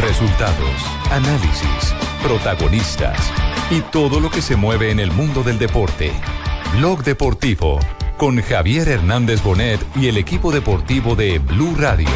Resultados, 0.00 0.82
análisis, 1.10 1.94
protagonistas 2.22 3.18
y 3.70 3.80
todo 3.80 4.20
lo 4.20 4.30
que 4.30 4.42
se 4.42 4.56
mueve 4.56 4.90
en 4.90 5.00
el 5.00 5.12
mundo 5.12 5.42
del 5.42 5.58
deporte. 5.58 6.12
Blog 6.76 7.02
Deportivo 7.04 7.78
con 8.16 8.40
Javier 8.40 8.88
Hernández 8.88 9.42
Bonet 9.42 9.80
y 9.96 10.08
el 10.08 10.16
equipo 10.16 10.52
deportivo 10.52 11.16
de 11.16 11.38
Blue 11.38 11.74
Radio. 11.76 12.08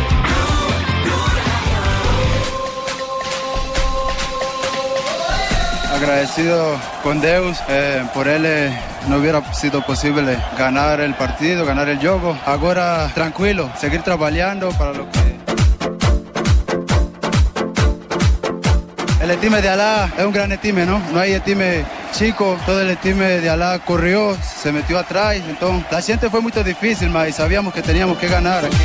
agradecido 5.97 6.79
con 7.03 7.21
Deus, 7.21 7.57
eh, 7.69 8.05
por 8.13 8.29
él 8.29 8.45
eh, 8.45 8.79
no 9.09 9.17
hubiera 9.17 9.43
sido 9.55 9.85
posible 9.85 10.37
ganar 10.59 11.01
el 11.01 11.15
partido, 11.15 11.65
ganar 11.65 11.89
el 11.89 11.99
juego. 11.99 12.39
Ahora 12.45 13.11
tranquilo, 13.15 13.71
seguir 13.79 14.03
trabajando 14.03 14.69
para 14.71 14.93
lo 14.93 15.11
que... 15.11 15.36
El 19.29 19.41
time 19.41 19.61
de 19.61 19.69
Alá 19.69 20.09
es 20.17 20.25
un 20.25 20.33
gran 20.33 20.57
time, 20.59 20.87
¿no? 20.87 21.01
No 21.13 21.19
hay 21.19 21.41
time 21.41 21.85
chico, 22.13 22.57
todo 22.65 22.81
el 22.81 22.97
time 22.99 23.41
de 23.41 23.51
Alá 23.51 23.77
corrió, 23.81 24.37
se 24.41 24.71
metió 24.71 24.99
atrás, 24.99 25.37
entonces 25.37 25.85
la 25.91 26.01
gente 26.01 26.31
fue 26.31 26.41
muy 26.41 26.53
difícil, 26.53 27.11
mas 27.11 27.35
sabíamos 27.35 27.75
que 27.75 27.83
teníamos 27.83 28.19
que 28.19 28.29
ganar 28.29 28.65
aquí. 28.65 28.77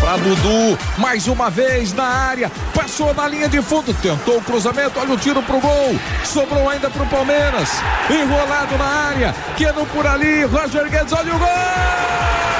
Para 0.00 0.16
Dudu, 0.16 0.78
mais 0.96 1.28
uma 1.28 1.50
vez 1.50 1.92
na 1.92 2.04
área, 2.04 2.50
passou 2.74 3.12
na 3.12 3.28
linha 3.28 3.48
de 3.50 3.60
fundo, 3.60 3.92
tentou 3.94 4.38
o 4.38 4.42
cruzamento, 4.42 4.98
olha 4.98 5.12
o 5.12 5.18
tiro 5.18 5.42
pro 5.42 5.60
gol, 5.60 5.94
sobrou 6.24 6.68
ainda 6.70 6.88
pro 6.88 7.04
Palmeiras, 7.06 7.68
enrolado 8.08 8.78
na 8.78 8.84
área, 9.10 9.34
Keno 9.58 9.84
por 9.86 10.06
ali, 10.06 10.44
Roger 10.44 10.88
Guedes, 10.88 11.12
olha 11.12 11.34
o 11.34 11.38
gol! 11.38 12.53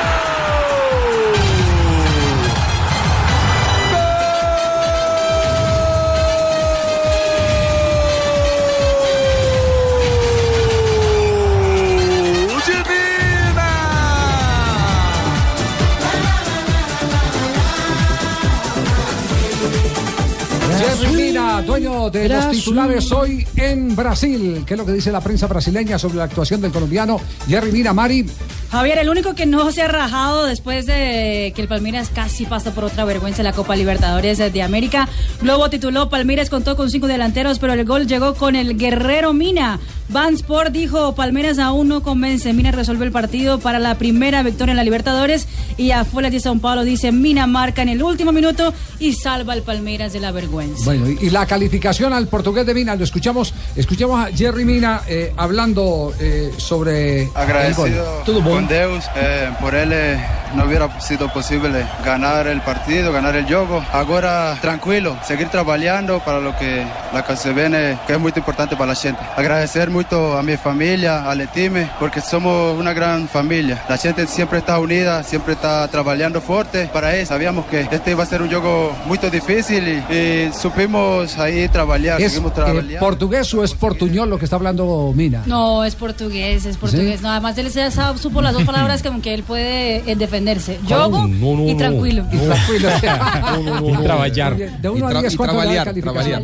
Jerry 20.85 21.17
Mina, 21.17 21.63
dueño 21.63 22.11
de 22.11 22.29
los 22.29 22.51
titulares 22.51 23.11
hoy 23.11 23.47
en 23.57 23.97
Brasil. 23.97 24.65
¿Qué 24.67 24.75
es 24.75 24.79
lo 24.79 24.85
que 24.85 24.93
dice 24.93 25.11
la 25.11 25.21
prensa 25.21 25.47
brasileña 25.47 25.99
sobre 25.99 26.17
la 26.17 26.25
actuación 26.25 26.61
del 26.61 26.73
colombiano 26.73 27.19
Jerry 27.49 27.73
Mina, 27.73 27.95
Mari? 27.95 28.27
Javier, 28.75 28.98
el 28.98 29.08
único 29.08 29.36
que 29.36 29.47
no 29.47 29.70
se 29.70 29.83
ha 29.83 29.86
rajado 29.86 30.47
después 30.47 30.84
de 30.84 31.53
que 31.55 31.62
el 31.62 31.69
Palmeiras 31.69 32.11
casi 32.12 32.44
pasó 32.44 32.72
por 32.72 32.83
otra 32.83 33.05
vergüenza 33.05 33.41
en 33.42 33.44
la 33.44 33.53
Copa 33.53 33.77
Libertadores 33.77 34.39
de 34.39 34.62
América. 34.62 35.08
Globo 35.41 35.70
tituló 35.70 36.08
Palmeiras 36.08 36.50
contó 36.50 36.75
con 36.75 36.91
cinco 36.91 37.06
delanteros, 37.06 37.61
pero 37.61 37.75
el 37.75 37.84
gol 37.84 38.08
llegó 38.08 38.34
con 38.34 38.56
el 38.56 38.77
guerrero 38.77 39.33
Mina. 39.33 39.78
Van 40.08 40.34
Sport 40.34 40.73
dijo 40.73 41.14
Palmeiras 41.14 41.61
aún 41.61 41.86
no 41.86 42.02
convence. 42.02 42.52
Mina 42.52 42.73
resuelve 42.73 43.07
el 43.07 43.13
partido 43.13 43.61
para 43.61 43.79
la 43.79 43.95
primera 43.95 44.42
victoria 44.42 44.73
en 44.73 44.77
la 44.77 44.84
Libertadores 44.84 45.46
y 45.77 45.92
afuera 45.92 46.29
de 46.29 46.39
São 46.39 46.61
Paulo 46.61 46.83
dice 46.83 47.13
Mina 47.13 47.46
marca 47.46 47.80
en 47.80 47.90
el 47.90 48.02
último 48.02 48.33
minuto 48.33 48.74
y 48.98 49.13
salva 49.13 49.52
al 49.52 49.63
Palmeiras 49.63 50.13
de 50.13 50.18
la 50.18 50.33
vergüenza. 50.33 50.84
Bueno, 50.84 51.08
y, 51.08 51.27
y 51.27 51.30
la 51.30 51.46
calificación 51.46 52.13
al 52.13 52.27
portugués 52.27 52.67
de 52.67 52.74
Mina, 52.74 52.96
lo 52.96 53.05
escuchamos, 53.05 53.55
escuchamos 53.77 54.18
a 54.18 54.33
Jerry 54.36 54.64
Mina 54.64 55.02
eh, 55.07 55.33
hablando 55.36 56.13
eh, 56.18 56.52
sobre 56.57 57.23
el 57.23 57.30
Agradecido 57.36 58.05
gol. 58.05 58.24
Tudo 58.27 58.42
bom? 58.42 58.64
Con 58.64 58.69
Deus, 58.69 59.11
eh, 59.17 59.51
por 59.61 59.75
él 59.75 59.92
eh, 59.92 60.19
no 60.55 60.65
hubiera 60.65 61.01
sido 61.01 61.29
posible 61.33 61.85
ganar 62.05 62.47
el 62.47 62.61
partido, 62.61 63.13
ganar 63.13 63.37
el 63.37 63.45
juego. 63.47 63.85
Ahora 63.92 64.57
tranquilo, 64.61 65.17
seguir 65.27 65.48
trabajando 65.48 66.20
para 66.20 66.41
lo 66.41 66.57
que 66.57 66.85
la 67.13 67.25
que 67.25 67.37
se 67.37 67.53
viene, 67.53 67.98
que 68.07 68.15
es 68.15 68.19
muy 68.20 68.33
importante 68.35 68.77
para 68.77 68.93
la 68.93 68.95
gente. 68.95 69.20
Agradecer 69.37 69.91
mucho 69.91 70.37
a 70.37 70.43
mi 70.43 70.57
familia, 70.57 71.29
al 71.31 71.47
time, 71.48 71.89
porque 71.98 72.20
somos 72.20 72.79
una 72.79 72.93
gran 72.93 73.29
familia. 73.29 73.83
La 73.89 73.97
gente 73.97 74.27
siempre 74.27 74.59
está 74.59 74.79
unida, 74.79 75.23
siempre 75.23 75.55
está 75.55 75.87
trabajando 75.89 76.41
fuerte 76.41 76.89
para 76.93 77.14
eso. 77.17 77.29
Sabíamos 77.35 77.67
que 77.67 77.81
este 77.91 78.11
iba 78.13 78.23
a 78.23 78.27
ser 78.27 78.43
un 78.43 78.48
juego 78.48 78.95
muy 79.07 79.19
difícil 79.19 80.03
y, 80.11 80.14
y 80.14 80.53
supimos 80.53 81.37
ahí 81.39 81.69
trabajar, 81.69 82.20
¿Es 82.20 82.37
eh, 82.37 82.97
portugués 82.98 83.53
o 83.55 83.64
es 83.64 83.73
portuñol 83.75 84.29
lo 84.31 84.39
que 84.39 84.45
está 84.45 84.57
hablando 84.57 85.13
Mina? 85.14 85.43
No, 85.47 85.85
es 85.85 85.95
portugués, 85.95 86.64
es 86.67 86.77
portugués. 86.77 87.23
No, 87.23 87.31
además 87.31 87.57
él 87.59 87.70
ya 87.70 87.91
sabe- 87.91 88.19
supo 88.19 88.43
las 88.43 88.53
dos 88.53 88.64
palabras 88.64 89.03
que 89.03 89.35
él 89.35 89.43
puede 89.43 90.11
eh, 90.11 90.17
defenderse. 90.45 90.79
Yogo 90.89 91.27
no, 91.29 91.57
no, 91.57 91.69
y 91.69 91.73
no. 91.73 91.77
tranquilo. 91.79 92.25
Y 92.33 92.37
tranquilo. 92.39 92.89
No, 93.55 93.63
no, 93.63 93.81
no, 93.81 93.91
no. 93.91 94.03
trabalhar. 94.03 94.57
De 94.81 94.89
uno 94.89 94.99
Y 94.99 95.03
a 95.13 95.15
tra- 95.17 95.21
10, 95.21 95.33
y 95.33 95.37
¿cuánto 95.37 95.65
le 95.65 95.75
da 95.75 95.85
calificación? 95.85 96.43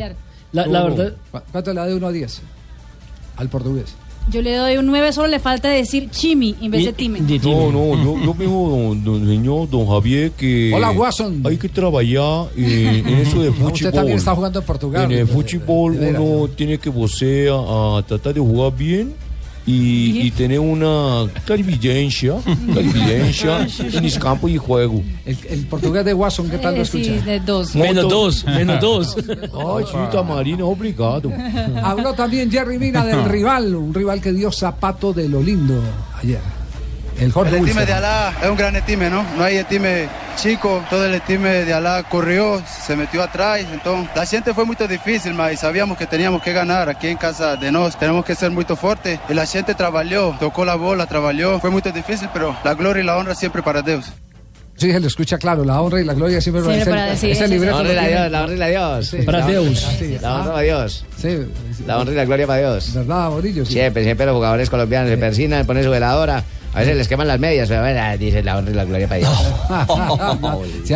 La, 0.53 0.67
la 0.67 0.83
verdad, 0.85 1.13
¿Cu- 1.31 1.39
¿Cuánto 1.53 1.73
le 1.73 1.81
da 1.81 1.87
de 1.87 1.95
1 1.95 2.07
a 2.07 2.13
10? 2.13 2.43
Al 3.37 3.49
portugués. 3.49 3.95
Yo 4.31 4.43
le 4.43 4.55
doy 4.55 4.77
un 4.77 4.87
9, 4.87 5.13
solo 5.13 5.29
le 5.29 5.41
falta 5.41 5.69
decir 5.69 6.09
chimi 6.11 6.55
en 6.61 6.71
vez 6.71 6.85
de 6.85 6.93
time. 6.93 7.21
de 7.23 7.39
time. 7.39 7.55
No, 7.55 7.73
no, 7.73 8.05
yo, 8.05 8.23
yo 8.25 8.35
mismo, 8.35 8.69
don, 8.69 9.03
don 9.05 9.27
señor, 9.27 9.69
don 9.71 9.89
Javier, 9.89 10.31
que 10.33 10.73
Hola, 10.75 10.91
Watson. 10.91 11.43
hay 11.45 11.57
que 11.57 11.69
trabajar 11.69 12.49
eh, 12.57 13.03
en 13.05 13.09
eso 13.27 13.43
de 13.43 13.51
fútbol. 13.51 13.73
usted 13.73 13.93
también 13.93 14.19
está 14.19 14.35
jugando 14.35 14.59
en 14.61 14.65
Portugal. 14.67 15.11
En 15.11 15.19
el 15.21 15.27
fútbol 15.27 15.97
uno 15.97 16.49
tiene 16.49 16.79
que 16.79 16.91
vocear 16.91 17.55
a 17.57 18.03
tratar 18.07 18.35
de 18.35 18.41
jugar 18.41 18.77
bien 18.77 19.15
y, 19.71 20.21
y 20.27 20.31
tener 20.31 20.59
una 20.61 21.27
clarividencia, 21.45 22.35
clarividencia 22.73 23.67
en 23.93 24.05
el 24.05 24.19
campo 24.19 24.49
y 24.49 24.57
juego. 24.57 25.03
El, 25.25 25.37
el 25.49 25.67
portugués 25.67 26.05
de 26.05 26.15
Watson, 26.15 26.49
¿qué 26.51 26.59
tal 26.59 26.75
lo 26.77 26.83
Eh, 26.83 26.87
sí, 26.87 27.01
escucha? 27.03 27.25
de 27.25 27.41
dos. 27.41 27.75
Menos 27.75 28.09
dos, 28.09 28.45
menos 28.45 28.81
dos. 28.81 29.17
Ay, 29.17 29.85
chita 29.85 30.23
Marina, 30.23 30.65
obrigado. 30.65 31.33
Habló 31.83 32.13
también 32.15 32.51
Jerry 32.51 32.79
Mina 32.79 33.05
del 33.05 33.25
rival, 33.25 33.75
un 33.75 33.95
rival 33.95 34.21
que 34.21 34.33
dio 34.33 34.51
zapato 34.53 35.13
de 35.13 35.29
lo 35.29 35.43
lindo 35.43 35.81
ayer. 36.23 36.41
El 37.21 37.33
Jorge 37.33 37.51
El 37.57 37.65
time 37.65 37.71
Wilson. 37.73 37.87
de 37.87 37.93
Alá 37.93 38.33
es 38.43 38.49
un 38.49 38.57
gran 38.57 38.85
time, 38.87 39.11
¿no? 39.11 39.25
No 39.37 39.45
hay 39.45 39.63
time 39.65 40.09
chico, 40.37 40.83
todo 40.89 41.05
el 41.05 41.21
time 41.21 41.65
de 41.67 41.73
Alá 41.75 42.03
corrió, 42.03 42.63
se 42.87 42.97
metió 42.97 43.23
atrás, 43.23 43.61
entonces 43.73 44.09
la 44.17 44.25
gente 44.25 44.55
fue 44.55 44.65
muy 44.65 44.75
difícil, 44.89 45.35
mas 45.35 45.61
sabíamos 45.61 45.99
que 45.99 46.07
teníamos 46.07 46.43
que 46.43 46.53
ganar 46.55 46.89
aquí 46.89 47.09
en 47.09 47.19
casa 47.19 47.57
de 47.57 47.71
nos, 47.71 47.99
tenemos 47.99 48.25
que 48.25 48.35
ser 48.35 48.51
muy 48.51 48.65
fuertes 48.65 49.19
y 49.29 49.35
la 49.35 49.45
gente 49.45 49.75
trabajó, 49.75 50.35
tocó 50.41 50.65
la 50.65 50.77
bola, 50.77 51.07
trabajó, 51.07 51.61
fue 51.61 51.69
muy 51.71 51.83
difícil, 51.83 52.29
pero 52.33 52.57
la 52.65 52.73
gloria 52.75 53.03
y 53.03 53.07
la 53.07 53.17
honra 53.19 53.35
siempre 53.35 53.63
para 53.63 53.83
Dios. 53.83 54.07
Sí, 54.77 54.91
se 54.91 54.99
le 54.99 55.07
escucha 55.09 55.37
claro, 55.37 55.63
la 55.63 55.79
honra 55.83 56.01
y 56.01 56.05
la 56.05 56.15
gloria 56.15 56.41
siempre 56.41 56.63
Siempre 56.65 56.89
para 56.91 57.05
decir, 57.05 57.33
ese 57.33 57.41
sí, 57.43 57.47
sí. 57.49 57.53
libreto 57.53 57.75
La 57.75 57.81
honra 57.83 57.93
y 57.93 57.97
lo 57.97 58.01
la 58.03 58.09
Dios, 58.09 58.31
la 58.33 58.43
honra 58.45 58.55
y 58.55 58.59
la 58.59 58.67
Dios. 58.69 59.07
Sí, 59.09 59.17
Para 59.27 59.39
la- 59.41 59.47
Deus. 59.47 59.79
sí, 59.99 60.19
La 60.23 60.35
honra 60.37 60.53
para 60.53 60.63
Dios. 60.65 61.05
sí, 61.21 61.39
La 61.87 61.99
honra 61.99 62.13
y 62.15 62.17
la 62.17 62.25
gloria 62.25 62.47
para 62.47 62.59
Dios. 62.61 62.95
¿Verdad, 62.95 63.29
Borillo? 63.29 63.67
Sí. 63.67 63.73
Siempre, 63.75 64.05
siempre 64.05 64.25
los 64.25 64.35
jugadores 64.37 64.71
colombianos 64.71 65.11
se 65.11 65.19
persinan, 65.19 65.67
ponen 65.67 65.85
su 65.85 65.91
veladora. 65.91 66.43
A 66.73 66.81
veces 66.81 66.97
les 66.97 67.09
queman 67.09 67.27
las 67.27 67.41
medias, 67.41 67.69
pero 67.69 67.81
bueno, 67.81 68.01
dice 68.17 68.43
la 68.45 68.57
honra 68.57 68.71
y 68.71 68.75
la 68.75 68.85
gloria 68.85 69.09
para 69.09 69.19
Dios. 69.19 69.31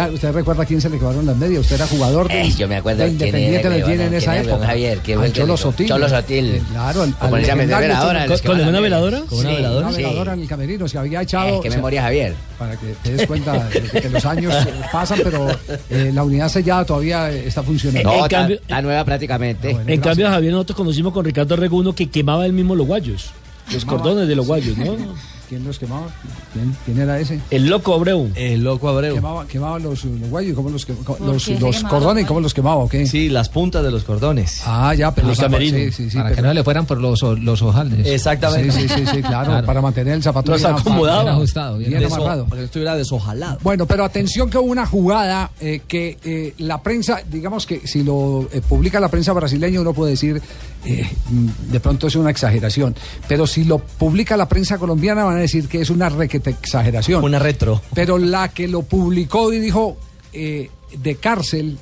¿Usted 0.14 0.32
recuerda 0.32 0.62
a 0.62 0.66
quién 0.66 0.80
se 0.80 0.88
le 0.88 0.98
quedaron 0.98 1.26
las 1.26 1.36
medias? 1.36 1.62
Usted 1.62 1.76
era 1.76 1.86
jugador 1.88 2.28
de, 2.28 2.42
Eh, 2.42 2.52
yo 2.56 2.68
me 2.68 2.76
acuerdo 2.76 3.02
de 3.02 3.10
Independiente 3.10 3.68
Medellín 3.68 4.00
en 4.02 4.14
esa 4.14 4.38
época. 4.38 4.66
Javier, 4.66 4.98
¿quién 5.02 5.18
fue 5.18 5.26
el 5.26 5.32
que 5.32 5.40
Cholo? 5.40 5.56
Sotil. 5.56 5.88
Cholo 5.88 6.08
Sotil. 6.08 6.54
Eh, 6.54 6.62
Claro, 6.70 7.02
al, 7.02 7.14
Como 7.14 7.32
veladora, 7.32 8.26
¿Con 8.44 8.60
una 8.60 8.80
veladora? 8.80 9.20
¿Con 9.28 9.38
una 9.38 9.50
Sí. 9.50 9.56
veladora? 9.56 9.88
Una 9.88 9.96
veladora 9.96 10.32
en 10.34 10.40
el 10.42 10.48
camerino, 10.48 10.86
se 10.88 10.98
había 10.98 11.22
echado. 11.22 11.48
Eh, 11.48 11.58
qué 11.62 11.68
o 11.68 11.72
sea, 11.72 11.78
memoria, 11.78 12.02
Javier. 12.02 12.34
Para 12.58 12.76
que 12.76 12.94
te 13.02 13.12
des 13.16 13.26
cuenta 13.26 13.52
de 13.68 14.00
que 14.00 14.08
los 14.10 14.24
años 14.24 14.54
pasan, 14.92 15.18
pero 15.24 15.48
eh, 15.90 16.10
la 16.14 16.22
unidad 16.22 16.48
sellada 16.48 16.84
todavía 16.84 17.30
está 17.32 17.62
funcionando. 17.64 18.08
No, 18.10 18.14
En 18.18 18.24
está, 18.24 18.36
cambio- 18.38 18.56
está 18.60 18.80
nueva 18.82 19.04
prácticamente. 19.04 19.72
bueno. 19.72 19.90
En 19.90 20.00
cambio, 20.00 20.28
Javier, 20.28 20.52
nosotros 20.52 20.76
conocimos 20.76 21.12
con 21.12 21.24
Ricardo 21.24 21.56
Rego 21.56 21.78
uno 21.78 21.92
que 21.94 22.08
quemaba 22.08 22.46
él 22.46 22.52
mismo 22.52 22.76
los 22.76 22.86
guayos. 22.86 23.30
Los 23.72 23.84
cordones 23.84 24.28
de 24.28 24.36
los 24.36 24.46
guayos, 24.46 24.76
¿no? 24.76 24.94
Quién 25.54 25.64
los 25.64 25.78
quemaba? 25.78 26.06
¿Quién, 26.52 26.76
quién 26.84 26.98
era 26.98 27.20
ese? 27.20 27.38
El 27.50 27.68
loco 27.68 27.94
Abreu. 27.94 28.28
El 28.34 28.64
loco 28.64 28.88
Abreu. 28.88 29.14
Quemaba, 29.14 29.46
quemaba 29.46 29.78
los, 29.78 30.04
los 30.04 30.28
guayos, 30.30 30.52
¿y 30.52 30.54
¿cómo 30.54 30.68
los, 30.70 30.88
quem- 30.88 30.96
¿Por 30.96 31.20
los, 31.20 31.44
quemaba 31.46 31.88
cordones, 31.88 32.26
¿cómo 32.26 32.40
los 32.40 32.52
quemaba? 32.52 32.84
Sí, 33.06 33.28
las 33.28 33.48
puntas 33.48 33.84
de 33.84 33.90
los 33.92 34.02
cordones. 34.02 34.62
Ah, 34.66 34.92
ya, 34.94 35.14
pero 35.14 35.28
los 35.28 35.38
camerinos. 35.38 35.80
sí, 35.80 35.92
sí, 35.92 36.10
sí, 36.10 36.16
para 36.16 36.30
pero- 36.30 36.36
que 36.42 36.48
no 36.48 36.54
le 36.54 36.64
fueran 36.64 36.86
por 36.86 37.00
los, 37.00 37.22
los 37.22 37.62
ojales. 37.62 38.04
Exactamente. 38.06 38.72
Sí, 38.72 38.88
sí, 38.88 38.94
sí, 38.96 39.06
sí, 39.06 39.22
claro, 39.22 39.64
para 39.64 39.80
mantener 39.80 40.14
el 40.14 40.22
zapato 40.22 40.50
Los 40.50 40.60
bien 40.62 40.74
acomodaba. 40.74 41.22
bien 41.22 41.34
ajustado, 41.34 41.78
bien 41.78 41.90
bien 41.90 42.04
amarrado. 42.04 42.46
Para 42.46 42.60
que 42.62 42.64
estuviera 42.64 42.96
desojalado. 42.96 43.58
Bueno, 43.62 43.86
pero 43.86 44.04
atención 44.04 44.50
que 44.50 44.58
hubo 44.58 44.70
una 44.70 44.86
jugada 44.86 45.50
eh, 45.60 45.82
que 45.86 46.18
eh, 46.24 46.54
la 46.58 46.82
prensa, 46.82 47.20
digamos 47.30 47.64
que 47.66 47.86
si 47.86 48.02
lo 48.02 48.48
eh, 48.52 48.60
publica 48.68 48.98
la 48.98 49.08
prensa 49.08 49.32
brasileña 49.32 49.80
uno 49.80 49.92
puede 49.92 50.12
decir, 50.12 50.42
eh, 50.84 51.10
de 51.70 51.80
pronto 51.80 52.06
es 52.06 52.16
una 52.16 52.30
exageración, 52.30 52.94
pero 53.28 53.46
si 53.46 53.64
lo 53.64 53.78
publica 53.78 54.36
la 54.36 54.48
prensa 54.48 54.78
colombiana 54.78 55.24
van 55.24 55.36
a 55.36 55.40
decir 55.40 55.68
que 55.68 55.80
es 55.80 55.90
una 55.90 56.08
requete 56.08 56.50
exageración. 56.50 57.24
Una 57.24 57.38
retro. 57.38 57.82
Pero 57.94 58.18
la 58.18 58.48
que 58.48 58.68
lo 58.68 58.82
publicó 58.82 59.52
y 59.52 59.58
dijo 59.58 59.96
eh, 60.32 60.70
de 60.98 61.16
cárcel, 61.16 61.78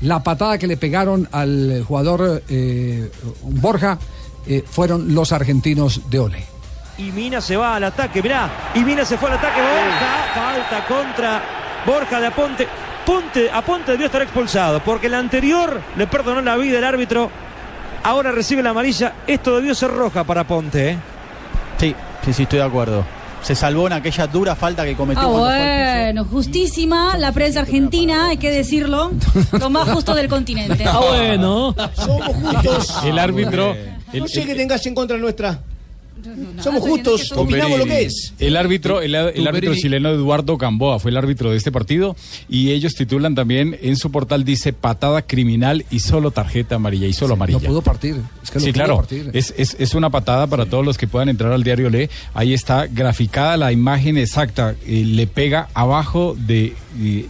la 0.00 0.22
patada 0.22 0.58
que 0.58 0.66
le 0.66 0.76
pegaron 0.76 1.28
al 1.32 1.84
jugador 1.86 2.42
eh, 2.48 3.10
Borja 3.42 3.98
eh, 4.46 4.64
fueron 4.68 5.14
los 5.14 5.32
argentinos 5.32 6.08
de 6.08 6.18
Ole. 6.18 6.44
Y 6.96 7.12
Mina 7.12 7.40
se 7.40 7.56
va 7.56 7.76
al 7.76 7.84
ataque, 7.84 8.22
mirá. 8.22 8.70
Y 8.74 8.80
Mina 8.80 9.04
se 9.04 9.18
fue 9.18 9.28
al 9.28 9.38
ataque. 9.38 9.60
Borja, 9.60 10.34
falta 10.34 10.86
contra 10.86 11.42
Borja 11.86 12.20
de 12.20 12.26
Aponte. 12.26 12.68
Ponte, 13.04 13.50
Aponte 13.50 13.92
debió 13.92 14.06
estar 14.06 14.22
expulsado 14.22 14.82
porque 14.84 15.06
el 15.06 15.14
anterior 15.14 15.80
le 15.96 16.06
perdonó 16.06 16.42
la 16.42 16.56
vida 16.56 16.78
el 16.78 16.84
árbitro. 16.84 17.30
Ahora 18.02 18.32
recibe 18.32 18.62
la 18.62 18.70
amarilla. 18.70 19.12
Esto 19.26 19.56
debió 19.56 19.74
ser 19.74 19.90
roja 19.90 20.24
para 20.24 20.44
Ponte. 20.46 20.90
¿eh? 20.90 20.98
Sí, 21.78 21.94
sí, 22.24 22.32
sí, 22.32 22.42
estoy 22.44 22.58
de 22.60 22.64
acuerdo. 22.64 23.04
Se 23.42 23.54
salvó 23.54 23.86
en 23.86 23.92
aquella 23.92 24.26
dura 24.26 24.56
falta 24.56 24.84
que 24.84 24.96
cometió 24.96 25.22
Ah, 25.22 25.26
bueno, 25.28 26.24
justísima 26.24 27.16
la 27.16 27.30
prensa 27.30 27.60
argentina, 27.60 28.28
hay 28.28 28.36
que 28.36 28.50
decirlo, 28.50 29.12
lo 29.52 29.70
más 29.70 29.88
justo 29.90 30.12
del 30.14 30.28
continente. 30.28 30.84
Ah, 30.84 30.98
bueno. 31.08 31.74
Somos 31.94 32.26
justos. 32.34 33.04
El 33.04 33.18
árbitro. 33.18 33.74
el- 34.12 34.20
no 34.22 34.28
sé 34.28 34.40
el- 34.40 34.46
qué 34.48 34.54
tengas 34.56 34.84
en 34.86 34.94
contra 34.94 35.16
nuestra. 35.18 35.60
Somos 36.62 36.80
justos, 36.80 37.32
opinamos 37.32 37.78
lo 37.78 37.84
que 37.84 38.02
es. 38.02 38.34
El 38.38 38.56
árbitro, 38.56 39.00
el, 39.00 39.14
el 39.14 39.46
árbitro 39.46 39.74
chileno 39.74 40.10
Eduardo 40.10 40.56
Gamboa 40.56 40.98
fue 40.98 41.10
el 41.10 41.16
árbitro 41.16 41.50
de 41.50 41.56
este 41.56 41.72
partido 41.72 42.16
y 42.48 42.70
ellos 42.70 42.94
titulan 42.94 43.34
también 43.34 43.78
en 43.82 43.96
su 43.96 44.10
portal 44.10 44.44
dice 44.44 44.72
patada 44.72 45.22
criminal 45.22 45.84
y 45.90 46.00
solo 46.00 46.30
tarjeta 46.30 46.76
amarilla 46.76 47.06
y 47.06 47.12
solo 47.12 47.34
amarilla. 47.34 47.58
No 47.60 47.66
pudo 47.66 47.82
partir. 47.82 48.16
Es 48.42 48.50
que 48.50 48.58
no 48.58 48.64
sí, 48.64 48.72
pudo 48.72 48.84
claro. 48.84 48.96
partir. 48.96 49.30
Es, 49.32 49.54
es, 49.56 49.76
es 49.78 49.94
una 49.94 50.10
patada 50.10 50.46
para 50.46 50.66
todos 50.66 50.84
los 50.84 50.98
que 50.98 51.06
puedan 51.06 51.28
entrar 51.28 51.52
al 51.52 51.62
diario 51.62 51.90
Le. 51.90 52.10
Ahí 52.34 52.54
está 52.54 52.86
graficada 52.86 53.56
la 53.56 53.72
imagen 53.72 54.16
exacta. 54.16 54.74
Eh, 54.86 55.04
le 55.04 55.26
pega 55.26 55.68
abajo 55.74 56.36
de, 56.38 56.74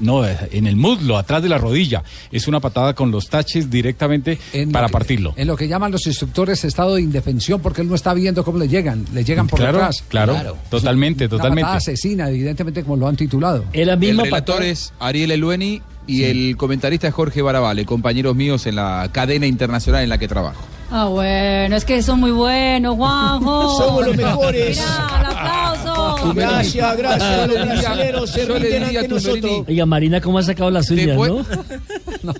no, 0.00 0.24
en 0.26 0.66
el 0.66 0.76
muslo, 0.76 1.16
atrás 1.18 1.42
de 1.42 1.48
la 1.48 1.58
rodilla. 1.58 2.02
Es 2.32 2.48
una 2.48 2.60
patada 2.60 2.94
con 2.94 3.10
los 3.10 3.28
taches 3.28 3.70
directamente 3.70 4.38
para 4.72 4.82
lo 4.82 4.88
que- 4.88 4.92
partirlo. 4.92 5.34
En 5.36 5.46
lo 5.46 5.56
que 5.56 5.68
llaman 5.68 5.92
los 5.92 6.06
instructores 6.06 6.64
estado 6.64 6.94
de 6.96 7.02
indefensión, 7.02 7.60
porque 7.60 7.82
él 7.82 7.88
no 7.88 7.94
está 7.94 8.14
viendo 8.14 8.44
cómo 8.44 8.58
le 8.58 8.68
llegan, 8.68 9.04
le 9.12 9.24
llegan 9.24 9.46
por 9.46 9.58
Claro, 9.58 9.78
detrás. 9.78 10.04
claro, 10.08 10.56
totalmente, 10.70 11.24
Una 11.24 11.30
totalmente. 11.30 11.62
patada 11.62 11.76
asesina, 11.78 12.28
evidentemente, 12.30 12.82
como 12.82 12.96
lo 12.96 13.08
han 13.08 13.16
titulado. 13.16 13.64
El 13.72 13.88
El 13.88 14.18
relator 14.18 14.62
es 14.62 14.92
Ariel 14.98 15.30
Elueni 15.30 15.82
y 16.06 16.24
el 16.24 16.56
comentarista 16.56 17.08
es 17.08 17.14
Jorge 17.14 17.42
Baravale, 17.42 17.84
compañeros 17.84 18.34
míos 18.34 18.66
en 18.66 18.76
la 18.76 19.08
cadena 19.12 19.46
internacional 19.46 20.02
en 20.02 20.08
la 20.08 20.18
que 20.18 20.28
trabajo. 20.28 20.62
Ah, 20.90 21.04
bueno, 21.06 21.76
es 21.76 21.84
que 21.84 22.02
son 22.02 22.20
muy 22.20 22.30
buenos, 22.30 22.96
Juanjo. 22.96 23.76
Somos 23.78 24.06
los 24.06 24.16
mejores. 24.16 24.78
Mirá, 24.78 25.20
el 25.20 25.26
aplauso. 25.26 26.32
Gracias, 26.34 26.96
gracias. 26.96 27.48
Los 27.48 27.66
brasileños 27.66 28.30
se 28.30 28.46
Yo 28.46 28.54
le 28.54 28.58
rinden 28.60 28.82
diría 28.84 29.00
ante 29.00 29.12
a 29.12 29.14
nosotros. 29.16 29.52
Oiga, 29.68 29.86
Marina, 29.86 30.20
¿cómo 30.20 30.38
ha 30.38 30.42
sacado 30.42 30.70
las 30.70 30.90
uñas, 30.90 31.06
Después- 31.08 31.30
no? 32.22 32.34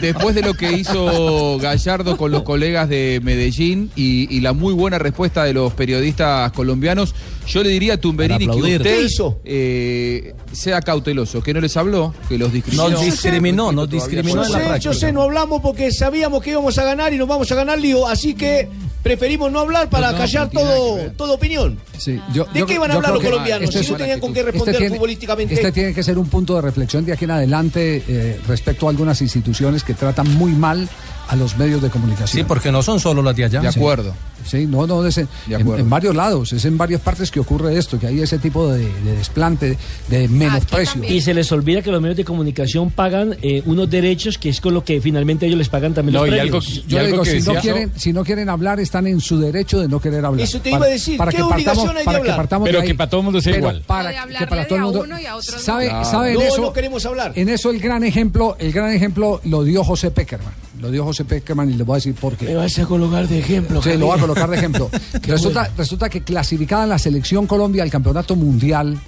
Después 0.00 0.34
de 0.34 0.42
lo 0.42 0.54
que 0.54 0.72
hizo 0.72 1.58
Gallardo 1.58 2.16
con 2.16 2.30
los 2.32 2.42
colegas 2.42 2.88
de 2.88 3.20
Medellín 3.22 3.90
y, 3.96 4.34
y 4.34 4.40
la 4.40 4.52
muy 4.54 4.72
buena 4.72 4.98
respuesta 4.98 5.44
de 5.44 5.52
los 5.52 5.72
periodistas 5.74 6.50
colombianos, 6.52 7.14
yo 7.50 7.62
le 7.62 7.68
diría 7.70 7.94
a 7.94 7.96
Tumberini 7.98 8.46
que 8.46 8.56
usted 8.56 8.82
¿Qué 8.82 9.02
hizo? 9.02 9.40
eh, 9.44 10.34
sea 10.52 10.80
cauteloso, 10.80 11.42
que 11.42 11.52
no 11.52 11.60
les 11.60 11.76
habló, 11.76 12.14
que 12.28 12.38
los 12.38 12.52
discriminó. 12.52 12.88
Nos 12.88 13.04
discriminó, 13.04 13.72
nos 13.72 13.90
discriminó 13.90 14.42
Yo 14.46 14.56
en 14.56 14.62
la 14.68 14.74
sé, 14.76 14.80
yo 14.80 14.94
sé, 14.94 15.12
no 15.12 15.22
hablamos 15.22 15.60
porque 15.60 15.90
sabíamos 15.92 16.42
que 16.42 16.50
íbamos 16.50 16.78
a 16.78 16.84
ganar 16.84 17.12
y 17.12 17.18
nos 17.18 17.28
vamos 17.28 17.50
a 17.50 17.54
ganar 17.54 17.78
lío, 17.80 18.06
así 18.06 18.34
que 18.34 18.68
preferimos 19.02 19.50
no 19.50 19.60
hablar 19.60 19.88
para 19.88 20.08
Pues 20.10 20.18
no, 20.18 20.24
callar 20.26 20.50
no 20.54 20.60
todo, 20.60 21.10
toda 21.16 21.32
opinión. 21.34 21.78
Sí, 21.98 22.20
yo- 22.34 22.44
¿De 22.52 22.60
yo- 22.60 22.66
qué 22.66 22.78
van 22.78 22.90
a 22.90 22.94
hablar 22.94 23.14
los 23.14 23.22
colombianos 23.24 23.68
este 23.70 23.82
si 23.84 23.92
no 23.92 23.96
tenían 23.98 24.20
con 24.20 24.32
qué 24.34 24.42
responder 24.42 24.74
este 24.74 24.78
tiene- 24.84 24.96
futbolísticamente? 24.96 25.54
Este 25.54 25.72
tiene 25.72 25.94
que 25.94 26.02
ser 26.02 26.18
un 26.18 26.26
punto 26.28 26.54
de 26.56 26.62
reflexión 26.62 27.04
de 27.04 27.12
aquí 27.14 27.24
en 27.24 27.30
adelante 27.32 28.02
eh, 28.06 28.40
respecto 28.46 28.86
a 28.86 28.90
algunas 28.90 29.20
instituciones 29.22 29.84
que 29.84 29.94
tratan 29.94 30.32
muy 30.34 30.52
mal 30.52 30.88
a 31.30 31.36
los 31.36 31.56
medios 31.56 31.80
de 31.80 31.90
comunicación. 31.90 32.42
Sí, 32.42 32.44
porque 32.46 32.70
no 32.72 32.82
son 32.82 32.98
solo 33.00 33.22
las 33.22 33.36
de 33.36 33.44
allá. 33.44 33.60
De 33.60 33.68
acuerdo. 33.68 34.12
Sí, 34.44 34.66
no, 34.66 34.86
no, 34.86 35.04
es 35.06 35.18
en, 35.18 35.28
De 35.46 35.54
en- 35.54 35.60
acuerdo. 35.60 35.82
en 35.84 35.90
varios 35.90 36.16
lados, 36.16 36.52
es 36.54 36.64
en 36.64 36.76
varias 36.78 37.00
partes 37.02 37.30
que 37.30 37.38
ocurre 37.40 37.76
esto, 37.76 37.98
que 38.00 38.06
hay 38.06 38.20
ese 38.20 38.38
tipo 38.38 38.72
de, 38.72 38.80
de 38.86 39.16
desplante, 39.16 39.76
de 40.08 40.28
menosprecio. 40.28 41.04
Y 41.04 41.20
se 41.20 41.34
les 41.34 41.52
olvida 41.52 41.82
que 41.82 41.90
los 41.90 42.00
medios 42.00 42.16
de 42.16 42.24
comunicación 42.24 42.90
pagan 42.90 43.36
eh, 43.42 43.62
unos 43.66 43.88
derechos 43.90 44.38
que 44.38 44.48
es 44.48 44.60
con 44.60 44.72
lo 44.74 44.82
que 44.82 45.00
finalmente 45.00 45.44
ellos 45.46 45.58
les 45.58 45.68
pagan 45.68 45.92
también 45.94 46.14
No, 46.14 46.20
los 46.26 46.28
y 46.34 46.38
premios. 46.38 46.66
algo- 46.68 46.86
Yo 46.88 46.98
le 46.98 47.04
algo 47.04 47.10
digo, 47.12 47.22
que 47.24 47.40
si 47.42 47.46
no, 47.52 47.60
quieren, 47.60 47.92
si 47.96 48.12
no 48.14 48.24
quieren 48.24 48.48
hablar, 48.48 48.80
están 48.80 49.06
en 49.06 49.20
su 49.20 49.38
derecho 49.38 49.78
de 49.78 49.88
no 49.88 50.00
querer 50.00 50.24
hablar. 50.24 50.42
Eso 50.44 50.60
te 50.60 50.70
iba 50.70 50.84
a 50.86 50.88
decir, 50.88 51.18
¿qué 51.20 51.36
que 51.36 51.42
obligación 51.42 51.48
partamos- 51.64 51.88
hay 51.90 51.98
de 51.98 52.04
para 52.04 52.22
que 52.22 52.30
partamos 52.32 52.66
Pero 52.68 52.80
de 52.80 52.86
que 52.86 52.94
para 52.94 53.10
todo 53.10 53.20
el 53.20 53.24
mundo 53.26 53.40
sea 53.42 53.52
Pero 53.52 53.66
igual. 53.66 53.82
Para 53.86 54.08
de 54.26 54.34
que 54.36 54.46
para 54.46 54.66
todo 54.66 54.76
el 54.78 54.84
mundo. 54.84 55.00
uno 55.04 55.20
y 55.20 55.26
a 55.26 55.36
otros 55.36 55.56
no. 55.56 55.62
¿Sabe, 55.62 55.86
Claro. 55.88 56.04
sabe 56.10 56.28
en 56.32 56.34
No, 56.38 56.40
eso? 56.42 56.62
no 56.62 56.72
queremos 56.72 57.04
hablar. 57.06 57.32
En 57.36 57.48
eso 57.50 57.70
el 57.70 57.78
gran 57.78 58.02
ejemplo, 58.04 58.56
el 58.58 58.72
gran 58.72 58.90
ejemplo 58.90 59.40
lo 59.44 59.62
dio 59.64 59.84
José 59.84 60.10
Peckerman. 60.10 60.54
Lo 60.80 60.90
dio 60.90 61.04
José 61.04 61.24
Peckerman 61.24 61.70
y 61.70 61.74
le 61.74 61.84
voy 61.84 61.94
a 61.94 61.96
decir 61.96 62.14
por 62.14 62.36
qué. 62.36 62.46
Me 62.46 62.54
vas 62.54 62.78
a 62.78 62.86
colocar 62.86 63.28
de 63.28 63.38
ejemplo. 63.38 63.82
Sí, 63.82 63.96
lo 63.98 64.06
voy 64.06 64.16
a 64.16 64.20
colocar 64.20 64.48
de 64.48 64.56
ejemplo. 64.56 64.90
resulta, 65.22 65.70
resulta 65.76 66.08
que 66.08 66.22
clasificada 66.22 66.86
la 66.86 66.98
selección 66.98 67.46
Colombia 67.46 67.82
al 67.82 67.90
campeonato 67.90 68.34
mundial, 68.34 68.98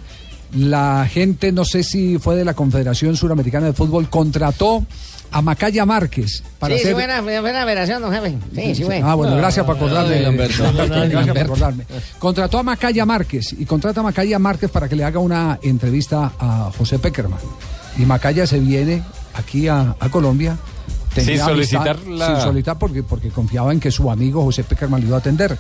la 0.55 1.09
gente, 1.11 1.51
no 1.51 1.65
sé 1.65 1.83
si 1.83 2.19
fue 2.19 2.37
de 2.37 2.45
la 2.45 2.53
Confederación 2.53 3.17
Suramericana 3.17 3.67
de 3.67 3.73
Fútbol, 3.73 4.11
contrató 4.11 4.85
a 5.31 5.41
Macaya 5.41 5.87
Márquez 5.87 6.43
para 6.59 6.75
sí, 6.75 6.81
hacer. 6.81 6.89
sí, 6.89 6.95
buena, 6.95 7.21
buena 7.23 7.63
operación, 7.63 8.03
don 8.03 8.13
jefe. 8.13 8.37
Sí, 8.55 8.75
sí, 8.75 8.85
fue. 8.85 9.01
Ah, 9.03 9.15
bueno, 9.15 9.35
gracias 9.37 9.65
por 9.65 9.77
acordarme. 9.77 10.17
Ay, 10.17 10.23
Lamberto. 10.23 10.63
Gracias 10.75 11.27
por 11.27 11.39
acordarme. 11.39 11.87
Contrató 12.19 12.59
a 12.59 12.63
Macaya 12.63 13.07
Márquez 13.07 13.55
y 13.59 13.65
contrata 13.65 14.01
a 14.01 14.03
Macaya 14.03 14.39
Márquez 14.39 14.71
para 14.71 14.89
que 14.89 14.97
le 14.97 15.05
haga 15.05 15.21
una 15.21 15.59
entrevista 15.63 16.33
a 16.39 16.71
José 16.77 16.99
Peckerman. 16.99 17.41
Y 17.97 18.03
Macaya 18.03 18.47
se 18.47 18.61
viene 18.61 19.03
aquí 19.35 19.69
a, 19.69 19.97
a 19.99 20.09
Colombia. 20.11 20.59
Sin 21.15 21.39
solicitar 21.39 21.89
amistad, 21.97 22.11
la- 22.13 22.27
Sin 22.27 22.37
solicitar 22.45 22.79
porque, 22.79 23.03
porque 23.03 23.29
confiaba 23.31 23.73
en 23.73 23.81
que 23.81 23.91
su 23.91 24.11
amigo 24.11 24.43
José 24.43 24.65
Peckerman 24.65 25.01
lo 25.03 25.09
iba 25.09 25.17
a 25.17 25.21
atender. 25.21 25.59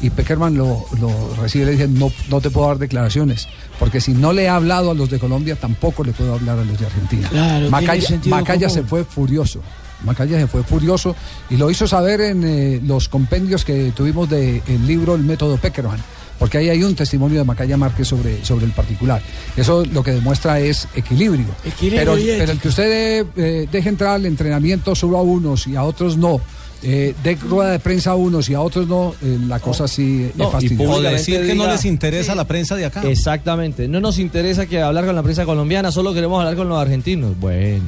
Y 0.00 0.10
Peckerman 0.10 0.56
lo, 0.56 0.84
lo 1.00 1.10
recibe 1.40 1.64
y 1.64 1.66
le 1.66 1.72
dice, 1.72 1.88
no, 1.88 2.10
no 2.30 2.40
te 2.40 2.50
puedo 2.50 2.68
dar 2.68 2.78
declaraciones, 2.78 3.46
porque 3.78 4.00
si 4.00 4.12
no 4.14 4.32
le 4.32 4.44
he 4.44 4.48
hablado 4.48 4.90
a 4.90 4.94
los 4.94 5.10
de 5.10 5.18
Colombia, 5.18 5.56
tampoco 5.56 6.02
le 6.04 6.12
puedo 6.12 6.34
hablar 6.34 6.58
a 6.58 6.64
los 6.64 6.78
de 6.78 6.86
Argentina. 6.86 7.28
Claro, 7.28 7.70
Macaya, 7.70 8.00
sentido 8.08 8.34
Macaya 8.36 8.68
se 8.70 8.82
fue 8.84 9.04
furioso. 9.04 9.60
Macaya 10.04 10.38
se 10.38 10.46
fue 10.46 10.62
furioso 10.62 11.16
y 11.50 11.56
lo 11.56 11.70
hizo 11.70 11.86
saber 11.88 12.20
en 12.20 12.44
eh, 12.44 12.80
los 12.84 13.08
compendios 13.08 13.64
que 13.64 13.92
tuvimos 13.96 14.28
del 14.28 14.62
libro 14.86 15.14
El 15.14 15.22
método 15.22 15.56
Peckerman, 15.56 15.98
porque 16.38 16.58
ahí 16.58 16.68
hay 16.68 16.82
un 16.82 16.94
testimonio 16.94 17.38
de 17.38 17.44
Macaya 17.44 17.76
Márquez 17.76 18.08
sobre, 18.08 18.44
sobre 18.44 18.66
el 18.66 18.72
particular. 18.72 19.22
Eso 19.56 19.84
lo 19.84 20.02
que 20.02 20.12
demuestra 20.12 20.60
es 20.60 20.88
equilibrio. 20.94 21.46
Equilibrio 21.64 22.14
pero, 22.38 22.52
el 22.52 22.60
que 22.60 22.68
usted 22.68 23.26
eh, 23.36 23.68
deje 23.70 23.88
entrar 23.88 24.14
al 24.14 24.26
entrenamiento 24.26 24.94
solo 24.94 25.18
a 25.18 25.22
unos 25.22 25.66
y 25.66 25.76
a 25.76 25.84
otros 25.84 26.16
no. 26.16 26.40
Eh, 26.82 27.14
de 27.24 27.36
rueda 27.36 27.70
de 27.70 27.78
prensa 27.78 28.10
a 28.10 28.14
unos 28.16 28.48
y 28.50 28.54
a 28.54 28.60
otros 28.60 28.86
no, 28.86 29.14
eh, 29.22 29.38
la 29.48 29.58
cosa 29.60 29.88
sí 29.88 30.30
No, 30.34 30.44
es 30.44 30.48
y 30.48 30.52
fastidiosa. 30.52 30.94
O 30.94 31.00
decir 31.00 31.46
que 31.46 31.54
no 31.54 31.66
les 31.66 31.84
interesa 31.84 32.34
la 32.34 32.44
prensa 32.44 32.76
de 32.76 32.84
acá. 32.84 33.02
Exactamente. 33.02 33.88
No 33.88 34.00
nos 34.00 34.18
interesa 34.18 34.66
que 34.66 34.80
hablar 34.82 35.06
con 35.06 35.14
la 35.14 35.22
prensa 35.22 35.44
colombiana, 35.46 35.90
solo 35.90 36.12
queremos 36.12 36.38
hablar 36.38 36.56
con 36.56 36.68
los 36.68 36.78
argentinos. 36.78 37.38
Bueno. 37.40 37.82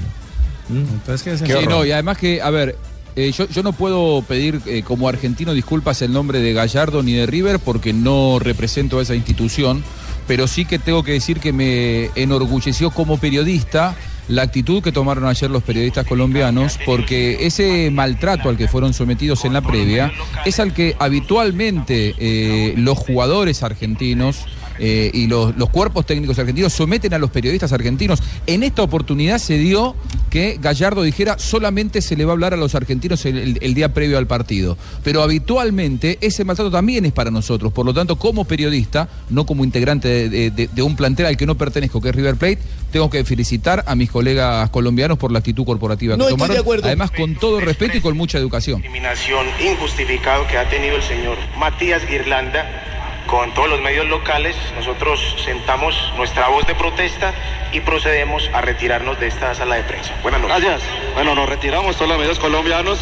Entonces, 0.70 1.22
¿qué 1.22 1.32
es 1.32 1.60
Sí, 1.60 1.66
no, 1.66 1.84
y 1.84 1.92
además 1.92 2.18
que, 2.18 2.42
a 2.42 2.50
ver, 2.50 2.76
eh, 3.20 3.32
yo, 3.32 3.62
no 3.64 3.72
puedo 3.72 4.22
pedir 4.22 4.60
eh, 4.66 4.84
como 4.84 5.08
argentino 5.08 5.52
disculpas 5.52 6.02
el 6.02 6.12
nombre 6.12 6.38
de 6.38 6.52
Gallardo 6.52 7.02
ni 7.02 7.14
de 7.14 7.26
River 7.26 7.58
porque 7.58 7.92
no 7.92 8.38
represento 8.38 9.00
a 9.00 9.02
esa 9.02 9.16
institución, 9.16 9.82
pero 10.28 10.46
sí 10.46 10.64
que 10.64 10.78
tengo 10.78 11.02
que 11.02 11.14
decir 11.14 11.40
que 11.40 11.52
me 11.52 12.10
enorgulleció 12.14 12.92
como 12.92 13.18
periodista 13.18 13.96
la 14.28 14.42
actitud 14.42 14.84
que 14.84 14.92
tomaron 14.92 15.26
ayer 15.26 15.50
los 15.50 15.64
periodistas 15.64 16.06
colombianos, 16.06 16.78
porque 16.86 17.46
ese 17.46 17.90
maltrato 17.90 18.50
al 18.50 18.56
que 18.56 18.68
fueron 18.68 18.94
sometidos 18.94 19.44
en 19.44 19.52
la 19.52 19.62
previa 19.62 20.12
es 20.44 20.60
al 20.60 20.72
que 20.72 20.94
habitualmente 21.00 22.14
eh, 22.18 22.74
los 22.76 22.98
jugadores 22.98 23.64
argentinos 23.64 24.44
eh, 24.78 25.10
y 25.12 25.26
los, 25.26 25.56
los 25.56 25.70
cuerpos 25.70 26.06
técnicos 26.06 26.38
argentinos 26.38 26.72
someten 26.72 27.14
a 27.14 27.18
los 27.18 27.30
periodistas 27.30 27.72
argentinos. 27.72 28.22
En 28.46 28.62
esta 28.62 28.82
oportunidad 28.82 29.38
se 29.38 29.58
dio 29.58 29.94
que 30.30 30.58
Gallardo 30.60 31.02
dijera 31.02 31.38
solamente 31.38 32.00
se 32.02 32.16
le 32.16 32.24
va 32.24 32.32
a 32.32 32.34
hablar 32.34 32.54
a 32.54 32.56
los 32.56 32.74
argentinos 32.74 33.24
el, 33.26 33.36
el- 33.38 33.58
el 33.60 33.74
día 33.74 33.92
previo 33.94 34.18
al 34.18 34.26
partido. 34.26 34.76
Pero 35.02 35.22
habitualmente 35.22 36.18
ese 36.20 36.44
maltrato 36.44 36.70
también 36.70 37.04
es 37.06 37.12
para 37.12 37.30
nosotros. 37.30 37.72
Por 37.72 37.84
lo 37.86 37.94
tanto, 37.94 38.16
como 38.16 38.44
periodista, 38.44 39.08
no 39.30 39.46
como 39.46 39.64
integrante 39.64 40.08
de, 40.08 40.28
de- 40.28 40.50
de- 40.50 40.68
de 40.68 40.82
un 40.82 40.96
plantel 40.96 41.26
al 41.26 41.36
que 41.36 41.46
no 41.46 41.56
pertenezco, 41.56 42.00
que 42.00 42.10
es 42.10 42.14
River 42.14 42.36
Plate, 42.36 42.58
tengo 42.92 43.10
que 43.10 43.24
felicitar 43.24 43.84
a 43.86 43.94
mis 43.94 44.10
colegas 44.10 44.70
colombianos 44.70 45.18
por 45.18 45.32
la 45.32 45.38
actitud 45.40 45.64
corporativa 45.64 46.16
No 46.16 46.24
que 46.26 46.30
estoy 46.32 46.36
de 46.36 46.44
tomaron. 46.46 46.62
acuerdo. 46.62 46.86
Además, 46.86 47.10
con 47.10 47.34
todo 47.34 47.60
respeto 47.60 47.96
y 47.98 48.00
con 48.00 48.16
mucha 48.16 48.38
educación. 48.38 48.80
discriminación 48.80 49.46
injustificado 49.64 50.46
que 50.46 50.56
ha 50.58 50.68
tenido 50.68 50.96
el 50.96 51.02
señor 51.02 51.36
Matías 51.58 52.02
Guirlanda 52.08 52.87
con 53.28 53.52
todos 53.54 53.68
los 53.68 53.80
medios 53.80 54.06
locales, 54.08 54.56
nosotros 54.76 55.20
sentamos 55.44 55.94
nuestra 56.16 56.48
voz 56.48 56.66
de 56.66 56.74
protesta 56.74 57.32
y 57.72 57.80
procedemos 57.80 58.42
a 58.52 58.60
retirarnos 58.62 59.20
de 59.20 59.28
esta 59.28 59.54
sala 59.54 59.76
de 59.76 59.82
prensa. 59.84 60.12
Buenas 60.22 60.40
noches. 60.40 60.56
Gracias. 60.64 60.82
Bueno, 61.14 61.34
nos 61.34 61.48
retiramos 61.48 61.94
todos 61.96 62.08
los 62.08 62.18
medios 62.18 62.38
colombianos. 62.38 62.98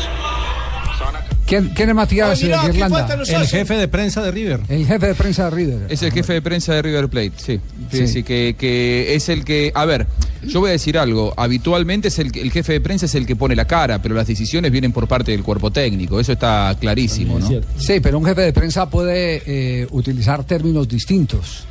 ¿Quién, 1.46 1.68
quién 1.76 1.88
es 1.90 1.94
Matías 1.94 2.38
Ay, 2.38 2.44
mira, 2.46 2.62
eh, 2.64 2.70
Irlanda? 2.70 3.06
El 3.28 3.46
jefe 3.46 3.74
de 3.74 3.86
prensa 3.86 4.20
de 4.20 4.32
River. 4.32 4.60
El 4.68 4.84
jefe 4.84 5.06
de 5.06 5.14
prensa 5.14 5.44
de 5.44 5.50
River. 5.50 5.78
Es 5.88 6.02
el 6.02 6.10
jefe 6.12 6.32
de 6.32 6.42
prensa 6.42 6.74
de 6.74 6.82
River 6.82 7.08
Plate, 7.08 7.32
sí. 7.36 7.60
Sí, 7.92 7.98
Sí. 7.98 8.08
sí, 8.08 8.22
que, 8.24 8.56
que 8.58 9.14
es 9.14 9.28
el 9.28 9.44
que. 9.44 9.70
A 9.76 9.84
ver, 9.84 10.08
yo 10.48 10.60
voy 10.60 10.70
a 10.70 10.72
decir 10.72 10.96
algo. 10.98 11.32
Habitualmente 11.36 12.08
es 12.08 12.18
el, 12.18 12.32
que- 12.32 12.40
el 12.40 12.50
jefe 12.52 12.72
de 12.74 12.80
prensa 12.80 13.06
es 13.06 13.14
el 13.14 13.26
que 13.26 13.36
pone 13.36 13.54
la 13.56 13.64
cara, 13.66 14.00
pero 14.00 14.14
las 14.14 14.26
decisiones 14.26 14.70
vienen 14.72 14.92
por 14.92 15.06
parte 15.08 15.32
del 15.32 15.42
cuerpo 15.42 15.70
técnico. 15.70 16.18
Eso 16.20 16.32
está 16.32 16.76
clarísimo, 16.80 17.38
¿no? 17.38 17.48
Sí, 17.78 18.00
pero 18.00 18.18
un 18.18 18.24
jefe 18.24 18.40
de 18.42 18.52
prensa 18.52 18.88
puede 18.88 19.42
eh, 19.46 19.86
utilizar 19.90 20.44
términos 20.44 20.88
distintos. 20.88 21.64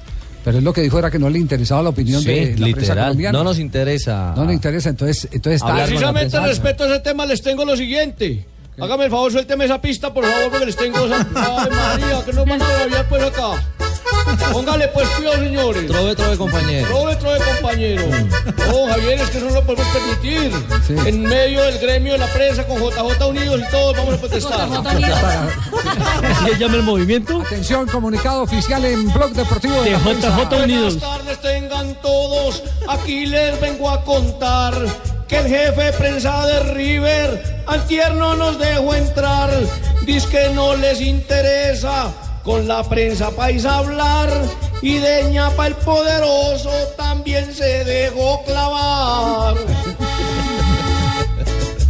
Pero 0.44 0.60
es 0.60 0.64
lo 0.64 0.74
que 0.74 0.82
dijo 0.82 1.00
era 1.00 1.10
que 1.10 1.18
no 1.18 1.28
le 1.30 1.40
interesaba 1.40 1.82
la 1.82 1.90
opinión 1.90 2.22
Sí, 2.22 2.28
de 2.28 2.46
la 2.52 2.66
prensa 2.68 2.80
literal. 2.82 3.04
colombiana. 3.06 3.38
No 3.40 3.44
nos 3.44 3.58
interesa. 3.58 4.34
No 4.36 4.46
le 4.46 4.54
interesa, 4.54 4.90
entonces, 4.90 5.28
entonces 5.32 5.62
está... 5.62 5.86
Precisamente 5.86 6.40
respecto 6.40 6.84
a 6.84 6.88
ese 6.88 7.00
tema 7.00 7.26
les 7.26 7.42
tengo 7.42 7.66
lo 7.66 7.76
siguiente. 7.76 8.46
Hágame 8.78 9.06
el 9.06 9.10
favor, 9.10 9.32
suélteme 9.32 9.66
esa 9.66 9.80
pista, 9.82 10.14
por 10.14 10.26
favor, 10.26 10.52
porque 10.52 10.66
les 10.68 10.76
tengo 10.76 11.06
esa... 11.06 11.26
¡Ay, 11.36 11.70
María, 11.72 12.26
que 12.26 12.34
nos 12.34 12.46
van 12.46 12.62
a 12.62 12.66
pues 13.10 13.24
acá! 13.24 13.64
Póngale 14.52 14.88
pues 14.90 15.08
cuidado, 15.10 15.38
señores. 15.38 15.88
Trove, 15.88 16.16
trove, 16.16 16.38
compañero. 16.38 16.88
Trove, 16.88 17.16
trove, 17.18 17.40
compañero. 17.40 18.04
No, 18.68 18.88
Javier, 18.88 19.20
es 19.20 19.30
que 19.30 19.38
eso 19.38 19.48
no 19.48 19.54
lo 19.54 19.64
podemos 19.66 19.88
permitir. 19.88 20.52
En 21.06 21.22
medio 21.24 21.64
del 21.64 21.80
gremio 21.80 22.14
de 22.14 22.20
la 22.20 22.28
prensa, 22.28 22.66
con 22.66 22.78
JJ 22.78 23.26
Unidos 23.28 23.62
y 23.68 23.72
todos, 23.72 23.98
vamos 23.98 24.16
a 24.16 24.18
protestar. 24.18 24.70
¿Así 26.24 26.46
se 26.52 26.58
llama 26.58 26.76
el 26.76 26.84
movimiento? 26.84 27.42
Atención, 27.42 27.88
comunicado 27.88 28.44
oficial 28.44 28.84
en 28.86 29.12
Blog 29.12 29.32
Deportivo 29.34 29.76
de, 29.82 29.84
De 29.84 29.92
la 29.92 30.00
Prensa. 30.00 30.30
JJ 30.30 30.64
Unidos. 30.64 31.00
Buenas 31.00 31.18
tardes 31.18 31.42
tengan 31.42 31.96
todos. 32.02 32.64
Aquí 32.88 33.26
les 33.26 33.60
vengo 33.62 33.90
a 33.90 34.04
contar 34.04 34.74
que 35.28 35.38
el 35.38 35.48
jefe 35.48 35.84
de 35.84 35.94
prensa 35.94 36.46
de 36.46 36.60
River 36.74 37.64
al 37.68 37.86
tierno 37.88 38.36
nos 38.36 38.58
dejó 38.60 38.96
entrar. 38.96 39.52
Dice 40.06 40.28
que 40.30 40.50
no 40.54 40.76
les 40.76 41.02
interesa 41.02 42.12
con 42.46 42.68
la 42.68 42.84
prensa 42.84 43.32
paisa 43.32 43.80
hablar 43.80 44.30
y 44.82 45.00
de 45.00 45.32
ñapa 45.32 45.66
el 45.66 45.74
poderoso 45.76 46.70
también 46.96 47.52
se 47.54 47.84
dejó 47.84 48.44
clavar. 48.44 49.56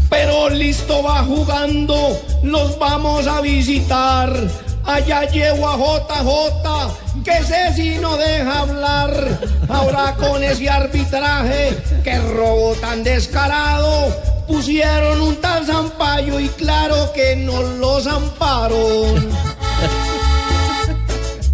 Pero 0.10 0.50
listo 0.50 1.04
va 1.04 1.24
jugando, 1.24 2.18
los 2.42 2.80
vamos 2.80 3.28
a 3.28 3.42
visitar. 3.42 4.32
Allá 4.86 5.30
llevo 5.30 5.68
a 5.68 5.76
JJ, 5.78 7.24
que 7.26 7.44
sé 7.44 7.74
si 7.74 7.98
no 7.98 8.16
deja 8.16 8.60
hablar. 8.60 9.40
Ahora 9.68 10.16
con 10.16 10.42
ese 10.42 10.70
arbitraje, 10.70 11.76
que 12.04 12.18
robo 12.20 12.76
tan 12.76 13.04
descarado, 13.04 14.16
pusieron 14.48 15.20
un 15.20 15.36
tal 15.38 15.66
zampayo 15.66 16.40
y 16.40 16.48
claro 16.50 17.12
que 17.14 17.36
no 17.36 17.62
lo 17.62 18.00
zamparon. 18.00 19.36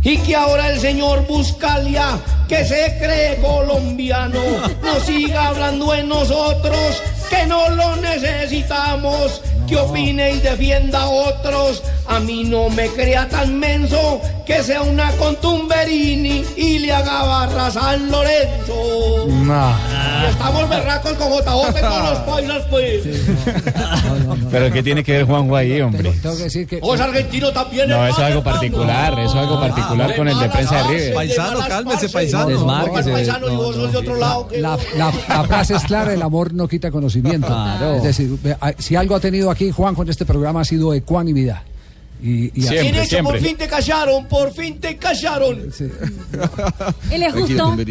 Y 0.03 0.17
que 0.17 0.35
ahora 0.35 0.71
el 0.71 0.79
señor 0.79 1.27
Buscalia, 1.27 2.19
que 2.47 2.65
se 2.65 2.97
cree 2.99 3.37
colombiano, 3.37 4.41
no 4.83 4.99
siga 4.99 5.49
hablando 5.49 5.93
en 5.93 6.09
nosotros, 6.09 7.01
que 7.29 7.45
no 7.45 7.69
lo 7.69 7.95
necesitamos, 7.97 9.41
que 9.71 9.77
opine 9.77 10.31
y 10.33 10.39
defienda 10.41 11.03
a 11.03 11.07
otros. 11.09 11.81
A 12.07 12.19
mí 12.19 12.43
no 12.43 12.69
me 12.69 12.87
crea 12.89 13.29
tan 13.29 13.57
menso 13.57 14.19
que 14.45 14.61
sea 14.63 14.81
una 14.81 15.11
contumberini 15.13 16.43
y 16.57 16.79
le 16.79 16.91
haga 16.91 17.23
barra 17.23 17.67
a 17.67 17.71
San 17.71 18.11
Lorenzo. 18.11 19.27
Y 19.29 20.25
estamos 20.29 20.67
berracos 20.69 21.13
con 21.13 21.29
JJ 21.29 21.69
y 21.69 21.81
con 21.81 22.03
los 22.03 22.19
paisas, 22.27 22.63
pues. 22.69 23.03
Pero 24.51 24.71
¿qué 24.73 24.83
tiene 24.83 25.03
que 25.03 25.13
ver 25.13 25.25
Juanjo 25.25 25.55
ahí, 25.55 25.79
hombre? 25.81 26.11
Tengo 26.21 26.35
que 26.35 26.43
decir 26.43 26.67
que... 26.67 26.79
O 26.81 26.95
es 26.95 27.01
argentino 27.01 27.51
también. 27.53 27.87
No, 27.89 28.05
eso 28.05 28.17
es 28.19 28.27
algo 28.27 28.43
particular, 28.43 29.13
eso 29.19 29.29
es 29.29 29.35
algo 29.35 29.59
particular 29.59 30.15
con 30.15 30.27
el 30.27 30.37
de 30.39 30.49
prensa 30.49 30.75
de 30.75 30.83
River. 30.89 31.13
Paisano, 31.13 31.59
cálmese, 31.67 32.09
paisano. 32.09 32.47
Desmárquese. 32.49 33.11
paisano 33.11 33.47
y 33.51 33.55
vos 33.55 33.75
sos 33.75 33.91
de 33.91 33.97
otro 33.97 34.15
lado. 34.15 34.47
La, 34.57 34.77
la- 34.97 35.13
la 35.29 35.43
frase 35.45 35.75
es 35.75 35.83
clara, 35.83 36.13
el 36.13 36.21
amor 36.21 36.53
no 36.53 36.67
quita 36.67 36.91
conocimiento. 36.91 37.47
Claro. 37.61 37.95
Es 37.95 38.03
decir, 38.03 38.37
si 38.79 38.95
algo 38.95 39.15
ha 39.15 39.19
tenido 39.19 39.49
aquí 39.51 39.60
Juanjo 39.69 40.01
en 40.01 40.09
este 40.09 40.25
programa 40.25 40.61
ha 40.61 40.65
sido 40.65 40.93
ecuanimidad. 40.95 41.61
Y, 42.23 42.51
y 42.53 42.69
Bien 42.69 42.95
hecho, 42.95 43.23
por 43.23 43.39
fin 43.39 43.57
te 43.57 43.67
callaron, 43.67 44.25
por 44.27 44.53
fin 44.53 44.79
te 44.79 44.95
callaron. 44.97 45.59
Él 47.11 47.23
es 47.23 47.33
justo. 47.33 47.75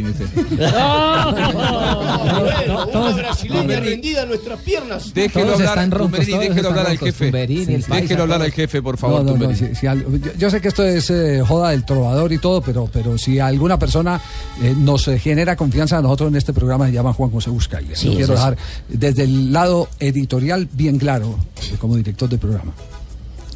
Bueno, 2.40 2.86
una 2.92 3.10
brasileña 3.12 3.80
rendida 3.80 4.22
en 4.22 4.28
nuestras 4.28 4.60
piernas. 4.60 5.12
Déjelo 5.14 5.46
Todos 5.46 5.54
hablar, 5.60 5.68
están 5.78 5.90
roncos, 5.90 6.20
Tumberini, 6.20 6.48
déjelo 6.48 6.68
hablar 6.70 6.86
al 6.86 6.98
jefe. 6.98 7.24
Tumberini, 7.26 7.74
el 7.74 7.82
paisa, 7.82 8.02
Déjelo 8.02 8.22
hablar 8.22 8.42
al 8.42 8.52
jefe, 8.52 8.82
por 8.82 8.96
favor, 8.98 9.24
No, 9.24 9.36
no, 9.36 9.48
no, 9.48 9.54
si- 9.56 9.74
si 9.74 9.86
al- 9.86 10.04
yo, 10.20 10.30
yo 10.38 10.50
sé 10.50 10.60
que 10.60 10.68
esto 10.68 10.84
es 10.84 11.10
eh, 11.10 11.42
joda 11.46 11.70
del 11.70 11.84
trovador 11.84 12.32
y 12.32 12.38
todo, 12.38 12.60
pero, 12.62 12.88
pero 12.92 13.18
si 13.18 13.38
alguna 13.38 13.78
persona 13.78 14.20
eh, 14.62 14.74
nos 14.76 15.08
eh, 15.08 15.18
genera 15.18 15.56
confianza 15.56 15.98
a 15.98 16.02
nosotros 16.02 16.30
en 16.30 16.36
este 16.36 16.52
programa, 16.52 16.86
se 16.86 16.92
llama 16.92 17.12
Juan 17.12 17.30
José 17.30 17.50
Buscalia. 17.50 17.96
Sí, 17.96 18.08
Lo 18.08 18.14
quiero 18.16 18.32
dejar 18.34 18.56
desde 18.88 19.24
el 19.24 19.52
lado 19.52 19.88
editorial 19.98 20.68
bien 20.72 20.98
claro, 20.98 21.36
eh, 21.62 21.76
como 21.78 21.96
director 21.96 22.28
del 22.28 22.38
programa. 22.38 22.72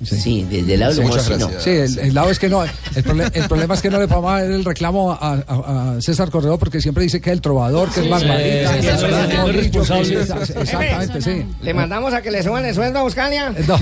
Sí, 0.03 0.47
desde 0.51 0.75
el 0.75 0.81
lado 0.81 0.95
de 0.95 1.05
no. 1.05 1.13
gracias. 1.13 1.63
Sí, 1.63 1.71
el, 1.71 1.99
el 1.99 2.15
lado 2.15 2.31
es 2.31 2.39
que 2.39 2.49
no. 2.49 2.65
El, 2.65 2.71
prole- 3.05 3.31
el 3.33 3.45
problema 3.49 3.75
es 3.75 3.83
que 3.83 3.91
no 3.91 3.99
le 4.01 4.09
podemos 4.09 4.33
dar 4.33 4.45
el 4.45 4.65
reclamo 4.65 5.13
a, 5.13 5.35
a- 5.47 5.95
a 5.97 6.03
César 6.03 6.31
Corredor 6.31 6.59
porque 6.59 6.81
siempre 6.81 7.05
dice 7.05 7.21
que 7.21 7.31
es 7.31 7.35
el 7.35 7.41
trovador, 7.41 7.91
que 7.91 8.01
es 8.01 8.11
Barbarita. 8.11 8.73
sí, 10.05 10.15
es 10.15 10.31
Exactamente, 10.57 11.23
sí. 11.23 11.45
¿Le 11.63 11.75
mandamos 11.75 12.13
a 12.15 12.23
que 12.23 12.31
le 12.31 12.43
suban 12.43 12.65
el 12.65 12.75
sueldo 12.75 12.99
a 12.99 13.03
Buscalia? 13.03 13.53
No, 13.67 13.79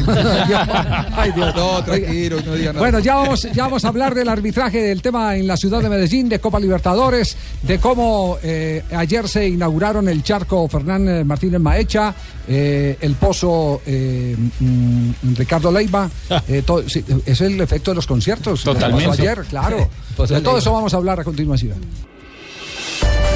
Ay, 1.17 1.33
Dios. 1.33 1.55
No, 1.55 1.83
tranquilo, 1.85 2.39
no 2.45 2.55
diga 2.55 2.73
nada. 2.73 2.81
Bueno, 2.81 2.99
ya 3.01 3.17
vamos, 3.17 3.43
ya 3.53 3.65
vamos 3.65 3.85
a 3.85 3.89
hablar 3.89 4.15
del 4.15 4.29
arbitraje 4.29 4.81
del 4.83 5.03
tema 5.03 5.37
en 5.37 5.47
la 5.47 5.57
ciudad 5.57 5.81
de 5.83 5.89
Medellín, 5.89 6.29
de 6.29 6.39
Copa 6.39 6.59
Libertadores, 6.61 7.37
de 7.63 7.79
cómo 7.79 8.39
eh, 8.43 8.83
ayer 8.95 9.29
se 9.29 9.49
inauguraron 9.49 10.09
el 10.09 10.23
charco 10.23 10.69
Fernán 10.69 11.09
eh, 11.09 11.25
Martínez 11.25 11.61
Maecha, 11.61 12.15
eh, 12.49 12.97
el 13.01 13.15
pozo 13.15 13.81
eh, 13.87 14.37
mm, 14.61 15.11
Ricardo 15.37 15.71
Leiva. 15.73 16.09
Eh, 16.49 16.63
todo- 16.65 16.89
sí, 16.89 17.05
es 17.27 17.41
el 17.41 17.61
efecto 17.61 17.91
de 17.91 17.95
los 17.97 18.07
conciertos. 18.07 18.63
Totalmente. 18.65 19.21
ayer, 19.23 19.43
claro. 19.49 19.89
Pozo 20.17 20.35
De 20.35 20.41
todo 20.41 20.59
eso 20.59 20.73
vamos 20.73 20.93
a 20.95 20.97
hablar 20.97 21.21
a 21.21 21.25
continuación. 21.25 21.77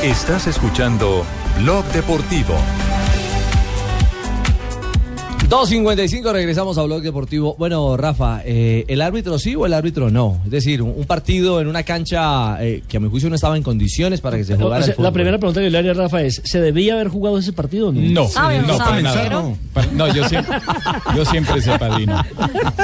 Estás 0.03 0.47
escuchando 0.47 1.25
Blog 1.59 1.85
Deportivo. 1.87 2.55
2.55, 5.49 6.33
regresamos 6.33 6.77
a 6.77 6.83
Blog 6.83 7.03
Deportivo. 7.03 7.55
Bueno, 7.57 7.97
Rafa, 7.97 8.43
eh, 8.45 8.85
¿el 8.89 9.01
árbitro 9.01 9.39
sí 9.39 9.55
o 9.55 9.65
el 9.65 9.75
árbitro 9.75 10.11
no? 10.11 10.41
Es 10.45 10.51
decir, 10.51 10.83
un, 10.83 10.93
un 10.97 11.05
partido 11.05 11.61
en 11.61 11.69
una 11.69 11.85
cancha 11.85 12.61
eh, 12.65 12.83
que 12.89 12.97
a 12.97 13.01
mi 13.01 13.09
juicio 13.09 13.29
no 13.29 13.37
estaba 13.37 13.57
en 13.57 13.63
condiciones 13.63 14.21
para 14.21 14.37
que 14.39 14.45
se 14.45 14.55
O 14.55 14.59
jugara 14.59 14.83
sea, 14.83 14.91
el 14.91 14.97
fútbol. 14.97 15.05
la 15.05 15.13
primera 15.13 15.39
pregunta 15.39 15.61
que 15.61 15.71
le 15.71 15.79
haría 15.79 15.93
a 15.93 15.95
Rafa 15.95 16.23
es, 16.23 16.43
¿se 16.45 16.61
debía 16.61 16.95
haber 16.95 17.09
jugado 17.09 17.39
ese 17.39 17.53
partido 17.53 17.89
o 17.89 17.93
no? 17.93 18.01
No, 18.01 18.29
¿Sabe 18.29 18.59
o 18.59 18.63
no, 18.63 18.77
sabe? 18.77 19.03
para 19.05 19.15
nada. 19.15 19.55
No, 19.93 20.13
yo 20.13 20.29
siempre, 20.29 20.59
yo 21.15 21.25
siempre 21.25 21.61
sé 21.63 21.79
padrino. 21.79 22.21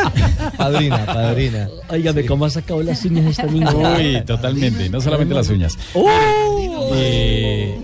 Padrina, 0.56 1.04
padrina. 1.04 1.68
Óigame, 1.88 2.24
¿cómo 2.26 2.44
ha 2.44 2.50
sacado 2.50 2.80
las 2.82 3.04
uñas 3.04 3.26
esta 3.26 3.46
niña? 3.46 3.70
Uy, 3.74 4.22
totalmente, 4.24 4.88
no 4.88 5.00
solamente 5.00 5.34
las 5.34 5.48
uñas. 5.48 5.76
Eh, 6.94 7.76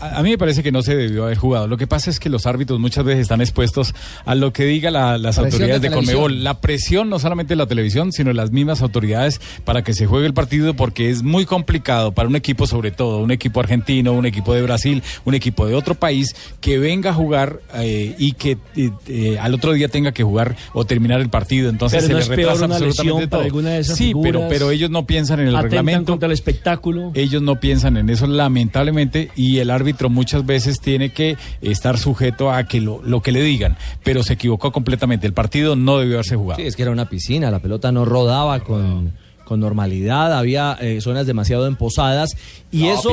a 0.00 0.18
a 0.20 0.22
mí 0.22 0.30
me 0.30 0.38
parece 0.38 0.62
que 0.62 0.70
no 0.72 0.82
se 0.82 0.94
debió 0.96 1.24
haber 1.24 1.36
jugado. 1.38 1.66
Lo 1.66 1.76
que 1.76 1.86
pasa 1.86 2.10
es 2.10 2.20
que 2.20 2.28
los 2.28 2.46
árbitros 2.46 2.78
muchas 2.80 3.04
veces 3.04 3.22
están 3.22 3.40
expuestos 3.40 3.94
a 4.24 4.34
lo 4.34 4.52
que 4.52 4.64
diga 4.64 4.90
la- 4.90 5.18
las 5.18 5.36
Presión 5.38 5.46
autoridades 5.62 5.82
de. 5.82 5.90
Conmebol. 5.90 6.44
La 6.44 6.60
presión 6.60 7.08
no 7.10 7.18
solamente 7.18 7.52
de 7.52 7.56
la 7.56 7.66
televisión, 7.66 8.12
sino 8.12 8.28
de 8.28 8.34
las 8.34 8.50
mismas 8.50 8.82
autoridades 8.82 9.40
para 9.64 9.82
que 9.82 9.92
se 9.94 10.06
juegue 10.06 10.26
el 10.26 10.34
partido 10.34 10.74
porque 10.74 11.10
es 11.10 11.22
muy 11.22 11.44
complicado 11.46 12.12
para 12.12 12.28
un 12.28 12.36
equipo, 12.36 12.66
sobre 12.66 12.90
todo 12.90 13.18
un 13.18 13.30
equipo 13.30 13.60
argentino, 13.60 14.12
un 14.12 14.26
equipo 14.26 14.54
de 14.54 14.62
Brasil, 14.62 15.02
un 15.24 15.34
equipo 15.34 15.66
de 15.66 15.74
otro 15.74 15.94
país, 15.94 16.34
que 16.60 16.78
venga 16.78 17.10
a 17.10 17.14
jugar 17.14 17.60
eh, 17.74 18.14
y 18.18 18.32
que 18.32 18.58
eh, 18.76 19.38
al 19.40 19.54
otro 19.54 19.72
día 19.72 19.88
tenga 19.88 20.12
que 20.12 20.22
jugar 20.22 20.56
o 20.72 20.84
terminar 20.84 21.20
el 21.20 21.28
partido. 21.30 21.68
Entonces 21.68 22.04
Pero 22.04 22.20
se 22.20 22.28
no 22.28 22.30
le 22.30 22.36
retrasa 22.36 22.64
absolutamente 22.66 23.26
todo. 23.28 23.40
alguna 23.42 23.70
de 23.70 23.80
esas 23.80 23.96
sí, 23.96 24.12
pero, 24.22 24.46
pero 24.48 24.70
ellos 24.70 24.90
no 24.90 25.06
piensan 25.06 25.40
en 25.40 25.48
el 25.48 25.58
reglamento. 25.58 26.12
contra 26.12 26.26
el 26.26 26.32
espectáculo. 26.32 27.10
Ellos 27.14 27.42
no 27.42 27.58
piensan 27.60 27.96
en 27.96 28.08
eso, 28.10 28.26
lamentablemente, 28.26 29.30
y 29.36 29.58
el 29.58 29.70
árbitro 29.70 29.89
árbitro 29.90 30.08
muchas 30.08 30.46
veces 30.46 30.80
tiene 30.80 31.10
que 31.10 31.36
estar 31.60 31.98
sujeto 31.98 32.50
a 32.52 32.64
que 32.64 32.80
lo, 32.80 33.02
lo 33.02 33.20
que 33.22 33.32
le 33.32 33.42
digan, 33.42 33.76
pero 34.04 34.22
se 34.22 34.34
equivocó 34.34 34.70
completamente. 34.72 35.26
El 35.26 35.32
partido 35.32 35.74
no 35.76 35.98
debió 35.98 36.14
haberse 36.16 36.36
jugado. 36.36 36.60
Sí, 36.60 36.66
es 36.66 36.76
que 36.76 36.82
era 36.82 36.92
una 36.92 37.08
piscina, 37.08 37.50
la 37.50 37.58
pelota 37.58 37.90
no 37.90 38.04
rodaba 38.04 38.60
con, 38.60 39.12
con 39.44 39.58
normalidad, 39.58 40.32
había 40.36 40.76
eh, 40.80 41.00
zonas 41.00 41.26
demasiado 41.26 41.66
emposadas 41.66 42.36
y 42.70 42.84
No, 42.84 42.94
eso 42.94 43.10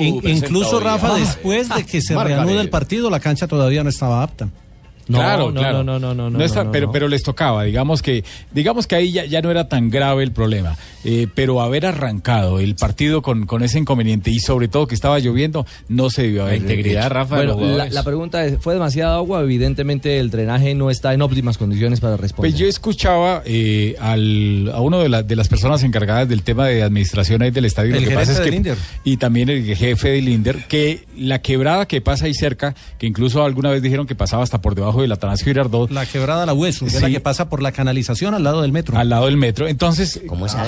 In- 0.00 0.20
incluso. 0.24 0.80
Rafa, 0.80 1.14
después 1.14 1.68
de 1.70 1.84
que 1.84 2.02
se 2.02 2.14
reanude 2.22 2.60
el 2.60 2.68
partido, 2.70 3.08
la 3.10 3.20
cancha 3.20 3.46
todavía 3.48 3.82
no 3.82 3.88
estaba 3.88 4.22
apta. 4.22 4.48
Claro, 5.16 5.50
no, 5.50 5.60
claro. 5.60 5.84
no, 5.84 5.98
no, 5.98 6.14
no, 6.14 6.30
no, 6.30 6.44
está- 6.44 6.64
no, 6.64 6.72
pero, 6.72 6.86
no. 6.86 6.92
pero 6.92 7.08
les 7.08 7.22
tocaba, 7.22 7.64
digamos 7.64 8.02
que, 8.02 8.24
digamos 8.52 8.86
que 8.86 8.94
ahí 8.96 9.12
ya, 9.12 9.24
ya 9.24 9.40
no 9.42 9.50
era 9.50 9.68
tan 9.68 9.90
grave 9.90 10.22
el 10.22 10.32
problema. 10.32 10.76
Eh, 11.04 11.26
pero 11.34 11.60
haber 11.62 11.86
arrancado 11.86 12.58
el 12.60 12.74
partido 12.74 13.22
con, 13.22 13.46
con 13.46 13.62
ese 13.62 13.78
inconveniente 13.78 14.30
y 14.30 14.40
sobre 14.40 14.68
todo 14.68 14.86
que 14.86 14.94
estaba 14.94 15.18
lloviendo, 15.18 15.64
no 15.88 16.10
se 16.10 16.22
debió 16.22 16.42
haber 16.42 16.56
hecho. 16.56 16.66
Bueno, 17.46 17.76
la, 17.76 17.88
la 17.88 18.02
pregunta 18.02 18.44
es, 18.44 18.58
¿fue 18.60 18.74
demasiada 18.74 19.16
agua? 19.16 19.40
Evidentemente 19.42 20.18
el 20.18 20.30
drenaje 20.30 20.74
no 20.74 20.90
está 20.90 21.14
en 21.14 21.22
óptimas 21.22 21.56
condiciones 21.56 22.00
para 22.00 22.16
responder. 22.16 22.50
Pues 22.50 22.60
yo 22.60 22.66
escuchaba 22.66 23.42
eh, 23.46 23.96
al, 24.00 24.70
a 24.74 24.80
uno 24.80 25.00
de, 25.00 25.08
la- 25.08 25.22
de 25.22 25.36
las 25.36 25.48
personas 25.48 25.82
encargadas 25.82 26.28
del 26.28 26.42
tema 26.42 26.66
de 26.66 26.82
administración 26.82 27.42
ahí 27.42 27.50
del 27.50 27.64
estadio. 27.64 27.94
El 27.94 28.02
lo 28.02 28.08
que 28.08 28.14
pasa 28.16 28.32
es 28.32 28.38
que. 28.40 28.50
Y 29.04 29.16
también 29.16 29.48
el 29.48 29.74
jefe 29.76 30.08
del 30.10 30.28
Inder, 30.28 30.64
que 30.66 31.04
la 31.16 31.40
quebrada 31.40 31.86
que 31.86 32.00
pasa 32.00 32.26
ahí 32.26 32.34
cerca, 32.34 32.74
que 32.98 33.06
incluso 33.06 33.44
alguna 33.44 33.70
vez 33.70 33.82
dijeron 33.82 34.06
que 34.06 34.14
pasaba 34.14 34.42
hasta 34.42 34.60
por 34.60 34.74
debajo 34.74 34.97
de 35.02 35.08
la 35.08 35.14
Atanasio 35.14 35.44
Girardot. 35.46 35.90
La 35.90 36.06
quebrada 36.06 36.46
La 36.46 36.52
Hueso, 36.54 36.84
que 36.86 36.94
es 36.96 37.00
la 37.02 37.08
Sí. 37.08 37.14
que 37.14 37.20
pasa 37.20 37.48
por 37.48 37.62
la 37.62 37.72
canalización 37.72 38.34
al 38.34 38.44
lado 38.44 38.62
del 38.62 38.72
metro. 38.72 38.98
Al 38.98 39.08
lado 39.08 39.26
del 39.26 39.36
metro. 39.36 39.66
Entonces, 39.68 40.20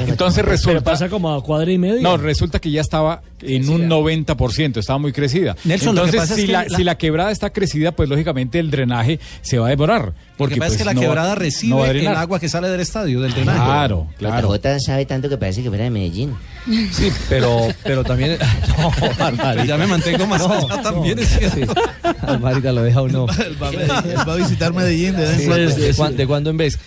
entonces 0.06 0.42
Pero 0.44 0.50
resulta. 0.50 0.82
pasa 0.82 1.08
como 1.08 1.34
a 1.34 1.42
cuadra 1.42 1.70
y 1.72 1.78
media. 1.78 2.00
No, 2.02 2.16
resulta 2.16 2.58
que 2.58 2.70
ya 2.70 2.80
estaba 2.80 3.22
en 3.42 3.68
un 3.68 3.88
90%, 3.88 4.78
estaba 4.80 4.98
muy 4.98 5.12
crecida. 5.12 5.56
Nelson, 5.64 5.94
lo 5.94 6.02
Entonces, 6.04 6.20
pasa 6.20 6.34
es 6.34 6.40
si, 6.40 6.46
que 6.46 6.52
la, 6.52 6.64
la- 6.68 6.76
si 6.76 6.84
la 6.84 6.98
quebrada 6.98 7.30
está 7.30 7.50
crecida, 7.50 7.92
pues 7.92 8.08
lógicamente 8.08 8.58
el 8.58 8.70
drenaje 8.70 9.18
se 9.42 9.58
va 9.58 9.66
a 9.66 9.70
demorar. 9.70 10.06
Lo 10.06 10.12
Porque 10.36 10.54
que 10.54 10.60
pasa 10.60 10.72
es 10.72 10.76
pues, 10.76 10.78
que 10.78 10.84
la 10.84 10.94
no 10.94 11.00
quebrada 11.00 11.28
no 11.28 11.34
va 11.34 11.38
recibe 11.40 12.00
el 12.00 12.06
agua 12.08 12.40
que 12.40 12.48
sale 12.48 12.68
del 12.68 12.80
estadio, 12.80 13.20
del 13.20 13.32
drenaje. 13.32 13.58
Claro, 13.64 14.06
claro. 14.18 14.48
Jota 14.48 14.78
sabe 14.80 15.04
tanto 15.06 15.28
que 15.28 15.36
parece 15.36 15.62
que 15.62 15.68
fuera 15.68 15.84
de 15.84 15.90
Medellín. 15.90 16.34
Sí, 16.92 17.10
pero, 17.28 17.68
pero 17.82 18.04
también... 18.04 18.38
No. 18.80 19.64
Ya 19.64 19.76
me 19.76 19.86
mantengo 19.86 20.26
más 20.26 20.40
allá 20.42 20.80
también, 20.82 21.18
es 21.18 21.28
cierto. 21.28 21.74
Barbarita 22.22 22.72
lo 22.72 22.82
deja 22.82 23.02
uno. 23.02 23.26
Medellín, 23.26 24.10
él 24.10 24.16
va 24.28 24.34
a 24.34 24.36
visitar 24.36 24.72
Medellín 24.72 25.16
de 25.16 25.22
vez 25.22 25.30
en 25.32 25.40
Sí, 25.40 25.46
cuando. 25.46 25.74
de, 25.76 25.94
cuan- 25.94 26.16
de 26.16 26.26
cuando 26.26 26.50
en 26.50 26.56
vez. 26.56 26.78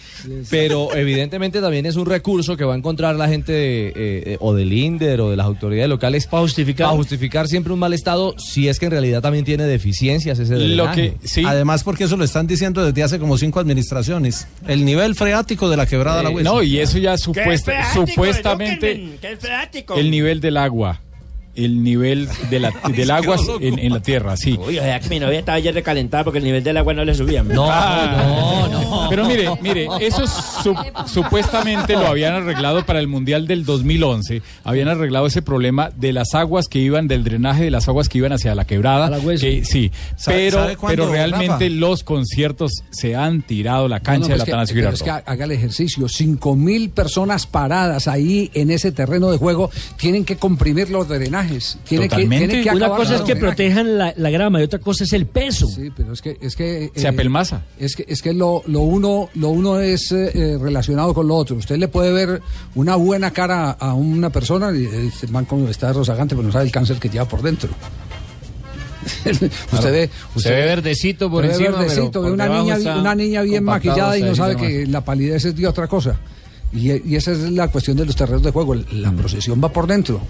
Pero 0.50 0.94
evidentemente 0.96 1.60
también 1.60 1.86
es 1.86 1.98
un 1.98 2.06
recurso 2.06 2.56
que 2.56 2.64
va 2.64 2.74
a 2.76 2.78
encontrar 2.78 3.16
la 3.16 3.28
gente 3.28 3.52
de, 3.52 3.88
eh, 3.88 3.94
eh, 3.96 4.38
o 4.40 4.54
del 4.54 4.72
INDER 4.72 5.20
o 5.20 5.30
de 5.30 5.36
las 5.36 5.46
autoridades 5.46 5.90
locales 5.90 6.28
para 6.28 6.42
justificar. 6.42 6.88
justificar 6.96 7.48
siempre 7.50 7.74
un 7.74 7.80
mal 7.80 7.94
estado 7.94 8.34
si 8.40 8.70
es 8.70 8.80
que 8.80 8.86
en 8.86 8.92
realidad 8.92 9.22
también 9.22 9.44
tiene 9.44 9.66
deficiencias 9.66 10.40
ese 10.40 10.56
drenaje. 10.56 11.16
Además, 11.46 11.84
porque 11.84 12.06
eso 12.06 12.16
lo 12.16 12.24
están 12.24 12.48
diciendo 12.48 12.86
desde 12.86 13.04
hace 13.04 13.20
como 13.20 13.38
cinco 13.38 13.60
administraciones. 13.60 14.48
El 14.66 14.86
nivel 14.86 15.14
freático 15.16 15.70
de 15.70 15.76
la 15.78 15.86
quebrada 15.88 16.24
La 16.24 16.30
Eh, 16.30 16.36
Hueso. 16.36 16.54
no, 16.54 16.64
y 16.64 16.80
eso 16.80 16.98
ya 17.00 17.18
supuesta- 17.18 17.74
freático? 17.74 18.08
supuestamente 18.08 19.18
el 19.98 20.10
nivel 20.12 20.40
del 20.40 20.58
agua. 20.58 21.02
El 21.56 21.84
nivel 21.84 22.28
de 22.50 22.60
la, 22.60 22.72
del 22.96 23.12
agua 23.12 23.38
en, 23.60 23.78
en 23.78 23.94
la 23.94 24.02
tierra, 24.02 24.36
sí. 24.38 24.58
Uy, 24.60 24.80
o 24.80 24.82
sea 24.82 25.00
que 25.00 25.10
mi 25.10 25.20
novia 25.20 25.40
estaba 25.40 25.58
ayer 25.58 25.74
recalentada 25.74 26.24
porque 26.24 26.40
el 26.40 26.46
nivel 26.46 26.64
del 26.64 26.78
agua 26.78 26.94
no 26.94 27.06
le 27.06 27.14
subía. 27.14 27.44
Ah, 27.60 29.08
Pero 29.10 29.26
mire, 29.26 29.50
mire, 29.62 29.88
eso 30.02 30.26
su- 30.28 30.76
supuestamente 31.08 31.94
lo 31.94 32.08
habían 32.08 32.34
arreglado 32.34 32.86
para 32.86 33.00
el 33.00 33.08
Mundial 33.08 33.48
del 33.48 33.66
2011. 33.66 34.42
Habían 34.64 34.88
arreglado 34.88 35.28
ese 35.28 35.42
problema 35.42 35.92
de 35.96 36.14
las 36.14 36.34
aguas 36.34 36.68
que 36.68 36.80
iban, 36.80 37.08
del 37.08 37.24
drenaje 37.24 37.64
de 37.66 37.72
las 37.72 37.88
aguas 37.88 38.10
que 38.10 38.18
iban 38.18 38.32
hacia 38.34 38.56
la 38.56 38.66
quebrada. 38.66 39.20
que- 39.40 39.64
sí, 39.66 39.92
¿Sabe- 40.18 40.38
pero, 40.38 40.60
sabe 40.60 40.76
cuándo, 40.78 41.04
pero 41.04 41.12
realmente 41.12 41.48
Rafa? 41.70 41.76
los 41.80 42.04
conciertos 42.04 42.72
se 42.92 43.16
han 43.16 43.42
tirado 43.42 43.88
la 43.88 44.00
No, 44.00 44.04
cancha 44.04 44.20
no, 44.22 44.28
de 44.30 44.34
pues 44.36 44.38
la 44.40 44.44
Atanasio 44.54 44.90
es 44.90 45.04
que 45.04 45.10
ha- 45.10 45.24
haga 45.26 45.46
el 45.46 45.52
ejercicio. 45.52 46.08
Cinco 46.10 46.56
mil 46.56 46.90
personas 46.90 47.46
paradas 47.46 48.08
ahí 48.08 48.50
en 48.54 48.72
ese 48.72 48.92
terreno 48.92 49.30
de 49.32 49.38
juego 49.38 49.70
tienen 49.98 50.26
que 50.26 50.36
comprimir 50.38 50.90
los 50.90 51.08
drenajes. 51.08 51.43
Que, 51.86 52.08
tienen 52.10 52.64
que 52.64 52.70
Una 52.70 52.86
acabar 52.86 53.00
cosa 53.00 53.16
es 53.16 53.22
que 53.22 53.36
protejan 53.36 53.98
la, 53.98 54.14
la 54.16 54.30
grama 54.30 54.60
y 54.60 54.64
otra 54.64 54.80
cosa 54.80 55.04
es 55.04 55.14
el 55.14 55.26
peso. 55.26 55.68
Sí, 55.68 55.92
pero 55.96 56.14
es 56.14 56.22
que 56.22 56.38
es 56.42 56.56
que 56.56 56.92
Se 56.96 57.08
apelmaza. 57.08 57.64
Es 57.80 57.96
que 57.96 58.06
es 58.08 58.22
que 58.22 58.34
lo, 58.34 58.64
lo 58.68 58.82
uno 58.82 59.30
lo 59.36 59.50
uno 59.50 59.80
es 59.80 60.12
eh, 60.12 60.32
eh, 60.34 60.58
relacionado 60.60 61.14
con 61.14 61.28
lo 61.28 61.36
otro. 61.36 61.56
Usted 61.56 61.78
le 61.78 61.88
puede 61.88 62.12
ver 62.12 62.42
una 62.76 62.96
buena 62.96 63.32
cara 63.32 63.72
a 63.72 63.94
una 63.94 64.30
persona 64.30 64.72
y 64.72 64.86
eh, 64.86 65.12
el 65.22 65.30
man 65.30 65.46
como 65.46 65.68
está 65.68 65.92
rozagante, 65.94 66.36
pero 66.36 66.46
no 66.46 66.52
sabe 66.52 66.66
el 66.66 66.72
cáncer 66.72 66.98
que 66.98 67.10
lleva 67.10 67.28
por 67.28 67.42
dentro. 67.42 67.70
usted 69.74 69.92
ve, 69.92 70.10
Se 70.38 70.50
ve 70.50 70.66
verdecito 70.66 71.30
por 71.30 71.44
se 71.44 71.48
ve 71.48 71.54
encima, 71.54 71.78
pero 71.78 71.90
verdecito, 71.90 72.22
ve 72.22 72.32
una 72.32 72.48
niña, 72.48 72.78
está 72.78 72.98
una 72.98 73.16
niña 73.16 73.42
bien 73.42 73.64
maquillada 73.64 74.18
y 74.18 74.24
no 74.24 74.36
sabe 74.36 74.56
que 74.56 74.88
la 74.88 75.04
palidez 75.04 75.46
es 75.46 75.56
de 75.56 75.68
otra 75.68 75.88
cosa. 75.88 76.18
Y, 76.72 76.92
y 77.08 77.16
esa 77.16 77.32
es 77.32 77.52
la 77.52 77.68
cuestión 77.68 77.98
de 77.98 78.06
los 78.06 78.16
terrenos 78.16 78.42
de 78.42 78.52
juego. 78.52 78.76
La 78.76 79.12
procesión 79.12 79.62
va 79.64 79.70
por 79.70 79.86
dentro. 79.88 80.22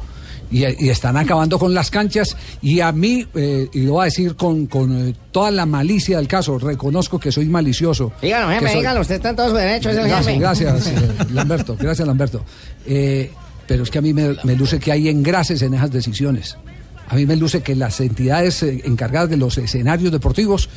Y, 0.54 0.86
y 0.86 0.90
están 0.90 1.18
acabando 1.18 1.58
con 1.60 1.74
las 1.74 1.90
canchas. 1.90 2.38
Y 2.62 2.80
a 2.80 2.92
mí, 2.92 3.26
eh, 3.34 3.68
y 3.74 3.80
lo 3.82 3.94
voy 3.94 4.04
a 4.04 4.06
decir 4.06 4.36
con, 4.36 4.68
con 4.68 5.10
eh, 5.10 5.16
toda 5.32 5.50
la 5.52 5.66
malicia 5.66 6.18
del 6.18 6.28
caso, 6.28 6.60
reconozco 6.60 7.20
que 7.20 7.32
soy 7.32 7.48
malicioso. 7.48 8.14
Dígalo, 8.22 8.50
jefe, 8.54 8.68
soy- 8.68 8.78
dígalo. 8.78 9.02
Usted 9.02 9.16
está 9.16 9.32
en 9.32 9.36
todo 9.36 9.50
su 9.50 9.56
derecho, 9.56 9.90
es 9.90 9.98
el 9.98 10.08
Gracias, 10.08 10.28
jefe. 10.28 10.40
gracias, 10.40 10.88
eh, 10.88 11.26
Lamberto, 11.34 11.76
gracias, 11.78 12.08
Lamberto. 12.08 12.46
Eh, 12.86 13.32
pero 13.68 13.84
es 13.84 13.90
que 13.90 13.98
a 13.98 14.02
mí 14.02 14.14
me, 14.14 14.36
me 14.44 14.56
luce 14.56 14.80
que 14.80 14.92
hay 14.92 15.10
engrases 15.10 15.62
en 15.64 15.74
esas 15.74 15.90
decisiones. 15.92 16.56
A 17.10 17.16
mí 17.16 17.26
me 17.26 17.36
luce 17.36 17.62
que 17.62 17.76
las 17.76 18.00
entidades 18.00 18.62
eh, 18.64 18.82
encargadas 18.86 19.30
de 19.30 19.38
los 19.38 19.58
escenarios 19.58 20.12
deportivos 20.12 20.70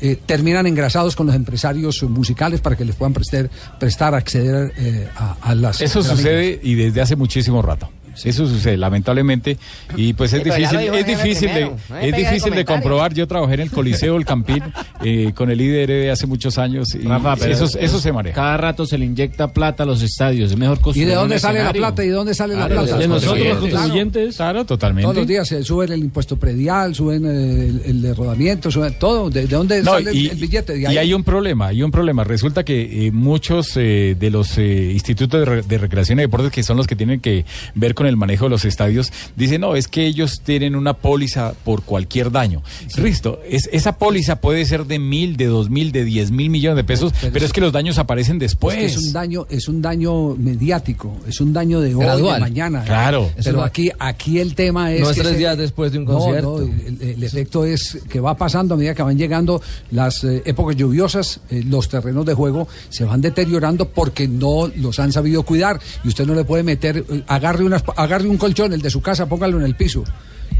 eh, 0.00 0.16
terminan 0.26 0.66
engrasados 0.66 1.14
con 1.16 1.26
los 1.26 1.34
empresarios 1.36 2.02
musicales 2.04 2.60
para 2.60 2.76
que 2.76 2.84
les 2.84 2.94
puedan 2.96 3.12
prestar, 3.12 3.50
prestar 3.78 4.14
acceder 4.14 4.72
eh, 4.76 5.08
a, 5.16 5.36
a 5.42 5.54
las... 5.54 5.80
Eso 5.80 6.02
sucede 6.02 6.58
y 6.62 6.74
desde 6.74 7.00
hace 7.00 7.16
muchísimo 7.16 7.60
rato. 7.62 7.90
Eso 8.24 8.46
sucede, 8.46 8.76
lamentablemente. 8.76 9.58
Y 9.96 10.12
pues 10.12 10.32
es 10.32 10.42
Sí, 10.42 10.50
pero 10.50 10.56
difícil, 10.56 10.94
es 10.94 11.06
difícil 11.06 11.48
de. 11.54 11.64
No 11.64 11.98
es 11.98 12.12
de 12.12 12.18
difícil 12.18 12.54
de 12.54 12.64
comprobar. 12.64 13.14
Yo 13.14 13.26
trabajé 13.26 13.54
en 13.54 13.60
el 13.60 13.70
Coliseo 13.70 14.16
El 14.16 14.24
Campín 14.24 14.62
eh, 15.04 15.32
con 15.34 15.50
el 15.50 15.60
IDR 15.60 16.10
hace 16.10 16.26
muchos 16.26 16.58
años 16.58 16.94
y 16.94 16.98
Rafa, 17.06 17.36
pero 17.36 17.52
eso, 17.52 17.64
es- 17.64 17.76
eso 17.76 17.98
se 18.00 18.12
maneja. 18.12 18.34
Cada 18.34 18.56
rato 18.56 18.86
se 18.86 18.98
le 18.98 19.04
inyecta 19.06 19.52
plata 19.52 19.82
a 19.82 19.86
los 19.86 20.02
estadios. 20.02 20.50
Es 20.52 20.56
mejor 20.58 20.78
¿Y 20.94 21.04
de 21.04 21.14
dónde 21.14 21.38
sale 21.38 21.62
la 21.62 21.72
plata? 21.72 22.04
¿Y 22.04 22.08
de 22.08 22.12
dónde 22.14 22.34
sale 22.34 22.54
la 22.54 22.66
Claro, 22.66 22.82
plata? 22.82 22.98
de 22.98 23.08
nosotros, 23.08 23.38
los 23.46 23.58
contribuyentes. 23.58 24.36
Claro, 24.36 24.64
totalmente. 24.64 25.04
Todos 25.04 25.16
los 25.16 25.26
días 25.26 25.48
se 25.48 25.62
suben 25.62 25.92
el 25.92 26.00
impuesto 26.00 26.36
predial, 26.36 26.94
suben 26.94 27.24
el, 27.26 27.82
el 27.84 28.02
de 28.02 28.14
rodamiento, 28.14 28.70
suben 28.70 28.94
todo. 28.98 29.30
¿De, 29.30 29.42
de 29.42 29.56
dónde 29.56 29.82
No, 29.82 29.92
sale 29.92 30.10
el- 30.10 30.16
y, 30.16 30.26
el, 30.28 30.36
billete? 30.36 30.74
De 30.74 30.80
y 30.92 30.96
hay 30.98 31.12
un 31.14 31.24
problema, 31.24 31.68
hay 31.68 31.82
un 31.82 31.90
problema. 31.90 32.24
Resulta 32.24 32.64
que 32.64 33.06
eh, 33.06 33.10
muchos 33.12 33.76
eh, 33.76 34.16
de 34.18 34.30
los 34.30 34.58
eh, 34.58 34.90
institutos 34.92 35.40
de, 35.40 35.44
re- 35.46 35.62
de 35.62 35.78
recreación 35.78 36.18
y 36.18 36.22
deportes 36.22 36.50
que 36.52 36.62
son 36.62 36.76
los 36.76 36.86
que 36.86 36.96
tienen 36.96 37.20
que 37.20 37.44
ver 37.74 37.94
con 37.94 38.03
el 38.06 38.16
manejo 38.16 38.44
de 38.44 38.50
los 38.50 38.64
estadios, 38.64 39.12
dicen, 39.36 39.60
no, 39.60 39.76
es 39.76 39.88
que 39.88 40.06
ellos 40.06 40.40
tienen 40.44 40.74
una 40.76 40.94
póliza 40.94 41.54
por 41.64 41.82
cualquier 41.82 42.30
daño. 42.30 42.62
Listo, 42.96 43.40
es, 43.48 43.68
esa 43.72 43.98
póliza 43.98 44.40
puede 44.40 44.64
ser 44.64 44.86
de 44.86 44.98
mil, 44.98 45.36
de 45.36 45.46
dos 45.46 45.70
mil, 45.70 45.92
de 45.92 46.04
diez 46.04 46.30
mil 46.30 46.50
millones 46.50 46.76
de 46.76 46.84
pesos, 46.84 47.12
pero, 47.32 47.44
es 47.44 47.52
que 47.52 47.60
los 47.60 47.72
daños 47.72 47.98
aparecen 47.98 48.38
después. 48.38 48.76
Es, 48.76 48.92
que 48.94 48.98
es 49.00 49.06
un 49.06 49.12
daño, 49.12 49.46
es 49.50 49.68
un 49.68 49.82
daño 49.82 50.34
mediático, 50.36 51.16
es 51.26 51.40
un 51.40 51.52
daño 51.52 51.80
de 51.80 51.94
hoy, 51.94 52.04
Gradual. 52.04 52.34
de 52.34 52.40
mañana. 52.40 52.84
Claro. 52.84 53.30
Pero 53.42 53.62
aquí, 53.62 53.90
aquí 53.98 54.38
el 54.38 54.54
tema 54.54 54.92
es. 54.92 55.00
No 55.00 55.10
es 55.10 55.16
que 55.16 55.22
tres 55.22 55.32
se- 55.34 55.38
días 55.38 55.58
después 55.58 55.92
de 55.92 55.98
un 55.98 56.04
concierto. 56.04 56.58
no, 56.60 56.62
el, 56.62 57.00
el 57.02 57.22
efecto 57.22 57.64
es 57.64 57.98
que 58.08 58.20
va 58.20 58.36
pasando 58.36 58.74
a 58.74 58.76
medida 58.76 58.94
que 58.94 59.02
van 59.02 59.18
llegando 59.18 59.60
las 59.90 60.24
eh, 60.24 60.42
épocas 60.44 60.76
lluviosas, 60.76 61.40
eh, 61.50 61.62
los 61.66 61.88
terrenos 61.88 62.24
de 62.26 62.34
juego 62.34 62.68
se 62.88 63.04
van 63.04 63.20
deteriorando 63.20 63.88
porque 63.88 64.28
no 64.28 64.68
los 64.76 64.98
han 64.98 65.12
sabido 65.12 65.42
cuidar. 65.42 65.80
Y 66.04 66.08
usted 66.08 66.26
no 66.26 66.34
le 66.34 66.44
puede 66.44 66.62
meter, 66.62 67.04
eh, 67.08 67.22
agarre, 67.26 67.64
unas, 67.64 67.82
agarre 67.96 68.28
un 68.28 68.36
colchón, 68.38 68.72
el 68.72 68.82
de 68.82 68.90
su 68.90 69.00
casa, 69.00 69.26
póngalo 69.26 69.58
en 69.58 69.64
el 69.64 69.74
piso. 69.74 70.04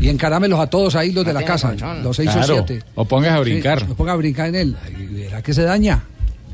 Y 0.01 0.09
encarámelos 0.09 0.59
a 0.59 0.67
todos 0.67 0.95
ahí, 0.97 1.13
los 1.13 1.25
de 1.25 1.33
No 1.33 1.41
la 1.41 1.47
casa, 1.47 1.69
colchón. 1.69 2.03
los 2.03 2.17
seis 2.17 2.31
Claro, 2.31 2.55
o 2.55 2.67
siete. 2.67 2.85
o 2.95 3.05
pongas 3.05 3.33
a 3.33 3.41
brincar. 3.41 3.81
Sí, 3.81 3.87
o 3.91 3.95
ponga 3.95 4.13
a 4.13 4.17
brincar 4.17 4.49
en 4.49 4.55
él. 4.57 4.77
Y 4.99 5.05
verá 5.15 5.41
que 5.43 5.55
se 5.55 5.63
daña. 5.63 6.03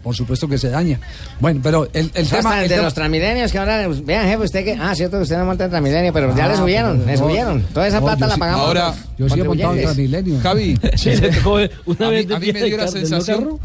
Por 0.02 0.14
supuesto 0.16 0.48
que 0.48 0.56
se 0.56 0.70
daña. 0.70 0.98
Bueno, 1.40 1.60
pero 1.62 1.84
el, 1.92 2.10
el 2.14 2.26
tema. 2.26 2.38
hasta 2.38 2.62
el 2.62 2.68
de 2.68 2.74
tema- 2.74 2.84
los 2.84 2.94
transmilenios 2.94 3.52
que 3.52 3.58
ahora, 3.58 3.86
vean 3.88 4.26
jefe, 4.28 4.44
usted 4.44 4.64
que, 4.64 4.72
ah, 4.80 4.94
cierto 4.94 5.18
que 5.18 5.24
usted 5.24 5.36
no 5.36 5.44
monta 5.44 5.64
en 5.64 5.70
Transmilenio, 5.70 6.10
pero 6.12 6.34
ya 6.34 6.46
Ah, 6.46 6.48
le 6.48 6.56
subieron, 6.56 6.98
pero 7.00 7.06
le 7.06 7.12
no, 7.12 7.18
subieron. 7.28 7.62
Toda 7.74 7.86
esa 7.86 8.00
no, 8.00 8.06
plata 8.06 8.26
la 8.26 8.34
sí- 8.34 8.40
pagamos. 8.40 8.66
Ahora- 8.66 8.94
los 9.18 9.28
Yo 9.30 9.34
sí 9.34 9.40
he 9.40 9.44
montado 9.44 9.74
en. 9.74 9.82
Transmilenio. 9.82 10.40
Javi, 10.40 10.78
Sí, 10.96 11.10
tocó 11.34 11.54
una 11.86 12.06
a 12.06 12.10
mí, 12.10 12.16
vez 12.16 12.28
de 12.28 12.34
a 12.34 12.38
mí 12.40 12.52
me 12.52 12.62
dio 12.62 12.76
la 12.78 12.88
sensación 12.88 13.38
carro. 13.44 13.60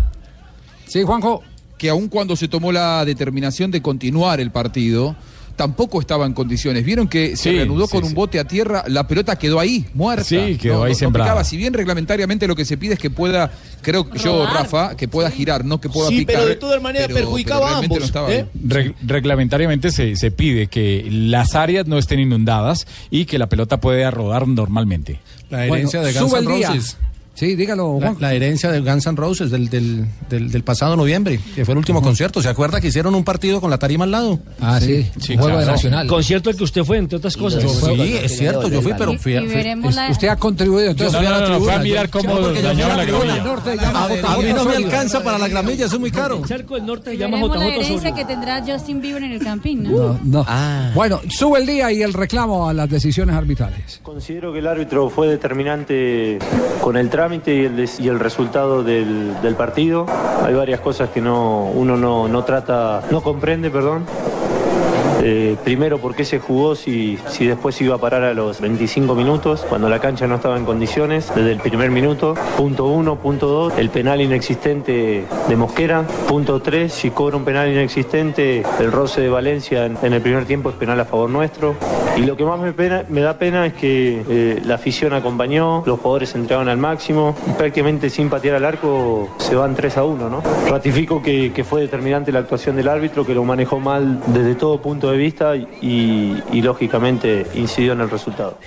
Sí, 0.87 1.03
Juanjo. 1.03 1.41
que 1.77 1.89
aun 1.89 2.07
cuando 2.09 2.35
se 2.35 2.47
tomó 2.49 2.71
la 2.71 3.03
determinación 3.05 3.71
de 3.71 3.81
continuar 3.81 4.39
el 4.41 4.51
partido, 4.51 5.15
tampoco 5.55 5.99
estaba 6.01 6.25
en 6.25 6.33
condiciones. 6.33 6.83
Vieron 6.85 7.07
que 7.07 7.35
se 7.35 7.49
Sí, 7.49 7.51
reanudó 7.55 7.87
sí, 7.87 7.91
con 7.93 8.03
un 8.03 8.13
bote 8.13 8.39
a 8.39 8.45
tierra, 8.45 8.83
la 8.87 9.07
pelota 9.07 9.37
quedó 9.37 9.59
ahí, 9.59 9.85
muerta. 9.93 10.23
Sí, 10.23 10.57
quedó 10.61 10.79
No- 10.79 10.83
ahí 10.83 10.91
no- 10.93 10.97
sembrada. 10.99 11.43
Si 11.43 11.57
bien 11.57 11.73
reglamentariamente 11.73 12.47
lo 12.47 12.55
que 12.55 12.65
se 12.65 12.77
pide 12.77 12.93
es 12.95 12.99
que 12.99 13.09
pueda, 13.09 13.51
creo 13.81 14.09
yo. 14.15 14.45
Rafa, 14.45 14.95
que 14.97 15.07
pueda 15.07 15.31
girar, 15.31 15.63
no 15.65 15.79
que 15.79 15.89
pueda 15.89 16.09
Sí, 16.09 16.19
picar. 16.19 16.35
pero 16.35 16.47
de 16.47 16.55
todas 16.55 16.81
maneras 16.81 17.07
perjudicaba 17.07 17.65
pero 17.67 17.75
a 17.75 17.79
ambos, 17.79 17.99
no 17.99 18.05
estaba 18.05 18.33
¿eh? 18.33 18.45
reglamentariamente 19.05 19.91
se, 19.91 20.15
se 20.15 20.31
pide 20.31 20.67
que 20.67 21.07
las 21.09 21.55
áreas 21.55 21.87
no 21.87 21.97
estén 21.97 22.19
inundadas 22.19 22.85
y 23.09 23.25
que 23.25 23.37
la 23.37 23.47
pelota 23.47 23.79
pueda 23.79 24.11
rodar 24.11 24.47
normalmente. 24.47 25.19
La 25.49 25.65
herencia 25.65 26.01
de 26.01 26.13
Guns 26.13 26.33
N'. 26.33 26.47
Roses. 26.67 26.97
Sí, 27.35 27.55
dígalo, 27.55 27.97
La, 27.99 28.07
Juan. 28.07 28.17
la 28.21 28.33
herencia 28.33 28.71
del 28.71 28.83
Guns 28.83 29.05
N' 29.05 29.15
Roses 29.17 29.51
del, 29.51 29.69
del, 29.69 30.05
del, 30.29 30.49
del 30.51 30.63
pasado 30.63 30.95
noviembre, 30.95 31.39
que 31.53 31.65
fue 31.65 31.73
el 31.73 31.77
último 31.77 32.01
concierto. 32.01 32.41
¿Se 32.41 32.47
acuerda 32.49 32.79
que 32.81 32.87
hicieron 32.87 33.13
un 33.13 33.23
partido 33.25 33.59
con 33.61 33.69
la 33.69 33.77
tarima 33.77 34.05
al 34.05 34.11
lado? 34.11 34.39
Ah, 34.61 34.79
sí. 34.81 35.05
Sí, 35.19 35.35
Juego 35.35 35.47
de 35.57 35.63
claro. 35.63 35.71
Nacional. 35.73 36.07
Concierto 36.07 36.49
al 36.49 36.55
que 36.55 36.63
usted 36.63 36.83
fue, 36.83 36.97
entre 36.97 37.17
otras 37.17 37.35
cosas. 37.37 37.61
Sí, 37.61 38.17
es 38.23 38.37
cierto, 38.37 38.69
yo 38.69 38.81
fui, 38.81 38.93
pero 38.97 39.13
fui, 39.19 39.33
Y 39.35 39.39
fui- 39.39 39.47
veremos 39.47 39.93
la- 39.93 40.09
Usted 40.09 40.29
ha 40.29 40.37
contribuido 40.37 40.91
entonces. 40.91 41.11
Yo 41.13 41.17
fui 41.19 41.27
a 41.27 41.31
la 41.39 41.45
tribuna, 41.45 41.59
fue 41.65 41.73
a 41.73 41.77
yo- 41.77 41.83
mirar 41.83 42.09
cómo 42.09 42.39
yo 42.39 42.51
la 42.51 43.05
gramilla. 43.05 43.43
Norte 43.43 43.71
A, 43.71 44.07
mí 44.37 44.43
JJ 44.43 44.53
no 44.55 44.65
me 44.65 44.75
alcanza 44.77 45.21
para 45.23 45.37
la 45.37 45.47
gramilla, 45.49 45.85
eso 45.87 45.95
es 45.95 45.99
muy 45.99 46.11
caro. 46.11 46.37
El 46.37 46.45
charco 46.45 46.75
del 46.75 46.85
norte 46.85 47.11
se 47.11 47.17
llama 47.17 47.35
Veremos 47.37 47.57
la 47.57 47.65
JJ 47.67 47.75
herencia 47.85 48.13
que 48.15 48.25
tendrá 48.25 48.63
Justin 48.65 49.01
Bieber 49.01 49.23
en 49.23 49.31
el 49.33 49.39
Campín, 49.43 49.83
¿no? 49.83 49.89
No, 49.91 50.19
no. 50.23 50.45
Ah. 50.47 50.91
Bueno, 50.95 51.19
sube 51.29 51.59
el 51.59 51.65
día 51.65 51.91
y 51.91 52.01
el 52.01 52.13
reclamo 52.13 52.69
a 52.69 52.73
las 52.73 52.89
decisiones 52.89 53.35
arbitrales. 53.35 53.99
Considero 54.03 54.53
que 54.53 54.59
el 54.59 54.67
árbitro 54.67 55.09
fue 55.09 55.27
determinante 55.27 56.39
con 56.81 56.95
el 56.97 57.09
trámite 57.25 57.55
y 57.55 57.65
el, 57.65 57.89
y 57.97 58.07
el 58.07 58.19
resultado 58.19 58.83
del, 58.83 59.41
del 59.41 59.55
partido. 59.55 60.05
Hay 60.43 60.53
varias 60.53 60.79
cosas 60.79 61.09
que 61.09 61.21
no, 61.21 61.65
uno 61.73 61.97
no, 61.97 62.27
no 62.27 62.43
trata, 62.43 63.01
no 63.09 63.21
comprende, 63.21 63.71
perdón. 63.71 64.05
Eh, 65.27 65.57
primero, 65.63 65.97
¿por 65.97 66.13
qué 66.13 66.23
se 66.23 66.37
jugó 66.37 66.75
si, 66.75 67.17
si 67.29 67.47
después 67.47 67.81
iba 67.81 67.95
a 67.95 67.97
parar 67.97 68.23
a 68.23 68.35
los 68.35 68.61
25 68.61 69.15
minutos, 69.15 69.65
cuando 69.67 69.89
la 69.89 69.97
cancha 69.97 70.27
no 70.27 70.35
estaba 70.35 70.55
en 70.55 70.65
condiciones, 70.65 71.31
desde 71.33 71.51
el 71.51 71.57
primer 71.57 71.89
minuto? 71.89 72.35
Punto 72.55 72.85
uno, 72.85 73.15
punto 73.15 73.47
dos, 73.47 73.73
el 73.75 73.89
penal 73.89 74.21
inexistente 74.21 75.25
de 75.49 75.55
Mosquera. 75.55 76.03
Punto 76.27 76.61
tres, 76.61 76.93
si 76.93 77.09
cobra 77.09 77.37
un 77.37 77.43
penal 77.43 77.71
inexistente, 77.71 78.61
el 78.79 78.91
roce 78.91 79.19
de 79.21 79.29
Valencia 79.29 79.87
en, 79.87 80.13
el 80.13 80.21
primer 80.21 80.45
tiempo 80.45 80.69
es 80.69 80.75
penal 80.75 80.99
a 80.99 81.05
favor 81.05 81.27
nuestro. 81.27 81.75
Y 82.17 82.21
lo 82.21 82.37
que 82.37 82.45
más 82.45 82.59
me, 82.59 83.21
da 83.21 83.37
pena 83.39 83.65
es 83.65 83.73
que 83.73 84.23
eh, 84.29 84.61
la 84.63 84.75
afición 84.75 85.13
acompañó, 85.13 85.81
los 85.87 85.99
jugadores 86.01 86.29
se 86.29 86.37
entregaban 86.37 86.69
al 86.69 86.77
máximo 86.77 87.35
prácticamente 87.57 88.11
sin 88.11 88.29
patear 88.29 88.57
al 88.57 88.65
arco 88.65 89.27
se 89.39 89.55
van 89.55 89.75
3 89.75 89.97
a 89.97 90.03
1. 90.03 90.29
¿no? 90.29 90.43
Ratifico 90.69 91.23
que, 91.23 91.51
que 91.51 91.63
fue 91.63 91.81
determinante 91.81 92.31
la 92.31 92.39
actuación 92.39 92.75
del 92.75 92.89
árbitro, 92.89 93.25
que 93.25 93.33
lo 93.33 93.43
manejó 93.43 93.79
mal 93.79 94.21
desde 94.27 94.53
todo 94.53 94.79
punto 94.79 95.11
de 95.11 95.14
vista 95.17 95.55
y, 95.55 96.41
y, 96.51 96.61
lógicamente 96.61 97.45
incidió 97.55 97.93
en 97.93 98.01
el 98.01 98.09
resultado. 98.09 98.57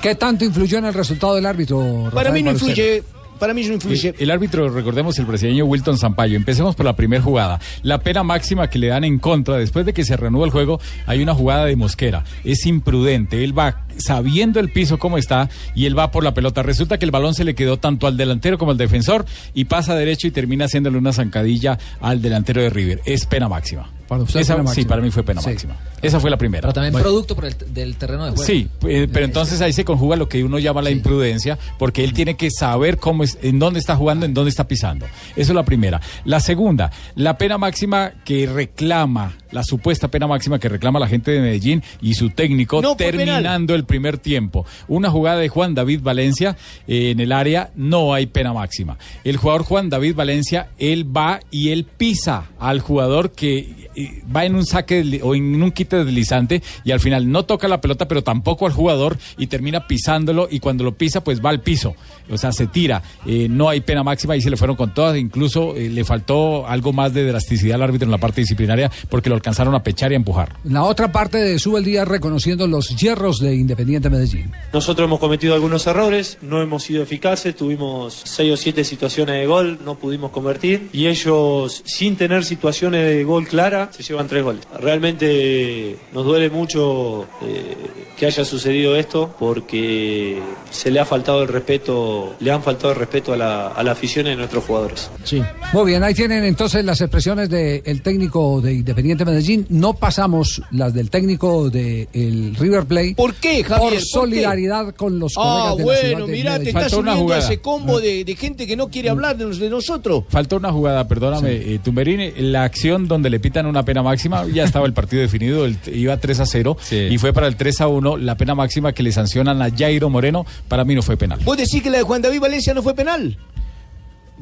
¿Qué 0.00 0.14
tanto 0.14 0.44
influyó 0.44 0.78
en 0.78 0.86
el 0.86 0.94
resultado 0.94 1.34
del 1.34 1.46
árbitro? 1.46 2.10
Para 2.12 2.30
mí 2.30 2.42
no 2.42 2.52
influye. 2.52 3.02
Para 3.38 3.54
mí 3.54 3.64
no 3.64 3.72
influye. 3.72 4.10
El, 4.10 4.24
el 4.24 4.30
árbitro, 4.30 4.68
recordemos, 4.68 5.18
el 5.18 5.24
brasileño 5.24 5.64
Wilton 5.64 5.96
Sampaio. 5.96 6.36
Empecemos 6.36 6.76
por 6.76 6.84
la 6.84 6.94
primera 6.94 7.22
jugada. 7.22 7.58
La 7.82 7.98
pena 8.00 8.22
máxima 8.22 8.68
que 8.68 8.78
le 8.78 8.88
dan 8.88 9.02
en 9.04 9.18
contra, 9.18 9.56
después 9.56 9.86
de 9.86 9.94
que 9.94 10.04
se 10.04 10.16
reanuda 10.16 10.44
el 10.44 10.50
juego, 10.50 10.78
hay 11.06 11.22
una 11.22 11.34
jugada 11.34 11.64
de 11.64 11.74
Mosquera. 11.74 12.24
Es 12.44 12.66
imprudente. 12.66 13.42
Él 13.42 13.58
va 13.58 13.86
sabiendo 13.96 14.60
el 14.60 14.70
piso 14.70 14.98
cómo 14.98 15.18
está 15.18 15.48
y 15.74 15.86
él 15.86 15.98
va 15.98 16.10
por 16.10 16.24
la 16.24 16.34
pelota. 16.34 16.62
Resulta 16.62 16.98
que 16.98 17.04
el 17.04 17.10
balón 17.10 17.34
se 17.34 17.44
le 17.44 17.54
quedó 17.54 17.78
tanto 17.78 18.06
al 18.06 18.16
delantero 18.16 18.58
como 18.58 18.70
al 18.72 18.78
defensor 18.78 19.24
y 19.54 19.64
pasa 19.64 19.94
derecho 19.94 20.26
y 20.26 20.30
termina 20.30 20.66
haciéndole 20.66 20.98
una 20.98 21.12
zancadilla 21.12 21.78
al 22.00 22.20
delantero 22.22 22.62
de 22.62 22.70
River. 22.70 23.00
Es 23.04 23.26
pena 23.26 23.48
máxima. 23.48 23.90
Para 24.08 24.22
usted 24.24 24.40
es 24.40 24.46
Esa- 24.46 24.54
pena 24.56 24.64
Sí, 24.64 24.68
máxima. 24.80 24.88
para 24.88 25.02
mí 25.02 25.10
fue 25.12 25.22
pena 25.22 25.40
Sí. 25.40 25.50
máxima. 25.50 25.76
Esa 26.02 26.18
fue 26.18 26.30
la 26.30 26.36
primera. 26.38 26.62
Pero 26.62 26.72
también 26.72 26.92
Bueno. 26.92 27.04
producto 27.04 27.36
por 27.36 27.44
el, 27.44 27.54
del 27.72 27.94
terreno 27.96 28.24
de 28.24 28.30
juego. 28.32 28.44
Sí, 28.44 28.68
eh, 28.88 29.06
pero 29.12 29.24
entonces 29.24 29.60
ahí 29.60 29.72
se 29.72 29.84
conjuga 29.84 30.16
lo 30.16 30.28
que 30.28 30.42
uno 30.42 30.58
llama 30.58 30.82
la 30.82 30.90
imprudencia, 30.90 31.58
porque 31.78 32.02
él 32.02 32.12
tiene 32.12 32.36
que 32.36 32.50
saber 32.50 32.96
cómo 32.96 33.22
es, 33.22 33.38
en 33.42 33.58
dónde 33.60 33.78
está 33.78 33.94
jugando, 33.94 34.26
en 34.26 34.34
dónde 34.34 34.48
está 34.48 34.66
pisando. 34.66 35.06
Eso 35.36 35.52
es 35.52 35.54
la 35.54 35.62
primera. 35.62 36.00
La 36.24 36.40
segunda, 36.40 36.90
la 37.14 37.38
pena 37.38 37.56
máxima 37.58 38.12
que 38.24 38.46
reclama, 38.46 39.34
la 39.52 39.62
supuesta 39.62 40.08
pena 40.08 40.26
máxima 40.26 40.58
que 40.58 40.68
reclama 40.68 40.98
la 40.98 41.06
gente 41.06 41.30
de 41.30 41.40
Medellín 41.40 41.82
y 42.00 42.14
su 42.14 42.30
técnico 42.30 42.80
No 42.82 42.96
terminando 42.96 43.74
el 43.76 43.79
primer 43.84 44.18
tiempo. 44.18 44.66
Una 44.88 45.10
jugada 45.10 45.38
de 45.38 45.48
Juan 45.48 45.74
David 45.74 46.00
Valencia 46.02 46.56
eh, 46.86 47.10
en 47.10 47.20
el 47.20 47.32
área, 47.32 47.70
no 47.74 48.14
hay 48.14 48.26
pena 48.26 48.52
máxima. 48.52 48.98
El 49.24 49.36
jugador 49.36 49.64
Juan 49.64 49.88
David 49.88 50.14
Valencia, 50.14 50.70
él 50.78 51.04
va 51.16 51.40
y 51.50 51.70
él 51.70 51.84
pisa 51.84 52.44
al 52.58 52.80
jugador 52.80 53.32
que 53.32 53.88
eh, 53.94 54.22
va 54.34 54.44
en 54.44 54.54
un 54.54 54.66
saque 54.66 55.20
o 55.22 55.34
en 55.34 55.62
un 55.62 55.70
quite 55.72 56.04
deslizante 56.04 56.62
y 56.84 56.92
al 56.92 57.00
final 57.00 57.30
no 57.30 57.44
toca 57.44 57.68
la 57.68 57.80
pelota, 57.80 58.08
pero 58.08 58.22
tampoco 58.22 58.66
al 58.66 58.72
jugador 58.72 59.18
y 59.38 59.46
termina 59.46 59.86
pisándolo 59.86 60.48
y 60.50 60.60
cuando 60.60 60.84
lo 60.84 60.96
pisa 60.96 61.22
pues 61.22 61.44
va 61.44 61.50
al 61.50 61.60
piso, 61.60 61.94
o 62.30 62.38
sea, 62.38 62.52
se 62.52 62.66
tira. 62.66 63.02
Eh, 63.26 63.48
no 63.50 63.68
hay 63.68 63.80
pena 63.80 64.02
máxima 64.02 64.36
y 64.36 64.40
se 64.40 64.50
le 64.50 64.56
fueron 64.56 64.76
con 64.76 64.94
todas, 64.94 65.16
incluso 65.16 65.74
le 65.74 66.04
faltó 66.04 66.66
algo 66.66 66.92
más 66.92 67.12
de 67.14 67.26
drasticidad 67.26 67.76
al 67.76 67.82
árbitro 67.82 68.06
en 68.06 68.12
la 68.12 68.18
parte 68.18 68.40
disciplinaria 68.40 68.90
porque 69.08 69.28
lo 69.28 69.34
alcanzaron 69.34 69.74
a 69.74 69.82
pechar 69.82 70.12
y 70.12 70.14
a 70.14 70.16
empujar. 70.16 70.56
La 70.64 70.84
otra 70.84 71.12
parte 71.12 71.38
de 71.38 71.58
sube 71.58 71.78
el 71.78 71.84
día 71.84 72.04
reconociendo 72.04 72.66
los 72.66 72.96
hierros 72.96 73.38
de 73.38 73.54
Independiente 73.70 74.10
Medellín. 74.10 74.50
Nosotros 74.72 75.06
hemos 75.06 75.20
cometido 75.20 75.54
algunos 75.54 75.86
errores, 75.86 76.38
no 76.42 76.60
hemos 76.60 76.82
sido 76.82 77.04
eficaces, 77.04 77.54
tuvimos 77.54 78.20
seis 78.24 78.52
o 78.52 78.56
siete 78.56 78.82
situaciones 78.82 79.36
de 79.36 79.46
gol, 79.46 79.78
no 79.84 79.94
pudimos 79.94 80.32
convertir 80.32 80.88
y 80.92 81.06
ellos 81.06 81.82
sin 81.84 82.16
tener 82.16 82.44
situaciones 82.44 83.06
de 83.06 83.22
gol 83.22 83.46
clara 83.46 83.90
se 83.92 84.02
llevan 84.02 84.26
tres 84.26 84.42
goles. 84.42 84.66
Realmente 84.80 85.96
nos 86.12 86.24
duele 86.24 86.50
mucho 86.50 87.28
eh, 87.42 87.76
que 88.18 88.26
haya 88.26 88.44
sucedido 88.44 88.96
esto 88.96 89.36
porque 89.38 90.42
se 90.72 90.90
le 90.90 90.98
ha 90.98 91.04
faltado 91.04 91.42
el 91.42 91.48
respeto, 91.48 92.34
le 92.40 92.50
han 92.50 92.64
faltado 92.64 92.92
el 92.92 92.98
respeto 92.98 93.32
a 93.32 93.36
la, 93.36 93.68
a 93.68 93.82
la 93.84 93.92
afición 93.92 94.26
a 94.26 94.34
nuestros 94.34 94.64
jugadores. 94.64 95.10
Sí. 95.22 95.40
Muy 95.72 95.92
bien, 95.92 96.02
ahí 96.02 96.14
tienen 96.14 96.42
entonces 96.42 96.84
las 96.84 97.00
expresiones 97.00 97.48
del 97.48 98.02
técnico 98.02 98.60
de 98.60 98.74
Independiente 98.74 99.24
Medellín. 99.24 99.66
No 99.68 99.94
pasamos 99.94 100.60
las 100.72 100.92
del 100.92 101.08
técnico 101.08 101.70
del 101.70 102.56
River 102.56 102.84
Plate. 102.86 103.14
¿Por 103.16 103.34
qué, 103.34 103.59
Javier? 103.62 103.80
Por 103.80 103.90
¿Por 103.90 103.98
qué? 103.98 104.04
solidaridad 104.04 104.94
con 104.94 105.18
los 105.18 105.32
Ah, 105.36 105.74
colegas 105.74 105.76
de 105.76 105.82
la 106.10 106.10
bueno, 106.14 106.26
de 106.26 106.32
mirá, 106.32 106.58
te 106.58 106.68
estás 106.68 106.82
Faltó 106.84 106.98
una 107.00 107.12
uniendo 107.12 107.32
a 107.32 107.36
jugada. 107.36 107.52
ese 107.52 107.60
combo 107.60 108.00
de, 108.00 108.24
de 108.24 108.36
gente 108.36 108.66
que 108.66 108.76
no 108.76 108.88
quiere 108.88 109.10
hablar 109.10 109.36
de, 109.36 109.46
de 109.46 109.70
nosotros. 109.70 110.24
Falta 110.28 110.56
una 110.56 110.72
jugada, 110.72 111.06
perdóname, 111.08 111.52
eh, 111.52 111.80
Tumberini, 111.82 112.32
la 112.38 112.64
acción 112.64 113.08
donde 113.08 113.30
le 113.30 113.40
pitan 113.40 113.66
una 113.66 113.84
pena 113.84 114.02
máxima, 114.02 114.46
ya 114.52 114.64
estaba 114.64 114.86
el 114.86 114.92
partido 114.92 115.22
definido, 115.22 115.64
el- 115.64 115.76
iba 115.92 116.16
3 116.16 116.40
a 116.40 116.46
0 116.46 116.76
y 116.90 117.18
fue 117.18 117.32
para 117.32 117.46
el 117.46 117.56
3 117.56 117.80
a 117.80 117.88
1, 117.88 118.16
la 118.16 118.36
pena 118.36 118.54
máxima 118.54 118.92
que 118.92 119.02
le 119.02 119.12
sancionan 119.12 119.60
a 119.62 119.70
Jairo 119.70 120.10
Moreno, 120.10 120.46
para 120.68 120.84
mí 120.84 120.94
no 120.94 121.02
fue 121.02 121.16
penal. 121.16 121.40
Vos 121.44 121.56
decís 121.56 121.82
que 121.82 121.90
la 121.90 121.98
de 121.98 122.04
Juan 122.04 122.22
David 122.22 122.40
Valencia 122.40 122.74
no 122.74 122.82
fue 122.82 122.94
penal. 122.94 123.36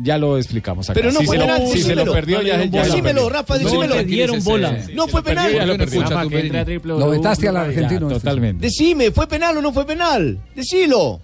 Ya 0.00 0.16
lo 0.18 0.38
explicamos 0.38 0.88
acá. 0.88 0.94
Pero 0.94 1.10
no 1.12 1.20
si 1.20 1.26
fue 1.26 1.38
penal, 1.38 1.62
si 1.72 1.82
se 1.82 1.94
lo 1.94 2.04
decímelo. 2.04 2.12
perdió, 2.12 2.42
ya, 2.42 2.64
ya 2.64 2.80
lo 2.80 2.84
Decímelo. 2.84 3.28
Rafa, 3.28 3.54
No, 3.58 3.64
decímelo. 3.64 3.94
le 3.96 4.04
dieron 4.04 4.44
bola. 4.44 4.78
No 4.94 5.08
fue 5.08 5.22
penal. 5.22 5.52
Ya 5.52 5.66
lo 5.66 5.76
Tumberini. 5.78 6.80
Lo 6.84 7.10
vetaste 7.10 7.48
al 7.48 7.56
argentino. 7.56 8.08
Totalmente. 8.08 8.66
Decime, 8.66 9.10
¿fue 9.10 9.26
penal 9.26 9.56
o 9.56 9.62
no 9.62 9.72
fue 9.72 9.84
penal? 9.86 10.38
Decilo. 10.54 11.20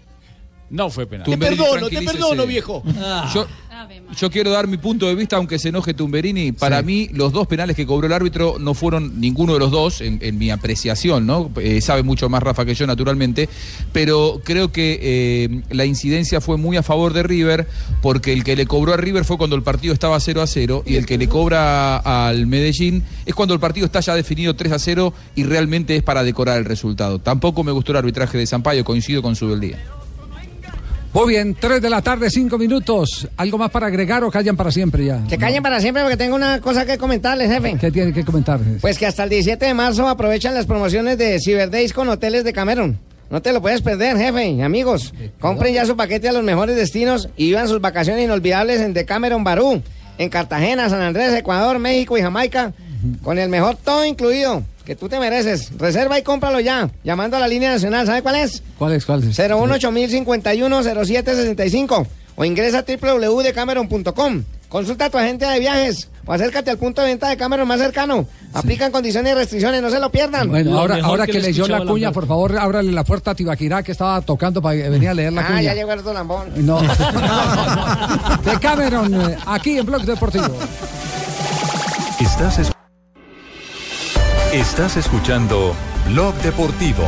No 0.71 0.91
fue 0.91 1.07
penal. 1.07 1.27
Te 1.27 1.39
perdono, 1.39 1.89
te 1.89 2.03
perdono, 2.03 2.47
viejo. 2.47 2.83
Yo, 3.33 3.47
yo 4.17 4.31
quiero 4.31 4.51
dar 4.51 4.67
mi 4.67 4.77
punto 4.77 5.07
de 5.07 5.15
vista, 5.15 5.37
aunque 5.37 5.59
se 5.59 5.69
enoje 5.69 5.95
Tumberini. 5.95 6.53
Para 6.53 6.83
mí, 6.83 7.09
los 7.13 7.33
dos 7.33 7.47
penales 7.47 7.77
que 7.77 7.87
cobró 7.87 8.07
el 8.07 8.13
árbitro 8.13 8.57
no 8.59 8.75
fueron 8.75 9.21
ninguno 9.21 9.55
de 9.55 9.59
los 9.59 9.71
dos, 9.71 10.01
en, 10.01 10.19
en 10.23 10.39
mi 10.39 10.51
apreciación, 10.51 11.27
¿no? 11.27 11.51
Eh, 11.57 11.81
sabe 11.81 12.03
mucho 12.03 12.29
más 12.29 12.43
Rafa 12.43 12.65
que 12.65 12.75
yo, 12.75 12.87
naturalmente. 12.87 13.49
Pero 13.93 14.41
creo 14.45 14.73
que 14.73 14.99
eh, 15.03 15.63
la 15.71 15.85
incidencia 15.85 16.41
fue 16.41 16.57
muy 16.57 16.77
a 16.77 16.83
favor 16.83 17.13
de 17.13 17.23
River, 17.23 17.67
porque 18.03 18.33
el 18.33 18.45
que 18.45 18.57
le 18.57 18.67
cobró 18.67 18.95
a 18.95 18.97
River 18.97 19.25
fue 19.25 19.39
cuando 19.39 19.57
el 19.57 19.63
partido 19.63 19.93
estaba 19.95 20.19
0 20.19 20.43
a 20.43 20.47
0, 20.47 20.85
y 20.87 20.97
el 20.97 21.07
que 21.07 21.19
le 21.19 21.29
cobra 21.29 21.97
al 21.99 22.47
Medellín 22.47 23.03
es 23.27 23.35
cuando 23.35 23.55
el 23.55 23.61
partido 23.61 23.87
está 23.87 24.01
ya 24.01 24.15
definido 24.15 24.55
3 24.55 24.73
a 24.73 24.79
0 24.79 25.15
y 25.35 25.45
realmente 25.45 25.97
es 25.97 26.03
para 26.03 26.23
decorar 26.23 26.59
el 26.59 26.65
resultado. 26.65 27.19
Tampoco 27.19 27.65
me 27.65 27.73
gustó 27.73 27.93
el 27.93 27.99
arbitraje 27.99 28.39
de 28.39 28.47
Sampaio, 28.47 28.85
coincido 28.85 29.23
con 29.23 29.37
su 29.37 29.49
del 29.49 29.61
día. 29.61 29.79
Muy 31.15 31.29
bien, 31.29 31.55
3 31.55 31.81
de 31.81 31.89
la 31.89 32.03
tarde, 32.03 32.29
5 32.29 32.59
minutos. 32.59 33.29
¿Algo 33.37 33.57
más 33.57 33.71
para 33.71 33.87
agregar 33.87 34.25
o 34.25 34.33
callan 34.33 34.57
para 34.57 34.73
siempre 34.73 35.05
ya? 35.05 35.23
Se 35.29 35.39
callen 35.39 35.63
para 35.63 35.81
siempre 35.81 36.03
porque 36.03 36.17
tengo 36.17 36.35
una 36.35 36.61
cosa 36.61 36.85
que 36.85 36.99
comentarles, 36.99 37.49
jefe. 37.49 37.77
¿Qué 37.81 37.93
tiene 37.93 38.13
que 38.13 38.25
comentar? 38.25 38.59
Pues 38.81 38.99
que 38.99 39.07
hasta 39.07 39.23
el 39.23 39.31
17 39.31 39.65
de 39.65 39.75
marzo 39.75 40.09
aprovechan 40.09 40.55
las 40.55 40.67
promociones 40.67 41.17
de 41.17 41.39
Cyber 41.39 41.71
Days 41.71 41.93
con 41.93 42.09
hoteles 42.09 42.43
de 42.43 42.53
Cameron. 42.53 42.99
No 43.31 43.41
te 43.41 43.53
lo 43.53 43.63
puedes 43.63 43.81
perder, 43.81 44.17
jefe, 44.19 44.61
amigos. 44.61 45.15
Compren 45.39 45.73
ya 45.73 45.87
su 45.87 45.97
paquete 45.97 46.29
a 46.29 46.33
los 46.33 46.43
mejores 46.43 46.75
destinos 46.75 47.29
y 47.37 47.47
vivan 47.47 47.69
sus 47.69 47.81
vacaciones 47.81 48.25
inolvidables 48.25 48.81
en 48.81 48.93
Decameron 48.93 49.45
Barú, 49.45 49.83
en 50.19 50.29
Cartagena, 50.29 50.91
San 50.91 51.01
Andrés, 51.01 51.33
Ecuador, 51.33 51.79
México 51.79 52.19
y 52.19 52.23
Jamaica, 52.23 52.73
con 53.23 53.39
el 53.39 53.49
mejor 53.49 53.77
todo 53.77 54.05
incluido 54.05 54.65
que 54.85 54.97
tú 54.97 55.09
te 55.09 55.19
mereces. 55.19 55.71
Reserva 55.79 56.19
y 56.19 56.23
cómpralo 56.23 56.61
ya, 56.61 56.91
llamando 57.03 57.37
a 57.37 57.41
la 57.41 57.49
línea 57.49 57.73
nacional. 57.73 58.07
¿Sabe 58.07 58.23
cuál 58.23 58.37
es? 58.37 58.63
¿Cuál 58.79 58.93
es? 58.93 59.05
¿Cuál 59.07 59.23
es? 59.25 59.37
018 59.37 59.93
051 59.93 60.83
0765 60.83 62.07
o 62.37 62.45
ingresa 62.45 62.79
a 62.81 62.85
www.decameron.com. 62.85 64.43
Consulta 64.69 65.05
a 65.05 65.11
tu 65.11 65.19
agente 65.19 65.47
de 65.47 65.61
viajes 65.61 66.09
o 66.27 66.33
acércate 66.33 66.69
al 66.69 66.79
punto 66.79 67.01
de 67.01 67.07
venta 67.09 67.29
de 67.29 67.37
Cameron 67.37 67.69
más 67.69 67.79
cercano. 67.79 68.27
Aplican 68.53 68.91
condiciones 68.91 69.31
y 69.33 69.35
restricciones, 69.37 69.81
no 69.81 69.89
se 69.89 70.01
lo 70.01 70.11
pierdan. 70.11 70.49
Bueno, 70.49 70.77
ahora, 70.77 70.99
ahora 71.03 71.27
que, 71.27 71.39
leyó 71.41 71.69
la 71.69 71.85
cuña, 71.85 72.11
por 72.11 72.27
favor, 72.27 72.59
ábrale 72.59 72.91
la 72.91 73.05
puerta 73.05 73.31
a 73.33 73.35
Tibaquirá 73.37 73.85
que 73.85 73.93
estaba 73.93 74.21
tocando 74.23 74.61
para 74.61 74.77
que 74.83 74.89
venía 74.89 75.13
a 75.13 75.15
leer 75.15 75.33
la 75.33 75.43
Ah, 75.43 75.47
cuña. 75.47 75.63
ya 75.63 75.75
llegó 75.75 75.93
el 75.93 76.05
Lambón. 76.13 76.49
No. 76.67 76.81
de 76.81 78.59
Cameron, 78.61 79.15
eh, 79.15 79.37
aquí 79.47 79.79
en 79.79 79.87
Blog 79.87 80.03
Deportivo. 80.03 80.47
Estás, 82.21 82.59
es- 82.59 82.74
Estás 84.55 84.97
escuchando 84.97 85.75
Blog 86.07 86.33
Deportivo. 86.37 87.03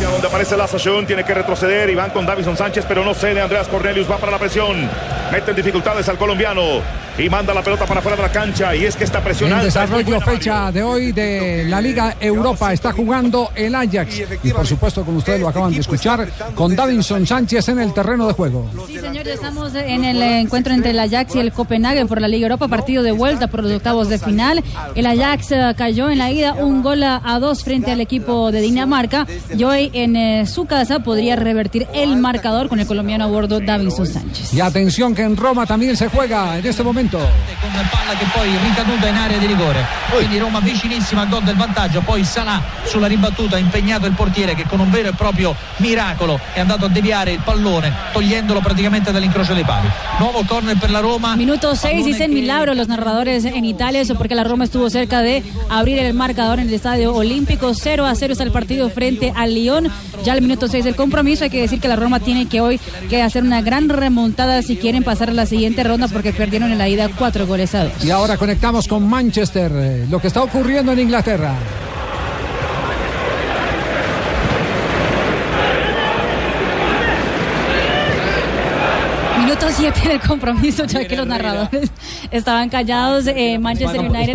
Donde 0.00 0.26
aparece 0.26 0.56
la 0.56 0.66
sesión, 0.66 1.06
tiene 1.06 1.22
que 1.22 1.32
retroceder 1.32 1.88
y 1.88 1.94
van 1.94 2.10
con 2.10 2.26
Davison 2.26 2.56
Sánchez, 2.56 2.84
pero 2.88 3.04
no 3.04 3.14
cede. 3.14 3.40
Andreas 3.40 3.68
Cornelius 3.68 4.10
va 4.10 4.18
para 4.18 4.32
la 4.32 4.40
presión. 4.40 4.90
Mete 5.30 5.52
en 5.52 5.56
dificultades 5.56 6.08
al 6.08 6.18
colombiano 6.18 6.80
y 7.18 7.28
manda 7.28 7.52
la 7.52 7.62
pelota 7.62 7.86
para 7.86 8.00
fuera 8.00 8.16
de 8.16 8.22
la 8.22 8.32
cancha. 8.32 8.74
Y 8.74 8.84
es 8.84 8.96
que 8.96 9.04
esta 9.04 9.22
presión 9.22 9.50
En 9.50 9.58
alta 9.58 9.84
es 9.84 9.90
muy 9.90 10.02
desarrollo 10.02 10.20
fecha 10.20 10.72
de 10.72 10.82
hoy 10.82 11.12
de 11.12 11.64
la 11.68 11.80
Liga 11.80 12.16
Europa 12.20 12.72
está 12.72 12.92
jugando 12.92 13.50
el 13.54 13.74
Ajax 13.74 14.22
y 14.42 14.50
por 14.50 14.66
supuesto 14.66 15.04
como 15.04 15.18
ustedes 15.18 15.40
lo 15.40 15.48
acaban 15.48 15.72
de 15.72 15.80
escuchar 15.80 16.28
con 16.54 16.74
Davinson 16.74 17.26
Sánchez 17.26 17.68
en 17.68 17.80
el 17.80 17.92
terreno 17.92 18.26
de 18.26 18.32
juego. 18.32 18.70
Sí, 18.86 18.98
señor, 18.98 19.24
ya 19.26 19.34
estamos 19.34 19.74
en 19.74 20.04
el 20.04 20.22
encuentro 20.22 20.72
entre 20.72 20.90
el 20.92 20.98
Ajax 20.98 21.34
y 21.34 21.40
el 21.40 21.52
Copenhague 21.52 22.06
por 22.06 22.20
la 22.20 22.28
Liga 22.28 22.46
Europa, 22.46 22.68
partido 22.68 23.02
de 23.02 23.12
vuelta 23.12 23.48
por 23.48 23.62
los 23.62 23.72
octavos 23.72 24.08
de 24.08 24.18
final. 24.18 24.62
El 24.94 25.06
Ajax 25.06 25.52
eh, 25.52 25.74
cayó 25.76 26.10
en 26.10 26.18
la 26.18 26.30
ida 26.30 26.54
un 26.54 26.82
gol 26.82 27.02
a, 27.02 27.20
a 27.24 27.38
dos 27.38 27.64
frente 27.64 27.90
al 27.90 28.00
equipo 28.00 28.52
de 28.52 28.60
Dinamarca 28.60 29.26
y 29.56 29.64
hoy 29.64 29.90
en 29.92 30.16
eh, 30.16 30.46
su 30.46 30.66
casa 30.66 31.00
podría 31.00 31.36
revertir 31.36 31.86
el 31.94 32.16
marcador 32.16 32.68
con 32.68 32.80
el 32.80 32.86
colombiano 32.86 33.24
a 33.24 33.26
bordo 33.26 33.60
Davinson 33.60 34.06
Sánchez. 34.06 34.54
Y 34.54 34.60
atención 34.60 35.14
que 35.14 35.22
en 35.22 35.36
Roma 35.36 35.66
también 35.66 35.96
se 35.96 36.08
juega 36.08 36.58
en 36.58 36.66
este 36.66 36.82
momento. 36.82 37.01
Con 37.08 37.88
palla 37.90 38.16
che 38.18 38.24
poi 38.32 38.56
ricaduta 38.56 39.08
in 39.08 39.16
area 39.16 39.38
di 39.38 39.46
rigore. 39.46 39.84
Quindi 40.10 40.38
Roma 40.38 40.60
vicinissima 40.60 41.22
al 41.22 41.28
gol 41.28 41.42
del 41.42 41.56
vantaggio. 41.56 42.00
Poi 42.00 42.24
Salà 42.24 42.62
sulla 42.84 43.06
ribattuta 43.06 43.56
ha 43.56 43.58
impegnato 43.58 44.06
il 44.06 44.12
portiere 44.12 44.54
che 44.54 44.64
con 44.66 44.80
un 44.80 44.90
vero 44.90 45.08
e 45.08 45.12
proprio 45.12 45.54
miracolo 45.78 46.38
è 46.52 46.60
andato 46.60 46.86
a 46.86 46.88
deviare 46.88 47.32
il 47.32 47.40
pallone 47.44 47.92
togliendolo 48.12 48.60
praticamente 48.60 49.12
dall'incrocio 49.12 49.54
dei 49.54 49.64
pali. 49.64 49.88
Nuovo 50.18 50.44
corner 50.46 50.76
per 50.76 50.90
la 50.90 51.00
Roma. 51.00 51.36
Minuto 51.36 51.74
6 51.74 52.02
dicen 52.02 52.32
milagro 52.32 52.74
los 52.74 52.88
narradores 52.88 53.44
en 53.44 53.64
Italia, 53.64 54.00
eso 54.00 54.14
porque 54.14 54.34
la 54.34 54.44
Roma 54.44 54.64
estuvo 54.64 54.88
cerca 54.90 55.20
de 55.20 55.42
abrir 55.68 55.98
el 55.98 56.14
marcador 56.14 56.58
en 56.58 56.68
el 56.68 56.74
Estadio 56.74 57.14
Olímpico. 57.14 57.74
0 57.74 58.06
a 58.06 58.14
0 58.14 58.32
está 58.32 58.44
el 58.44 58.52
partido 58.52 58.90
frente 58.90 59.32
al 59.34 59.54
Lyon. 59.54 59.88
Ya 60.24 60.34
al 60.34 60.42
minuto 60.42 60.68
6 60.68 60.84
del 60.84 60.94
compromiso 60.94 61.44
hay 61.44 61.50
que 61.50 61.60
decir 61.60 61.80
que 61.80 61.88
la 61.88 61.96
Roma 61.96 62.20
tiene 62.20 62.46
que 62.46 62.60
hoy 62.60 62.80
que 63.08 63.22
hacer 63.22 63.42
una 63.42 63.60
gran 63.62 63.88
remontada 63.88 64.62
si 64.62 64.76
quieren 64.76 65.02
pasar 65.02 65.30
a 65.30 65.32
la 65.32 65.46
siguiente 65.46 65.82
ronda 65.82 66.08
porque 66.08 66.32
perdieron 66.32 66.70
en 66.70 66.78
la 66.78 66.88
cuatro 67.16 67.46
goles 67.46 67.74
a. 67.74 67.90
Y 68.02 68.10
ahora 68.10 68.36
conectamos 68.36 68.88
con 68.88 69.08
Manchester, 69.08 69.72
eh, 69.74 70.06
lo 70.08 70.20
que 70.20 70.28
está 70.28 70.42
ocurriendo 70.42 70.92
en 70.92 71.00
Inglaterra. 71.00 71.54
Minuto 79.82 79.98
7 80.00 80.08
del 80.08 80.20
compromiso, 80.20 80.84
ya 80.84 81.06
que 81.06 81.16
los 81.16 81.26
narradores 81.26 81.90
estaban 82.30 82.68
callados. 82.68 83.26
eh, 83.26 83.58
Manchester 83.58 84.00
United 84.16 84.32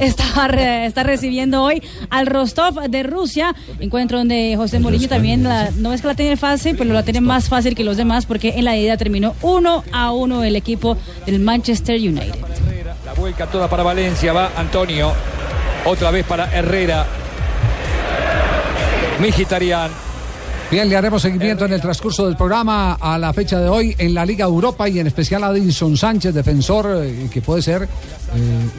está, 0.00 0.48
re- 0.48 0.86
está 0.86 1.02
recibiendo 1.02 1.62
hoy 1.62 1.82
al 2.10 2.26
Rostov 2.26 2.80
de 2.88 3.02
Rusia. 3.02 3.54
Encuentro 3.80 4.18
donde 4.18 4.54
José 4.56 4.78
Mourinho 4.80 5.08
también, 5.08 5.44
la- 5.44 5.70
no 5.76 5.92
es 5.92 6.00
que 6.02 6.08
la 6.08 6.14
tiene 6.14 6.36
fácil, 6.36 6.76
pero 6.76 6.92
la 6.92 7.02
tiene 7.02 7.20
más 7.20 7.48
fácil 7.48 7.74
que 7.74 7.84
los 7.84 7.96
demás 7.96 8.26
porque 8.26 8.54
en 8.56 8.64
la 8.64 8.76
ida 8.76 8.96
terminó 8.96 9.34
1 9.42 9.84
a 9.92 10.12
1 10.12 10.42
el 10.44 10.56
equipo 10.56 10.96
del 11.26 11.38
Manchester 11.40 11.96
United. 11.96 12.34
La 13.06 13.12
vuelca 13.14 13.46
toda 13.46 13.68
para 13.68 13.82
Valencia, 13.82 14.32
va 14.32 14.50
Antonio. 14.56 15.12
Otra 15.84 16.10
vez 16.10 16.24
para 16.24 16.52
Herrera. 16.56 17.06
Mijitarian. 19.20 19.90
Bien, 20.72 20.88
le 20.88 20.96
haremos 20.96 21.20
seguimiento 21.20 21.66
en 21.66 21.74
el 21.74 21.82
transcurso 21.82 22.24
del 22.24 22.34
programa 22.34 22.94
a 22.94 23.18
la 23.18 23.34
fecha 23.34 23.60
de 23.60 23.68
hoy 23.68 23.94
en 23.98 24.14
la 24.14 24.24
Liga 24.24 24.46
Europa 24.46 24.88
y 24.88 24.98
en 25.00 25.06
especial 25.06 25.44
a 25.44 25.50
Edinson 25.50 25.98
Sánchez, 25.98 26.32
defensor 26.34 27.02
eh, 27.04 27.28
que 27.30 27.42
puede 27.42 27.60
ser 27.60 27.82
eh, 27.82 27.86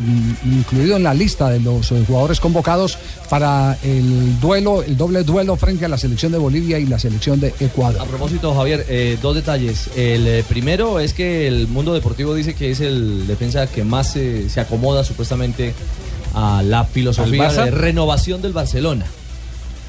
in- 0.07 0.35
incluido 0.57 0.97
en 0.97 1.03
la 1.03 1.13
lista 1.13 1.51
de 1.51 1.59
los 1.59 1.91
eh, 1.91 2.03
jugadores 2.07 2.39
convocados 2.39 2.97
para 3.29 3.77
el 3.83 4.39
duelo, 4.39 4.81
el 4.81 4.97
doble 4.97 5.21
duelo 5.23 5.55
frente 5.55 5.85
a 5.85 5.87
la 5.87 5.99
selección 5.99 6.31
de 6.31 6.39
Bolivia 6.39 6.79
y 6.79 6.87
la 6.87 6.97
selección 6.97 7.39
de 7.39 7.53
Ecuador. 7.59 8.01
A 8.01 8.05
propósito, 8.05 8.55
Javier, 8.55 8.87
eh, 8.89 9.19
dos 9.21 9.35
detalles. 9.35 9.91
El 9.95 10.25
eh, 10.27 10.43
primero 10.49 10.99
es 10.99 11.13
que 11.13 11.47
el 11.47 11.67
mundo 11.67 11.93
deportivo 11.93 12.33
dice 12.33 12.55
que 12.55 12.71
es 12.71 12.79
el 12.79 13.27
defensa 13.27 13.67
que 13.67 13.83
más 13.83 14.15
eh, 14.15 14.49
se 14.49 14.59
acomoda 14.59 15.03
supuestamente 15.03 15.75
a 16.33 16.63
la 16.63 16.85
filosofía 16.85 17.43
de 17.65 17.69
renovación 17.69 18.41
del 18.41 18.53
Barcelona. 18.53 19.05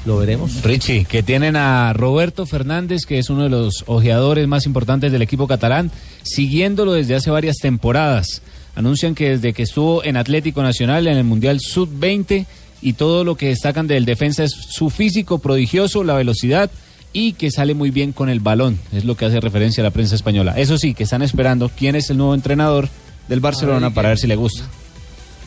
Lo 0.05 0.17
veremos. 0.17 0.61
Richie, 0.63 1.05
que 1.05 1.23
tienen 1.23 1.55
a 1.55 1.91
Roberto 1.93 2.45
Fernández, 2.45 3.05
que 3.07 3.17
es 3.17 3.29
uno 3.31 3.43
de 3.43 3.49
los 3.49 3.83
ojeadores 3.87 4.47
más 4.47 4.67
importantes 4.67 5.11
del 5.11 5.23
equipo 5.23 5.47
catalán, 5.47 5.91
siguiéndolo 6.21 6.93
desde 6.93 7.15
hace 7.15 7.31
varias 7.31 7.57
temporadas. 7.57 8.43
Anuncian 8.75 9.15
que 9.15 9.31
desde 9.31 9.53
que 9.53 9.63
estuvo 9.63 10.03
en 10.03 10.17
Atlético 10.17 10.61
Nacional 10.61 11.07
en 11.07 11.17
el 11.17 11.23
Mundial 11.23 11.59
Sub-20 11.59 12.45
y 12.81 12.93
todo 12.93 13.23
lo 13.23 13.35
que 13.35 13.47
destacan 13.47 13.87
del 13.87 14.05
defensa 14.05 14.43
es 14.43 14.51
su 14.51 14.91
físico 14.91 15.39
prodigioso, 15.39 16.03
la 16.03 16.13
velocidad 16.13 16.69
y 17.11 17.33
que 17.33 17.49
sale 17.49 17.73
muy 17.73 17.89
bien 17.89 18.11
con 18.11 18.29
el 18.29 18.41
balón. 18.41 18.77
Es 18.91 19.05
lo 19.05 19.15
que 19.15 19.25
hace 19.25 19.39
referencia 19.39 19.81
a 19.81 19.85
la 19.85 19.91
prensa 19.91 20.13
española. 20.13 20.53
Eso 20.57 20.77
sí, 20.77 20.93
que 20.93 21.03
están 21.03 21.23
esperando 21.23 21.71
quién 21.75 21.95
es 21.95 22.09
el 22.11 22.17
nuevo 22.17 22.35
entrenador 22.35 22.89
del 23.27 23.39
Barcelona 23.39 23.91
para 23.91 24.09
ver 24.09 24.19
si 24.19 24.27
le 24.27 24.35
gusta. 24.35 24.65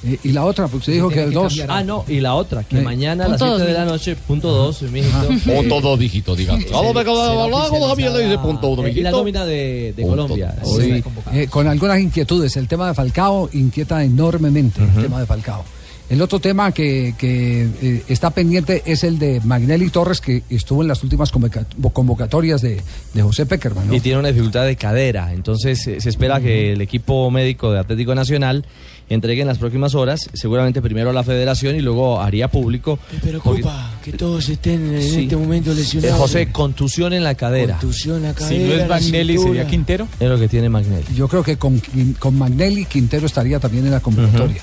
Eh, 0.05 0.19
y 0.23 0.33
la 0.33 0.45
otra, 0.45 0.65
porque 0.67 0.79
usted 0.79 0.93
dijo 0.93 1.09
que 1.09 1.25
el 1.25 1.33
2. 1.33 1.61
Ah, 1.69 1.83
no, 1.83 2.05
y 2.07 2.21
la 2.21 2.35
otra, 2.35 2.63
que 2.63 2.79
Eh, 2.79 2.83
mañana 2.83 3.25
a 3.25 3.29
las 3.29 3.39
punto 3.41 3.57
7 3.57 3.73
de 3.73 3.79
la 3.79 3.85
noche, 3.85 4.15
punto 4.17 4.49
2, 4.53 4.83
mijito. 4.83 5.29
Punto 5.45 5.81
dos, 5.81 5.99
dijito, 5.99 6.37
digamos. 6.37 6.67
A 6.67 6.77
donde 6.83 7.03
quedó 7.03 7.17
la- 7.35 7.49
la- 7.49 7.89
Javier 7.89 8.13
le 8.13 8.25
dice 8.25 8.39
punto 8.39 8.69
dos, 8.69 8.79
Y 8.79 8.83
la 8.83 8.89
mijito. 8.89 9.11
nómina 9.11 9.45
de, 9.45 9.93
de 9.97 10.03
Colombia. 10.03 10.55
Sí, 10.65 11.03
eh, 11.33 11.49
con 11.49 11.67
algunas 11.67 11.99
inquietudes. 12.01 12.57
El 12.57 12.69
tema 12.69 12.87
de 12.87 12.95
Falcao 12.95 13.51
inquieta 13.53 14.05
enormemente 14.05 14.81
el 14.83 15.03
tema 15.03 15.19
de 15.21 15.27
Falcao. 15.27 15.65
El 16.11 16.23
otro 16.23 16.41
tema 16.41 16.73
que, 16.73 17.15
que, 17.19 17.69
eh, 17.83 18.03
está 18.09 18.31
pendiente 18.31 18.83
es 18.87 19.05
el 19.05 19.19
de 19.19 19.43
Magnelli 19.45 19.91
Torres, 19.91 20.23
que 20.23 20.43
estuvo 20.49 20.81
en 20.81 20.89
las 20.89 21.03
últimas 21.05 21.31
convoca- 21.31 21.67
convocatorias 21.93 22.63
de, 22.63 22.81
de 23.13 23.23
José 23.23 23.45
Peckerman. 23.45 23.89
¿no? 23.89 23.95
Y 23.95 24.01
tiene 24.01 24.19
una 24.19 24.29
dificultad 24.29 24.65
de 24.65 24.77
cadera. 24.77 25.35
Entonces 25.35 25.87
eh, 25.87 26.01
se 26.01 26.09
espera 26.09 26.41
que 26.41 26.73
el 26.73 26.81
equipo 26.81 27.31
médico 27.31 27.71
de 27.73 27.81
Atlético 27.81 28.15
Nacional 28.15 28.65
entregue 29.11 29.43
en 29.43 29.49
las 29.49 29.59
próximas 29.59 29.95
horas, 29.95 30.31
seguramente 30.33 30.81
primero 30.81 31.11
a 31.11 31.13
la 31.13 31.25
federación 31.25 31.77
y 31.77 31.81
luego 31.81 32.21
haría 32.23 32.49
público. 32.49 32.99
Me 33.13 33.19
preocupa 33.21 33.93
que 34.03 34.13
todos 34.13 34.49
estén 34.49 34.95
en 34.95 35.03
Sí. 35.03 35.23
este 35.25 35.37
momento 35.37 35.73
Eh, 35.73 35.77
lesionados. 35.77 36.17
José, 36.19 36.51
contusión 36.53 37.13
en 37.13 37.23
la 37.25 37.35
cadera. 37.35 37.79
Contusión 37.79 38.17
en 38.17 38.23
la 38.25 38.33
Si 38.33 38.39
cadera. 38.39 38.67
no 38.77 38.83
es 38.83 38.89
Magnelli. 38.89 39.39
¿sería 39.39 39.67
Quintero? 39.67 40.09
Es 40.19 40.29
lo 40.29 40.39
que 40.39 40.49
tiene 40.49 40.71
Magnelli. 40.71 41.05
Yo 41.15 41.29
creo 41.29 41.43
que 41.43 41.57
con, 41.59 41.81
con 42.19 42.37
Magnelli 42.39 42.87
Quintero 42.87 43.27
estaría 43.27 43.59
también 43.61 43.85
en 43.87 43.93
la 43.93 44.01
convocatoria. 44.01 44.63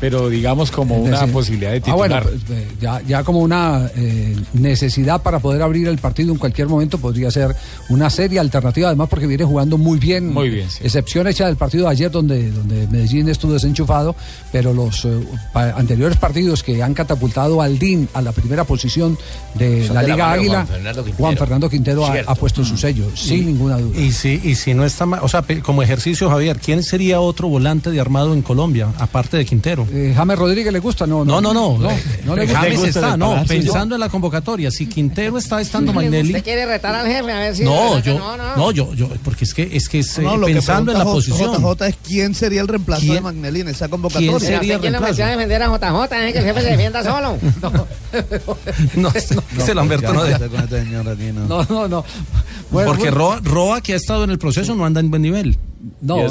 Pero 0.00 0.28
digamos 0.28 0.70
como 0.70 0.96
una 0.96 1.26
posibilidad 1.26 1.72
de 1.72 1.82
Ah, 1.90 1.94
bueno, 1.94 2.20
titular. 2.20 2.38
pues, 2.46 2.58
eh, 2.58 2.68
ya, 2.80 3.02
ya 3.06 3.24
como 3.24 3.40
una 3.40 3.90
eh, 3.96 4.36
necesidad 4.52 5.22
para 5.22 5.40
poder 5.40 5.60
abrir 5.62 5.88
el 5.88 5.98
partido 5.98 6.32
en 6.32 6.38
cualquier 6.38 6.68
momento 6.68 6.98
podría 6.98 7.30
ser 7.30 7.54
una 7.88 8.08
seria 8.10 8.40
alternativa, 8.40 8.88
además 8.88 9.08
porque 9.08 9.26
viene 9.26 9.44
jugando 9.44 9.76
muy 9.76 9.98
bien. 9.98 10.32
Muy 10.32 10.50
bien, 10.50 10.70
sí. 10.70 10.78
Excepción 10.84 11.26
hecha 11.26 11.46
del 11.46 11.56
partido 11.56 11.84
de 11.86 11.90
ayer 11.90 12.10
donde, 12.10 12.50
donde 12.52 12.86
Medellín 12.88 13.28
estuvo 13.28 13.52
desenchufado, 13.54 14.14
pero 14.52 14.72
los 14.72 15.04
eh, 15.04 15.10
pa- 15.52 15.70
anteriores 15.70 16.16
partidos 16.16 16.62
que 16.62 16.80
han 16.82 16.94
catapultado 16.94 17.60
al 17.60 17.78
DIN 17.78 18.08
a 18.14 18.22
la 18.22 18.30
primera 18.32 18.62
posición 18.64 19.18
de 19.54 19.86
Son 19.86 19.94
la 19.96 20.02
de 20.02 20.08
la 20.08 20.14
Liga 20.14 20.32
Águila, 20.32 20.54
Juan 20.54 20.66
Fernando 20.68 21.02
Quintero. 21.04 21.18
Juan 21.24 21.36
Fernando 21.36 21.70
Quintero 21.70 22.06
ha, 22.06 22.34
puesto 22.36 22.64
su 22.64 22.76
sello, 22.76 23.06
sin 23.16 23.42
Y- 23.42 23.46
ninguna 23.46 23.78
duda. 23.78 23.98
Y 24.00 24.12
si, 24.12 24.40
y 24.44 24.54
si 24.54 24.74
no 24.74 24.84
está 24.84 25.06
mal, 25.06 25.20
o 25.24 25.28
sea, 25.28 25.42
pe- 25.42 25.60
como 25.60 25.82
ejercicio, 25.82 26.30
Javier, 26.30 26.60
¿quién 26.64 26.82
sería 26.84 27.20
otro 27.20 27.48
volante 27.48 27.90
de 27.90 28.00
armado 28.00 28.32
en 28.32 28.42
Colombia, 28.42 28.88
aparte 28.98 29.36
de 29.36 29.44
Quintero? 29.44 29.87
Eh, 29.90 30.12
James 30.14 30.38
Rodríguez 30.38 30.72
le 30.72 30.78
gusta, 30.80 31.06
no, 31.06 31.24
No, 31.24 31.40
no, 31.40 31.54
no. 31.54 31.78
no, 31.78 31.90
eh, 31.90 32.02
no 32.24 32.36
le 32.36 32.42
eh, 32.42 32.46
gusta. 32.46 32.60
James 32.60 32.82
está, 32.84 33.16
no, 33.16 33.42
pensando 33.46 33.94
en 33.94 34.00
la 34.00 34.08
convocatoria. 34.08 34.70
Si 34.70 34.86
Quintero 34.86 35.38
está 35.38 35.60
estando 35.60 35.92
Magnelli. 35.92 36.30
¿Usted 36.30 36.44
quiere 36.44 36.66
retar 36.66 36.94
al 36.94 37.06
jefe 37.06 37.32
a 37.32 37.38
ver 37.38 37.56
si... 37.56 37.64
No, 37.64 37.98
yo, 38.00 38.18
no, 38.18 38.36
no. 38.36 38.56
no, 38.56 38.70
yo, 38.70 38.92
yo, 38.94 39.08
porque 39.24 39.44
es 39.44 39.54
que, 39.54 39.68
es 39.72 39.88
que 39.88 40.00
es, 40.00 40.18
eh, 40.18 40.22
No, 40.22 40.36
lo 40.36 40.46
que 40.46 40.52
pensando 40.54 40.92
en 40.92 40.98
la 40.98 41.04
posición. 41.04 41.52
JJ 41.62 41.86
es 41.86 41.96
quién 42.06 42.34
sería 42.34 42.60
el 42.60 42.68
reemplazo 42.68 43.02
de 43.02 43.08
¿Quién- 43.08 43.22
Magnelli 43.22 43.60
en 43.60 43.68
esa 43.68 43.88
convocatoria. 43.88 44.28
quién 44.30 44.40
sería 44.40 44.58
¿Usted 44.60 44.80
quién 44.80 44.92
lo 44.92 45.00
metió 45.00 45.24
a 45.24 45.28
defender 45.28 45.62
a 45.62 45.66
JJ? 45.66 46.26
Es 46.26 46.32
que 46.32 46.38
el 46.38 46.44
jefe 46.44 46.60
se 46.62 46.70
defienda 46.70 47.02
solo. 47.04 47.38
No, 48.96 49.12
Lamberto 49.74 50.12
no 50.12 50.24
este 50.24 50.84
señor 50.84 51.08
aquí, 51.08 51.30
no. 51.32 51.46
No, 51.46 51.64
no, 51.68 51.88
no. 51.88 52.04
Bueno, 52.70 52.88
Porque 52.90 53.04
bueno. 53.10 53.16
Roa, 53.16 53.40
Roa, 53.42 53.80
que 53.80 53.94
ha 53.94 53.96
estado 53.96 54.24
en 54.24 54.30
el 54.30 54.38
proceso, 54.38 54.74
no 54.74 54.84
anda 54.84 55.00
en 55.00 55.10
buen 55.10 55.22
nivel. 55.22 55.56
No, 56.00 56.16
no 56.16 56.22
un 56.24 56.30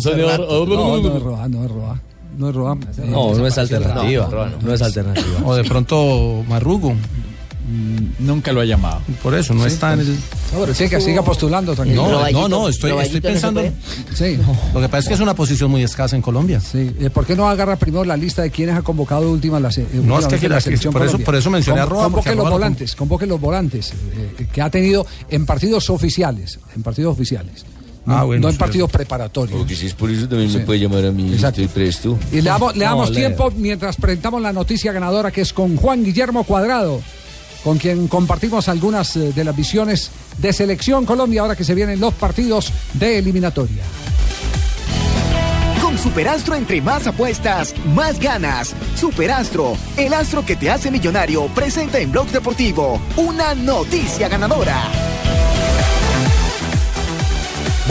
señor- 0.00 0.46
No, 0.48 0.66
no 0.66 1.16
es 1.16 1.22
Roa, 1.22 1.48
no 1.48 1.64
es 1.64 1.70
Roa. 1.70 2.00
No 2.38 2.48
es 2.48 2.54
Roa. 2.54 2.76
No, 3.04 3.34
no 3.34 3.46
es 3.46 3.58
alternativa. 3.58 4.28
No, 4.62 4.72
es 4.72 4.82
alternativa. 4.82 5.38
O 5.44 5.54
de 5.54 5.64
pronto 5.64 6.44
Marrugo. 6.48 6.94
Nunca 8.18 8.52
lo 8.52 8.60
ha 8.60 8.64
llamado. 8.64 9.00
Por 9.22 9.34
eso, 9.34 9.54
no 9.54 9.62
Sí, 9.62 9.68
está 9.68 9.92
en 9.92 10.00
pues. 10.00 10.08
el. 10.08 10.14
No, 10.16 10.60
pero 10.60 10.74
siga, 10.74 11.00
siga 11.00 11.22
postulando, 11.22 11.74
tranquilo. 11.74 12.02
No, 12.08 12.30
no, 12.30 12.48
no, 12.48 12.68
estoy, 12.68 12.90
estoy 13.00 13.20
pensando. 13.20 13.62
Sí. 14.14 14.36
Lo 14.74 14.80
que 14.80 14.88
pasa 14.88 14.98
es 14.98 15.08
que 15.08 15.14
es 15.14 15.20
una 15.20 15.34
posición 15.34 15.70
muy 15.70 15.82
escasa 15.82 16.14
en 16.16 16.22
Colombia. 16.22 16.60
Sí. 16.60 16.90
eh, 17.00 17.08
¿Por 17.08 17.24
qué 17.24 17.34
no 17.36 17.48
agarra 17.48 17.76
primero 17.76 18.04
la 18.04 18.16
lista 18.16 18.42
de 18.42 18.50
quienes 18.50 18.76
ha 18.76 18.82
convocado 18.82 19.30
última 19.30 19.58
la, 19.60 19.70
se- 19.70 19.86
No, 19.94 20.18
es 20.18 20.26
que 20.26 20.48
la- 20.48 20.60
selección 20.60 20.92
por 20.92 21.06
eso- 21.06 21.18
por 21.20 21.34
eso 21.36 21.50
mencioné 21.50 21.80
a 21.80 21.86
Roa, 21.86 22.04
Convoque 22.04 22.34
los 22.34 22.50
volantes, 22.50 22.94
convoque 22.96 23.26
los 23.26 23.40
volantes 23.40 23.92
eh, 24.38 24.46
que 24.52 24.60
ha 24.60 24.68
tenido 24.68 25.06
en 25.30 25.46
partidos 25.46 25.88
oficiales, 25.88 26.58
en 26.76 26.82
partidos 26.82 27.12
oficiales. 27.14 27.64
No, 28.04 28.16
Ah, 28.16 28.24
bueno, 28.24 28.42
no 28.42 28.48
en 28.48 28.54
sí. 28.54 28.58
partidos 28.58 28.90
preparatorios. 28.90 29.56
Porque 29.58 29.76
si 29.76 29.86
es 29.86 29.94
por 29.94 30.10
eso 30.10 30.28
también 30.28 30.52
me 30.52 30.60
puede 30.60 30.80
llamar 30.80 31.06
a 31.06 31.12
mí. 31.12 31.32
Exacto. 31.32 31.60
Estoy 31.60 31.82
presto. 31.82 32.18
Y 32.32 32.36
le 32.36 32.42
damos, 32.50 32.74
le 32.76 32.84
No, 32.84 32.90
damos 32.90 33.10
le- 33.10 33.16
tiempo 33.20 33.52
mientras 33.56 33.96
presentamos 33.96 34.42
la 34.42 34.52
noticia 34.52 34.90
ganadora 34.92 35.30
que 35.30 35.40
es 35.42 35.52
con 35.52 35.76
Juan 35.76 36.02
Guillermo 36.02 36.42
Cuadrado, 36.42 37.00
con 37.62 37.78
quien 37.78 38.08
compartimos 38.08 38.68
algunas 38.68 39.14
eh, 39.16 39.32
de 39.32 39.44
las 39.44 39.54
visiones 39.54 40.10
de 40.38 40.52
Selección 40.52 41.06
Colombia 41.06 41.42
ahora 41.42 41.54
que 41.54 41.62
se 41.62 41.74
vienen 41.76 42.00
los 42.00 42.12
partidos 42.14 42.72
de 42.94 43.18
eliminatoria. 43.18 43.82
Con 45.80 45.96
Superastro 45.98 46.54
entre 46.56 46.80
más 46.80 47.06
apuestas, 47.06 47.74
más 47.94 48.18
ganas. 48.18 48.74
Superastro, 48.98 49.76
el 49.96 50.12
astro 50.14 50.44
que 50.44 50.56
te 50.56 50.70
hace 50.70 50.90
millonario, 50.90 51.46
presenta 51.54 51.98
en 52.00 52.10
Blog 52.10 52.28
Deportivo 52.28 53.00
una 53.16 53.54
noticia 53.54 54.28
ganadora. 54.28 54.82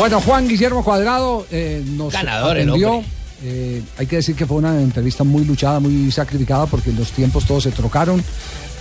Bueno, 0.02 0.20
Juan 0.20 0.48
Guillermo 0.48 0.84
Cuadrado 0.84 1.46
eh, 1.52 1.86
nos 1.86 2.12
Ganador 2.12 2.58
atendió. 2.58 3.04
Eh, 3.44 3.84
hay 4.00 4.08
que 4.08 4.16
decir 4.16 4.36
que 4.36 4.48
fue 4.48 4.58
una 4.58 4.82
entrevista 4.82 5.24
muy 5.24 5.46
luchada, 5.46 5.80
muy 5.80 6.12
sacrificada, 6.12 6.66
porque 6.66 6.92
los 6.92 7.12
tiempos 7.12 7.46
todos 7.46 7.62
se 7.62 7.70
trocaron. 7.70 8.24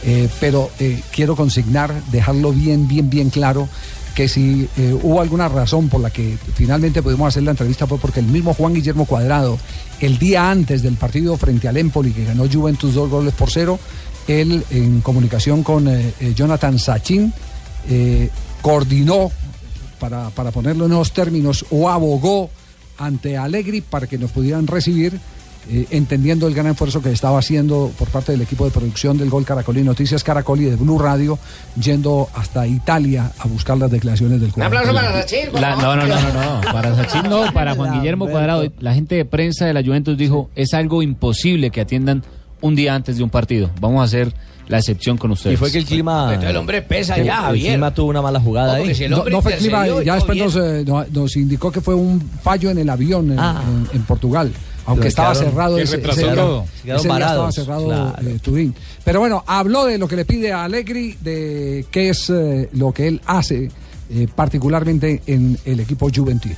Eh, 0.02 0.30
pero 0.40 0.70
quiero 1.12 1.36
consignar, 1.36 1.92
dejarlo 2.10 2.52
bien, 2.52 2.88
bien, 2.88 3.10
bien 3.10 3.28
claro, 3.28 3.68
que 4.14 4.28
si 4.28 4.66
hubo 5.02 5.20
alguna 5.20 5.50
razón 5.50 5.90
por 5.90 6.00
la 6.00 6.08
que 6.08 6.38
finalmente 6.54 7.02
pudimos 7.02 7.28
hacer 7.28 7.42
la 7.42 7.50
entrevista 7.50 7.86
fue 7.86 7.98
porque 7.98 8.20
el 8.20 8.26
mismo 8.26 8.54
Juan 8.54 8.72
Guillermo 8.72 9.04
Cuadrado, 9.04 9.58
el 10.00 10.18
día 10.18 10.50
antes 10.50 10.80
del 10.80 10.94
partido 10.94 11.36
frente 11.36 11.68
al 11.68 11.76
Empoli, 11.76 12.12
que 12.12 12.24
ganó 12.24 12.48
Juventus 12.50 12.94
dos 12.94 13.10
goles 13.10 13.34
por 13.34 13.50
cero, 13.50 13.78
él 14.26 14.64
en 14.70 15.02
comunicación 15.02 15.62
con 15.64 15.86
Jonathan 16.34 16.78
Sachin, 16.78 17.30
coordinó 18.62 19.30
para, 20.00 20.30
para 20.30 20.50
ponerlo 20.50 20.86
en 20.86 20.92
esos 20.92 21.12
términos, 21.12 21.64
o 21.70 21.88
abogó 21.88 22.50
ante 22.98 23.36
Allegri 23.36 23.80
para 23.82 24.06
que 24.08 24.18
nos 24.18 24.30
pudieran 24.32 24.66
recibir, 24.66 25.18
eh, 25.70 25.86
entendiendo 25.90 26.48
el 26.48 26.54
gran 26.54 26.66
esfuerzo 26.66 27.00
que 27.02 27.10
estaba 27.12 27.38
haciendo 27.38 27.92
por 27.98 28.08
parte 28.08 28.32
del 28.32 28.40
equipo 28.40 28.64
de 28.64 28.70
producción 28.70 29.16
del 29.18 29.28
Gol 29.30 29.44
Caracol 29.44 29.76
y 29.78 29.82
Noticias 29.82 30.24
Caracol 30.24 30.60
y 30.60 30.64
de 30.64 30.76
Blue 30.76 30.98
Radio, 30.98 31.38
yendo 31.80 32.28
hasta 32.34 32.66
Italia 32.66 33.30
a 33.38 33.46
buscar 33.46 33.76
las 33.78 33.90
declaraciones 33.90 34.40
del 34.40 34.50
jugador. 34.50 34.72
La- 35.60 35.76
no, 35.76 35.96
no, 35.96 36.06
no, 36.06 36.20
no, 36.32 36.32
no. 36.56 36.60
Para 36.72 36.96
Sachin 36.96 37.28
no, 37.30 37.44
para 37.54 37.74
Juan 37.74 37.92
Guillermo 38.00 38.26
Cuadrado. 38.28 38.64
La 38.80 38.94
gente 38.94 39.14
de 39.14 39.24
prensa 39.26 39.66
de 39.66 39.74
la 39.74 39.82
Juventus 39.84 40.16
dijo, 40.16 40.50
es 40.56 40.72
algo 40.74 41.02
imposible 41.02 41.70
que 41.70 41.82
atiendan 41.82 42.24
un 42.62 42.74
día 42.74 42.94
antes 42.94 43.18
de 43.18 43.22
un 43.22 43.30
partido. 43.30 43.70
Vamos 43.80 44.00
a 44.00 44.04
hacer 44.04 44.34
la 44.70 44.78
excepción 44.78 45.18
con 45.18 45.30
ustedes. 45.32 45.54
Y 45.54 45.56
fue 45.56 45.70
que 45.70 45.78
el 45.78 45.84
clima. 45.84 46.24
Entonces 46.28 46.50
el 46.50 46.56
hombre 46.56 46.82
pesa 46.82 47.14
que 47.16 47.24
ya, 47.24 47.36
el 47.38 47.44
Javier. 47.44 47.72
clima 47.74 47.94
tuvo 47.94 48.10
una 48.10 48.22
mala 48.22 48.40
jugada 48.40 48.74
ahí. 48.74 48.94
si 48.94 49.04
el 49.04 49.10
No, 49.10 49.24
no 49.24 49.42
fue 49.42 49.56
clima, 49.56 49.78
intercedió 49.86 50.02
y 50.02 50.04
ya 50.06 50.14
después 50.14 50.38
nos, 50.38 50.56
eh, 50.56 50.84
nos- 50.86 51.10
nos 51.10 51.36
indicó 51.36 51.70
que 51.72 51.80
fue 51.80 51.94
un 51.94 52.20
fallo 52.42 52.70
en 52.70 52.78
el 52.78 52.88
avión 52.88 53.32
en, 53.32 53.38
Ah. 53.38 53.62
en- 53.66 53.96
en 53.96 54.02
Portugal. 54.04 54.52
Aunque 54.86 55.08
estaba 55.08 55.32
quedaron- 55.32 55.50
cerrado 55.52 55.78
ese, 55.78 55.96
retrasó 55.96 56.20
ese 56.20 56.30
día. 56.32 56.96
Ese 56.96 57.08
día 57.08 57.18
estaba 57.18 57.52
cerrado 57.52 57.84
claro. 57.86 58.14
eh, 58.26 58.38
Turín. 58.42 58.74
Pero 59.04 59.20
bueno, 59.20 59.44
habló 59.46 59.84
de 59.84 59.98
lo 59.98 60.08
que 60.08 60.16
le 60.16 60.24
pide 60.24 60.52
a 60.52 60.64
Allegri, 60.64 61.16
de 61.20 61.84
qué 61.90 62.08
es 62.08 62.30
eh, 62.30 62.68
lo 62.72 62.90
que 62.92 63.06
él 63.08 63.20
hace 63.26 63.68
eh, 64.12 64.26
particularmente 64.34 65.22
en 65.26 65.56
el 65.64 65.78
equipo 65.80 66.08
juventino. 66.12 66.56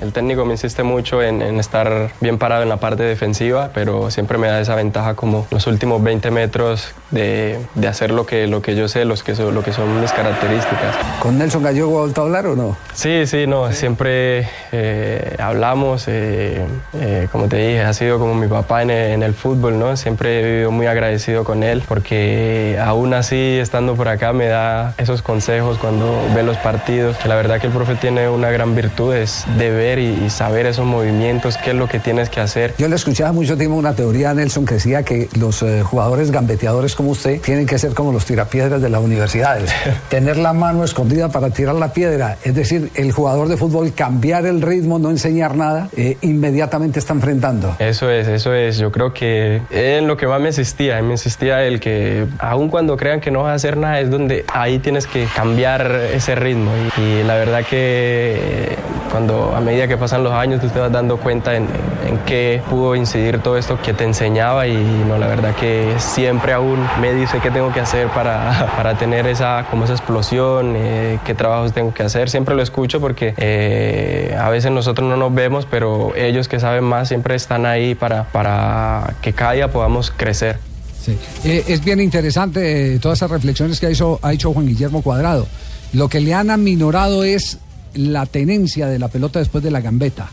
El 0.00 0.12
técnico 0.12 0.44
me 0.44 0.52
insiste 0.52 0.82
mucho 0.82 1.22
en, 1.22 1.42
en 1.42 1.58
estar 1.58 2.10
bien 2.20 2.38
parado 2.38 2.62
en 2.62 2.68
la 2.68 2.76
parte 2.78 3.02
defensiva, 3.02 3.70
pero 3.72 4.10
siempre 4.10 4.38
me 4.38 4.48
da 4.48 4.60
esa 4.60 4.74
ventaja 4.74 5.14
como 5.14 5.46
los 5.50 5.66
últimos 5.66 6.02
20 6.02 6.30
metros 6.30 6.92
de, 7.10 7.58
de 7.74 7.88
hacer 7.88 8.10
lo 8.10 8.26
que, 8.26 8.46
lo 8.46 8.62
que 8.62 8.74
yo 8.74 8.88
sé, 8.88 9.04
los 9.04 9.22
que 9.22 9.34
son, 9.34 9.54
lo 9.54 9.62
que 9.62 9.72
son 9.72 10.00
mis 10.00 10.12
características. 10.12 10.96
¿Con 11.20 11.38
Nelson 11.38 11.62
Gallego 11.62 11.98
ha 11.98 12.00
vuelto 12.02 12.22
a 12.22 12.24
hablar 12.24 12.46
o 12.46 12.56
no? 12.56 12.76
Sí, 12.92 13.26
sí, 13.26 13.46
no, 13.46 13.72
siempre 13.72 14.48
eh, 14.72 15.36
hablamos, 15.38 16.06
eh, 16.08 16.64
eh, 16.94 17.28
como 17.30 17.48
te 17.48 17.56
dije, 17.56 17.80
ha 17.82 17.92
sido 17.92 18.18
como 18.18 18.34
mi 18.34 18.48
papá 18.48 18.82
en 18.82 18.90
el, 18.90 19.12
en 19.12 19.22
el 19.22 19.34
fútbol, 19.34 19.78
¿no? 19.78 19.96
Siempre 19.96 20.40
he 20.40 20.44
vivido 20.44 20.70
muy 20.70 20.86
agradecido 20.86 21.44
con 21.44 21.62
él, 21.62 21.82
porque 21.86 22.78
aún 22.82 23.14
así, 23.14 23.58
estando 23.60 23.94
por 23.94 24.08
acá, 24.08 24.32
me 24.32 24.46
da 24.46 24.94
esos 24.98 25.22
consejos 25.22 25.78
cuando 25.78 26.20
ve 26.34 26.42
los 26.42 26.56
partidos, 26.58 27.16
que 27.16 27.28
la 27.28 27.36
verdad 27.36 27.60
que 27.60 27.66
el 27.68 27.72
profe 27.72 27.94
tiene 27.94 28.28
una 28.28 28.50
gran 28.50 28.74
virtud, 28.74 29.14
es 29.14 29.44
de 29.56 29.70
ver 29.70 29.83
y, 29.98 30.24
y 30.24 30.30
saber 30.30 30.66
esos 30.66 30.86
movimientos, 30.86 31.56
qué 31.58 31.70
es 31.70 31.76
lo 31.76 31.88
que 31.88 31.98
tienes 31.98 32.30
que 32.30 32.40
hacer. 32.40 32.74
Yo 32.78 32.88
le 32.88 32.96
escuchaba 32.96 33.32
mucho 33.32 33.56
tiempo 33.56 33.76
una 33.76 33.94
teoría 33.94 34.30
a 34.30 34.34
Nelson 34.34 34.64
que 34.64 34.74
decía 34.74 35.02
que 35.02 35.28
los 35.38 35.62
eh, 35.62 35.82
jugadores 35.82 36.30
gambeteadores 36.30 36.94
como 36.94 37.10
usted 37.10 37.40
tienen 37.40 37.66
que 37.66 37.78
ser 37.78 37.94
como 37.94 38.12
los 38.12 38.24
tirapiedras 38.24 38.80
de 38.80 38.88
las 38.88 39.00
universidades. 39.00 39.70
Tener 40.08 40.36
la 40.36 40.52
mano 40.52 40.84
escondida 40.84 41.28
para 41.28 41.50
tirar 41.50 41.74
la 41.74 41.92
piedra. 41.92 42.38
Es 42.44 42.54
decir, 42.54 42.90
el 42.94 43.12
jugador 43.12 43.48
de 43.48 43.56
fútbol 43.56 43.92
cambiar 43.92 44.46
el 44.46 44.62
ritmo, 44.62 44.98
no 44.98 45.10
enseñar 45.10 45.56
nada, 45.56 45.88
eh, 45.96 46.16
inmediatamente 46.22 46.98
está 46.98 47.12
enfrentando. 47.12 47.76
Eso 47.78 48.10
es, 48.10 48.28
eso 48.28 48.54
es. 48.54 48.78
Yo 48.78 48.90
creo 48.90 49.12
que 49.12 49.60
en 49.70 50.06
lo 50.06 50.16
que 50.16 50.26
más 50.26 50.40
me 50.40 50.48
insistía, 50.48 51.00
me 51.02 51.12
insistía 51.12 51.64
el 51.64 51.80
que 51.80 52.26
aun 52.38 52.68
cuando 52.68 52.96
crean 52.96 53.20
que 53.20 53.30
no 53.30 53.42
vas 53.42 53.52
a 53.52 53.54
hacer 53.54 53.76
nada, 53.76 54.00
es 54.00 54.10
donde 54.10 54.44
ahí 54.52 54.78
tienes 54.78 55.06
que 55.06 55.26
cambiar 55.34 55.90
ese 56.12 56.34
ritmo. 56.34 56.70
Y, 56.96 57.00
y 57.00 57.22
la 57.24 57.34
verdad 57.34 57.64
que 57.68 58.76
cuando 59.10 59.54
a 59.54 59.60
medida 59.60 59.73
que 59.88 59.96
pasan 59.96 60.24
los 60.24 60.32
años 60.32 60.60
tú 60.60 60.68
te 60.68 60.78
vas 60.78 60.90
dando 60.90 61.16
cuenta 61.16 61.54
en, 61.54 61.66
en 62.06 62.18
qué 62.26 62.62
pudo 62.70 62.94
incidir 62.94 63.38
todo 63.38 63.58
esto 63.58 63.78
que 63.82 63.92
te 63.92 64.04
enseñaba 64.04 64.66
y 64.66 64.76
no, 64.76 65.18
la 65.18 65.26
verdad 65.26 65.54
que 65.54 65.94
siempre 65.98 66.52
aún 66.52 66.78
me 67.00 67.12
dice 67.12 67.38
qué 67.42 67.50
tengo 67.50 67.72
que 67.72 67.80
hacer 67.80 68.08
para, 68.08 68.72
para 68.76 68.96
tener 68.96 69.26
esa, 69.26 69.66
como 69.70 69.84
esa 69.84 69.94
explosión, 69.94 70.74
eh, 70.76 71.18
qué 71.24 71.34
trabajos 71.34 71.72
tengo 71.72 71.92
que 71.92 72.02
hacer. 72.02 72.30
Siempre 72.30 72.54
lo 72.54 72.62
escucho 72.62 73.00
porque 73.00 73.34
eh, 73.36 74.36
a 74.38 74.48
veces 74.48 74.70
nosotros 74.70 75.08
no 75.08 75.16
nos 75.16 75.34
vemos, 75.34 75.66
pero 75.70 76.14
ellos 76.14 76.48
que 76.48 76.60
saben 76.60 76.84
más 76.84 77.08
siempre 77.08 77.34
están 77.34 77.66
ahí 77.66 77.94
para, 77.94 78.24
para 78.24 79.14
que 79.20 79.32
cada 79.32 79.52
día 79.52 79.70
podamos 79.70 80.10
crecer. 80.10 80.58
Sí. 81.04 81.16
Eh, 81.44 81.64
es 81.68 81.84
bien 81.84 82.00
interesante 82.00 82.94
eh, 82.94 82.98
todas 82.98 83.18
esas 83.18 83.30
reflexiones 83.30 83.78
que 83.78 83.86
ha 83.86 83.90
hecho, 83.90 84.18
ha 84.22 84.32
hecho 84.32 84.52
Juan 84.52 84.66
Guillermo 84.66 85.02
Cuadrado. 85.02 85.46
Lo 85.92 86.08
que 86.08 86.20
le 86.20 86.34
han 86.34 86.50
aminorado 86.50 87.24
es 87.24 87.58
la 87.94 88.26
tenencia 88.26 88.86
de 88.86 88.98
la 88.98 89.08
pelota 89.08 89.38
después 89.38 89.62
de 89.62 89.70
la 89.70 89.80
gambeta 89.80 90.30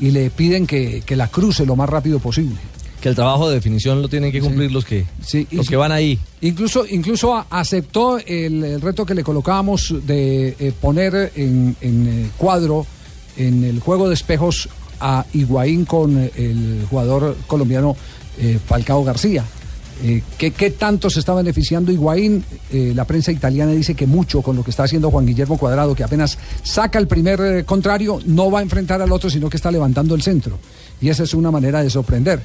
y 0.00 0.10
le 0.10 0.30
piden 0.30 0.66
que, 0.66 1.02
que 1.04 1.16
la 1.16 1.28
cruce 1.28 1.64
lo 1.66 1.76
más 1.76 1.88
rápido 1.88 2.18
posible. 2.18 2.56
Que 3.00 3.08
el 3.08 3.14
trabajo 3.16 3.48
de 3.48 3.56
definición 3.56 4.00
lo 4.00 4.08
tienen 4.08 4.30
que 4.30 4.40
cumplir 4.40 4.70
los 4.70 4.84
que 4.84 5.04
los 5.50 5.68
que 5.68 5.76
van 5.76 5.90
ahí. 5.90 6.18
Incluso, 6.40 6.86
incluso 6.88 7.44
aceptó 7.50 8.18
el, 8.18 8.62
el 8.62 8.80
reto 8.80 9.04
que 9.04 9.14
le 9.14 9.24
colocábamos 9.24 9.92
de 10.06 10.54
eh, 10.58 10.72
poner 10.80 11.32
en, 11.34 11.74
en, 11.80 12.06
eh, 12.06 12.30
cuadro 12.36 12.86
en 13.36 13.64
el 13.64 13.80
juego 13.80 14.08
de 14.08 14.14
espejos 14.14 14.68
a 15.00 15.26
Higuaín 15.32 15.84
con 15.84 16.16
el 16.16 16.86
jugador 16.88 17.36
colombiano 17.48 17.96
eh, 18.38 18.58
Falcao 18.64 19.02
García. 19.02 19.44
Eh, 20.02 20.22
¿qué, 20.36 20.50
qué 20.50 20.70
tanto 20.70 21.10
se 21.10 21.20
está 21.20 21.34
beneficiando 21.34 21.92
Higuaín? 21.92 22.44
Eh, 22.72 22.92
la 22.94 23.04
prensa 23.04 23.30
italiana 23.30 23.72
dice 23.72 23.94
que 23.94 24.06
mucho 24.06 24.42
con 24.42 24.56
lo 24.56 24.64
que 24.64 24.70
está 24.70 24.84
haciendo 24.84 25.10
Juan 25.10 25.26
Guillermo 25.26 25.58
Cuadrado, 25.58 25.94
que 25.94 26.02
apenas 26.02 26.38
saca 26.62 26.98
el 26.98 27.06
primer 27.06 27.40
eh, 27.40 27.64
contrario, 27.64 28.18
no 28.26 28.50
va 28.50 28.60
a 28.60 28.62
enfrentar 28.62 29.00
al 29.00 29.12
otro, 29.12 29.30
sino 29.30 29.48
que 29.48 29.56
está 29.56 29.70
levantando 29.70 30.14
el 30.14 30.22
centro. 30.22 30.58
Y 31.00 31.08
esa 31.08 31.22
es 31.22 31.34
una 31.34 31.50
manera 31.50 31.82
de 31.82 31.90
sorprender. 31.90 32.42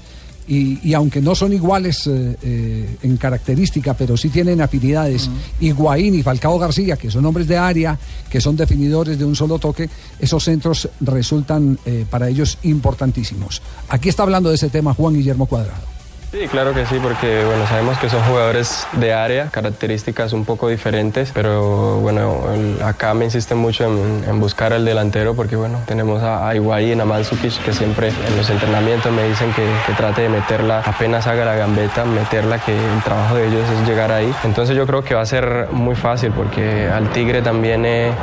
Y, 0.48 0.88
y 0.88 0.94
aunque 0.94 1.20
no 1.20 1.36
son 1.36 1.52
iguales 1.52 2.08
en 2.08 3.18
característica, 3.18 3.96
pero 3.96 4.16
sí 4.16 4.30
tienen 4.30 4.62
afinidades, 4.62 5.30
Higuaín 5.60 6.16
y 6.16 6.24
Falcao 6.24 6.58
García, 6.58 6.96
que 6.96 7.12
son 7.12 7.26
hombres 7.26 7.50
de 7.50 7.58
área, 7.58 8.00
que 8.30 8.40
son 8.40 8.56
definidores 8.56 9.20
de 9.20 9.26
un 9.26 9.36
solo 9.36 9.60
toque, 9.60 9.90
esos 10.22 10.46
centros 10.46 10.88
resultan 11.02 11.78
para 12.10 12.30
ellos 12.30 12.60
importantísimos. 12.64 13.62
Aquí 13.90 14.08
está 14.08 14.24
hablando 14.24 14.48
de 14.48 14.56
ese 14.56 14.70
tema 14.70 14.94
Juan 14.94 15.16
Guillermo 15.16 15.48
Cuadrado. 15.48 15.97
Sí, 16.30 16.46
claro 16.50 16.74
que 16.74 16.86
sí, 16.86 17.00
porque 17.02 17.46
bueno, 17.46 17.66
sabemos 17.68 17.98
que 18.00 18.10
son 18.10 18.22
jugadores 18.24 18.86
de 18.94 19.14
área, 19.14 19.48
características 19.50 20.34
un 20.34 20.44
poco 20.44 20.68
diferentes, 20.68 21.32
pero 21.34 22.02
bueno, 22.02 22.44
acá 22.84 23.14
me 23.14 23.24
insisten 23.24 23.58
mucho 23.58 23.86
en, 23.86 24.26
en 24.28 24.40
buscar 24.42 24.74
al 24.74 24.84
delantero 24.84 25.36
porque 25.36 25.56
bueno, 25.56 25.80
tenemos 25.86 26.22
a, 26.22 26.50
a 26.50 26.54
Higuaín, 26.54 27.00
a 27.00 27.06
Mandzukic, 27.06 27.64
que 27.64 27.72
siempre 27.72 28.10
en 28.10 28.36
los 28.36 28.50
entrenamientos 28.50 29.10
me 29.14 29.24
dicen 29.24 29.54
que, 29.54 29.66
que 29.86 29.94
trate 29.94 30.24
de 30.24 30.30
meterla, 30.30 30.82
apenas 30.86 31.26
haga 31.28 31.46
la 31.46 31.56
gambeta, 31.56 32.04
meterla, 32.04 32.60
que 32.60 32.74
el 32.74 33.02
trabajo 33.04 33.36
de 33.36 33.48
ellos 33.48 33.64
es 33.70 33.88
llegar 33.88 34.12
ahí. 34.12 34.34
Entonces 34.44 34.76
yo 34.76 34.86
creo 34.86 35.06
que 35.06 35.16
va 35.16 35.22
a 35.22 35.26
ser 35.26 35.70
muy 35.72 35.96
fácil 35.96 36.34
porque 36.34 36.90
al 36.90 37.10
Tigre 37.14 37.42
también 37.42 37.86
eh, 37.86 38.10
eh, 38.10 38.14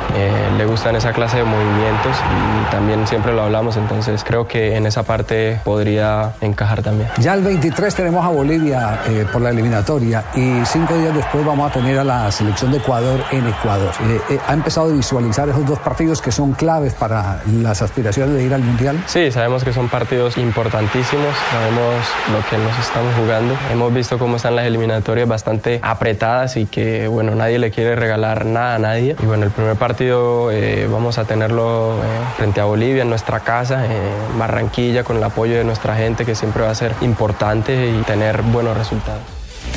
le 0.59 0.65
gustan 0.67 0.95
esa 0.95 1.11
clase 1.11 1.37
de 1.37 1.43
movimientos 1.43 2.15
y 2.15 2.71
también 2.71 3.07
siempre 3.07 3.33
lo 3.33 3.41
hablamos, 3.41 3.77
entonces 3.77 4.23
creo 4.23 4.47
que 4.47 4.75
en 4.75 4.85
esa 4.85 5.01
parte 5.01 5.59
podría 5.63 6.33
encajar 6.41 6.83
también. 6.83 7.09
Ya 7.17 7.33
el 7.33 7.41
23 7.41 7.94
tenemos 7.95 8.25
a 8.25 8.29
Bolivia 8.29 8.99
eh, 9.07 9.25
por 9.31 9.41
la 9.41 9.51
eliminatoria 9.51 10.25
y 10.35 10.65
cinco 10.65 10.97
días 10.97 11.15
después 11.15 11.45
vamos 11.45 11.71
a 11.71 11.73
tener 11.73 11.97
a 11.97 12.03
la 12.03 12.29
selección 12.29 12.71
de 12.71 12.79
Ecuador 12.79 13.21
en 13.31 13.47
Ecuador. 13.47 13.91
Eh, 14.03 14.19
eh, 14.31 14.39
¿Ha 14.47 14.53
empezado 14.53 14.89
a 14.89 14.93
visualizar 14.93 15.47
esos 15.47 15.65
dos 15.65 15.79
partidos 15.79 16.21
que 16.21 16.31
son 16.31 16.51
claves 16.51 16.93
para 16.93 17.41
las 17.61 17.81
aspiraciones 17.81 18.35
de 18.35 18.43
ir 18.43 18.53
al 18.53 18.61
Mundial? 18.61 19.01
Sí, 19.07 19.31
sabemos 19.31 19.63
que 19.63 19.71
son 19.71 19.87
partidos 19.87 20.37
importantísimos, 20.37 21.33
sabemos 21.51 21.95
lo 22.33 22.49
que 22.49 22.57
nos 22.57 22.77
estamos 22.79 23.13
jugando. 23.15 23.55
Hemos 23.71 23.93
visto 23.93 24.19
cómo 24.19 24.35
están 24.35 24.55
las 24.57 24.65
eliminatorias 24.65 25.27
bastante 25.27 25.79
apretadas 25.81 26.57
y 26.57 26.65
que, 26.65 27.07
bueno, 27.07 27.33
nadie 27.35 27.59
le 27.59 27.71
quiere 27.71 27.95
regalar 27.95 28.45
nada 28.45 28.75
a 28.75 28.79
nadie. 28.79 29.15
Y 29.21 29.25
bueno, 29.25 29.45
el 29.45 29.51
primer 29.51 29.75
partido 29.77 30.49
vamos 30.91 31.17
a 31.17 31.25
tenerlo 31.25 31.95
frente 32.35 32.59
a 32.59 32.65
Bolivia, 32.65 33.03
en 33.03 33.09
nuestra 33.09 33.39
casa, 33.39 33.85
en 33.85 34.37
Barranquilla, 34.37 35.03
con 35.03 35.17
el 35.17 35.23
apoyo 35.23 35.55
de 35.55 35.63
nuestra 35.63 35.95
gente, 35.95 36.25
que 36.25 36.35
siempre 36.35 36.63
va 36.63 36.71
a 36.71 36.75
ser 36.75 36.93
importante 37.01 37.84
y 37.89 38.03
tener 38.03 38.41
buenos 38.41 38.77
resultados. 38.77 39.21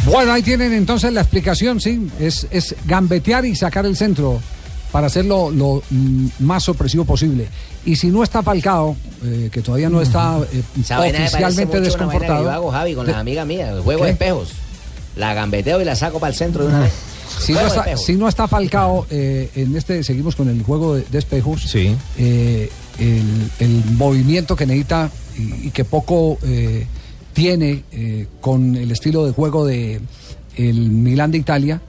Bueno, 0.04 0.32
ahí 0.32 0.42
tienen 0.42 0.72
entonces 0.72 1.12
la 1.12 1.20
explicación, 1.22 1.80
sí, 1.80 2.08
es, 2.20 2.46
es 2.50 2.74
gambetear 2.86 3.44
y 3.44 3.56
sacar 3.56 3.84
el 3.86 3.96
centro 3.96 4.40
para 4.92 5.08
hacerlo 5.08 5.50
lo 5.50 5.82
mm, 5.90 6.26
más 6.40 6.62
sorpresivo 6.64 7.04
posible. 7.04 7.46
Y 7.84 7.96
si 7.96 8.08
no 8.08 8.22
está 8.22 8.42
Falcao, 8.42 8.96
eh, 9.24 9.48
que 9.52 9.60
todavía 9.60 9.88
no 9.90 10.00
está 10.00 10.38
eh, 10.52 10.62
oficialmente 11.18 11.80
desconfortado. 11.80 12.44
yo 12.44 12.50
hago, 12.50 12.70
Javi, 12.70 12.94
con 12.94 13.06
de- 13.06 13.12
las 13.12 13.20
amigas 13.20 13.46
mías, 13.46 13.70
el 13.74 13.80
juego 13.82 14.00
¿Qué? 14.00 14.06
de 14.06 14.12
espejos. 14.12 14.50
La 15.16 15.34
gambeteo 15.34 15.80
y 15.80 15.84
la 15.84 15.96
saco 15.96 16.20
para 16.20 16.30
el 16.30 16.36
centro 16.36 16.62
de 16.64 16.68
una 16.70 16.80
vez. 16.80 16.92
Si 17.38 17.52
no, 17.52 17.60
está, 17.60 17.96
si 17.96 18.14
no 18.16 18.26
está 18.26 18.48
Falcao, 18.48 19.06
eh, 19.10 19.50
en 19.54 19.76
este 19.76 20.02
seguimos 20.02 20.34
con 20.34 20.48
el 20.48 20.62
juego 20.62 20.96
de, 20.96 21.04
de 21.08 21.18
espejos. 21.18 21.72
Eh, 21.74 22.70
el, 22.98 23.50
el 23.60 23.84
movimiento 23.92 24.56
que 24.56 24.66
necesita 24.66 25.08
y, 25.36 25.68
y 25.68 25.70
que 25.70 25.84
poco 25.84 26.38
eh, 26.42 26.86
tiene 27.38 27.84
eh, 27.92 28.26
con 28.40 28.74
el 28.76 28.90
estilo 28.90 29.24
de 29.24 29.32
juego 29.32 29.64
de 29.66 30.00
el 30.56 30.90
Milán 30.90 31.30
de 31.30 31.38
Italia. 31.38 31.80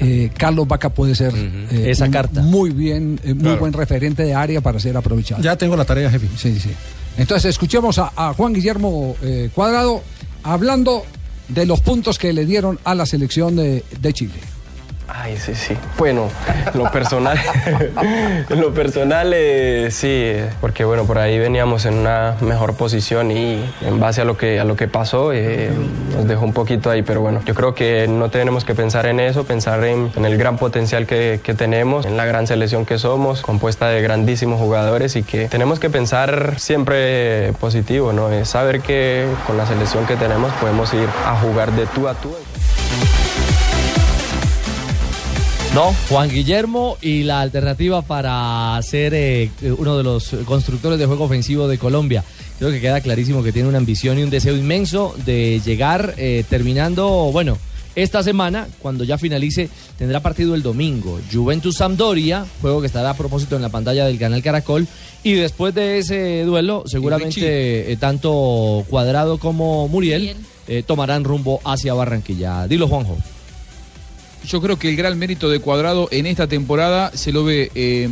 eh, 0.00 0.30
Carlos 0.38 0.66
Vaca 0.66 0.88
puede 0.90 1.14
ser 1.14 1.34
eh, 1.36 1.90
Esa 1.90 2.06
un 2.06 2.10
carta. 2.12 2.40
muy 2.40 2.70
bien, 2.70 3.20
eh, 3.24 3.34
muy 3.34 3.42
Claro. 3.42 3.58
buen 3.60 3.72
referente 3.74 4.22
de 4.22 4.32
área 4.34 4.60
para 4.62 4.80
ser 4.80 4.96
aprovechado. 4.96 5.42
Ya 5.42 5.56
tengo 5.56 5.76
la 5.76 5.84
tarea, 5.84 6.10
jefe. 6.10 6.28
Sí, 6.36 6.58
sí. 6.58 6.70
Entonces 7.18 7.50
escuchemos 7.50 7.98
a, 7.98 8.12
a 8.16 8.32
Juan 8.32 8.52
Guillermo 8.54 9.16
eh, 9.22 9.50
Cuadrado 9.54 10.02
hablando 10.42 11.02
de 11.48 11.66
los 11.66 11.80
puntos 11.80 12.18
que 12.18 12.32
le 12.32 12.46
dieron 12.46 12.78
a 12.84 12.94
la 12.94 13.04
selección 13.06 13.54
de, 13.56 13.84
de 14.00 14.12
Chile. 14.12 14.34
Ay, 15.08 15.36
sí, 15.36 15.54
sí. 15.54 15.76
Bueno, 15.98 16.28
en 16.72 16.78
lo 16.78 16.90
personal, 16.90 17.38
lo 18.48 18.74
personal 18.74 19.34
sí, 19.90 20.32
porque 20.60 20.84
bueno, 20.84 21.04
por 21.04 21.18
ahí 21.18 21.38
veníamos 21.38 21.86
en 21.86 21.94
una 21.94 22.36
mejor 22.40 22.74
posición 22.74 23.30
y 23.30 23.64
en 23.82 24.00
base 24.00 24.22
a 24.22 24.24
lo 24.24 24.36
que, 24.36 24.58
a 24.58 24.64
lo 24.64 24.74
que 24.74 24.88
pasó 24.88 25.32
eh, 25.32 25.70
nos 26.12 26.26
dejó 26.26 26.44
un 26.44 26.52
poquito 26.52 26.90
ahí, 26.90 27.02
pero 27.02 27.20
bueno, 27.20 27.40
yo 27.44 27.54
creo 27.54 27.74
que 27.74 28.08
no 28.08 28.30
tenemos 28.30 28.64
que 28.64 28.74
pensar 28.74 29.06
en 29.06 29.20
eso, 29.20 29.44
pensar 29.44 29.84
en, 29.84 30.10
en 30.16 30.24
el 30.24 30.36
gran 30.36 30.56
potencial 30.56 31.06
que, 31.06 31.40
que 31.42 31.54
tenemos, 31.54 32.04
en 32.04 32.16
la 32.16 32.24
gran 32.24 32.46
selección 32.46 32.84
que 32.84 32.98
somos, 32.98 33.42
compuesta 33.42 33.88
de 33.88 34.02
grandísimos 34.02 34.58
jugadores 34.58 35.14
y 35.14 35.22
que 35.22 35.48
tenemos 35.48 35.78
que 35.78 35.88
pensar 35.88 36.58
siempre 36.58 37.52
positivo, 37.60 38.12
¿no? 38.12 38.30
Es 38.30 38.48
saber 38.48 38.80
que 38.80 39.26
con 39.46 39.56
la 39.56 39.66
selección 39.66 40.04
que 40.06 40.16
tenemos 40.16 40.52
podemos 40.54 40.92
ir 40.94 41.08
a 41.24 41.36
jugar 41.36 41.72
de 41.72 41.86
tú 41.86 42.08
a 42.08 42.14
tú. 42.14 42.34
No, 45.76 45.94
Juan 46.08 46.30
Guillermo 46.30 46.96
y 47.02 47.24
la 47.24 47.42
alternativa 47.42 48.00
para 48.00 48.80
ser 48.80 49.12
eh, 49.12 49.50
uno 49.76 49.98
de 49.98 50.04
los 50.04 50.34
constructores 50.46 50.98
de 50.98 51.04
juego 51.04 51.24
ofensivo 51.24 51.68
de 51.68 51.76
Colombia. 51.76 52.24
Creo 52.58 52.70
que 52.70 52.80
queda 52.80 53.02
clarísimo 53.02 53.42
que 53.42 53.52
tiene 53.52 53.68
una 53.68 53.76
ambición 53.76 54.18
y 54.18 54.22
un 54.22 54.30
deseo 54.30 54.56
inmenso 54.56 55.14
de 55.26 55.60
llegar 55.62 56.14
eh, 56.16 56.44
terminando, 56.48 57.06
bueno, 57.30 57.58
esta 57.94 58.22
semana, 58.22 58.68
cuando 58.78 59.04
ya 59.04 59.18
finalice, 59.18 59.68
tendrá 59.98 60.20
partido 60.20 60.54
el 60.54 60.62
domingo. 60.62 61.20
Juventus 61.30 61.76
Sampdoria, 61.76 62.46
juego 62.62 62.80
que 62.80 62.86
estará 62.86 63.10
a 63.10 63.14
propósito 63.14 63.54
en 63.54 63.60
la 63.60 63.68
pantalla 63.68 64.06
del 64.06 64.18
canal 64.18 64.42
Caracol. 64.42 64.88
Y 65.24 65.34
después 65.34 65.74
de 65.74 65.98
ese 65.98 66.44
duelo, 66.44 66.84
seguramente 66.86 67.92
eh, 67.92 67.96
tanto 67.98 68.82
Cuadrado 68.88 69.36
como 69.36 69.88
Muriel 69.88 70.36
eh, 70.68 70.82
tomarán 70.86 71.22
rumbo 71.22 71.60
hacia 71.66 71.92
Barranquilla. 71.92 72.66
Dilo, 72.66 72.88
Juanjo. 72.88 73.18
Yo 74.46 74.60
creo 74.60 74.78
que 74.78 74.88
el 74.88 74.94
gran 74.96 75.18
mérito 75.18 75.50
de 75.50 75.58
Cuadrado 75.58 76.06
en 76.12 76.24
esta 76.24 76.46
temporada 76.46 77.10
se 77.14 77.32
lo 77.32 77.42
ve 77.42 77.72
eh, 77.74 78.08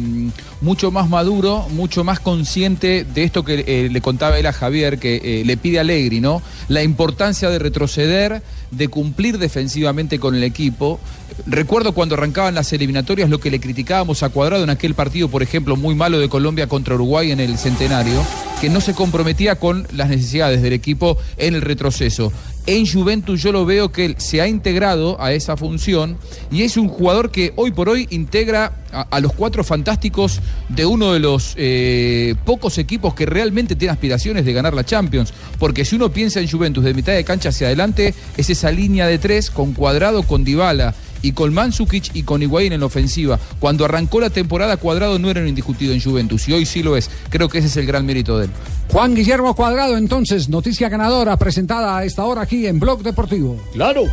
mucho 0.61 0.91
más 0.91 1.09
maduro, 1.09 1.69
mucho 1.71 2.03
más 2.03 2.19
consciente 2.19 3.05
de 3.05 3.23
esto 3.23 3.45
que 3.45 3.65
eh, 3.65 3.89
le 3.89 4.01
contaba 4.01 4.37
él 4.37 4.47
a 4.47 4.53
Javier, 4.53 4.99
que 4.99 5.21
eh, 5.23 5.45
le 5.45 5.57
pide 5.57 5.79
a 5.79 5.83
Allegri, 5.83 6.21
¿no? 6.21 6.43
La 6.67 6.83
importancia 6.83 7.51
de 7.51 7.61
retroceder, 7.61 8.43
de 8.73 8.89
cumplir 8.89 9.39
defensivamente 9.39 10.19
con 10.19 10.35
el 10.35 10.43
equipo. 10.43 10.99
Recuerdo 11.47 11.93
cuando 11.93 12.17
arrancaban 12.17 12.57
las 12.57 12.73
eliminatorias 12.73 13.31
lo 13.31 13.39
que 13.39 13.53
le 13.53 13.61
criticábamos 13.61 14.25
a 14.25 14.31
Cuadrado 14.31 14.65
en 14.65 14.71
aquel 14.71 14.95
partido, 14.95 15.29
por 15.29 15.45
ejemplo, 15.45 15.77
muy 15.77 15.95
malo 15.95 16.19
de 16.19 16.29
Colombia 16.29 16.67
contra 16.67 16.97
Uruguay 16.97 17.31
en 17.31 17.39
el 17.39 17.59
centenario, 17.59 18.25
que 18.65 18.71
no 18.71 18.81
se 18.81 18.95
comprometía 18.95 19.57
con 19.57 19.87
las 19.93 20.09
necesidades 20.09 20.63
del 20.63 20.73
equipo 20.73 21.19
en 21.37 21.55
el 21.55 21.61
retroceso. 21.61 22.33
En 22.67 22.87
Juventus 22.87 23.43
yo 23.43 23.53
lo 23.53 23.67
veo 23.67 23.93
que 23.93 24.07
él 24.07 24.15
se 24.17 24.41
ha 24.41 24.49
integrado 24.49 25.21
a 25.21 25.35
esa 25.35 25.55
función 25.55 26.17
y 26.51 26.63
es 26.63 26.79
un 26.79 26.89
jugador 26.89 27.31
que 27.31 27.53
hoy 27.57 27.73
por 27.73 27.91
hoy 27.91 28.07
integra 28.09 28.73
a, 28.91 29.21
los 29.21 29.35
cuatro 29.35 29.65
fantásticos 29.65 30.41
de 30.71 30.87
uno 30.87 31.13
de 31.13 31.19
los 31.19 31.53
eh, 31.59 32.37
pocos 32.47 32.79
equipos 32.79 33.13
que 33.13 33.27
realmente 33.27 33.77
tiene 33.77 33.93
aspiraciones 33.93 34.47
de 34.47 34.55
ganar 34.55 34.73
la 34.73 34.85
Champions. 34.85 35.35
Porque 35.59 35.85
si 35.85 35.97
uno 35.97 36.11
piensa 36.11 36.41
en 36.41 36.49
Juventus 36.49 36.85
de 36.85 36.95
mitad 36.95 37.13
de 37.13 37.23
cancha 37.23 37.51
hacia 37.51 37.67
adelante, 37.67 38.15
es 38.39 38.49
esa 38.49 38.71
línea 38.71 39.07
de 39.07 39.19
tres 39.19 39.51
con 39.51 39.75
Cuadrado, 39.75 40.23
con 40.23 40.43
Dybala 40.43 40.95
y 41.25 41.33
con 41.33 41.55
Mandzukic 41.55 42.15
y 42.15 42.23
con 42.23 42.43
Higuaín 42.43 42.75
en 42.75 42.81
la 42.81 42.87
ofensiva. 42.87 43.41
Cuando 43.59 43.87
arrancó 43.87 44.21
la 44.21 44.29
temporada, 44.29 44.77
Cuadrado 44.77 45.19
no 45.19 45.31
era 45.31 45.41
un 45.41 45.49
indiscutido 45.49 45.95
en 45.95 46.01
Juventus 46.03 46.47
y 46.49 46.53
hoy 46.53 46.67
sí 46.67 46.83
lo 46.83 46.99
es. 46.99 47.11
Creo 47.31 47.49
que 47.49 47.59
ese 47.59 47.69
es 47.69 47.77
el 47.79 47.87
gran 47.87 48.05
mérito 48.05 48.39
de 48.39 48.45
él. 48.45 48.51
Juan 48.93 49.15
Guillermo 49.15 49.55
Cuadrado, 49.55 49.97
entonces, 49.97 50.51
noticia 50.51 50.91
ganadora 50.91 51.39
presentada 51.39 51.97
a 51.97 52.05
esta 52.05 52.25
hora 52.25 52.43
aquí 52.43 52.67
en 52.67 52.79
Blog 52.79 53.03
Deportivo. 53.03 53.59
Claro, 53.73 54.05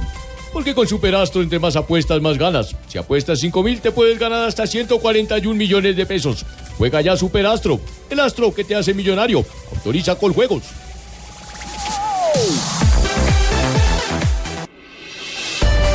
porque 0.53 0.74
con 0.74 0.88
Superastro 0.88 1.41
entre 1.41 1.59
más 1.59 1.76
apuestas 1.76 2.22
más 2.22 2.38
ganas. 2.38 2.76
Si 2.88 2.97
apuestas 2.97 3.39
5 3.39 3.62
mil 3.62 3.82
te 3.82 3.91
puedes 3.91 4.18
ganar 4.18 4.47
hasta 4.47 4.66
141 4.66 5.53
millones 5.53 5.97
de 5.97 6.05
pesos. 6.05 6.45
Juega 6.78 7.01
ya 7.01 7.18
Superastro, 7.18 7.82
el 8.09 8.22
astro 8.22 8.53
que 8.53 8.64
te 8.64 8.76
hace 8.76 8.93
millonario. 8.93 9.45
Autoriza 9.76 10.16
con 10.16 10.34
juegos. 10.34 10.64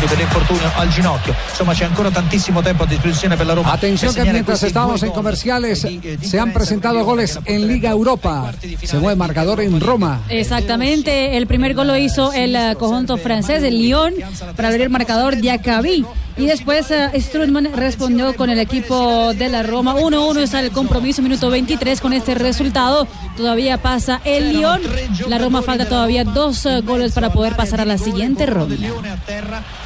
Minuti 0.00 0.06
per 0.06 0.18
l'infortunio 0.18 0.70
al 0.76 0.88
ginocchio. 0.88 1.34
Insomma, 1.48 1.74
c'è 1.74 1.84
ancora 1.84 2.10
tantissimo 2.10 2.62
tempo 2.62 2.84
a 2.84 2.86
disposizione 2.86 3.36
per 3.36 3.46
la 3.46 3.54
Roma. 3.54 3.72
Atención 3.72 4.14
que 4.14 4.24
mientras 4.24 4.60
due 4.60 4.68
en 4.70 4.98
gol. 4.98 5.12
comerciales 5.12 5.86
se 6.20 6.38
han 6.38 6.52
presentado 6.52 7.04
goles 7.04 7.38
en 7.44 7.66
Liga 7.66 7.90
Europa. 7.90 8.52
Se 8.82 8.98
mueve 8.98 9.16
marcador 9.16 9.60
en 9.60 9.80
Roma. 9.80 10.20
Exactamente, 10.28 11.36
el 11.36 11.46
primer 11.46 11.74
gol 11.74 11.88
lo 11.88 11.96
hizo 11.96 12.32
el 12.32 12.56
eh, 12.56 12.76
conjunto 12.78 13.16
francés, 13.16 13.62
el 13.62 13.78
Lyon, 13.78 14.14
para 14.56 14.68
abrir 14.68 14.82
el 14.82 14.90
marcador 14.90 15.36
Diacabí. 15.36 16.04
Y 16.36 16.46
después 16.46 16.86
Strutman 17.14 17.70
respondió 17.74 18.34
con 18.34 18.48
el 18.48 18.58
equipo 18.60 19.34
de 19.34 19.48
la 19.50 19.62
Roma. 19.62 19.94
1-1 19.96 20.38
está 20.38 20.60
el 20.60 20.70
compromiso, 20.70 21.20
minuto 21.20 21.50
23 21.50 22.00
con 22.00 22.14
este 22.14 22.34
resultado. 22.34 23.06
Todavía 23.36 23.76
pasa 23.78 24.22
el 24.24 24.54
Lyon. 24.54 24.80
La 25.28 25.38
Roma 25.38 25.60
falta 25.60 25.86
todavía 25.86 26.24
dos 26.24 26.64
eh, 26.64 26.80
goles 26.80 27.12
para 27.12 27.30
poder 27.30 27.56
pasar 27.56 27.82
a 27.82 27.84
la 27.84 27.98
siguiente 27.98 28.46
ronda. 28.46 28.76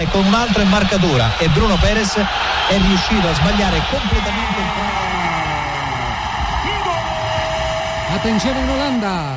E 0.05 0.09
con 0.11 0.23
un 0.27 0.35
altro 0.35 0.61
in 0.61 0.69
marcatura. 0.69 1.33
E 1.39 1.49
Bruno 1.49 1.79
Perez 1.79 2.15
è 2.15 2.77
riuscito 2.77 3.27
a 3.27 3.33
sbagliare 3.33 3.81
completamente 3.91 4.61
il 4.61 4.67
Atención 8.15 8.55
en 8.55 8.69
Holanda. 8.69 9.37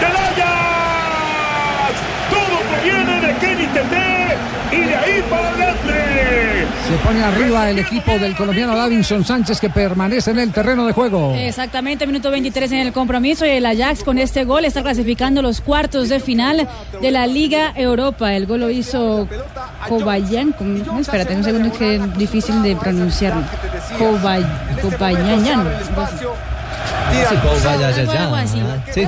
del 0.00 0.16
Ajax. 0.16 1.94
Todo 2.28 2.58
proviene 2.70 3.20
de 3.20 3.36
Kenny 3.36 3.66
Tete 3.68 4.36
y 4.72 4.80
de 4.80 4.96
ahí 4.96 5.22
para 5.30 5.48
adelante. 5.48 5.99
Se 6.88 6.96
pone 7.06 7.22
arriba 7.22 7.70
el 7.70 7.78
equipo 7.78 8.18
del 8.18 8.34
colombiano 8.34 8.76
Davinson 8.76 9.24
Sánchez 9.24 9.60
que 9.60 9.70
permanece 9.70 10.32
en 10.32 10.40
el 10.40 10.52
terreno 10.52 10.86
de 10.86 10.92
juego. 10.92 11.34
Exactamente, 11.36 12.06
minuto 12.06 12.30
23 12.30 12.72
en 12.72 12.78
el 12.80 12.92
compromiso 12.92 13.46
y 13.46 13.50
el 13.50 13.66
Ajax 13.66 14.02
con 14.02 14.18
este 14.18 14.44
gol 14.44 14.64
está 14.64 14.82
clasificando 14.82 15.40
los 15.40 15.60
cuartos 15.60 16.08
de 16.08 16.18
final 16.18 16.68
de 17.00 17.10
la 17.10 17.26
Liga 17.26 17.72
Europa. 17.76 18.34
El 18.34 18.46
gol 18.46 18.60
lo 18.60 18.70
hizo 18.70 19.28
Kobayan, 19.88 20.54
espérate 21.00 21.36
un 21.36 21.44
segundo 21.44 21.72
que 21.72 21.96
es 21.96 22.18
difícil 22.18 22.60
de 22.62 22.74
pronunciarlo. 22.74 23.42
Kobay, 23.98 24.44
Kobayayan. 24.82 25.60
algo 28.18 28.34
así. 28.34 28.62
Sí, 28.92 29.06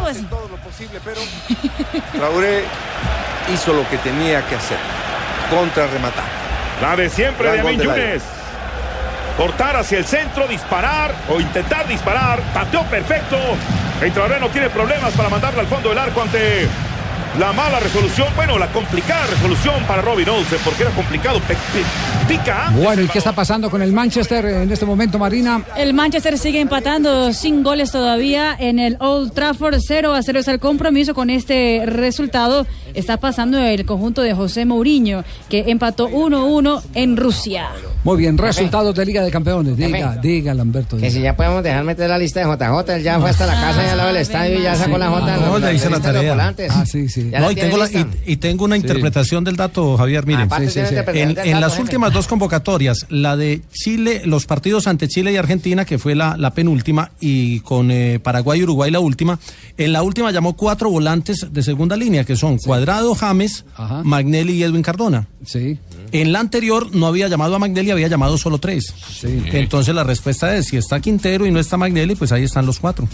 posible, 0.65 1.01
pero 1.05 1.21
Traoré 2.13 2.63
hizo 3.53 3.73
lo 3.73 3.89
que 3.89 3.99
tenía 3.99 4.47
que 4.47 4.55
hacer. 4.55 4.79
Contrarrematar. 5.51 6.42
La 6.83 6.97
de 6.97 7.09
siempre 7.09 7.45
Gran 7.45 7.55
de 7.55 7.61
Amin. 7.61 7.81
Yunes. 7.81 8.23
Cortar 9.37 9.77
hacia 9.77 9.99
el 9.99 10.05
centro, 10.05 10.49
disparar 10.49 11.15
o 11.29 11.41
intentar 11.41 11.87
disparar. 11.87 12.41
Pateó 12.53 12.83
perfecto. 12.87 13.37
El 14.01 14.41
no 14.41 14.49
tiene 14.49 14.69
problemas 14.69 15.13
para 15.13 15.29
mandarla 15.29 15.61
al 15.61 15.69
fondo 15.69 15.91
del 15.91 15.99
arco 15.99 16.21
ante 16.21 16.67
la 17.39 17.53
mala 17.53 17.79
resolución. 17.79 18.27
Bueno, 18.35 18.59
la 18.59 18.67
complicada 18.73 19.27
resolución 19.27 19.81
para 19.87 20.03
Robin 20.03 20.29
Olsen 20.29 20.59
porque 20.65 20.83
era 20.83 20.91
complicado. 20.91 21.41
Pica 22.27 22.67
antes. 22.67 22.83
Bueno, 22.83 23.03
¿y 23.03 23.07
qué 23.07 23.19
está 23.19 23.33
pasando 23.33 23.71
con 23.71 23.81
el 23.81 23.93
Manchester 23.93 24.45
en 24.45 24.73
este 24.73 24.85
momento, 24.85 25.21
Marina? 25.21 25.63
El 25.77 25.95
Manchester 25.95 26.37
sigue 26.37 26.61
empatando 26.61 27.33
sin 27.33 27.63
goles 27.63 27.93
todavía 27.93 28.57
en 28.59 28.81
el 28.81 28.97
Old 28.99 29.33
Trafford. 29.33 29.77
0 29.79 30.15
a 30.15 30.23
0 30.23 30.41
es 30.41 30.49
el 30.49 30.59
compromiso. 30.59 31.15
Con 31.15 31.31
este 31.31 31.85
resultado 31.87 32.67
está 32.95 33.17
pasando 33.19 33.59
el 33.59 33.85
conjunto 33.85 34.23
de 34.23 34.35
José 34.35 34.65
Mourinho, 34.65 35.25
que 35.49 35.65
empató 35.69 36.09
1-1 36.09 36.83
en 36.95 37.17
Rusia. 37.17 37.69
Muy 38.05 38.17
bien, 38.17 38.37
resultados 38.37 38.95
de 38.95 39.07
Liga 39.07 39.23
de 39.23 39.31
Campeones. 39.31 39.77
Diga, 39.77 40.17
diga, 40.21 40.55
Lamberto. 40.55 40.97
Que 40.97 41.11
si 41.11 41.21
ya 41.21 41.37
podemos 41.37 41.63
dejar 41.63 41.85
meter 41.85 42.11
la 42.11 42.19
lista 42.19 42.41
de 42.41 42.47
JJ, 42.47 42.95
él 42.97 43.03
ya 43.05 43.21
fue 43.21 43.31
hasta 43.31 43.47
la 43.47 43.53
casa 43.55 43.85
y 43.87 43.89
al 43.91 43.97
lado 43.97 44.09
del 44.09 44.17
estadio 44.23 44.59
y 44.59 44.63
ya 44.63 44.75
sacó 44.75 44.99
la 44.99 45.09
J. 45.09 45.37
No, 45.37 45.59
ya 45.59 45.73
hice 45.73 45.89
la 45.91 46.01
tarea. 46.01 46.55
Ah, 46.71 46.85
sí, 46.85 47.09
sí. 47.09 47.31
Ya 47.31 47.39
No, 47.41 47.51
y, 47.51 47.55
tiene 47.55 47.71
tengo 47.71 47.83
la- 47.85 47.91
y, 47.91 48.07
y 48.33 48.37
tengo 48.39 48.65
una 48.65 48.77
interpretación 48.77 49.45
del 49.45 49.57
dato, 49.57 49.97
Javier. 49.97 50.27
Miren, 50.27 50.49
tiene 50.49 50.65
interpretación 50.65 51.31
en, 51.47 51.55
en 51.55 51.61
las 51.61 51.79
últimas 51.79 52.13
dos 52.13 52.27
convocatorias, 52.27 53.07
la 53.09 53.37
de 53.37 53.63
Chile, 53.73 54.23
los 54.25 54.47
partidos 54.47 54.87
ante 54.89 55.07
Chile 55.09 55.33
y 55.33 55.37
Argentina, 55.37 55.85
que 55.85 55.99
fue 55.99 56.15
la, 56.17 56.37
la 56.37 56.51
penúltima, 56.55 57.13
y 57.21 57.61
con 57.61 57.91
eh, 57.93 58.19
Paraguay 58.21 58.61
y 58.61 58.63
Uruguay 58.65 58.91
la 58.91 58.99
última, 59.01 59.39
en 59.79 59.93
la 59.93 60.03
última 60.03 60.31
llamó 60.33 60.55
cuatro 60.55 60.91
volantes 60.91 61.47
de 61.53 61.63
segunda 61.63 61.97
línea, 61.97 62.25
que 62.25 62.35
son 62.35 62.59
Cuadrado, 62.59 62.82
James, 63.15 63.65
Magnelli 64.05 64.55
y 64.55 64.63
Edwin 64.63 64.83
Cardona. 64.83 65.27
Sí. 65.45 65.79
En 66.13 66.33
la 66.33 66.41
anterior 66.41 66.95
no 66.95 67.07
había 67.07 67.29
llamado 67.29 67.57
a 67.57 67.59
Magnelli, 67.59 67.91
había 67.91 68.09
llamado 68.09 68.37
solo 68.39 68.59
tres. 68.59 68.95
Entonces 69.23 69.95
la 69.95 70.05
respuesta 70.05 70.55
es, 70.57 70.67
si 70.67 70.77
está 70.77 71.01
Quintero 71.01 71.47
y 71.47 71.51
no 71.51 71.59
está 71.59 71.77
Magnelli, 71.77 72.15
pues 72.15 72.33
ahí 72.33 72.45
están 72.45 72.67
los 72.67 72.79
cuatro. 72.79 73.09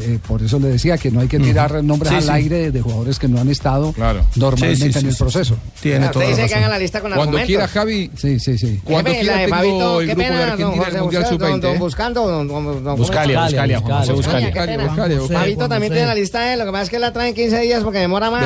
Eh, 0.00 0.18
por 0.26 0.42
eso 0.42 0.58
le 0.58 0.68
decía 0.68 0.96
que 0.98 1.10
no 1.10 1.20
hay 1.20 1.28
que 1.28 1.38
tirar 1.38 1.82
nombres 1.82 2.10
Sí, 2.10 2.16
al 2.16 2.22
sí. 2.22 2.30
aire 2.30 2.70
de 2.70 2.80
jugadores 2.80 3.18
que 3.18 3.28
no 3.28 3.40
han 3.40 3.48
estado 3.48 3.92
normalmente 4.36 4.76
Sí, 4.76 4.82
sí, 4.86 4.92
sí, 4.92 4.98
en 5.00 5.06
el 5.06 5.12
sí, 5.12 5.18
proceso. 5.18 5.54
sí. 5.74 5.80
Tiene 5.82 6.06
usted 6.06 6.28
dice 6.28 6.46
que 6.46 6.54
hagan 6.54 6.70
la 6.70 6.78
lista 6.78 7.00
con 7.00 7.10
Cuando 7.10 7.22
argumentos. 7.38 7.46
quiera, 7.46 7.68
Javi. 7.68 8.10
Sí, 8.16 8.38
sí, 8.40 8.56
sí. 8.58 8.80
Cuando 8.84 9.10
Jefe, 9.10 9.20
quiera 9.22 9.34
la 9.36 9.40
de 9.40 9.46
tengo 9.46 9.56
Fabito, 9.56 10.00
el 10.00 10.06
grupo 10.06 10.20
de 10.20 10.26
pena, 10.28 10.42
Argentina 10.52 10.84
del 10.90 11.00
Mundial 11.02 11.22
Buscando, 11.24 11.38
don, 11.38 11.50
Sub-20. 11.58 11.60
don 11.60 11.78
Buscando, 11.78 12.96
Buscalia. 12.96 13.40
Buscalia, 13.42 13.80
Buscalia. 13.80 15.20
Fabito 15.28 15.68
también 15.68 15.92
tiene 15.92 16.06
la 16.06 16.14
lista 16.14 16.56
lo 16.56 16.64
que 16.66 16.70
pasa 16.72 16.82
es 16.84 16.90
que 16.90 16.98
la 16.98 17.12
traen 17.12 17.34
15 17.34 17.60
días 17.60 17.82
porque 17.82 17.98
demora 17.98 18.30
más. 18.30 18.44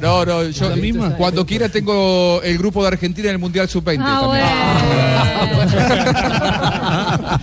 No, 0.00 0.24
no, 0.24 0.24
no, 0.24 0.42
yo 0.48 1.16
cuando 1.16 1.44
quiera 1.46 1.68
tengo 1.68 2.40
el 2.42 2.58
grupo 2.60 2.82
de 2.82 2.88
Argentina 2.88 3.28
en 3.28 3.34
el 3.34 3.38
Mundial 3.38 3.68
Sub-20 3.68 4.04
también. 4.04 4.44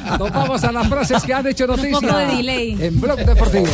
Nos 0.19 0.31
vamos 0.31 0.63
a 0.63 0.71
las 0.71 0.87
frases 0.87 1.23
que 1.23 1.33
han 1.33 1.47
hecho 1.47 1.65
noticia. 1.65 1.99
poco 1.99 2.17
de 2.17 2.25
delay. 2.27 2.77
En 2.79 3.01
Blog 3.01 3.17
Deportivo. 3.17 3.65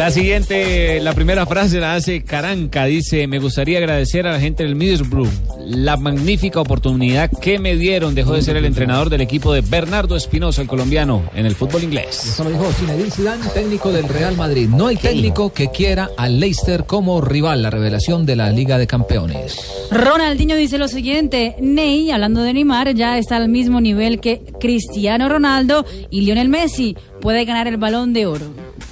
La 0.00 0.10
siguiente, 0.10 0.98
la 1.02 1.12
primera 1.12 1.44
frase 1.44 1.78
la 1.78 1.94
hace 1.94 2.24
Caranca. 2.24 2.86
Dice, 2.86 3.26
me 3.26 3.38
gustaría 3.38 3.76
agradecer 3.76 4.26
a 4.26 4.32
la 4.32 4.40
gente 4.40 4.62
del 4.62 4.74
Middlesbrough 4.74 5.28
la 5.66 5.98
magnífica 5.98 6.58
oportunidad 6.58 7.30
que 7.30 7.58
me 7.58 7.76
dieron. 7.76 8.14
Dejó 8.14 8.32
de 8.32 8.40
ser 8.40 8.56
el 8.56 8.64
entrenador 8.64 9.10
del 9.10 9.20
equipo 9.20 9.52
de 9.52 9.60
Bernardo 9.60 10.16
Espinosa, 10.16 10.62
el 10.62 10.68
colombiano, 10.68 11.24
en 11.34 11.44
el 11.44 11.54
fútbol 11.54 11.84
inglés. 11.84 12.24
Eso 12.24 12.44
lo 12.44 12.50
dijo 12.50 12.72
Zinedine 12.72 13.10
Zidane, 13.10 13.46
técnico 13.52 13.92
del 13.92 14.08
Real 14.08 14.38
Madrid. 14.38 14.70
No 14.70 14.86
hay 14.86 14.96
técnico 14.96 15.52
que 15.52 15.70
quiera 15.70 16.08
al 16.16 16.40
Leicester 16.40 16.84
como 16.86 17.20
rival, 17.20 17.60
la 17.60 17.68
revelación 17.68 18.24
de 18.24 18.36
la 18.36 18.50
Liga 18.50 18.78
de 18.78 18.86
Campeones. 18.86 19.58
Ronaldinho 19.90 20.56
dice 20.56 20.78
lo 20.78 20.88
siguiente, 20.88 21.56
Ney, 21.60 22.10
hablando 22.10 22.40
de 22.40 22.54
Neymar, 22.54 22.94
ya 22.94 23.18
está 23.18 23.36
al 23.36 23.50
mismo 23.50 23.82
nivel 23.82 24.18
que 24.18 24.40
Cristiano 24.58 25.28
Ronaldo 25.28 25.84
y 26.08 26.22
Lionel 26.22 26.48
Messi. 26.48 26.96
Puede 27.20 27.44
ganar 27.44 27.66
el 27.66 27.76
balón 27.76 28.12
de 28.12 28.26
oro. 28.26 28.46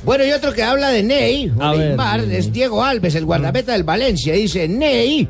Bueno, 0.04 0.24
y 0.24 0.32
otro 0.32 0.52
que 0.52 0.62
habla 0.62 0.90
de 0.90 1.02
Ney, 1.02 1.52
o 1.56 1.62
A 1.62 1.72
ver, 1.72 1.88
Neymar, 1.88 2.26
Ney. 2.26 2.36
es 2.36 2.52
Diego 2.52 2.84
Alves, 2.84 3.14
el 3.14 3.24
guardameta 3.24 3.72
del 3.72 3.84
Valencia. 3.84 4.34
Dice, 4.34 4.68
Ney, 4.68 5.28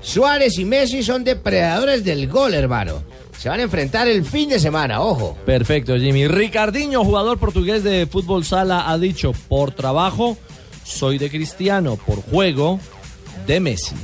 Suárez 0.00 0.58
y 0.58 0.64
Messi 0.64 1.02
son 1.02 1.24
depredadores 1.24 2.04
del 2.04 2.28
gol, 2.28 2.54
hermano. 2.54 3.02
Se 3.38 3.48
van 3.48 3.60
a 3.60 3.62
enfrentar 3.62 4.06
el 4.08 4.24
fin 4.24 4.50
de 4.50 4.58
semana, 4.58 5.00
ojo. 5.00 5.36
Perfecto, 5.46 5.96
Jimmy. 5.96 6.26
Ricardinho, 6.28 7.04
jugador 7.04 7.38
portugués 7.38 7.82
de 7.82 8.06
fútbol 8.06 8.44
sala, 8.44 8.90
ha 8.90 8.98
dicho, 8.98 9.32
por 9.48 9.70
trabajo 9.72 10.36
soy 10.84 11.18
de 11.18 11.30
Cristiano, 11.30 11.96
por 11.96 12.20
juego 12.22 12.80
de 13.46 13.60
Messi. 13.60 13.94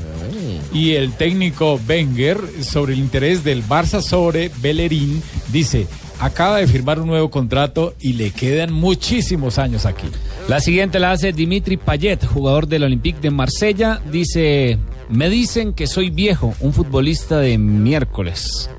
Y 0.72 0.92
el 0.92 1.12
técnico 1.12 1.78
Wenger, 1.88 2.38
sobre 2.62 2.94
el 2.94 3.01
interés 3.01 3.44
del 3.44 3.64
Barça 3.66 4.01
sobre 4.01 4.51
Bellerín, 4.61 5.22
dice, 5.53 5.86
acaba 6.20 6.58
de 6.58 6.66
firmar 6.66 7.00
un 7.00 7.06
nuevo 7.08 7.30
contrato 7.30 7.94
y 8.00 8.14
le 8.14 8.30
quedan 8.30 8.72
muchísimos 8.72 9.58
años 9.58 9.86
aquí. 9.86 10.06
La 10.48 10.60
siguiente 10.60 10.98
la 10.98 11.12
hace 11.12 11.32
Dimitri 11.32 11.76
Payet, 11.76 12.24
jugador 12.24 12.66
del 12.68 12.84
Olympique 12.84 13.20
de 13.20 13.30
Marsella. 13.30 14.00
Dice, 14.10 14.78
me 15.08 15.28
dicen 15.28 15.72
que 15.72 15.86
soy 15.86 16.10
viejo, 16.10 16.54
un 16.60 16.72
futbolista 16.72 17.38
de 17.38 17.58
miércoles. 17.58 18.70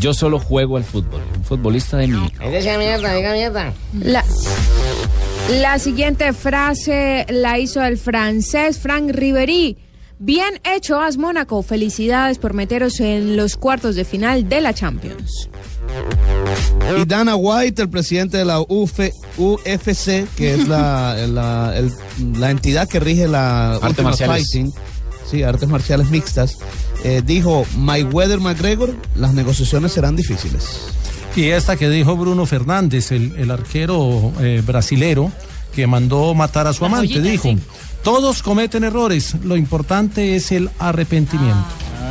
Yo 0.00 0.14
solo 0.14 0.38
juego 0.38 0.78
al 0.78 0.84
fútbol, 0.84 1.20
un 1.36 1.44
futbolista 1.44 1.98
de 1.98 2.08
mi. 2.08 2.32
Ahí 2.38 2.50
decía 2.50 2.78
mierda, 2.78 3.14
diga 3.14 3.32
mierda. 3.34 3.74
La, 3.92 4.24
la 5.60 5.78
siguiente 5.78 6.32
frase 6.32 7.26
la 7.28 7.58
hizo 7.58 7.82
el 7.84 7.98
francés 7.98 8.78
Frank 8.78 9.10
Ribery. 9.10 9.76
Bien 10.18 10.60
hecho, 10.64 11.00
As 11.00 11.18
Mónaco. 11.18 11.62
Felicidades 11.62 12.38
por 12.38 12.54
meteros 12.54 13.00
en 13.00 13.36
los 13.36 13.56
cuartos 13.56 13.96
de 13.96 14.04
final 14.04 14.48
de 14.48 14.60
la 14.60 14.72
Champions. 14.72 15.50
Y 17.00 17.04
Dana 17.06 17.36
White, 17.36 17.82
el 17.82 17.88
presidente 17.88 18.36
de 18.38 18.44
la 18.44 18.60
UF 18.60 18.98
UFC, 19.38 20.26
que 20.36 20.54
es 20.54 20.68
la, 20.68 21.14
la, 21.28 21.74
el- 21.76 21.92
la 22.38 22.50
entidad 22.50 22.88
que 22.88 23.00
rige 23.00 23.28
la 23.28 23.74
Artes 23.74 23.88
Ultimate 23.90 24.02
marciales. 24.26 24.50
Fighting, 24.50 24.72
sí, 25.30 25.42
artes 25.42 25.68
marciales 25.68 26.10
mixtas, 26.10 26.58
eh, 27.04 27.22
dijo, 27.24 27.64
Mayweather 27.76 28.40
McGregor, 28.40 28.94
las 29.16 29.32
negociaciones 29.34 29.92
serán 29.92 30.16
difíciles. 30.16 30.64
Y 31.34 31.46
esta 31.46 31.76
que 31.76 31.88
dijo 31.88 32.14
Bruno 32.16 32.44
Fernández, 32.44 33.10
el, 33.12 33.34
el 33.38 33.50
arquero 33.50 34.32
eh, 34.40 34.62
brasilero, 34.66 35.32
que 35.74 35.86
mandó 35.86 36.34
matar 36.34 36.66
a 36.66 36.74
su 36.74 36.82
La 36.82 36.88
amante, 36.88 37.08
joyita, 37.14 37.30
dijo, 37.30 37.42
sí. 37.44 37.58
todos 38.04 38.42
cometen 38.42 38.84
errores, 38.84 39.36
lo 39.42 39.56
importante 39.56 40.36
es 40.36 40.52
el 40.52 40.68
arrepentimiento. 40.78 41.56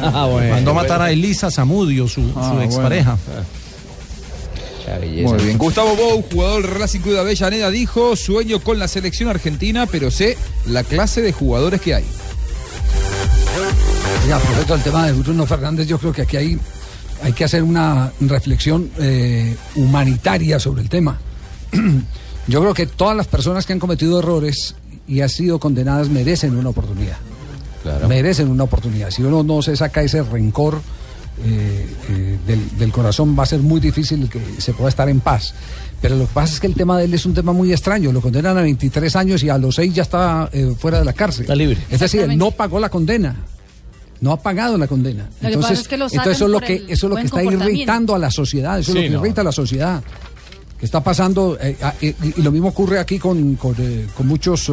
Ah, 0.02 0.26
bueno, 0.32 0.56
mandó 0.56 0.74
matar 0.74 0.98
bueno. 0.98 1.04
a 1.04 1.12
Elisa 1.12 1.52
Zamudio, 1.52 2.08
su, 2.08 2.22
Ah, 2.36 2.50
su 2.68 2.76
bueno. 2.82 3.20
Muy 5.00 5.44
bien. 5.44 5.58
Gustavo 5.58 5.96
Bou, 5.96 6.24
jugador 6.32 6.64
del 6.64 6.80
Racing 6.80 7.00
Club 7.00 7.14
de 7.14 7.20
Avellaneda, 7.22 7.70
dijo, 7.70 8.16
sueño 8.16 8.60
con 8.60 8.80
la 8.80 8.88
selección 8.88 9.30
argentina, 9.30 9.86
pero 9.86 10.12
sé 10.12 10.38
la 10.66 10.84
clase 10.84 11.22
de 11.22 11.32
jugadores 11.32 11.82
que 11.82 11.96
hay. 11.96 12.06
Ya, 14.28 14.38
respecto 14.38 14.74
al 14.74 14.84
tema 14.84 15.08
de 15.08 15.14
Bruno 15.14 15.46
Fernández, 15.46 15.88
yo 15.88 15.98
creo 15.98 16.14
que 16.14 16.24
aquí 16.24 16.38
hay, 16.38 16.60
hay 17.24 17.34
que 17.34 17.44
hacer 17.44 17.64
una 17.64 18.12
reflexión 18.20 18.92
eh, 19.00 19.56
humanitaria 19.76 20.60
sobre 20.60 20.82
el 20.82 20.90
tema. 20.90 21.20
Yo 22.48 22.60
creo 22.60 22.74
que 22.74 22.88
todas 22.88 23.16
las 23.16 23.28
personas 23.28 23.68
que 23.68 23.74
han 23.74 23.80
cometido 23.80 24.18
errores 24.18 24.76
y 25.08 25.22
han 25.22 25.30
sido 25.30 25.60
condenadas 25.60 26.10
merecen 26.10 26.58
una 26.58 26.70
oportunidad. 26.70 27.18
Merecen 28.08 28.50
una 28.50 28.64
oportunidad. 28.64 29.12
Si 29.12 29.22
uno 29.22 29.44
no 29.44 29.62
se 29.62 29.76
saca 29.76 30.02
ese 30.02 30.24
rencor 30.24 30.82
eh, 31.46 31.88
eh, 32.10 32.38
del, 32.48 32.78
del 32.78 32.92
corazón, 32.92 33.36
va 33.38 33.44
a 33.44 33.46
ser 33.46 33.60
muy 33.60 33.80
difícil 33.80 34.30
que 34.30 34.40
se 34.60 34.74
pueda 34.74 34.90
estar 34.90 35.08
en 35.10 35.20
paz. 35.20 35.54
Pero 36.02 36.16
lo 36.16 36.26
que 36.26 36.34
pasa 36.34 36.54
es 36.56 36.60
que 36.60 36.68
el 36.68 36.74
tema 36.74 36.98
de 36.98 37.06
él 37.06 37.14
es 37.14 37.26
un 37.26 37.34
tema 37.34 37.54
muy 37.54 37.72
extraño. 37.72 38.12
Lo 38.12 38.22
condenan 38.22 38.58
a 38.58 38.62
23 38.62 39.16
años 39.16 39.44
y 39.44 39.50
a 39.50 39.58
los 39.58 39.76
6 39.76 39.94
ya 39.94 40.02
está 40.02 40.50
eh, 40.52 40.74
fuera 40.78 41.00
de 41.00 41.06
la 41.06 41.14
cárcel. 41.14 41.44
Está 41.44 41.56
libre. 41.56 41.78
Es 41.92 42.00
decir, 42.00 42.22
él 42.22 42.38
no 42.38 42.52
pagó 42.52 42.80
la 42.80 42.90
condena. 42.90 43.36
No 44.20 44.32
ha 44.32 44.42
pagado 44.42 44.78
la 44.78 44.88
condena. 44.88 45.30
Lo 45.42 45.50
que 45.50 45.58
pasa 45.58 45.74
es 45.74 45.88
que 45.88 45.98
lo 45.98 46.08
sacan 46.10 46.20
entonces 46.32 46.38
eso 46.38 46.46
es 46.46 46.52
lo 46.52 46.60
que 46.60 46.76
eso 46.94 47.06
es 47.08 47.10
lo 47.10 47.16
que 47.16 47.22
está 47.24 47.44
irritando 47.44 48.16
a 48.16 48.20
la 48.20 48.32
sociedad. 48.32 48.80
Eso 48.80 48.92
Sí, 48.94 48.98
es 49.00 49.04
lo 49.06 49.10
que 49.10 49.16
no. 49.18 49.26
irrita 49.26 49.42
a 49.42 49.44
la 49.44 49.52
sociedad. 49.52 50.04
Que 50.80 50.86
está 50.86 51.04
pasando 51.04 51.58
eh, 51.62 51.76
y, 52.02 52.08
y 52.40 52.42
lo 52.42 52.52
mismo 52.52 52.70
ocurre 52.70 52.98
aquí 53.00 53.20
con, 53.20 53.56
con, 53.56 53.76
eh, 53.80 54.08
con 54.16 54.28
muchos 54.28 54.72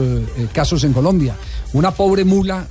casos 0.53 0.85
en 0.85 0.93
Colombia. 0.95 1.35
Una 1.75 1.91
pobre 1.91 2.25
mula 2.25 2.67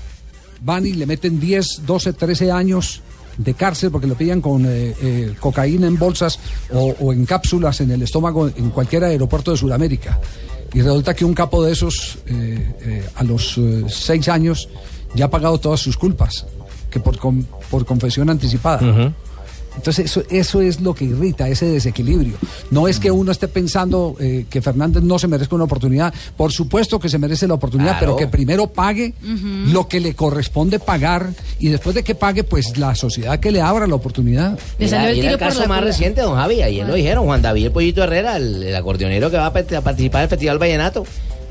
van 0.63 0.85
y 0.87 0.93
le 0.93 1.05
meten 1.05 1.39
10, 1.39 1.81
12, 1.85 2.13
13 2.13 2.51
años 2.51 3.01
de 3.37 3.53
cárcel 3.53 3.91
porque 3.91 4.07
lo 4.07 4.15
pillan 4.15 4.41
con 4.41 4.65
eh, 4.65 4.93
eh, 5.01 5.33
cocaína 5.39 5.87
en 5.87 5.97
bolsas 5.97 6.39
o, 6.73 7.13
en 7.13 7.25
cápsulas 7.25 7.81
en 7.81 7.91
el 7.91 8.01
estómago 8.01 8.47
en 8.47 8.69
cualquier 8.71 9.03
aeropuerto 9.03 9.51
de 9.51 9.57
Sudamérica. 9.57 10.19
Y 10.73 10.81
resulta 10.81 11.13
que 11.13 11.23
un 11.23 11.33
capo 11.33 11.63
de 11.63 11.71
esos, 11.71 12.17
eh, 12.27 13.07
a 13.15 13.23
los 13.23 13.59
seis 13.87 14.27
años, 14.27 14.67
ya 15.15 15.25
ha 15.25 15.29
pagado 15.29 15.59
todas 15.59 15.79
sus 15.79 15.95
culpas, 15.97 16.45
que 16.89 16.99
por, 16.99 17.17
con- 17.17 17.47
por 17.69 17.85
confesión 17.85 18.29
anticipada. 18.29 18.79
Entonces 19.77 20.05
eso, 20.05 20.23
eso 20.29 20.61
es 20.61 20.81
lo 20.81 20.93
que 20.93 21.05
irrita, 21.05 21.47
ese 21.47 21.65
desequilibrio. 21.67 22.33
No 22.71 22.87
es 22.89 22.99
que 22.99 23.09
uno 23.11 23.31
esté 23.31 23.47
pensando 23.47 24.15
eh, 24.19 24.45
que 24.49 24.61
Fernández 24.61 25.03
no 25.03 25.17
se 25.17 25.27
merezca 25.27 25.55
una 25.55 25.63
oportunidad. 25.63 26.13
Por 26.35 26.51
supuesto 26.51 26.99
que 26.99 27.07
se 27.07 27.17
merece 27.17 27.47
la 27.47 27.53
oportunidad, 27.53 27.91
Claro. 27.99 27.99
pero 27.99 28.15
que 28.17 28.27
primero 28.27 28.67
pague 28.67 29.13
lo 29.67 29.87
que 29.87 29.99
le 30.01 30.13
corresponde 30.15 30.79
pagar 30.79 31.29
y 31.59 31.69
después 31.69 31.95
de 31.95 32.03
que 32.03 32.15
pague, 32.15 32.43
pues 32.43 32.77
la 32.77 32.93
sociedad 32.95 33.39
que 33.39 33.51
le 33.51 33.61
abra 33.61 33.87
la 33.87 33.95
oportunidad. 33.95 34.57
Mira, 34.77 35.11
mira 35.13 35.31
el 35.31 35.37
caso 35.37 35.65
más 35.67 35.83
reciente, 35.83 36.21
don 36.21 36.35
Javi, 36.35 36.61
ayer 36.63 36.85
lo 36.85 36.95
dijeron, 36.95 37.25
Juan 37.25 37.41
David 37.41 37.65
el 37.67 37.71
Pollito 37.71 38.03
Herrera, 38.03 38.35
el, 38.37 38.63
el 38.63 38.75
acordeonero 38.75 39.29
que 39.31 39.37
va 39.37 39.45
a, 39.45 39.47
a 39.47 39.81
participar 39.81 40.21
del 40.21 40.29
Festival 40.29 40.57
Vallenato, 40.59 41.05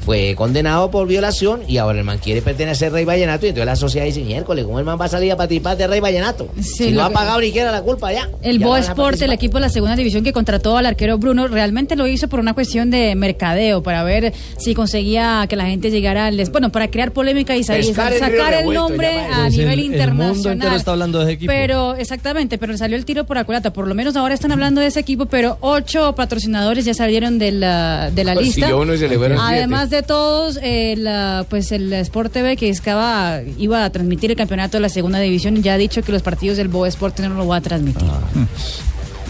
fue 0.07 0.35
condenado 0.37 0.89
por 0.91 1.09
violación 1.09 1.63
y 1.67 1.79
ahora 1.79 1.99
el 1.99 2.05
man 2.05 2.19
quiere 2.23 2.41
pertenecer 2.41 2.89
a 2.89 2.93
Rey 2.93 3.05
Vallenato 3.05 3.45
y 3.45 3.49
entonces 3.49 3.67
la 3.67 3.75
sociedad 3.75 4.07
dice, 4.07 4.21
miércoles, 4.23 4.65
¿cómo 4.65 4.79
el 4.79 4.85
man 4.85 4.97
va 5.01 5.07
a 5.07 5.09
salir 5.09 5.33
a 5.33 5.37
participar 5.37 5.77
de 5.77 5.89
Rey 5.89 5.99
Vallenato? 5.99 6.49
si 6.63 6.91
lo 6.93 7.01
no 7.01 7.07
ha 7.07 7.11
pagado 7.11 7.41
ni 7.41 7.47
siquiera 7.47 7.73
la 7.73 7.83
culpa 7.83 8.13
ya. 8.13 8.31
El 8.41 8.61
Ya 8.61 8.67
Bo 8.67 8.77
Sport, 8.77 9.21
el 9.23 9.33
equipo 9.33 9.57
de 9.59 9.63
la 9.63 9.69
segunda 9.69 9.97
división 9.97 10.23
que 10.23 10.33
contrató 10.33 10.77
al 10.79 10.87
arquero 10.87 11.19
Bruno, 11.19 11.49
realmente 11.49 11.97
lo 11.97 12.07
hizo 12.07 12.29
por 12.29 12.39
una 12.39 12.55
cuestión 12.55 12.89
de 12.91 13.17
mercadeo, 13.17 13.83
para 13.83 14.05
ver 14.05 14.33
si 14.59 14.75
conseguía 14.75 15.45
que 15.49 15.57
la 15.57 15.67
gente 15.67 15.91
llegara 15.91 16.27
al... 16.27 16.37
Bueno, 16.53 16.71
para 16.71 16.89
crear 16.89 17.11
polémica 17.13 17.57
y 17.57 17.65
sa- 17.65 17.77
y 17.77 17.83
Pescar 17.89 18.13
en 18.13 18.21
sacar 18.21 18.55
el 18.55 18.73
nombre 18.73 19.09
a 19.19 19.41
Pues 19.43 19.55
el- 19.55 19.59
nivel 19.61 19.79
el 19.81 19.87
mundo 19.87 19.95
internacional. 19.97 20.53
entero 20.53 20.77
está 20.77 20.93
hablando 20.93 21.19
de 21.19 21.25
ese 21.25 21.33
equipo. 21.33 21.53
Pero, 21.53 21.97
exactamente, 21.97 22.59
pero 22.59 22.71
le 22.73 22.79
salió 22.79 22.97
el 22.97 23.05
tiro 23.05 23.25
por 23.27 23.37
la 23.37 23.45
culata. 23.45 23.73
Por 23.73 23.89
lo 23.89 23.95
menos 23.97 24.15
ahora 24.15 24.35
están 24.35 24.53
hablando 24.53 24.81
de 24.81 24.87
ese 24.87 25.01
equipo, 25.01 25.27
pero 25.27 25.59
ocho 25.63 26.15
patrocinadores 26.15 26.85
ya 26.85 26.95
salieron 26.95 27.39
de 27.41 27.51
la, 27.51 28.11
de 28.13 28.23
la 28.23 28.35
Pues, 28.35 28.47
lista. 28.47 28.75
uno 28.77 28.95
y 28.95 28.99
se 28.99 29.09
le 29.09 29.19
fueron 29.19 29.39
siete. 29.39 29.57
Además 29.57 29.91
de 29.97 30.03
todos, 30.03 30.59
eh, 30.63 30.95
la- 30.99 31.47
pues 31.49 31.73
el 31.73 31.93
Sport 31.93 32.33
TV 32.33 32.57
que 32.57 32.69
estaba, 32.69 33.41
iba 33.59 33.85
a 33.85 33.91
transmitir 33.91 34.31
el 34.31 34.37
campeonato 34.37 34.77
de 34.77 34.81
la 34.83 34.89
segunda 34.89 35.19
división 35.19 35.63
ya 35.63 35.75
ha 35.75 35.79
dicho 35.79 36.03
que 36.03 36.13
los 36.13 36.23
partidos 36.23 36.57
del 36.57 36.69
Bo 36.69 36.87
Sport 36.87 37.19
no 37.21 37.31
lo 37.31 37.47
va 37.47 37.57
a 37.57 37.61
transmitir. 37.61 38.09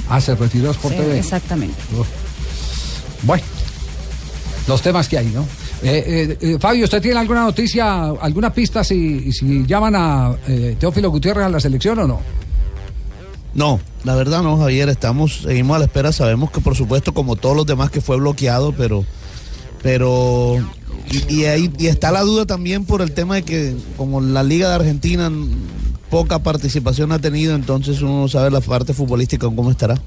Ah, 0.09 0.21
se 0.21 0.35
retiró 0.35 0.71
Sport 0.73 0.95
Sí, 0.95 1.01
TV. 1.01 1.19
exactamente. 1.19 1.77
Uf. 1.99 2.07
Bueno, 3.23 3.43
los 4.69 4.83
temas 4.83 5.09
que 5.09 5.19
hay, 5.19 5.27
¿no? 5.27 5.43
Eh, 5.83 6.05
eh, 6.07 6.39
eh, 6.41 6.57
Fabio, 6.61 6.85
¿usted 6.85 7.01
tiene 7.03 7.19
alguna 7.21 7.43
noticia, 7.43 8.05
alguna 8.21 8.53
pista 8.53 8.83
si, 8.83 9.31
si 9.33 9.65
llaman 9.67 9.95
a 9.97 10.35
eh, 10.49 10.77
Teófilo 10.79 11.11
Gutiérrez 11.11 11.45
a 11.47 11.49
la 11.49 11.61
selección 11.61 11.99
o 12.01 12.07
no? 12.07 12.21
No, 13.55 13.81
la 14.05 14.15
verdad 14.15 14.43
no, 14.43 14.59
Javier, 14.59 14.89
estamos, 14.91 15.43
seguimos 15.45 15.77
a 15.77 15.79
la 15.79 15.85
espera, 15.87 16.13
sabemos 16.13 16.51
que 16.51 16.61
por 16.61 16.77
supuesto 16.77 17.15
como 17.15 17.37
todos 17.37 17.57
los 17.57 17.67
demás 17.67 17.91
que 17.91 18.01
fue 18.01 18.17
bloqueado, 18.17 18.73
pero, 18.73 19.05
pero, 19.83 20.57
y, 21.11 21.35
y 21.35 21.45
ahí 21.45 21.71
y 21.79 21.87
está 21.87 22.11
la 22.13 22.23
duda 22.23 22.47
también 22.47 22.85
por 22.85 23.03
el 23.03 23.13
tema 23.13 23.37
de 23.37 23.43
que 23.43 23.75
como 23.97 24.21
la 24.21 24.43
Liga 24.43 24.69
de 24.69 24.75
Argentina 24.77 25.31
poca 26.11 26.39
participación 26.39 27.13
ha 27.13 27.19
tenido, 27.19 27.55
entonces 27.55 28.01
uno 28.03 28.21
no 28.23 28.29
sabe 28.29 28.51
la 28.51 28.61
parte 28.61 28.93
futbolística 28.95 29.47
cómo 29.47 29.71
estará. 29.71 30.01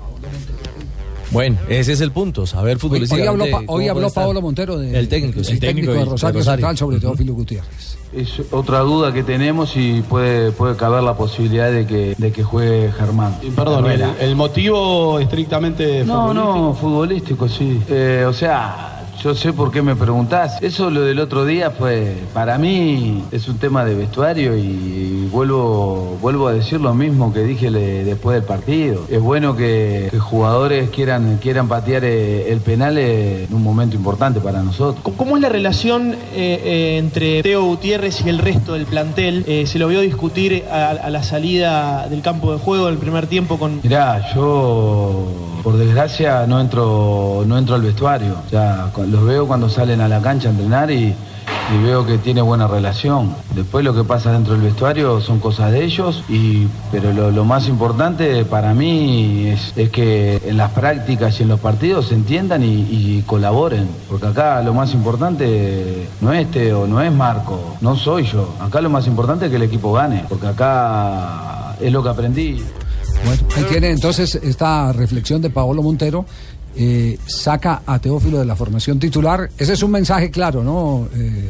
Bueno, 1.31 1.57
ese 1.69 1.93
es 1.93 2.01
el 2.01 2.11
punto, 2.11 2.47
saber 2.47 2.69
Hoy, 2.69 2.73
hoy 2.73 2.79
futbolísticamente 2.79 3.29
habló, 3.29 3.45
Pa- 3.51 3.65
cómo 3.65 3.77
hoy 3.77 3.87
habló 3.87 4.07
estar. 4.07 4.23
Paolo 4.23 4.41
Montero, 4.41 4.79
de, 4.79 4.97
el 4.97 5.07
técnico, 5.07 5.43
sí. 5.43 5.51
el 5.53 5.59
técnico 5.59 5.91
de 5.91 5.99
de 5.99 6.05
Rosario, 6.05 6.43
Central 6.43 6.75
sobre 6.75 6.99
Teófilo 6.99 7.35
Gutiérrez. 7.35 7.97
Es 8.11 8.41
otra 8.49 8.79
duda 8.79 9.13
que 9.13 9.21
tenemos 9.21 9.73
y 9.75 10.01
puede, 10.01 10.51
puede 10.51 10.75
caber 10.75 11.03
la 11.03 11.15
posibilidad 11.15 11.71
de 11.71 11.85
que, 11.85 12.15
de 12.17 12.31
que 12.31 12.41
juegue 12.41 12.91
Germán. 12.91 13.35
Perdón, 13.55 13.85
el 14.19 14.35
motivo 14.35 15.19
estrictamente 15.19 16.03
No, 16.03 16.29
futbolístico? 16.29 16.33
no, 16.33 16.73
futbolístico, 16.73 17.47
sí. 17.49 17.79
Eh, 17.89 18.25
o 18.27 18.33
sea, 18.33 18.98
yo 19.23 19.35
sé 19.35 19.53
por 19.53 19.71
qué 19.71 19.81
me 19.81 19.95
preguntás. 19.95 20.61
Eso 20.61 20.89
lo 20.89 21.01
del 21.01 21.19
otro 21.19 21.45
día 21.45 21.71
fue, 21.71 22.15
para 22.33 22.57
mí, 22.57 23.23
es 23.31 23.47
un 23.47 23.57
tema 23.57 23.83
de 23.85 23.95
vestuario 23.95 24.55
y 24.57 25.27
vuelvo, 25.31 26.17
vuelvo 26.21 26.47
a 26.47 26.53
decir 26.53 26.79
lo 26.79 26.93
mismo 26.93 27.33
que 27.33 27.41
dije 27.43 27.69
le- 27.69 28.03
después 28.03 28.35
del 28.35 28.43
partido. 28.43 29.05
Es 29.09 29.21
bueno 29.21 29.55
que, 29.55 30.07
que 30.11 30.19
jugadores 30.19 30.89
quieran, 30.89 31.37
quieran 31.41 31.67
patear 31.67 32.03
eh, 32.05 32.51
el 32.51 32.61
penal 32.61 32.97
eh, 32.97 33.45
en 33.45 33.53
un 33.53 33.63
momento 33.63 33.95
importante 33.95 34.39
para 34.39 34.63
nosotros. 34.63 35.13
¿Cómo 35.17 35.35
es 35.35 35.41
la 35.41 35.49
relación 35.49 36.13
eh, 36.13 36.17
eh, 36.35 36.97
entre 36.97 37.43
Teo 37.43 37.63
Gutiérrez 37.65 38.21
y 38.25 38.29
el 38.29 38.37
resto 38.39 38.73
del 38.73 38.85
plantel? 38.85 39.45
Se 39.67 39.79
lo 39.79 39.87
vio 39.87 40.01
discutir 40.01 40.63
a, 40.71 40.89
a 40.91 41.09
la 41.09 41.23
salida 41.23 42.07
del 42.09 42.21
campo 42.21 42.51
de 42.53 42.59
juego 42.59 42.85
del 42.87 42.97
primer 42.97 43.27
tiempo 43.27 43.57
con... 43.57 43.79
Mirá, 43.83 44.33
yo 44.33 45.25
por 45.63 45.77
desgracia 45.77 46.45
no 46.47 46.59
entro, 46.59 47.43
no 47.45 47.57
entro 47.57 47.75
al 47.75 47.81
vestuario. 47.81 48.35
O 48.45 48.49
sea, 48.49 48.91
los 49.07 49.25
veo 49.25 49.47
cuando 49.47 49.69
salen 49.69 50.01
a 50.01 50.07
la 50.07 50.21
cancha 50.21 50.49
a 50.49 50.51
entrenar 50.51 50.91
y, 50.91 51.15
veo 51.83 52.03
que 52.03 52.17
tiene 52.17 52.41
buena 52.41 52.67
relación. 52.67 53.35
Después 53.53 53.85
lo 53.85 53.93
que 53.93 54.03
pasa 54.03 54.31
dentro 54.31 54.53
del 54.53 54.63
vestuario 54.63 55.21
son 55.21 55.39
cosas 55.39 55.71
de 55.71 55.83
ellos, 55.83 56.23
y, 56.27 56.67
pero 56.91 57.13
lo, 57.31 57.45
más 57.45 57.67
importante 57.67 58.43
para 58.43 58.73
mí 58.73 59.47
es, 59.47 59.89
que 59.91 60.41
en 60.45 60.57
las 60.57 60.71
prácticas 60.71 61.39
y 61.39 61.43
en 61.43 61.49
los 61.49 61.59
partidos 61.59 62.07
se 62.07 62.15
entiendan 62.15 62.63
y, 62.63 62.87
y 62.89 63.23
colaboren. 63.25 63.87
Porque 64.09 64.25
acá 64.27 64.63
lo 64.63 64.73
más 64.73 64.95
importante 64.95 66.07
no 66.21 66.33
es 66.33 66.49
Teo, 66.49 66.87
no 66.87 67.01
es 67.01 67.11
Marco, 67.11 67.75
no 67.81 67.95
soy 67.95 68.23
yo. 68.25 68.55
Acá 68.59 68.81
lo 68.81 68.89
más 68.89 69.05
importante 69.05 69.45
es 69.45 69.51
que 69.51 69.57
el 69.57 69.63
equipo 69.63 69.93
gane, 69.93 70.25
porque 70.27 70.47
acá 70.47 71.75
es 71.79 71.91
lo 71.91 72.01
que 72.01 72.09
aprendí. 72.09 72.63
Bueno, 73.25 73.41
ahí 73.55 73.63
tiene 73.69 73.89
entonces 73.91 74.35
esta 74.35 74.91
reflexión 74.93 75.41
de 75.41 75.49
Paolo 75.49 75.81
Montero. 75.83 76.25
eh, 76.75 77.17
saca 77.25 77.81
a 77.85 77.99
Teófilo 77.99 78.37
de 78.39 78.45
la 78.45 78.55
formación 78.55 78.99
titular. 78.99 79.49
Ese 79.57 79.73
es 79.73 79.81
un 79.83 79.89
mensaje 79.91 80.29
claro, 80.29 80.63
¿no, 80.63 81.09
eh, 81.15 81.49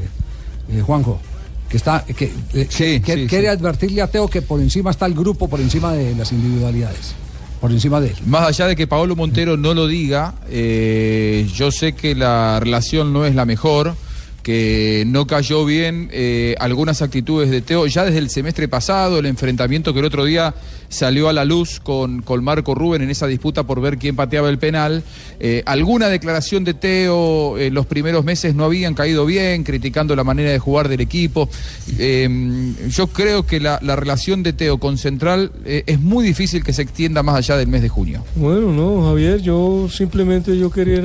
eh, 0.72 0.82
Juanjo? 0.82 1.20
Que 1.68 1.76
está, 1.78 2.04
que, 2.06 2.16
que- 2.16 2.68
sí, 2.70 3.00
quiere 3.02 3.28
sí. 3.28 3.46
advertirle 3.46 4.02
a 4.02 4.08
Teo 4.08 4.28
que 4.30 4.42
por 4.42 4.60
encima 4.62 4.90
está 4.92 5.06
el 5.06 5.14
grupo, 5.14 5.48
por 5.50 5.60
encima 5.60 5.92
de 5.94 6.16
las 6.16 6.32
individualidades, 6.32 7.14
por 7.60 7.70
encima 7.72 8.00
de 8.00 8.08
él. 8.08 8.16
Más 8.26 8.48
allá 8.48 8.66
de 8.68 8.76
que 8.78 8.88
Paolo 8.88 9.16
Montero 9.16 9.58
no 9.58 9.74
lo 9.74 9.88
diga, 9.88 10.36
yo 10.50 11.70
sé 11.70 11.94
que 11.94 12.16
la 12.16 12.60
relación 12.62 13.12
no 13.14 13.26
es 13.26 13.36
la 13.36 13.46
mejor, 13.46 13.96
que 14.44 15.04
no 15.08 15.28
cayó 15.28 15.66
bien 15.66 16.10
eh, 16.12 16.56
algunas 16.60 17.02
actitudes 17.02 17.50
de 17.50 17.62
Teo 17.62 17.86
ya 17.88 18.06
desde 18.06 18.20
el 18.20 18.30
semestre 18.30 18.68
pasado, 18.68 19.20
el 19.20 19.26
enfrentamiento 19.26 19.94
que 19.94 20.00
el 20.00 20.06
otro 20.06 20.26
día 20.26 20.54
salió 20.90 21.30
a 21.30 21.34
la 21.34 21.46
luz 21.46 21.80
con, 21.80 22.22
con 22.22 22.44
Marco 22.44 22.74
Rubén 22.74 23.02
en 23.04 23.10
esa 23.10 23.28
disputa 23.28 23.64
por 23.64 23.80
ver 23.80 23.98
quién 23.98 24.16
pateaba 24.16 24.50
el 24.50 24.58
penal. 24.58 25.04
Eh, 25.40 25.64
alguna 25.66 26.10
declaración 26.10 26.64
de 26.64 26.74
Teo 26.74 27.58
en 27.58 27.74
los 27.74 27.86
primeros 27.86 28.26
meses 28.26 28.56
no 28.56 28.66
habían 28.66 28.96
caído 28.96 29.26
bien, 29.26 29.64
criticando 29.64 30.16
la 30.16 30.24
manera 30.24 30.50
de 30.52 30.60
jugar 30.60 30.90
del 30.90 31.02
equipo. 31.02 31.50
Eh, 31.98 32.74
yo 32.90 33.08
creo 33.08 33.46
que 33.46 33.60
la, 33.60 33.80
la 33.84 33.96
relación 33.96 34.42
de 34.42 34.54
Teo 34.54 34.80
con 34.80 34.98
Central 34.98 35.52
eh, 35.66 35.84
es 35.86 36.00
muy 36.00 36.26
difícil 36.26 36.64
que 36.64 36.74
se 36.74 36.82
extienda 36.82 37.24
más 37.24 37.36
allá 37.36 37.58
del 37.58 37.68
mes 37.68 37.82
de 37.82 37.90
junio. 37.90 38.24
Bueno, 38.36 38.72
no, 38.72 39.06
Javier, 39.06 39.42
yo 39.42 39.88
simplemente 39.90 40.58
yo 40.58 40.72
quería 40.72 41.00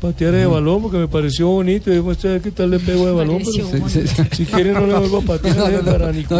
patear 0.00 0.34
el 0.34 0.48
balón 0.48 0.82
porque 0.82 0.98
me 0.98 1.08
pareció 1.08 1.48
bonito 1.48 1.90
y 1.90 1.94
demuestra 1.96 2.38
qué 2.40 2.50
tal 2.50 2.70
le 2.70 2.78
pego 2.78 3.06
de 3.06 3.12
balón, 3.12 3.42
pero 3.44 4.28
si 4.32 4.44
quiere 4.46 4.72
no 4.72 4.86
le 4.86 4.98
vuelvo 4.98 5.18
a 5.18 5.22
patear 5.22 5.72
el 5.72 5.82
baranico. 5.82 6.36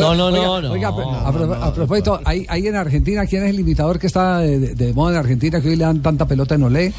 Oiga, 0.72 0.90
oiga, 0.90 1.18
a, 1.28 1.32
pro- 1.32 1.54
a 1.54 1.74
propósito, 1.74 2.20
ahí, 2.24 2.46
ahí 2.48 2.66
en 2.66 2.76
Argentina, 2.76 3.26
¿quién 3.26 3.44
es 3.44 3.50
el 3.50 3.60
imitador 3.60 3.98
que 3.98 4.06
está 4.06 4.38
de, 4.38 4.58
de- 4.58 4.74
de 4.74 4.92
moda 4.92 5.12
en 5.12 5.18
Argentina 5.18 5.60
que 5.60 5.68
hoy 5.70 5.76
le 5.76 5.84
dan 5.84 6.00
tanta 6.02 6.26
pelota 6.26 6.54
en 6.54 6.62
Olé, 6.62 6.92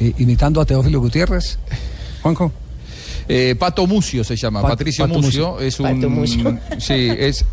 eh, 0.00 0.12
imitando 0.18 0.60
a 0.60 0.66
Teófilo 0.66 1.00
Gutiérrez? 1.00 1.58
Juanjo. 2.22 2.52
Eh, 3.28 3.54
Pato 3.58 3.86
Mucio 3.86 4.24
se 4.24 4.36
llama, 4.36 4.60
Pat- 4.62 4.72
Patricio 4.72 5.06
Pato 5.06 5.20
Mucio. 5.20 5.50
Mucio. 5.52 5.66
Es 5.66 5.80
un, 5.80 5.86
Pato 5.94 6.10
Mucio. 6.10 6.58
Sí, 6.78 7.08
es, 7.18 7.44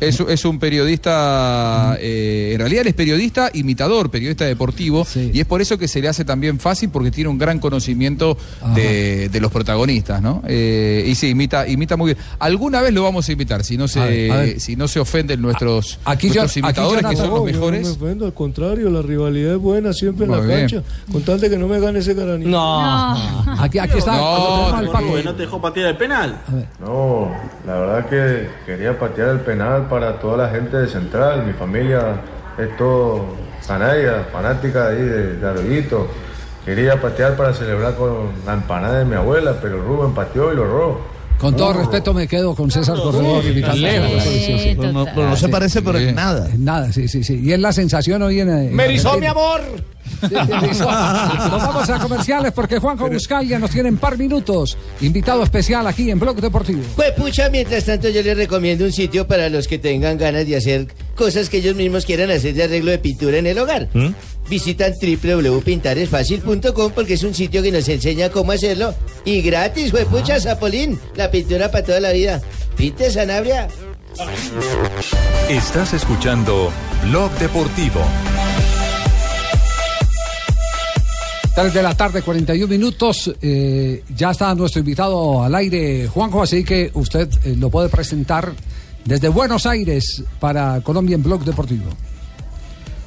es, 0.00 0.20
es 0.20 0.44
un 0.44 0.58
periodista, 0.58 1.96
eh, 2.00 2.50
en 2.54 2.58
realidad 2.58 2.82
él 2.82 2.88
es 2.88 2.94
periodista, 2.94 3.50
imitador, 3.52 4.10
periodista 4.10 4.44
deportivo, 4.44 5.06
y 5.14 5.38
es 5.40 5.46
por 5.46 5.60
eso 5.60 5.78
que 5.78 5.88
se 5.88 6.00
le 6.00 6.08
hace 6.08 6.24
también 6.24 6.58
fácil 6.58 6.90
porque 6.90 7.10
tiene 7.10 7.30
un 7.30 7.38
gran 7.38 7.58
conocimiento 7.58 8.36
de, 8.74 9.28
de 9.28 9.40
los 9.40 9.50
protagonistas, 9.52 10.20
¿no? 10.22 10.42
Eh, 10.46 11.04
y 11.06 11.14
sí, 11.14 11.28
imita, 11.28 11.66
imita 11.68 11.96
muy 11.96 12.14
bien. 12.14 12.24
Alguna 12.38 12.80
vez 12.82 12.92
lo 12.92 13.02
vamos 13.02 13.28
a 13.28 13.32
imitar, 13.32 13.64
si 13.64 13.76
no 13.76 13.88
se, 13.88 14.00
A 14.00 14.04
ver, 14.06 14.30
a 14.32 14.36
ver. 14.38 14.60
Si 14.60 14.76
no 14.76 14.88
se 14.88 15.00
ofenden 15.00 15.40
nuestros, 15.40 15.98
Aquí 16.04 16.26
nuestros 16.28 16.56
imitadores, 16.56 17.04
que 17.06 17.16
son 17.16 17.30
los 17.30 17.38
No, 17.40 17.44
mejores. 17.44 17.82
No 17.82 17.88
me 17.96 18.06
ofendo, 18.06 18.26
al 18.26 18.34
contrario, 18.34 18.90
la 18.90 19.02
rivalidad 19.02 19.54
es 19.54 19.58
buena 19.60 19.92
siempre 19.92 20.24
en 20.24 20.30
Muy 20.30 20.40
la 20.40 20.46
bien. 20.46 20.60
cancha. 20.60 20.82
Con 21.10 21.22
tal 21.22 21.40
de 21.40 21.50
que 21.50 21.56
no 21.58 21.68
me 21.68 21.80
gane 21.80 21.98
ese 22.00 22.14
garanito. 22.14 22.50
No. 22.50 23.60
Aquí, 23.60 23.78
aquí 23.78 23.98
está. 23.98 24.16
No, 24.16 24.82
no 24.82 25.34
te 25.34 25.42
dejó 25.42 25.60
patear 25.60 25.88
el 25.90 25.96
penal. 25.96 26.40
No, 26.80 27.30
la 27.66 27.74
verdad 27.78 28.08
que 28.08 28.48
quería 28.66 28.98
patear 28.98 29.30
el 29.30 29.40
penal 29.40 29.88
para 29.90 30.18
toda 30.18 30.46
la 30.46 30.48
gente 30.48 30.76
de 30.78 30.88
Central. 30.88 31.44
Mi 31.46 31.52
familia 31.52 32.22
es 32.56 32.74
todo 32.78 33.26
canalla, 33.66 34.24
fanática 34.32 34.88
de 34.88 34.96
ahí 34.96 35.02
de, 35.04 35.36
de 35.36 35.46
Arroyito. 35.48 36.06
Quería 36.64 37.00
patear 37.00 37.36
para 37.36 37.52
celebrar 37.52 37.94
con 37.96 38.28
la 38.46 38.54
empanada 38.54 39.00
de 39.00 39.04
mi 39.04 39.16
abuela, 39.16 39.56
pero 39.60 39.82
Rubén 39.82 40.14
pateó 40.14 40.52
y 40.52 40.56
lo 40.56 40.64
robó. 40.64 41.00
Con 41.38 41.56
todo 41.56 41.72
respeto 41.72 42.12
me 42.12 42.28
quedo 42.28 42.54
con 42.54 42.70
César 42.70 42.98
Corredor 42.98 43.42
imitando. 43.44 43.76
lejos. 43.78 44.22
Sí, 44.24 44.76
no- 44.78 45.04
pero 45.06 45.28
no 45.30 45.36
se 45.36 45.46
Sí. 45.46 45.50
parece, 45.52 45.80
pero 45.82 45.98
en 45.98 46.14
nada. 46.14 46.48
En 46.52 46.64
nada, 46.64 46.92
sí, 46.92 47.08
sí, 47.08 47.24
sí. 47.24 47.40
Y 47.42 47.52
es 47.52 47.58
la 47.58 47.72
sensación 47.72 48.20
hoy 48.22 48.40
en... 48.40 48.50
en 48.50 48.76
Me 48.76 48.84
erizó 48.84 49.18
mi 49.18 49.24
amor. 49.26 49.60
Nos 50.22 50.80
vamos 50.80 51.90
a 51.90 51.98
comerciales 51.98 52.52
porque 52.52 52.78
Juanjo 52.78 53.08
Buscalia 53.08 53.58
nos 53.58 53.70
tiene 53.70 53.88
en 53.88 53.98
par 53.98 54.18
minutos. 54.18 54.76
Invitado 55.00 55.42
especial 55.42 55.86
aquí 55.86 56.10
en 56.10 56.18
Blog 56.18 56.40
Deportivo. 56.40 56.82
Pues 56.96 57.12
pucha, 57.12 57.48
mientras 57.50 57.84
tanto 57.84 58.08
yo 58.08 58.22
les 58.22 58.36
recomiendo 58.36 58.84
un 58.84 58.92
sitio 58.92 59.26
para 59.26 59.48
los 59.48 59.66
que 59.68 59.78
tengan 59.78 60.18
ganas 60.18 60.46
de 60.46 60.56
hacer 60.56 60.88
cosas 61.14 61.48
que 61.48 61.58
ellos 61.58 61.76
mismos 61.76 62.04
quieran 62.04 62.30
hacer 62.30 62.54
de 62.54 62.64
arreglo 62.64 62.90
de 62.90 62.98
pintura 62.98 63.38
en 63.38 63.46
el 63.46 63.58
hogar. 63.58 63.88
Visitan 64.48 64.92
www.pintaresfacil.com 65.00 66.92
porque 66.92 67.14
es 67.14 67.22
un 67.22 67.34
sitio 67.34 67.62
que 67.62 67.70
nos 67.70 67.88
enseña 67.88 68.30
cómo 68.30 68.52
hacerlo. 68.52 68.94
Y 69.24 69.42
gratis, 69.42 69.92
pucha, 70.10 70.40
Zapolín. 70.40 70.98
La 71.14 71.30
pintura 71.30 71.70
para 71.70 71.84
toda 71.84 72.00
la 72.00 72.12
vida. 72.12 72.40
Pinte 72.76 73.10
Sanabria. 73.10 73.68
Estás 75.48 75.94
escuchando 75.94 76.70
Blog 77.04 77.30
Deportivo. 77.38 78.00
3 81.54 81.74
de 81.74 81.82
la 81.82 81.94
tarde, 81.94 82.22
41 82.22 82.66
minutos. 82.68 83.30
Eh, 83.42 84.02
ya 84.16 84.30
está 84.30 84.54
nuestro 84.54 84.80
invitado 84.80 85.42
al 85.42 85.54
aire, 85.54 86.06
Juanjo, 86.08 86.42
así 86.42 86.64
que 86.64 86.90
usted 86.94 87.28
eh, 87.44 87.56
lo 87.56 87.70
puede 87.70 87.88
presentar 87.88 88.52
desde 89.04 89.28
Buenos 89.28 89.66
Aires 89.66 90.22
para 90.38 90.80
Colombia 90.82 91.16
en 91.16 91.22
Blog 91.22 91.44
Deportivo. 91.44 91.90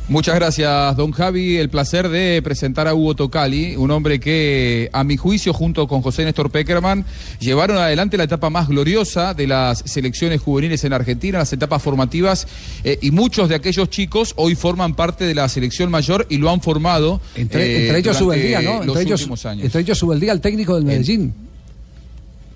Muchas 0.09 0.35
gracias, 0.35 0.97
don 0.97 1.11
Javi. 1.11 1.55
El 1.57 1.69
placer 1.69 2.09
de 2.09 2.41
presentar 2.43 2.89
a 2.89 2.93
Hugo 2.93 3.15
Tocali, 3.15 3.77
un 3.77 3.89
hombre 3.89 4.19
que, 4.19 4.89
a 4.91 5.05
mi 5.05 5.15
juicio, 5.15 5.53
junto 5.53 5.87
con 5.87 6.01
José 6.01 6.25
Néstor 6.25 6.51
Peckerman, 6.51 7.05
llevaron 7.39 7.77
adelante 7.77 8.17
la 8.17 8.25
etapa 8.25 8.49
más 8.49 8.67
gloriosa 8.67 9.33
de 9.33 9.47
las 9.47 9.79
selecciones 9.85 10.41
juveniles 10.41 10.83
en 10.83 10.91
Argentina, 10.91 11.39
las 11.39 11.53
etapas 11.53 11.81
formativas, 11.81 12.47
eh, 12.83 12.99
y 13.01 13.11
muchos 13.11 13.47
de 13.47 13.55
aquellos 13.55 13.89
chicos 13.89 14.33
hoy 14.35 14.55
forman 14.55 14.93
parte 14.93 15.23
de 15.23 15.35
la 15.35 15.47
selección 15.47 15.89
mayor 15.89 16.27
y 16.29 16.37
lo 16.37 16.49
han 16.49 16.59
formado. 16.59 17.21
Entre, 17.35 17.65
eh, 17.65 17.81
entre 17.83 17.99
ellos 17.99 18.17
Subeldía, 18.17 18.61
¿no? 18.61 18.79
Los 18.79 18.87
Entre 18.87 19.03
ellos, 19.03 19.21
últimos 19.21 19.45
años. 19.45 19.65
entre 19.65 19.81
ellos 19.81 19.97
Subeldía, 19.97 20.33
el 20.33 20.41
técnico 20.41 20.75
del 20.75 20.83
Medellín. 20.83 21.33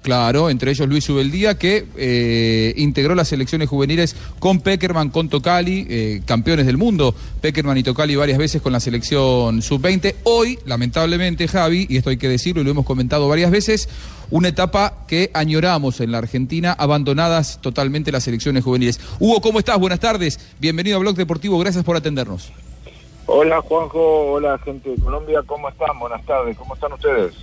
Claro, 0.08 0.50
entre 0.50 0.72
ellos 0.72 0.88
Luis 0.88 1.10
Ubeldía, 1.10 1.58
que 1.58 1.86
eh, 1.98 2.74
integró 2.78 3.14
las 3.14 3.28
selecciones 3.28 3.68
juveniles 3.68 4.16
con 4.40 4.62
Peckerman, 4.62 5.10
con 5.10 5.28
Tocali, 5.28 5.86
eh, 5.90 6.22
campeones 6.26 6.66
del 6.66 6.78
mundo, 6.78 7.14
Peckerman 7.42 7.78
y 7.78 7.84
Tocali 7.84 8.16
varias 8.16 8.38
veces 8.38 8.62
con 8.62 8.72
la 8.72 8.80
selección 8.80 9.62
sub-20. 9.62 10.16
Hoy, 10.24 10.60
lamentablemente, 10.66 11.50
Javi, 11.50 11.88
y 11.90 11.98
esto 11.98 12.10
hay 12.10 12.16
que 12.16 12.30
decirlo 12.30 12.62
y 12.62 12.64
lo 12.64 12.72
hemos 12.72 12.86
comentado 12.86 13.28
varias 13.28 13.52
veces, 13.52 13.90
una 14.32 14.48
etapa 14.48 14.94
que 15.10 15.30
añoramos 15.34 16.00
en 16.00 16.14
la 16.14 16.20
Argentina, 16.20 16.72
abandonadas 16.72 17.60
totalmente 17.60 18.10
las 18.10 18.24
selecciones 18.24 18.64
juveniles. 18.64 19.02
Hugo, 19.20 19.42
¿cómo 19.42 19.60
estás? 19.60 19.78
Buenas 19.78 20.00
tardes. 20.00 20.40
Bienvenido 20.62 20.96
a 20.96 21.00
Blog 21.02 21.18
Deportivo, 21.18 21.60
gracias 21.60 21.84
por 21.84 21.98
atendernos. 21.98 22.54
Hola 23.26 23.60
Juanjo, 23.60 24.32
hola 24.32 24.58
gente 24.60 24.90
de 24.90 25.02
Colombia, 25.02 25.44
¿cómo 25.46 25.68
están? 25.68 26.00
Buenas 26.00 26.26
tardes, 26.26 26.58
¿cómo 26.58 26.76
están 26.76 26.94
ustedes? 26.94 27.34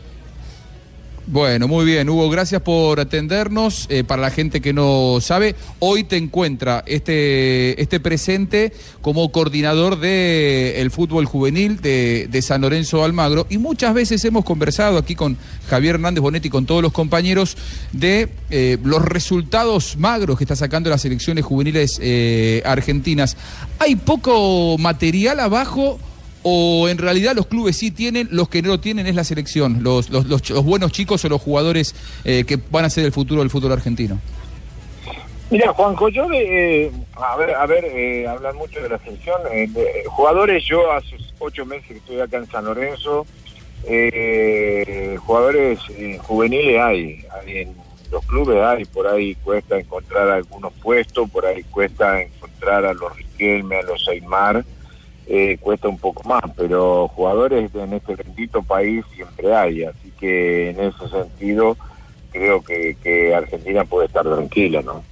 Bueno, 1.27 1.69
muy 1.69 1.87
bien, 1.87 2.11
Hugo, 2.11 2.29
gracias 2.29 2.61
por 2.61 3.01
atendernos. 3.01 3.87
Eh, 3.89 4.05
para 4.05 4.21
la 4.21 4.31
gente 4.31 4.61
que 4.61 4.75
no 4.75 5.19
sabe, 5.23 5.55
hoy 5.79 6.05
te 6.05 6.19
encuentra 6.19 6.85
este, 6.87 7.81
este 7.81 7.99
presente 7.99 8.75
como 9.01 9.33
coordinador 9.33 9.99
del 9.99 10.77
el 10.77 10.91
fútbol 10.91 11.25
juvenil 11.25 11.81
de, 11.81 12.29
de 12.31 12.43
San 12.43 12.61
Lorenzo 12.61 13.03
Almagro 13.05 13.47
y 13.49 13.57
muchas 13.57 13.95
veces 13.95 14.23
hemos 14.27 14.45
conversado 14.45 14.99
aquí 14.99 15.15
con 15.15 15.39
Javier 15.71 15.95
Hernández 15.95 16.21
Bonetti 16.21 16.51
con 16.51 16.67
todos 16.67 16.83
los 16.83 16.93
compañeros 16.93 17.57
de 17.93 18.29
eh, 18.51 18.77
los 18.85 19.03
resultados 19.03 19.97
magros 19.97 20.37
que 20.37 20.45
está 20.45 20.57
sacando 20.57 20.91
las 20.91 21.01
selecciones 21.01 21.43
juveniles 21.43 21.99
eh, 22.03 22.61
argentinas. 22.67 23.39
¿Hay 23.79 23.97
poco 23.97 24.77
material 24.77 25.41
abajo? 25.41 25.99
O 26.45 26.89
en 26.89 26.99
realidad 26.99 27.35
los 27.35 27.47
clubes 27.47 27.77
sí 27.77 27.91
tienen, 27.91 28.29
los 28.31 28.49
que 28.49 28.63
no 28.63 28.69
lo 28.69 28.79
tienen 28.79 29.07
es 29.07 29.15
la 29.17 29.25
selección, 29.25 29.83
los, 29.83 30.11
los, 30.11 30.27
los, 30.27 30.49
los 30.51 30.65
buenos 30.65 30.93
chicos 30.93 31.25
o 31.25 31.29
los 31.29 31.41
jugadores 31.43 31.95
eh, 32.25 32.45
que 32.47 32.59
van 32.71 32.85
a 32.85 32.91
ser 32.91 33.05
el 33.07 33.13
futuro 33.13 33.41
del 33.41 33.51
fútbol 33.51 33.73
argentino. 33.73 34.21
Mira, 35.51 35.73
Juanjo, 35.73 36.09
yo 36.09 36.29
de, 36.29 36.85
eh, 36.87 36.91
a 37.17 37.37
ver, 37.37 37.51
a 37.55 37.67
ver, 37.67 37.85
eh, 37.85 38.27
hablan 38.27 38.57
mucho 38.57 38.81
de 38.81 38.89
la 38.89 38.99
selección. 38.99 39.41
eh, 39.53 39.67
de- 39.69 40.05
jugadores, 40.07 40.65
yo 40.65 40.91
hace 40.93 41.17
ocho 41.39 41.65
meses 41.67 41.87
que 41.89 41.95
estoy 41.97 42.21
acá 42.21 42.39
en 42.39 42.47
San 42.51 42.65
Lorenzo, 42.65 43.27
eh, 43.87 45.17
jugadores 45.21 45.79
eh, 45.91 46.19
juveniles 46.23 46.81
hay, 46.81 47.25
hay 47.31 47.59
en 47.59 47.75
los 48.11 48.25
clubes 48.27 48.63
hay, 48.63 48.85
por 48.85 49.07
ahí 49.07 49.35
cuesta 49.37 49.79
encontrar 49.79 50.29
algunos 50.31 50.73
puestos, 50.75 51.29
por 51.31 51.45
ahí 51.47 51.63
cuesta 51.65 52.21
encontrar 52.23 52.85
a 52.85 52.95
los 52.95 53.15
Riquelme, 53.17 53.77
a 53.77 53.83
los 53.83 54.07
Aymar, 54.09 54.65
eh, 55.27 55.57
cuesta 55.61 55.89
un 55.89 55.99
poco 55.99 56.23
más, 56.29 56.43
pero 56.57 57.09
jugadores 57.09 57.71
en 57.75 57.93
este 57.95 58.15
bendito 58.15 58.63
país 58.63 59.05
siempre 59.15 59.55
hay, 59.55 59.85
así 59.85 60.13
que 60.21 60.71
en 60.71 60.81
ese 60.81 61.09
sentido 61.11 61.77
creo 62.33 62.63
que, 62.63 62.97
que 63.03 63.35
Argentina 63.35 63.85
puede 63.85 64.07
estar 64.07 64.25
tranquila, 64.25 64.83
¿no? 64.83 65.03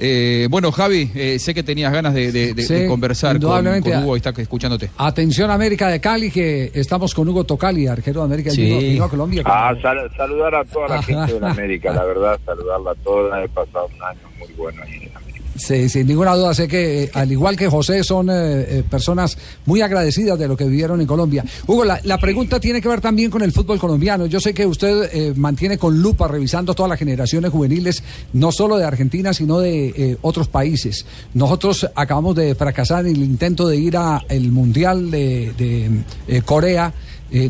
Eh, 0.00 0.46
bueno, 0.48 0.70
Javi, 0.70 1.10
eh, 1.16 1.40
sé 1.40 1.52
que 1.52 1.64
tenías 1.64 1.92
ganas 1.92 2.14
de, 2.14 2.30
de- 2.30 2.54
de- 2.54 2.62
Sí, 2.62 2.72
de 2.74 2.86
conversar 2.86 3.40
con, 3.40 3.66
Hugo 3.66 4.14
y 4.16 4.18
está 4.18 4.30
escuchándote. 4.40 4.90
Atención 4.96 5.50
América 5.50 5.88
de 5.88 6.00
Cali, 6.00 6.30
que 6.30 6.70
estamos 6.72 7.12
con 7.12 7.28
Hugo 7.28 7.42
Tocali, 7.42 7.88
arquero 7.88 8.20
de 8.20 8.26
América. 8.26 8.50
Sí. 8.52 8.62
Vino, 8.62 8.78
vino 8.78 9.04
a 9.04 9.10
Colombia. 9.10 9.42
Ah, 9.44 9.74
sal- 9.82 10.08
saludar 10.16 10.54
a 10.54 10.64
toda 10.64 10.88
la 10.88 11.02
gente 11.02 11.32
de 11.34 11.40
la 11.40 11.50
América, 11.50 11.92
la 11.92 12.04
verdad, 12.04 12.38
saludarla 12.46 12.92
a 12.92 12.94
toda, 12.94 13.42
he 13.44 13.48
pasado 13.48 13.88
un 13.92 14.02
año 14.04 14.20
muy 14.38 14.48
bueno 14.56 14.80
ahí 14.84 14.92
en 15.02 15.16
América. 15.16 15.27
Sí, 15.58 15.88
sin 15.88 16.06
ninguna 16.06 16.34
duda, 16.36 16.54
sé 16.54 16.68
que 16.68 17.04
eh, 17.04 17.10
al 17.14 17.32
igual 17.32 17.56
que 17.56 17.68
José 17.68 18.04
son 18.04 18.30
eh, 18.30 18.32
eh, 18.34 18.84
personas 18.88 19.36
muy 19.66 19.80
agradecidas 19.80 20.38
de 20.38 20.46
lo 20.46 20.56
que 20.56 20.64
vivieron 20.64 21.00
en 21.00 21.06
Colombia. 21.06 21.44
Hugo, 21.66 21.84
la, 21.84 22.18
pregunta 22.18 22.60
tiene 22.60 22.80
que 22.80 22.88
ver 22.88 23.00
también 23.00 23.30
con 23.30 23.42
el 23.42 23.52
fútbol 23.52 23.78
colombiano. 23.78 24.26
Yo 24.26 24.38
sé 24.38 24.54
que 24.54 24.64
usted 24.64 25.10
eh, 25.12 25.34
mantiene 25.36 25.76
con 25.76 26.00
lupa 26.00 26.28
revisando 26.28 26.74
todas 26.74 26.90
las 26.90 26.98
generaciones 26.98 27.50
juveniles, 27.50 28.02
no 28.32 28.52
solo 28.52 28.76
de 28.76 28.84
Argentina, 28.84 29.34
sino 29.34 29.58
de 29.58 30.16
otros 30.22 30.48
países. 30.48 31.04
Nosotros 31.34 31.88
acabamos 31.94 32.36
de 32.36 32.54
fracasar 32.54 33.06
en 33.06 33.16
el 33.16 33.22
intento 33.22 33.66
de 33.66 33.76
ir 33.76 33.96
al 33.96 34.50
Mundial 34.50 35.10
de, 35.10 36.04
de, 36.26 36.42
Corea. 36.42 36.92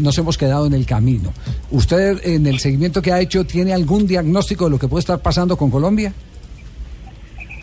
nos 0.01 0.17
hemos 0.19 0.39
quedado 0.39 0.67
en 0.67 0.73
el 0.73 0.87
camino. 0.87 1.33
¿Usted 1.71 2.21
en 2.25 2.47
el 2.47 2.59
seguimiento 2.59 3.03
que 3.03 3.13
ha 3.13 3.21
hecho 3.21 3.45
tiene 3.45 3.73
algún 3.73 4.07
diagnóstico 4.07 4.65
de 4.65 4.71
lo 4.71 4.79
que 4.79 4.89
puede 4.89 5.01
estar 5.01 5.21
pasando 5.21 5.57
con 5.57 5.71
Colombia? 5.71 6.13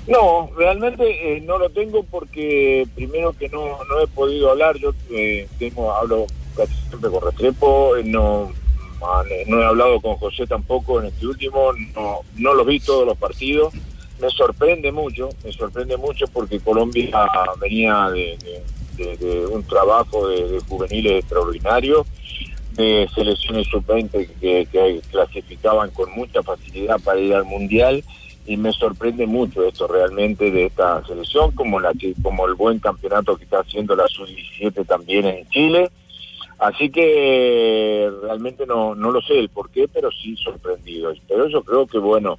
No, 0.07 0.51
realmente 0.55 1.35
eh, 1.35 1.41
no 1.41 1.57
lo 1.57 1.69
tengo 1.71 2.03
porque 2.03 2.87
primero 2.93 3.33
que 3.33 3.49
no, 3.49 3.83
no 3.85 4.01
he 4.01 4.07
podido 4.07 4.51
hablar, 4.51 4.77
yo 4.77 4.93
eh, 5.09 5.47
tengo, 5.57 5.91
hablo 5.91 6.27
casi 6.55 6.73
siempre 6.87 7.09
con 7.09 7.23
Restrepo, 7.23 7.93
no, 8.03 8.51
eh, 9.31 9.45
no 9.47 9.61
he 9.61 9.65
hablado 9.65 9.99
con 10.01 10.15
José 10.17 10.45
tampoco 10.45 10.99
en 10.99 11.07
este 11.07 11.25
último, 11.25 11.73
no, 11.95 12.19
no 12.35 12.53
los 12.53 12.67
vi 12.67 12.79
todos 12.79 13.07
los 13.07 13.17
partidos, 13.17 13.73
me 14.21 14.29
sorprende 14.29 14.91
mucho, 14.91 15.29
me 15.43 15.51
sorprende 15.51 15.97
mucho 15.97 16.27
porque 16.27 16.59
Colombia 16.59 17.27
venía 17.59 18.11
de, 18.11 19.47
un 19.51 19.63
trabajo 19.63 20.27
de, 20.27 20.59
juveniles 20.69 21.23
extraordinario, 21.23 22.05
de 22.73 23.09
selecciones 23.15 23.67
sub-20 23.67 24.29
que, 24.39 24.67
que 24.71 25.01
clasificaban 25.09 25.89
con 25.89 26.11
mucha 26.11 26.43
facilidad 26.43 26.99
para 27.03 27.19
ir 27.19 27.33
al 27.33 27.45
Mundial 27.45 28.03
y 28.45 28.57
me 28.57 28.71
sorprende 28.71 29.25
mucho 29.25 29.65
esto 29.65 29.87
realmente 29.87 30.51
de 30.51 30.65
esta 30.65 31.03
selección, 31.05 31.51
como 31.51 31.79
la 31.79 31.91
como 32.21 32.47
el 32.47 32.53
buen 32.53 32.79
campeonato 32.79 33.35
que 33.37 33.45
está 33.45 33.59
haciendo 33.59 33.95
la 33.95 34.07
sub-17 34.07 34.85
también 34.85 35.25
en 35.25 35.49
Chile. 35.49 35.89
Así 36.59 36.89
que 36.89 38.09
realmente 38.21 38.65
no, 38.65 38.95
no 38.95 39.11
lo 39.11 39.21
sé 39.21 39.39
el 39.39 39.49
por 39.49 39.69
qué, 39.69 39.87
pero 39.87 40.09
sí 40.11 40.35
sorprendido. 40.37 41.13
Pero 41.27 41.47
yo 41.47 41.63
creo 41.63 41.85
que, 41.85 41.97
bueno, 41.97 42.37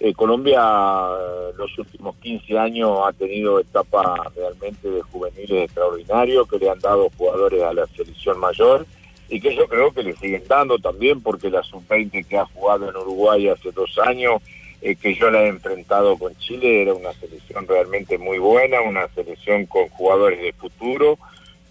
eh, 0.00 0.14
Colombia 0.14 0.60
eh, 0.60 1.52
los 1.56 1.76
últimos 1.76 2.16
15 2.16 2.56
años 2.56 3.00
ha 3.04 3.12
tenido 3.12 3.58
etapas 3.58 4.32
realmente 4.36 4.88
de 4.88 5.02
juveniles 5.02 5.64
extraordinarios 5.64 6.48
que 6.48 6.58
le 6.58 6.70
han 6.70 6.78
dado 6.78 7.10
jugadores 7.18 7.62
a 7.64 7.72
la 7.72 7.86
selección 7.88 8.38
mayor 8.38 8.86
y 9.28 9.40
que 9.40 9.54
yo 9.56 9.66
creo 9.66 9.92
que 9.92 10.04
le 10.04 10.16
siguen 10.16 10.44
dando 10.48 10.78
también 10.78 11.20
porque 11.20 11.50
la 11.50 11.64
sub-20 11.64 12.26
que 12.26 12.38
ha 12.38 12.46
jugado 12.46 12.88
en 12.88 12.96
Uruguay 12.96 13.48
hace 13.48 13.72
dos 13.72 13.98
años, 13.98 14.40
eh, 14.80 14.96
que 14.96 15.14
yo 15.14 15.30
la 15.30 15.42
he 15.42 15.48
enfrentado 15.48 16.16
con 16.18 16.36
Chile, 16.36 16.82
era 16.82 16.94
una 16.94 17.12
selección 17.14 17.66
realmente 17.66 18.18
muy 18.18 18.38
buena, 18.38 18.80
una 18.80 19.08
selección 19.08 19.66
con 19.66 19.88
jugadores 19.88 20.40
de 20.40 20.52
futuro 20.52 21.18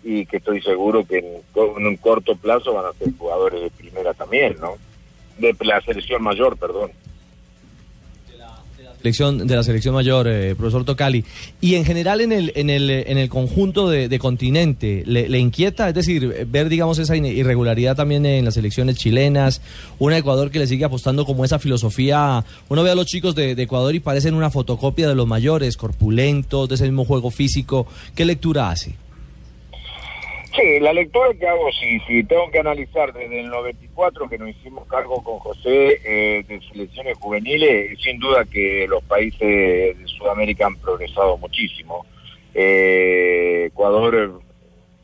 y 0.04 0.26
que 0.26 0.38
estoy 0.38 0.62
seguro 0.62 1.06
que 1.06 1.20
en, 1.20 1.26
en 1.78 1.88
un 1.88 1.98
corto 1.98 2.36
plazo 2.36 2.74
van 2.74 2.86
a 2.86 2.94
ser 2.94 3.10
jugadores 3.18 3.62
de 3.62 3.70
primera 3.72 4.14
también, 4.14 4.56
¿no? 4.60 4.76
De 5.38 5.56
la 5.62 5.82
selección 5.82 6.22
mayor, 6.24 6.58
perdón. 6.58 6.92
De 9.12 9.56
la 9.56 9.64
selección 9.64 9.94
mayor, 9.94 10.28
eh, 10.28 10.56
profesor 10.56 10.84
Tocali. 10.84 11.24
Y 11.62 11.76
en 11.76 11.86
general 11.86 12.22
en 12.22 12.32
el, 12.32 12.52
en 12.56 12.70
el, 12.70 12.90
en 12.90 13.18
el 13.18 13.30
conjunto 13.30 13.90
de, 13.90 14.20
continente, 14.20 15.04
¿le, 15.06 15.40
inquieta? 15.40 15.88
Es 15.90 15.96
decir, 15.96 16.34
eh, 16.36 16.46
ver, 16.48 16.70
digamos, 16.70 17.00
esa 17.00 17.16
irregularidad 17.16 17.96
también 17.96 18.26
en 18.26 18.46
las 18.46 18.56
selecciones 18.56 18.98
chilenas, 18.98 19.62
un 20.00 20.14
Ecuador 20.14 20.52
que 20.52 20.60
le 20.60 20.68
sigue 20.68 20.86
apostando 20.86 21.26
como 21.26 21.46
esa 21.46 21.60
filosofía. 21.60 22.44
Uno 22.70 22.84
ve 22.84 22.92
a 22.92 22.96
los 22.96 23.06
chicos 23.06 23.36
de, 23.36 23.56
de 23.56 23.64
Ecuador 23.64 23.96
y 23.96 24.00
parecen 24.00 24.34
una 24.34 24.50
fotocopia 24.50 25.08
de 25.08 25.16
los 25.16 25.28
mayores, 25.28 25.78
corpulentos, 25.78 26.70
de 26.70 26.76
ese 26.76 26.86
mismo 26.86 27.06
juego 27.06 27.32
físico. 27.32 27.88
¿Qué 28.16 28.26
lectura 28.26 28.70
hace? 28.70 29.07
Sí, 30.58 30.80
la 30.80 30.92
lectura 30.92 31.36
que 31.36 31.48
hago, 31.48 31.72
si, 31.72 32.00
si 32.08 32.24
tengo 32.24 32.50
que 32.50 32.58
analizar 32.58 33.14
desde 33.14 33.42
el 33.42 33.50
94 33.50 34.28
que 34.28 34.40
nos 34.40 34.50
hicimos 34.50 34.88
cargo 34.88 35.24
con 35.24 35.38
José 35.38 36.00
eh, 36.04 36.44
de 36.48 36.60
selecciones 36.62 37.16
juveniles, 37.20 37.96
sin 38.02 38.18
duda 38.18 38.44
que 38.44 38.88
los 38.90 39.04
países 39.04 39.40
de 39.40 40.04
Sudamérica 40.06 40.66
han 40.66 40.76
progresado 40.78 41.38
muchísimo. 41.38 42.08
Eh, 42.56 43.66
Ecuador, 43.68 44.42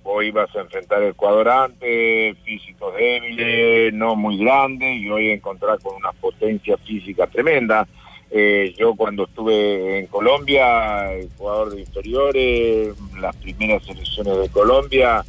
vos 0.01 0.24
ibas 0.24 0.56
a 0.56 0.62
enfrentar 0.62 1.04
a 1.04 1.10
Ecuador 1.10 1.47
antes, 1.47 2.36
físicos 2.39 2.95
débiles, 2.95 3.93
no 3.93 4.16
muy 4.16 4.39
grandes, 4.39 4.97
y 4.97 5.08
hoy 5.08 5.30
encontrar 5.30 5.78
con 5.84 5.95
una 5.95 6.14
potencia 6.14 6.78
física 6.78 7.28
tremenda. 7.28 7.88
Eh, 8.32 8.74
yo 8.76 8.95
cuando 8.95 9.26
estuve 9.26 9.99
en 9.99 10.08
Colombia, 10.08 11.12
jugador 11.38 11.76
de 11.76 11.82
inferiores, 11.82 12.95
las 13.20 13.36
primeras 13.36 13.84
selecciones 13.84 14.39
de 14.39 14.49
Colombia, 14.49 15.24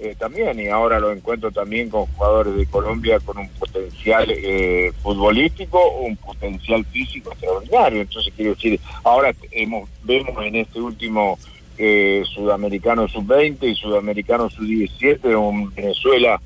eh, 0.00 0.14
también, 0.16 0.60
y 0.60 0.68
ahora 0.68 1.00
lo 1.00 1.10
encuentro 1.12 1.50
también 1.50 1.90
con 1.90 2.06
jugadores 2.06 2.54
de 2.54 2.66
Colombia 2.66 3.18
con 3.18 3.38
un 3.38 3.48
potencial 3.48 4.26
eh, 4.30 4.92
futbolístico, 5.02 5.90
un 5.98 6.16
potencial 6.16 6.84
físico 6.84 7.32
extraordinario. 7.32 8.02
Entonces, 8.02 8.32
quiero 8.36 8.54
decir, 8.54 8.80
ahora 9.02 9.34
hemos, 9.50 9.88
vemos 10.04 10.34
en 10.44 10.56
este 10.56 10.80
último 10.80 11.36
eh, 11.78 12.22
sudamericano 12.32 13.08
sub-20 13.08 13.70
y 13.70 13.74
sudamericano 13.74 14.48
sub-17, 14.50 15.36
un 15.36 15.74
Venezuela 15.74 16.40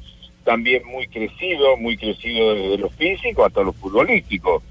también 0.45 0.83
muy 0.87 1.07
crecido, 1.09 1.77
muy 1.77 1.97
crecido 1.97 2.55
desde 2.55 2.79
lo 2.79 2.91
físico 2.91 3.45
hasta 3.45 3.63
lo 3.63 3.73
futbolístico. 3.73 4.63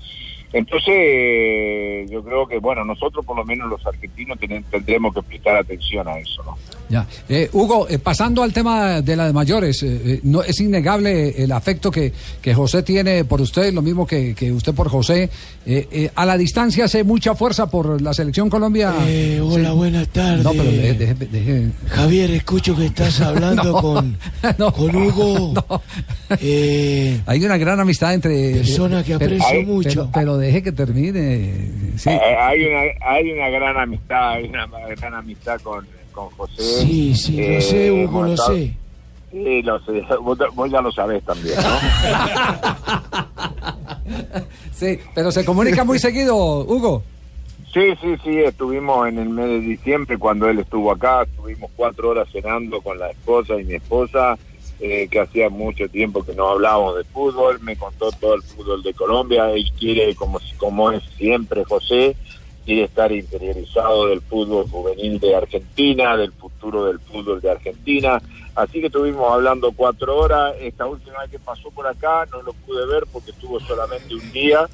Entonces, 0.53 2.09
yo 2.11 2.23
creo 2.23 2.47
que, 2.47 2.57
bueno, 2.59 2.83
nosotros 2.85 3.25
por 3.25 3.35
lo 3.37 3.45
menos 3.45 3.69
los 3.69 3.85
argentinos 3.85 4.37
ten- 4.39 4.63
tendremos 4.69 5.13
que 5.13 5.21
prestar 5.23 5.57
atención 5.57 6.07
a 6.07 6.17
eso, 6.19 6.43
¿no? 6.43 6.57
Ya. 6.89 7.07
Eh, 7.29 7.49
Hugo, 7.53 7.87
eh, 7.89 7.99
pasando 7.99 8.43
al 8.43 8.51
tema 8.51 9.01
de 9.01 9.15
las 9.15 9.33
mayores, 9.33 9.81
eh, 9.83 10.01
eh, 10.05 10.19
no, 10.23 10.43
es 10.43 10.59
innegable 10.59 11.41
el 11.41 11.51
afecto 11.53 11.89
que, 11.89 12.11
que 12.41 12.53
José 12.53 12.83
tiene 12.83 13.23
por 13.23 13.39
usted, 13.39 13.73
lo 13.73 13.81
mismo 13.81 14.05
que, 14.05 14.35
que 14.35 14.51
usted 14.51 14.73
por 14.73 14.89
José. 14.89 15.29
Eh, 15.65 15.87
eh, 15.91 16.11
a 16.15 16.25
la 16.25 16.37
distancia 16.37 16.85
hace 16.85 17.03
mucha 17.03 17.33
fuerza 17.35 17.69
por 17.69 18.01
la 18.01 18.13
selección 18.13 18.49
Colombia. 18.49 18.93
Eh, 19.07 19.39
hola, 19.41 19.69
Sí. 19.71 19.75
buenas 19.75 20.07
tardes. 20.09 20.43
No, 20.43 20.51
pero 20.51 20.63
deje- 20.65 20.93
deje- 20.97 21.15
deje- 21.31 21.71
Javier, 21.87 22.31
escucho 22.31 22.75
que 22.75 22.87
estás 22.87 23.21
hablando 23.21 23.63
No, 23.63 23.81
con, 23.81 24.17
no, 24.57 24.73
con 24.73 24.95
Hugo. 24.95 25.53
Eh, 26.39 27.19
Hay 27.25 27.43
una 27.43 27.57
gran 27.57 27.79
amistad 27.81 28.13
entre. 28.13 28.53
Persona 28.53 29.03
que 29.03 29.13
aprecio 29.15 29.45
pero- 29.49 29.67
mucho. 29.67 29.89
Pero, 29.89 30.09
pero 30.13 30.37
deje 30.41 30.61
que 30.63 30.71
termine. 30.71 31.69
Sí. 31.97 32.09
Eh, 32.09 32.19
hay 32.39 32.65
una 32.65 32.81
hay 33.07 33.31
una 33.31 33.49
gran 33.49 33.77
amistad, 33.77 34.31
hay 34.33 34.45
una 34.45 34.65
gran 34.95 35.13
amistad 35.13 35.59
con, 35.61 35.87
con 36.11 36.29
José. 36.31 36.61
Sí, 36.61 37.15
sí, 37.15 37.37
lo 37.55 37.61
sé, 37.61 37.91
Hugo, 37.91 38.23
lo 38.23 38.33
estado- 38.33 38.53
sé. 38.55 38.73
Sí, 39.31 39.61
lo 39.61 39.79
sé. 39.85 40.01
Vos, 40.21 40.37
vos 40.53 40.69
ya 40.71 40.81
lo 40.81 40.91
sabés 40.91 41.23
también, 41.23 41.55
¿no? 41.55 41.61
Sí, 44.73 44.99
pero 45.13 45.31
se 45.31 45.45
comunica 45.45 45.83
muy 45.83 45.99
seguido, 45.99 46.35
Hugo. 46.65 47.03
Sí, 47.73 47.93
sí, 48.01 48.15
sí, 48.23 48.39
estuvimos 48.39 49.07
en 49.07 49.19
el 49.19 49.29
mes 49.29 49.45
de 49.47 49.59
diciembre 49.61 50.17
cuando 50.17 50.49
él 50.49 50.59
estuvo 50.59 50.91
acá, 50.91 51.23
estuvimos 51.23 51.71
cuatro 51.75 52.09
horas 52.09 52.27
cenando 52.31 52.81
con 52.81 52.99
la 52.99 53.09
esposa 53.11 53.53
y 53.59 53.63
mi 53.63 53.75
esposa, 53.75 54.37
eh, 54.83 55.07
que 55.11 55.19
hacía 55.19 55.47
mucho 55.47 55.87
tiempo 55.89 56.23
que 56.23 56.33
no 56.33 56.47
hablábamos 56.47 56.97
de 56.97 57.03
fútbol, 57.03 57.59
me 57.59 57.75
contó 57.75 58.11
todo 58.13 58.33
el 58.33 58.41
fútbol 58.41 58.81
de 58.81 58.95
Colombia, 58.95 59.51
él 59.51 59.71
quiere, 59.77 60.15
como, 60.15 60.39
como 60.57 60.91
es 60.91 61.03
siempre 61.17 61.63
José, 61.63 62.15
quiere 62.65 62.85
estar 62.85 63.11
interiorizado 63.11 64.07
del 64.07 64.21
fútbol 64.21 64.67
juvenil 64.67 65.19
de 65.19 65.35
Argentina, 65.35 66.17
del 66.17 66.31
futuro 66.31 66.85
del 66.85 66.99
fútbol 66.99 67.39
de 67.41 67.51
Argentina, 67.51 68.19
así 68.55 68.79
que 68.79 68.87
estuvimos 68.87 69.31
hablando 69.31 69.71
cuatro 69.71 70.17
horas, 70.17 70.55
esta 70.59 70.87
última 70.87 71.19
vez 71.19 71.29
que 71.29 71.39
pasó 71.39 71.69
por 71.69 71.85
acá 71.85 72.25
no 72.31 72.41
lo 72.41 72.53
pude 72.53 72.83
ver 72.87 73.03
porque 73.13 73.29
estuvo 73.29 73.59
solamente 73.59 74.15
un 74.15 74.31
día, 74.31 74.67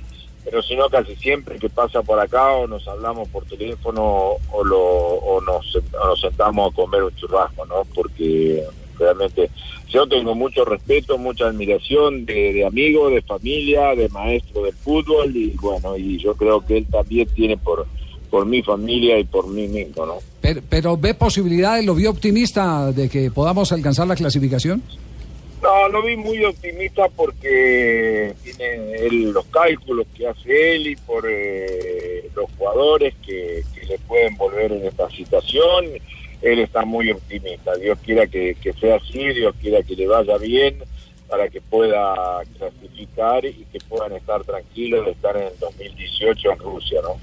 pero 0.45 0.63
si 0.63 0.77
no 0.77 0.89
casi 0.89 1.17
siempre 1.17 1.59
que 1.59 1.67
pasa 1.67 2.01
por 2.01 2.17
acá 2.17 2.51
o 2.51 2.65
nos 2.65 2.87
hablamos 2.87 3.27
por 3.27 3.43
teléfono 3.43 4.37
o, 4.53 4.63
lo, 4.63 4.79
o, 4.79 5.41
nos, 5.41 5.75
o 5.75 6.07
nos 6.07 6.21
sentamos 6.21 6.71
a 6.71 6.75
comer 6.77 7.03
un 7.03 7.13
churrasco, 7.15 7.65
¿no? 7.65 7.83
Porque 7.93 8.65
realmente 8.97 9.49
yo 9.89 10.07
tengo 10.07 10.35
mucho 10.35 10.65
respeto, 10.65 11.17
mucha 11.17 11.47
admiración 11.47 12.25
de, 12.25 12.53
de 12.53 12.65
amigo, 12.65 13.09
de 13.09 13.21
familia, 13.21 13.95
de 13.95 14.09
maestro 14.09 14.63
del 14.63 14.73
fútbol 14.73 15.35
y 15.35 15.51
bueno, 15.51 15.97
y 15.97 16.17
yo 16.17 16.35
creo 16.35 16.65
que 16.65 16.77
él 16.77 16.85
también 16.91 17.27
tiene 17.29 17.57
por, 17.57 17.85
por 18.29 18.45
mi 18.45 18.61
familia 18.61 19.17
y 19.17 19.23
por 19.23 19.47
mí 19.47 19.67
mismo, 19.67 20.05
¿no? 20.05 20.17
Pero, 20.41 20.61
pero 20.69 20.97
ve 20.97 21.13
posibilidades, 21.13 21.85
lo 21.85 21.95
vio 21.95 22.09
optimista 22.09 22.91
de 22.91 23.09
que 23.09 23.31
podamos 23.31 23.71
alcanzar 23.71 24.07
la 24.07 24.15
clasificación. 24.15 24.81
No, 25.61 25.89
lo 25.89 26.03
vi 26.03 26.15
muy 26.15 26.43
optimista 26.45 27.07
porque 27.15 28.33
tiene 28.43 28.93
él 28.95 29.31
los 29.31 29.45
cálculos 29.45 30.05
que 30.15 30.27
hace 30.27 30.75
él 30.75 30.87
y 30.87 30.95
por 30.95 31.25
eh, 31.27 32.29
los 32.35 32.45
jugadores 32.57 33.15
que, 33.25 33.63
que 33.73 33.85
le 33.87 33.97
pueden 33.99 34.37
volver 34.37 34.71
en 34.71 34.85
esta 34.85 35.09
situación. 35.09 35.85
Él 36.41 36.59
está 36.59 36.85
muy 36.85 37.11
optimista. 37.11 37.75
Dios 37.75 37.97
quiera 38.03 38.27
que, 38.27 38.55
que 38.61 38.73
sea 38.73 38.97
así, 38.97 39.19
Dios 39.29 39.55
quiera 39.59 39.81
que 39.83 39.95
le 39.95 40.07
vaya 40.07 40.37
bien 40.37 40.83
para 41.27 41.49
que 41.49 41.59
pueda 41.61 42.41
clasificar 42.57 43.45
y 43.45 43.65
que 43.71 43.79
puedan 43.87 44.13
estar 44.13 44.43
tranquilos 44.43 45.05
de 45.05 45.11
estar 45.11 45.35
en 45.35 45.47
el 45.47 45.59
2018 45.59 46.51
en 46.51 46.59
Rusia, 46.59 47.01
¿no? 47.03 47.15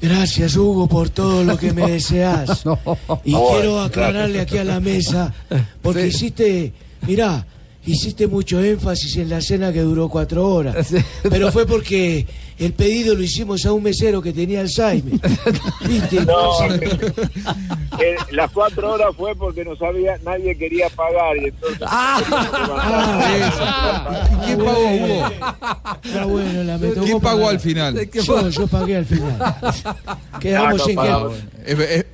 Gracias, 0.00 0.56
Hugo, 0.56 0.86
por 0.86 1.10
todo 1.10 1.44
lo 1.44 1.58
que 1.58 1.72
me 1.72 1.86
deseas. 1.90 2.64
Y 3.24 3.34
quiero 3.34 3.80
aclararle 3.80 4.40
aquí 4.40 4.58
a 4.58 4.64
la 4.64 4.80
mesa, 4.80 5.34
porque 5.82 6.06
hiciste, 6.06 6.72
mirá, 7.06 7.46
hiciste 7.86 8.26
mucho 8.26 8.62
énfasis 8.62 9.16
en 9.16 9.30
la 9.30 9.40
cena 9.40 9.72
que 9.72 9.80
duró 9.80 10.08
cuatro 10.08 10.46
horas. 10.48 10.88
Pero 11.30 11.50
fue 11.50 11.66
porque 11.66 12.26
el 12.58 12.72
pedido 12.74 13.14
lo 13.14 13.22
hicimos 13.22 13.64
a 13.64 13.72
un 13.72 13.82
mesero 13.82 14.20
que 14.20 14.32
tenía 14.32 14.60
Alzheimer. 14.60 15.14
¿Viste? 15.86 16.24
No, 16.26 16.62
eh, 16.66 18.16
las 18.32 18.50
cuatro 18.50 18.92
horas 18.92 19.08
fue 19.16 19.34
porque 19.34 19.64
no 19.64 19.74
sabía, 19.76 20.18
nadie 20.24 20.54
quería 20.56 20.88
pagar 20.90 21.36
y 21.38 21.44
entonces... 21.46 21.80
¿Quién 24.44 24.58
pagó, 24.58 24.94
Hugo? 24.94 25.24
Está 26.04 26.24
bueno, 26.26 26.64
la 26.64 26.78
meto. 26.78 27.00
¿Quién 27.02 27.14
Hugo 27.14 27.20
pagó 27.20 27.38
pagó. 27.38 27.48
al 27.50 27.60
final? 27.60 28.10
Yo, 28.12 28.48
yo 28.50 28.66
pagué 28.66 28.96
al 28.96 29.06
final. 29.06 29.54
Quedamos 30.40 30.82
Ah, 30.82 30.92
no 30.94 31.30
en 31.30 31.36
que... 31.64 31.72
Eh, 31.72 31.98
eh, 31.98 32.06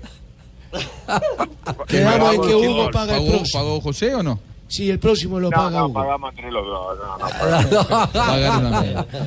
Quedamos 1.89 2.35
en 2.35 2.41
que 2.43 2.47
¿quién 2.49 2.71
Hugo 2.71 2.91
paga 2.91 3.17
el 3.17 3.23
¿Pagó, 3.25 3.37
próximo. 3.39 3.63
pagó 3.63 3.81
José 3.81 4.15
o 4.15 4.23
no? 4.23 4.39
Sí, 4.69 4.91
el 4.91 4.99
próximo 4.99 5.39
lo 5.39 5.49
No, 5.51 5.57
paga 5.57 5.79
no, 5.79 5.85
Hugo. 5.87 5.95
pagamos 5.95 6.31
entre 6.35 6.51
los 6.51 6.67
dos. 6.67 6.99
No. 6.99 7.17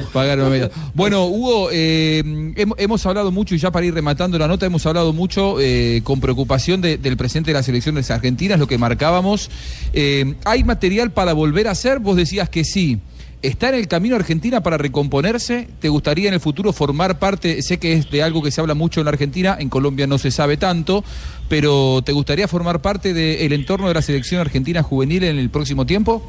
Bueno, 0.94 1.26
Hugo, 1.28 1.70
eh, 1.72 2.22
hem- 2.26 2.74
hemos 2.78 3.06
hablado 3.06 3.32
mucho, 3.32 3.56
y 3.56 3.58
ya 3.58 3.72
para 3.72 3.86
ir 3.86 3.94
rematando 3.94 4.38
la 4.38 4.48
nota, 4.48 4.66
hemos 4.66 4.86
hablado 4.86 5.14
mucho 5.14 5.56
eh, 5.60 6.02
con 6.04 6.20
preocupación 6.20 6.82
de- 6.82 6.98
del 6.98 7.18
presente 7.18 7.52
de 7.52 7.56
las 7.56 7.68
elecciones 7.70 8.10
argentinas, 8.12 8.60
lo 8.60 8.68
que 8.68 8.78
marcábamos. 8.78 9.50
Eh, 9.94 10.36
¿Hay 10.46 10.64
material 10.64 11.12
para 11.12 11.34
volver 11.34 11.68
a 11.68 11.72
hacer? 11.72 12.00
Vos 12.00 12.18
decías 12.18 12.50
que 12.50 12.64
sí. 12.66 13.00
¿Está 13.42 13.70
en 13.70 13.76
el 13.76 13.88
camino 13.88 14.18
Argentina 14.18 14.62
para 14.62 14.78
recomponerse? 14.78 15.70
¿Te 15.80 15.88
gustaría 15.88 16.28
en 16.28 16.34
el 16.34 16.42
futuro 16.42 16.74
formar 16.74 17.20
parte? 17.20 17.62
Sé 17.62 17.80
que 17.80 17.94
es 17.94 18.12
de 18.12 18.22
algo 18.22 18.44
que 18.44 18.52
se 18.52 18.60
habla 18.60 18.74
mucho 18.74 19.00
en 19.00 19.06
la 19.06 19.12
Argentina, 19.12 19.56
en 19.58 19.70
Colombia 19.70 20.08
no 20.08 20.18
se 20.18 20.30
sabe 20.30 20.58
tanto, 20.58 21.06
pero 21.50 22.02
¿te 22.06 22.14
gustaría 22.14 22.48
formar 22.48 22.82
parte 22.82 23.14
del 23.14 23.52
entorno 23.54 23.88
de 23.88 23.96
la 23.96 24.02
selección 24.02 24.40
argentina 24.40 24.84
juvenil 24.84 25.24
en 25.24 25.38
el 25.40 25.50
próximo 25.50 25.86
tiempo? 25.86 26.24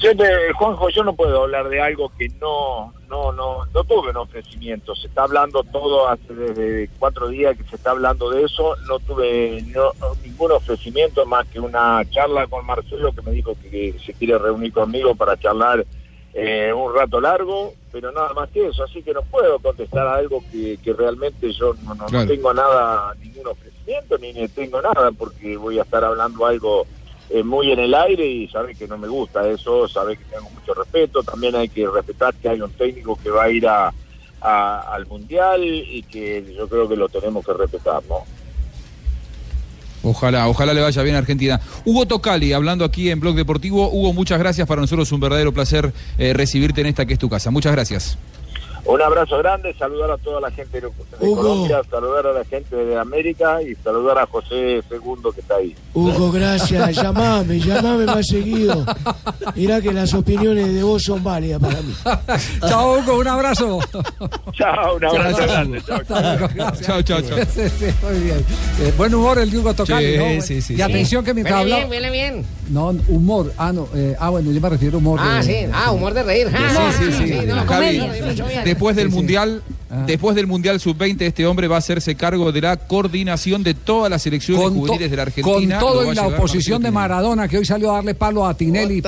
Te- 0.00 0.52
Juanjo, 0.54 0.88
yo 0.88 1.04
no 1.04 1.14
puedo 1.14 1.42
hablar 1.44 1.68
de 1.68 1.80
algo 1.80 2.10
que 2.18 2.28
no, 2.40 2.92
no, 3.08 3.30
no, 3.32 3.64
no 3.72 3.84
tuve 3.84 4.10
un 4.10 4.16
ofrecimiento. 4.16 4.96
Se 4.96 5.06
está 5.06 5.22
hablando 5.22 5.62
todo 5.62 6.08
hace 6.08 6.34
desde 6.34 6.90
cuatro 6.98 7.28
días 7.28 7.56
que 7.56 7.62
se 7.64 7.76
está 7.76 7.92
hablando 7.92 8.28
de 8.30 8.42
eso. 8.44 8.74
No 8.88 8.98
tuve 8.98 9.62
no- 9.68 9.92
ningún 10.24 10.50
ofrecimiento 10.52 11.24
más 11.26 11.46
que 11.46 11.60
una 11.60 12.02
charla 12.10 12.46
con 12.48 12.66
Marcelo 12.66 13.12
que 13.12 13.22
me 13.22 13.30
dijo 13.30 13.56
que, 13.62 13.94
se 14.04 14.12
quiere 14.14 14.38
reunir 14.38 14.72
conmigo 14.72 15.14
para 15.14 15.36
charlar 15.38 15.84
eh, 16.34 16.72
un 16.72 16.92
rato 16.94 17.20
largo, 17.20 17.72
pero 17.92 18.10
nada 18.10 18.32
más 18.34 18.48
que 18.50 18.66
eso. 18.66 18.82
Así 18.82 19.02
que 19.02 19.12
no 19.12 19.22
puedo 19.22 19.60
contestar 19.60 20.06
a 20.08 20.16
algo 20.16 20.42
que, 20.50 20.78
que 20.82 20.92
realmente 20.94 21.52
yo 21.52 21.74
no, 21.84 21.94
no- 21.94 22.08
no 22.08 22.26
tengo 22.26 22.52
nada, 22.52 23.14
ningún 23.20 23.46
ofrecimiento 23.46 23.71
ni, 24.20 24.32
ni 24.32 24.48
tengo 24.48 24.80
nada 24.80 25.10
porque 25.12 25.56
voy 25.56 25.78
a 25.78 25.82
estar 25.82 26.04
hablando 26.04 26.46
algo 26.46 26.86
eh, 27.30 27.42
muy 27.42 27.72
en 27.72 27.78
el 27.78 27.94
aire 27.94 28.26
y 28.26 28.48
sabe 28.48 28.74
que 28.74 28.86
no 28.86 28.98
me 28.98 29.08
gusta 29.08 29.48
eso, 29.48 29.88
sabe 29.88 30.16
que 30.16 30.24
tengo 30.24 30.50
mucho 30.50 30.74
respeto, 30.74 31.22
también 31.22 31.56
hay 31.56 31.68
que 31.68 31.86
respetar 31.88 32.34
que 32.34 32.48
hay 32.48 32.60
un 32.60 32.70
técnico 32.72 33.18
que 33.22 33.30
va 33.30 33.44
a 33.44 33.50
ir 33.50 33.66
a, 33.66 33.92
al 34.40 35.06
Mundial 35.06 35.62
y 35.64 36.02
que 36.02 36.54
yo 36.56 36.68
creo 36.68 36.88
que 36.88 36.96
lo 36.96 37.08
tenemos 37.08 37.44
que 37.46 37.52
respetar, 37.52 38.02
¿no? 38.08 38.24
Ojalá, 40.02 40.48
ojalá 40.48 40.74
le 40.74 40.80
vaya 40.80 41.02
bien 41.02 41.14
a 41.14 41.18
Argentina. 41.18 41.60
Hugo 41.84 42.06
Tocali, 42.06 42.52
hablando 42.52 42.84
aquí 42.84 43.08
en 43.08 43.20
Blog 43.20 43.36
Deportivo. 43.36 43.88
Hugo, 43.88 44.12
muchas 44.12 44.38
gracias. 44.38 44.66
Para 44.66 44.80
nosotros 44.80 45.08
es 45.08 45.12
un 45.12 45.20
verdadero 45.20 45.52
placer 45.52 45.92
eh, 46.18 46.32
recibirte 46.32 46.80
en 46.80 46.88
esta 46.88 47.06
que 47.06 47.12
es 47.12 47.20
tu 47.20 47.28
casa. 47.28 47.52
Muchas 47.52 47.72
gracias. 47.72 48.18
Un 48.84 49.00
abrazo 49.00 49.38
grande, 49.38 49.72
saludar 49.78 50.10
a 50.10 50.18
toda 50.18 50.40
la 50.40 50.50
gente 50.50 50.80
de, 50.80 50.88
Hugo. 51.20 51.36
Colombia, 51.36 51.80
saludar 51.88 52.26
a 52.26 52.32
la 52.32 52.44
gente 52.44 52.74
de 52.74 52.98
América 52.98 53.62
y 53.62 53.76
saludar 53.76 54.18
a 54.18 54.26
José 54.26 54.82
Segundo 54.88 55.30
que 55.30 55.40
está 55.40 55.54
ahí. 55.56 55.74
Hugo, 55.94 56.32
gracias. 56.32 56.96
Llamame, 56.96 57.60
llamame 57.60 58.06
más 58.06 58.26
seguido. 58.26 58.84
Mirá 59.54 59.80
que 59.80 59.92
las 59.92 60.12
opiniones 60.14 60.74
de 60.74 60.82
vos 60.82 61.00
son 61.02 61.22
válidas 61.22 61.60
para 61.60 61.80
mí. 61.80 61.94
Chao, 62.68 62.98
Hugo, 62.98 63.18
un 63.18 63.28
abrazo. 63.28 63.78
Chao, 64.52 64.96
un 64.96 65.04
abrazo 65.04 65.38
Chao. 65.38 65.46
grande. 65.46 65.82
Chao, 65.86 66.00
Gracias. 66.54 66.80
Chao, 66.86 67.02
chao, 67.02 67.20
chao. 67.22 67.38
Sí, 67.54 67.68
sí, 67.78 67.86
muy 68.02 68.20
bien. 68.20 68.44
Eh, 68.80 68.92
buen 68.96 69.14
humor 69.14 69.38
el 69.38 69.50
de 69.50 69.58
Hugo 69.58 69.74
Tocali, 69.74 70.12
Sí, 70.12 70.18
¿no? 70.18 70.42
sí, 70.42 70.60
sí, 70.62 70.72
y 70.74 70.76
sí. 70.76 70.82
atención 70.82 71.24
que 71.24 71.34
mientras 71.34 71.60
hablaba... 71.60 71.78
bien, 71.82 71.90
huele 71.90 72.10
bien. 72.10 72.44
No, 72.68 72.88
humor. 73.08 73.52
Ah, 73.58 73.72
no. 73.72 73.86
eh, 73.94 74.16
ah, 74.18 74.30
bueno, 74.30 74.50
yo 74.50 74.60
me 74.60 74.68
refiero 74.68 74.96
a 74.96 74.98
humor. 74.98 75.20
Ah, 75.22 75.36
de- 75.36 75.42
sí. 75.66 75.70
Ah, 75.72 75.92
humor 75.92 76.14
de 76.14 76.22
reír. 76.24 76.48
Ah, 76.52 76.90
Sí, 76.98 77.04
sí, 77.12 77.26
sí. 77.28 77.46
no, 77.46 77.64
comedia, 77.66 78.06
mucho 78.24 78.46
bien. 78.46 78.71
Después 78.72 78.96
del 78.96 79.06
Sí, 79.06 79.10
sí. 79.12 79.16
mundial, 79.16 79.62
Ah. 79.90 80.04
después 80.06 80.34
del 80.34 80.46
mundial 80.46 80.80
sub-20, 80.80 81.26
este 81.26 81.46
hombre 81.46 81.68
va 81.68 81.76
a 81.76 81.78
hacerse 81.78 82.14
cargo 82.14 82.50
de 82.50 82.60
la 82.62 82.76
coordinación 82.76 83.62
de 83.62 83.74
todas 83.74 84.10
las 84.10 84.22
selecciones 84.22 84.64
Con, 84.64 84.74
juveniles 84.74 85.10
de 85.10 85.16
la 85.16 85.24
con 85.24 85.28
Argentina. 85.28 85.78
todo 85.78 85.98
va 85.98 86.06
y 86.06 86.10
a 86.10 86.14
la 86.14 86.26
oposición 86.28 86.82
de 86.82 86.90
Maradona 86.90 87.46
que 87.48 87.58
hoy 87.58 87.64
salió 87.66 87.90
a 87.92 87.96
darle 87.96 88.14
palo 88.14 88.46
a 88.46 88.54
Tinelli 88.54 89.02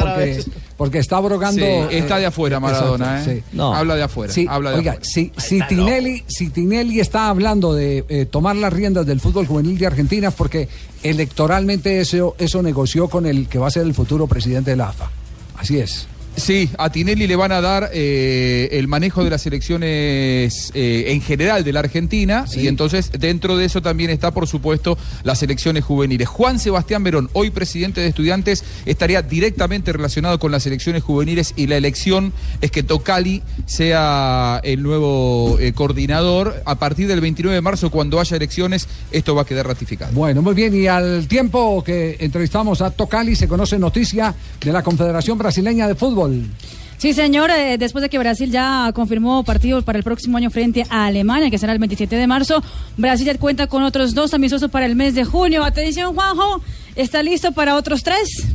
porque, 0.76 0.98
está 0.98 1.16
abrogando. 1.18 1.64
Sí, 1.64 1.96
está 1.96 2.18
de 2.18 2.26
afuera 2.26 2.60
Maradona, 2.60 3.18
exacto, 3.20 3.30
¿eh? 3.30 3.42
sí. 3.50 3.56
No. 3.56 3.74
Habla 3.74 3.94
de 3.96 4.02
afuera, 4.02 4.32
Sí, 4.32 4.46
habla 4.48 4.70
de 4.72 4.76
oiga, 4.78 4.92
afuera. 4.92 5.08
si, 5.10 5.32
si 5.36 5.60
Tinelli, 5.68 6.22
si 6.26 6.50
Tinelli 6.50 7.00
está 7.00 7.28
hablando 7.28 7.72
de 7.74 8.04
eh, 8.08 8.26
tomar 8.26 8.56
las 8.56 8.72
riendas 8.72 9.06
del 9.06 9.20
fútbol 9.20 9.46
juvenil 9.46 9.78
de 9.78 9.86
Argentina 9.86 10.28
es 10.28 10.34
porque 10.34 10.68
electoralmente 11.02 12.00
eso, 12.00 12.34
eso 12.38 12.62
negoció 12.62 13.08
con 13.08 13.24
el 13.26 13.48
que 13.48 13.58
va 13.58 13.68
a 13.68 13.70
ser 13.70 13.82
el 13.84 13.94
futuro 13.94 14.26
presidente 14.26 14.72
de 14.72 14.76
la 14.76 14.88
AFA. 14.88 15.10
Así 15.56 15.78
es. 15.78 16.08
Sí, 16.36 16.68
a 16.78 16.90
Tinelli 16.90 17.26
le 17.26 17.36
van 17.36 17.52
a 17.52 17.60
dar 17.60 17.90
eh, 17.92 18.68
el 18.72 18.88
manejo 18.88 19.22
de 19.22 19.30
las 19.30 19.46
elecciones 19.46 20.72
eh, 20.74 21.04
en 21.08 21.20
general 21.20 21.62
de 21.62 21.72
la 21.72 21.80
Argentina 21.80 22.44
y 22.56 22.66
entonces 22.66 23.12
dentro 23.18 23.56
de 23.56 23.66
eso 23.66 23.82
también 23.82 24.10
está, 24.10 24.32
por 24.32 24.48
supuesto, 24.48 24.98
las 25.22 25.42
elecciones 25.42 25.84
juveniles. 25.84 26.28
Juan 26.28 26.58
Sebastián 26.58 27.04
Verón, 27.04 27.30
hoy 27.34 27.50
presidente 27.50 28.00
de 28.00 28.08
estudiantes, 28.08 28.64
estaría 28.84 29.22
directamente 29.22 29.92
relacionado 29.92 30.38
con 30.40 30.50
las 30.50 30.66
elecciones 30.66 31.02
juveniles 31.04 31.54
y 31.56 31.68
la 31.68 31.76
elección 31.76 32.32
es 32.60 32.70
que 32.70 32.82
Tocali 32.82 33.42
sea 33.66 34.60
el 34.64 34.82
nuevo 34.82 35.58
eh, 35.60 35.72
coordinador. 35.72 36.62
A 36.66 36.74
partir 36.74 37.06
del 37.06 37.20
29 37.20 37.54
de 37.54 37.60
marzo, 37.60 37.90
cuando 37.90 38.18
haya 38.18 38.36
elecciones, 38.36 38.88
esto 39.12 39.34
va 39.34 39.42
a 39.42 39.46
quedar 39.46 39.66
ratificado. 39.66 40.12
Bueno, 40.12 40.42
muy 40.42 40.54
bien. 40.54 40.74
Y 40.74 40.88
al 40.88 41.28
tiempo 41.28 41.82
que 41.84 42.16
entrevistamos 42.18 42.82
a 42.82 42.90
Tocali, 42.90 43.36
se 43.36 43.46
conoce 43.46 43.78
noticia 43.78 44.34
de 44.60 44.72
la 44.72 44.82
Confederación 44.82 45.38
Brasileña 45.38 45.86
de 45.86 45.94
Fútbol. 45.94 46.23
Sí, 46.98 47.12
señor, 47.12 47.50
eh, 47.50 47.76
después 47.76 48.00
de 48.02 48.08
que 48.08 48.18
Brasil 48.18 48.50
ya 48.50 48.90
confirmó 48.94 49.44
partidos 49.44 49.84
para 49.84 49.98
el 49.98 50.04
próximo 50.04 50.38
año 50.38 50.50
frente 50.50 50.86
a 50.88 51.06
Alemania, 51.06 51.50
que 51.50 51.58
será 51.58 51.72
el 51.72 51.78
27 51.78 52.16
de 52.16 52.26
marzo, 52.26 52.62
Brasil 52.96 53.26
ya 53.26 53.36
cuenta 53.36 53.66
con 53.66 53.82
otros 53.82 54.14
dos 54.14 54.32
amistosos 54.32 54.70
para 54.70 54.86
el 54.86 54.96
mes 54.96 55.14
de 55.14 55.24
junio. 55.24 55.64
Atención, 55.64 56.14
Juanjo, 56.14 56.62
¿está 56.96 57.22
listo 57.22 57.52
para 57.52 57.74
otros 57.76 58.02
tres? 58.02 58.46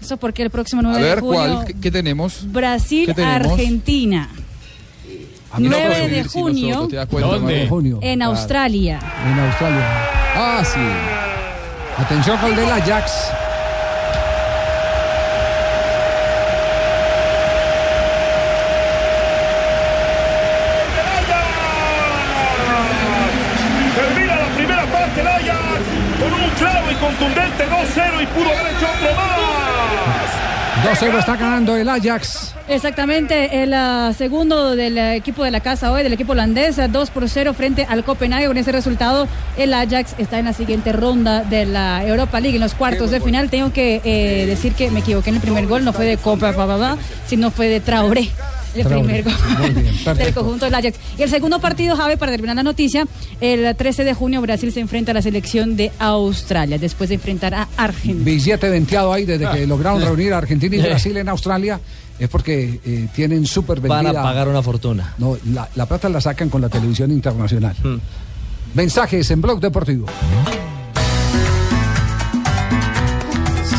Eso 0.00 0.16
porque 0.16 0.42
el 0.42 0.50
próximo 0.50 0.80
A 0.80 0.84
9 0.84 0.98
de 0.98 1.04
ver, 1.04 1.20
junio, 1.20 1.34
¿cuál? 1.34 1.64
¿Qué, 1.66 1.74
qué 1.74 1.90
tenemos? 1.90 2.32
¿Qué 2.34 2.38
tenemos? 2.40 2.52
Brasil-Argentina. 2.52 4.28
A 5.52 5.60
mí 5.60 5.68
no 5.68 5.76
9 5.76 5.94
puedo 5.94 6.08
de 6.08 6.24
junio. 6.24 6.68
nosotros, 6.68 6.88
¿te 6.88 6.96
das 6.96 7.06
cuenta, 7.08 7.28
¿Dónde? 7.28 8.10
En. 8.12 8.22
Australia. 8.22 9.00
En 9.30 9.38
Australia. 9.38 9.86
Ah, 10.34 10.62
sí. 10.64 12.02
Atención 12.02 12.38
con 12.38 12.50
el 12.50 12.56
del 12.56 12.70
Ajax. 12.70 13.12
Termina 23.94 24.36
la 24.36 24.48
primera 24.56 24.86
parte 24.86 25.20
el 25.20 25.26
Ajax 25.26 25.82
con 26.18 26.32
un 26.32 26.50
claro 26.50 26.90
y 26.90 26.94
contundente 27.22 27.64
2-0 27.68 28.22
y 28.22 28.26
pudo 28.26 28.48
haber 28.48 28.74
hecho 28.74 28.86
otro 28.86 29.14
más. 29.14 31.00
2-0 31.00 31.18
está 31.18 31.36
ganando 31.36 31.76
el 31.76 31.88
Ajax. 31.88 32.54
Exactamente, 32.68 33.62
el 33.62 33.72
ah, 33.74 34.12
segundo 34.16 34.74
del 34.74 34.98
equipo 34.98 35.44
de 35.44 35.52
la 35.52 35.60
casa 35.60 35.92
hoy, 35.92 36.02
del 36.02 36.12
equipo 36.12 36.32
holandés, 36.32 36.78
ah, 36.78 36.88
2 36.88 37.10
por 37.10 37.28
0 37.28 37.54
frente 37.54 37.86
al 37.88 38.02
Copenhague. 38.02 38.46
Con 38.46 38.56
ese 38.56 38.72
resultado, 38.72 39.28
el 39.56 39.74
Ajax 39.74 40.14
está 40.18 40.38
en 40.40 40.46
la 40.46 40.52
siguiente 40.52 40.92
ronda 40.92 41.44
de 41.44 41.66
la 41.66 42.04
Europa 42.04 42.40
League, 42.40 42.56
en 42.56 42.62
los 42.62 42.74
cuartos 42.74 43.10
de 43.10 43.20
final. 43.20 43.50
Tengo 43.50 43.72
que 43.72 44.00
eh, 44.04 44.46
decir 44.46 44.72
que 44.72 44.90
me 44.90 45.00
equivoqué 45.00 45.30
en 45.30 45.36
el 45.36 45.42
primer 45.42 45.66
gol, 45.66 45.84
no 45.84 45.92
fue 45.92 46.06
de 46.06 46.16
Copa, 46.16 46.52
pa, 46.52 46.66
pa, 46.66 46.78
pa, 46.78 46.96
sino 47.26 47.52
fue 47.52 47.68
de 47.68 47.80
Traoré. 47.80 48.30
El 48.74 48.84
Traoré. 48.86 49.02
primer 49.04 49.22
gol 49.24 49.34
Muy 49.58 49.70
bien, 49.82 49.94
del 50.16 50.34
conjunto 50.34 50.64
del 50.64 50.74
Ajax. 50.74 50.98
Y 51.18 51.22
el 51.22 51.28
segundo 51.30 51.58
partido, 51.60 51.96
Javi, 51.96 52.16
para 52.16 52.32
terminar 52.32 52.56
la 52.56 52.62
noticia, 52.62 53.06
el 53.40 53.74
13 53.76 54.04
de 54.04 54.14
junio 54.14 54.40
Brasil 54.40 54.72
se 54.72 54.80
enfrenta 54.80 55.10
a 55.12 55.14
la 55.14 55.22
selección 55.22 55.76
de 55.76 55.90
Australia, 55.98 56.78
después 56.78 57.08
de 57.08 57.16
enfrentar 57.16 57.54
a 57.54 57.68
Argentina. 57.76 58.24
Billete 58.24 58.68
venteado 58.70 59.12
ahí 59.12 59.24
desde 59.24 59.48
que 59.50 59.66
lograron 59.66 60.02
Ah. 60.02 60.04
reunir 60.06 60.32
a 60.32 60.38
Argentina 60.38 60.76
y 60.76 60.80
Brasil 60.80 61.16
en 61.16 61.28
Australia. 61.28 61.80
Es 62.18 62.28
porque 62.28 62.78
eh, 62.84 63.08
tienen 63.14 63.46
súper 63.46 63.80
Van 63.80 64.06
a 64.06 64.12
pagar 64.12 64.46
una 64.48 64.62
fortuna. 64.62 65.14
No, 65.18 65.36
la, 65.52 65.68
la 65.74 65.86
plata 65.86 66.08
la 66.08 66.20
sacan 66.20 66.48
con 66.50 66.60
la 66.60 66.68
televisión 66.68 67.10
internacional. 67.10 67.74
Hmm. 67.82 67.96
Mensajes 68.74 69.30
en 69.30 69.40
Blog 69.42 69.60
Deportivo. 69.60 70.06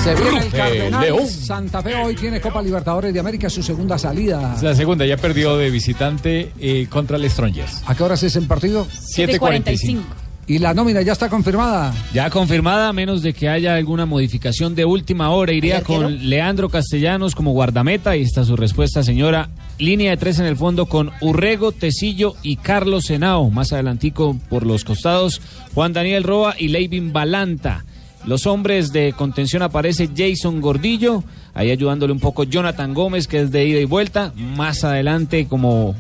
Se 0.04 0.14
viene 0.16 0.40
el 0.40 0.52
Cardenal 0.52 1.02
León. 1.02 1.28
Santa 1.28 1.82
Fe 1.82 1.96
hoy 1.96 2.14
tiene 2.14 2.42
Copa 2.42 2.62
Libertadores 2.62 3.14
de 3.14 3.22
América 3.22 3.50
su 3.50 3.64
segunda 3.64 3.98
salida. 3.98 4.54
Es 4.58 4.62
la 4.62 4.76
segunda, 4.76 5.06
ya 5.06 5.16
perdió 5.16 5.56
de 5.56 5.70
visitante 5.70 6.52
eh, 6.60 6.88
contra 6.90 7.16
el 7.16 7.30
Strongers. 7.30 7.84
¿A 7.86 7.96
qué 7.96 8.04
horas 8.04 8.22
es 8.24 8.36
el 8.36 8.46
partido? 8.46 8.86
7:45. 8.86 10.02
Y 10.46 10.60
la 10.60 10.74
nómina 10.74 11.02
ya 11.02 11.14
está 11.14 11.30
confirmada. 11.30 11.94
Ya 12.14 12.30
confirmada, 12.30 12.90
a 12.90 12.94
menos 12.94 13.22
de 13.22 13.34
que 13.34 13.48
haya 13.48 13.76
alguna 13.76 14.06
modificación 14.06 14.76
de 14.76 14.84
última 14.84 15.30
hora. 15.30 15.54
Iría 15.54 15.84
con 15.84 16.28
Leandro 16.28 16.68
Castellanos 16.68 17.34
como 17.34 17.54
guardameta. 17.54 18.10
Ahí 18.10 18.24
está 18.24 18.44
su 18.44 18.58
respuesta, 18.58 19.04
señora. 19.04 19.52
Línea 19.80 20.12
de 20.12 20.18
tres 20.18 20.38
en 20.40 20.46
el 20.46 20.58
fondo 20.58 20.88
con 20.88 21.12
Urrego, 21.22 21.72
Tecillo 21.72 22.36
y 22.44 22.58
Carlos 22.58 23.06
Senao. 23.06 23.50
Más 23.52 23.72
adelantico 23.72 24.38
por 24.50 24.66
los 24.66 24.84
costados, 24.84 25.40
Juan 25.74 25.94
Daniel 25.94 26.26
Roa 26.26 26.56
y 26.60 26.68
Leivin 26.68 27.14
Balanta. 27.14 27.86
Los 28.26 28.48
hombres 28.48 28.94
de 28.94 29.14
contención 29.14 29.64
aparece 29.64 30.10
Jason 30.16 30.62
Gordillo, 30.62 31.24
ahí 31.54 31.72
ayudándole 31.72 32.14
un 32.14 32.20
poco 32.20 32.46
Jonathan 32.46 32.94
Gómez, 32.94 33.28
que 33.28 33.42
es 33.42 33.52
de 33.52 33.66
ida 33.66 33.80
y 33.80 33.86
vuelta. 33.86 34.32
Más 34.36 34.86
adelante, 34.86 35.48
como 35.48 35.94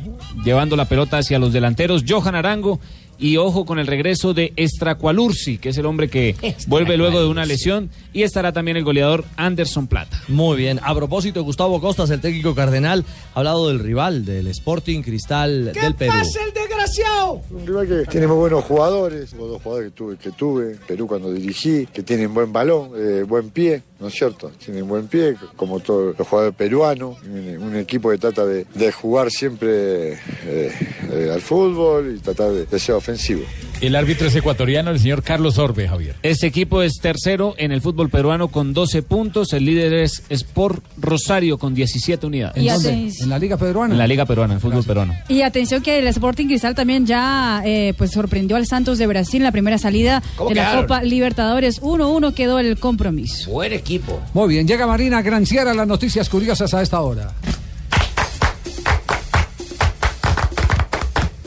llevando 0.46 0.78
la 0.78 0.86
pelota 0.86 1.18
hacia 1.18 1.40
los 1.40 1.52
delanteros, 1.52 2.06
Johan 2.08 2.36
Arango. 2.36 2.80
Y 3.18 3.38
ojo 3.38 3.66
con 3.66 3.80
el 3.80 3.88
regreso 3.88 4.34
de 4.34 4.54
Estracualursi, 4.56 5.58
que 5.58 5.70
es 5.70 5.78
el 5.78 5.86
hombre 5.86 6.10
que 6.10 6.36
vuelve 6.68 6.98
luego 6.98 7.20
de 7.22 7.28
una 7.28 7.46
lesión. 7.46 7.90
Y 8.12 8.24
estará 8.24 8.52
también 8.52 8.78
el 8.78 8.84
goleador 8.84 9.24
Anderson 9.38 9.88
Plata. 9.88 10.22
Muy 10.28 10.58
bien. 10.58 10.80
A 10.84 10.94
propósito, 10.94 11.44
Gustavo 11.44 11.80
Costas, 11.82 12.10
el 12.10 12.22
técnico 12.22 12.54
cardenal, 12.54 13.06
ha 13.34 13.40
hablado 13.40 13.68
del 13.70 13.80
rival, 13.80 14.26
del 14.26 14.48
Sporting 14.48 15.02
Cristal 15.02 15.74
del 15.74 15.96
Perú. 15.96 16.14
el 16.14 16.54
desgraciado! 16.54 17.42
Un 17.52 17.66
rival 17.66 17.88
que 17.88 18.12
tiene 18.12 18.28
muy 18.28 18.38
buenos 18.38 18.64
jugadores, 18.66 19.34
hubo 19.34 19.48
dos 19.48 19.62
jugadores 19.62 19.92
que 19.92 19.96
tuve, 19.98 20.18
que 20.18 20.32
tuve 20.32 20.72
en 20.74 20.78
Perú 20.88 21.08
cuando 21.08 21.32
dirigí, 21.32 21.88
que 21.88 22.04
tienen 22.04 22.34
buen 22.34 22.52
balón, 22.54 22.92
eh, 22.96 23.24
buen 23.24 23.50
pie, 23.50 23.82
¿no 24.00 24.08
es 24.08 24.14
cierto? 24.14 24.52
Tienen 24.64 24.88
buen 24.88 25.08
pie, 25.08 25.36
como 25.56 25.80
todos 25.80 26.16
los 26.18 26.28
jugadores 26.28 26.56
peruanos, 26.56 27.18
un, 27.24 27.58
un 27.64 27.76
equipo 27.78 28.10
que 28.12 28.18
trata 28.18 28.46
de, 28.46 28.66
de 28.74 28.92
jugar 28.92 29.32
siempre 29.32 30.14
eh, 30.14 30.20
eh, 30.46 31.30
al 31.34 31.42
fútbol 31.42 32.16
y 32.16 32.20
tratar 32.20 32.52
de, 32.52 32.66
de 32.66 32.80
ser 32.80 32.96
ofensivo. 33.04 33.42
El 33.82 33.98
árbitro 33.98 34.28
es 34.28 34.36
ecuatoriano, 34.36 34.92
el 34.92 35.00
señor 35.00 35.24
Carlos 35.24 35.58
Orbe, 35.58 35.90
Javier. 35.90 36.16
Este 36.24 36.48
equipo 36.48 36.82
es 36.82 36.94
tercero 37.02 37.54
en 37.58 37.74
el 37.74 37.82
fútbol 37.82 38.10
peruano 38.10 38.48
con 38.48 38.74
12 38.74 39.04
puntos. 39.04 39.52
El 39.52 39.66
líder 39.66 39.94
es 39.94 40.24
Sport 40.30 40.82
Rosario 41.02 41.58
con 41.58 41.76
17 41.76 42.26
unidades. 42.26 42.64
Y 42.64 42.70
aten- 42.70 43.12
En 43.22 43.30
la 43.30 43.38
Liga 43.40 43.58
Peruana. 43.58 43.94
En 43.94 43.98
la 43.98 44.08
Liga 44.08 44.26
Peruana, 44.26 44.54
en 44.54 44.58
el 44.58 44.62
fútbol 44.62 44.84
peruano. 44.86 45.14
Y 45.28 45.42
atención 45.42 45.82
que 45.84 46.00
el 46.00 46.08
Sporting 46.08 46.48
Cristal 46.48 46.76
también 46.76 47.06
ya 47.06 47.62
eh, 47.66 47.94
pues 47.98 48.12
sorprendió 48.12 48.56
al 48.56 48.66
Santos 48.68 48.98
de 48.98 49.08
Brasil 49.08 49.38
en 49.42 49.44
la 49.44 49.52
primera 49.52 49.78
salida 49.78 50.24
¿Cómo 50.38 50.50
de 50.52 50.56
la? 50.56 50.82
Copa 50.82 51.04
Libertadores. 51.04 51.82
1-1 51.82 52.34
quedó 52.34 52.60
el 52.60 52.78
compromiso. 52.80 53.52
Buen 53.52 53.74
equipo. 53.74 54.22
Muy 54.34 54.48
bien, 54.48 54.66
llega 54.66 54.88
Marina 54.88 55.22
Granciera, 55.22 55.74
las 55.74 55.88
noticias 55.88 56.30
curiosas 56.30 56.74
a 56.74 56.82
esta 56.82 57.02
hora. 57.02 57.34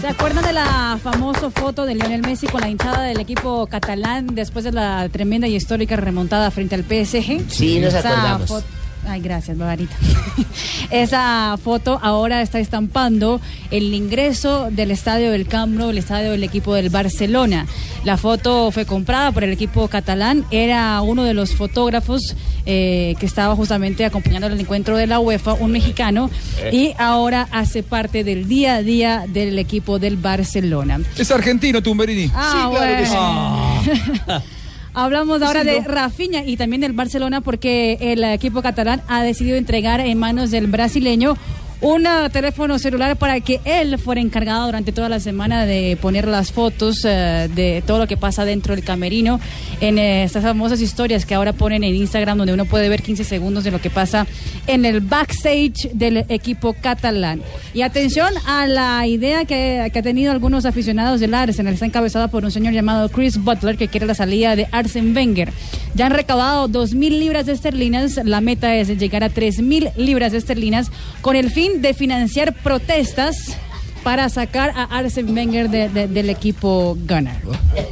¿Se 0.01 0.09
acuerdan 0.09 0.45
de 0.45 0.53
la 0.53 0.99
famosa 1.03 1.51
foto 1.51 1.87
de 1.87 1.95
Lionel 1.95 2.21
Messi 2.21 2.47
con 2.47 2.61
la 2.61 2.69
hinchada 2.69 3.03
del 3.03 3.19
equipo 3.19 3.67
catalán 3.67 4.35
después 4.35 4.65
de 4.65 4.73
la 4.73 5.09
tremenda 5.09 5.49
y 5.49 5.57
histórica 5.57 5.97
remontada 5.97 6.51
frente 6.51 6.75
al 6.75 6.83
PSG? 6.83 7.49
Sí, 7.49 7.81
nos 7.81 7.95
Esa 7.95 8.11
acordamos. 8.11 8.65
Ay, 9.09 9.21
gracias, 9.21 9.57
Barbarita. 9.57 9.95
Esa 10.91 11.57
foto 11.63 11.99
ahora 12.03 12.43
está 12.43 12.59
estampando 12.61 13.41
el 13.71 13.93
ingreso 13.95 14.69
del 14.71 14.91
estadio 14.91 15.31
del 15.31 15.47
Camp 15.47 15.77
Nou, 15.77 15.91
el 15.91 15.99
estadio 15.99 16.31
del 16.33 16.43
equipo 16.45 16.75
del 16.75 16.91
Barcelona. 16.91 17.67
La 18.05 18.17
foto 18.17 18.71
fue 18.71 18.85
comprada 18.85 19.33
por 19.33 19.43
el 19.45 19.51
equipo 19.53 19.89
catalán. 19.89 20.45
Era 20.51 21.01
uno 21.03 21.25
de 21.25 21.35
los 21.35 21.55
fotógrafos 21.55 22.37
eh, 22.67 23.15
que 23.19 23.27
estaba 23.27 23.55
justamente 23.57 24.05
acompañando 24.05 24.47
el 24.49 24.59
encuentro 24.59 24.97
de 24.97 25.07
la 25.07 25.19
UEFA, 25.21 25.55
un 25.55 25.71
mexicano, 25.73 26.31
Eh. 26.63 26.71
y 26.73 26.95
ahora 26.99 27.49
hace 27.53 27.83
parte 27.83 28.25
del 28.25 28.49
día 28.49 28.77
a 28.77 28.83
día 28.83 29.25
del 29.29 29.59
equipo 29.59 29.99
del 29.99 30.17
Barcelona. 30.17 31.01
Es 31.17 31.31
argentino, 31.31 31.83
Tumberini. 31.83 32.31
Ah, 32.35 32.69
bueno. 32.71 34.43
Hablamos 34.99 35.43
ahora 35.43 35.61
Sí, 35.61 35.67
de 35.69 35.83
¿no? 35.83 35.89
Rafinha 35.89 36.43
y 36.43 36.57
también 36.57 36.81
del 36.81 36.95
Barcelona 36.95 37.43
porque 37.43 37.99
el 38.01 38.25
equipo 38.25 38.63
catalán 38.63 39.03
ha 39.09 39.23
decidido 39.23 39.59
entregar 39.59 40.01
en 40.01 40.19
manos 40.19 40.51
del 40.51 40.69
brasileño 40.69 41.37
un 41.81 42.07
teléfono 42.33 42.79
celular 42.79 43.17
para 43.17 43.41
que 43.41 43.61
él 43.65 43.99
fuera 43.99 44.21
encargado 44.21 44.67
durante 44.67 44.93
toda 44.93 45.09
la 45.09 45.21
semana 45.21 45.67
de 45.67 45.99
poner 46.01 46.27
las 46.27 46.53
fotos 46.53 47.05
eh, 47.05 47.49
de 47.55 47.83
todo 47.87 47.99
lo 47.99 48.07
que 48.07 48.17
pasa 48.17 48.45
dentro 48.45 48.75
del 48.75 48.85
camerino 48.85 49.41
en 49.81 49.99
eh, 49.99 50.25
estas 50.25 50.43
famosas 50.43 50.81
historias 50.81 51.27
que 51.27 51.35
ahora 51.35 51.53
ponen 51.53 51.85
en 51.85 51.95
Instagram 51.95 52.39
donde 52.39 52.55
uno 52.55 52.65
puede 52.65 52.89
ver 52.89 53.03
15 53.03 53.25
segundos 53.25 53.65
de 53.65 53.71
lo 53.71 53.81
que 53.81 53.91
pasa 53.91 54.27
en 54.67 54.85
el 54.85 55.01
backstage 55.01 55.91
del 55.93 56.25
equipo 56.29 56.75
catalán. 56.75 57.43
Y 57.75 57.83
atención 57.83 58.33
a 58.47 58.67
la 58.67 59.07
idea 59.07 59.45
que, 59.45 59.91
que 59.93 59.99
ha 59.99 60.03
tenido 60.03 60.33
algunos 60.33 60.65
aficionados 60.65 61.21
del 61.21 61.35
Arsenal. 61.35 61.75
Está 61.75 61.87
encabezada 61.87 62.29
por 62.29 62.45
un 62.45 62.51
señor 62.51 62.73
llamado 62.73 63.09
Chris 63.11 63.37
Butler 63.37 63.77
que 63.77 63.89
quiere 63.89 64.07
la 64.07 64.15
salida 64.15 64.57
de 64.57 64.67
Arsene 64.73 65.13
Wenger. 65.13 65.53
Ya 65.95 66.07
han 66.07 66.13
recaudado 66.13 66.69
2.000 66.69 67.19
libras 67.19 67.47
de 67.47 67.53
esterlinas. 67.53 68.21
La 68.25 68.41
meta 68.41 68.75
es 68.77 68.89
llegar 68.89 69.25
a 69.25 69.31
3.000 69.31 69.95
libras 69.97 70.33
de 70.33 70.39
esterlinas 70.39 70.91
con 71.21 71.37
el 71.37 71.51
fin 71.51 71.66
de 71.75 71.95
financiar 71.95 72.55
protestas 72.55 73.57
para 74.03 74.29
sacar 74.29 74.71
a 74.77 74.85
Arsene 74.85 75.33
Wenger 75.33 75.69
de- 75.69 75.89
de- 75.89 76.07
del 76.09 76.31
equipo 76.31 76.97
Gunner. 77.09 77.41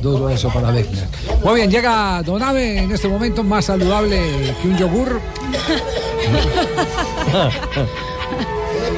Duro 0.01 0.29
eso 0.31 0.49
para 0.49 0.71
Beckner. 0.71 1.09
Muy 1.45 1.55
bien, 1.57 1.71
llega 1.71 2.23
Donave 2.23 2.79
en 2.79 2.93
este 2.93 3.09
momento 3.09 3.43
más 3.43 3.65
saludable 3.65 4.21
que 4.63 4.69
un 4.69 4.77
yogur. 4.79 5.21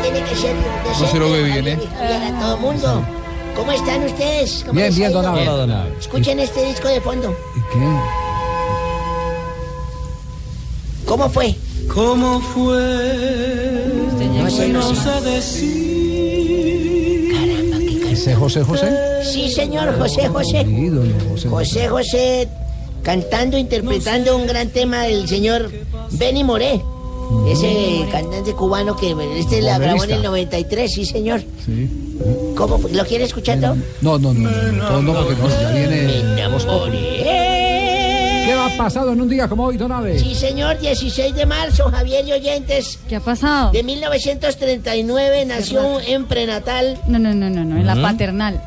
Tiene 0.03 0.20
que 0.22 0.35
ser. 0.37 0.55
No 1.01 1.09
se 1.09 1.18
lo 1.18 1.31
ve 1.31 1.43
bien, 1.43 1.68
¿eh? 1.68 1.79
a 2.01 2.41
todo 2.41 2.59
mundo. 2.59 3.03
¿Cómo 3.57 3.72
están 3.72 4.05
ustedes? 4.05 4.62
¿Cómo 4.66 4.79
Bien, 4.79 4.95
bien, 4.95 5.11
ido? 5.11 5.22
don 5.22 5.33
Abe. 5.33 5.43
Hola, 5.49 5.53
don 5.53 5.70
Abe. 5.70 5.93
Escuchen 5.99 6.39
este 6.41 6.64
disco 6.66 6.89
de 6.89 7.01
fondo. 7.01 7.35
¿Qué? 7.72 7.79
¿Cómo 11.07 11.29
fue? 11.31 11.55
¿Cómo 11.93 12.41
fue? 12.41 12.77
No 14.47 14.53
sé, 14.53 14.68
no 14.68 14.80
sé. 14.80 15.03
¿Ese 18.12 18.34
José 18.36 18.62
José? 18.62 18.92
Sí, 19.24 19.49
señor, 19.51 19.99
José 19.99 20.28
José. 20.28 20.61
Ídolo, 20.61 21.12
José 21.30 21.49
José 21.49 21.88
José 21.88 22.49
cantando, 23.03 23.59
interpretando 23.59 24.36
un 24.36 24.47
gran 24.47 24.68
tema 24.68 25.03
del 25.03 25.26
señor 25.28 25.72
Benny 26.12 26.44
Moré. 26.44 26.80
Ese 27.49 28.07
cantante 28.12 28.53
cubano 28.53 28.97
que 28.97 29.16
este 29.36 29.62
la 29.62 29.78
grabó 29.78 30.05
en 30.05 30.12
el 30.12 30.22
93, 30.22 30.92
sí, 30.92 31.05
señor. 31.05 31.42
Sí. 31.64 31.90
¿Cómo 32.57 32.78
fue? 32.78 32.92
¿Lo 32.92 33.05
quiere 33.05 33.24
escuchar 33.24 33.61
todo? 33.61 33.74
No, 34.01 34.16
no, 34.16 34.32
no, 34.32 34.49
no, 34.49 35.03
no, 35.03 35.12
porque 35.12 35.34
no, 35.42 35.49
ya 35.49 35.72
viene. 35.72 36.22
¿Qué 38.47 38.53
ha 38.53 38.76
pasado 38.76 39.12
en 39.12 39.20
un 39.20 39.28
día 39.28 39.49
como 39.49 39.64
hoy, 39.64 39.76
Donave? 39.76 40.18
Sí, 40.20 40.34
señor, 40.34 40.78
16 40.78 41.34
de 41.34 41.47
marzo, 41.47 41.90
Javier 41.90 42.26
y 42.28 42.32
oyentes. 42.32 42.99
¿Qué 43.09 43.16
ha 43.16 43.20
pasado? 43.20 43.72
De 43.72 43.82
1939 43.82 45.44
nació 45.47 46.01
en 46.01 46.26
prenatal. 46.26 46.97
No, 47.09 47.18
no, 47.18 47.34
no, 47.34 47.51
no, 47.51 47.64
no, 47.64 47.76
en 47.76 47.86
la 47.86 47.97
paternal. 48.01 48.62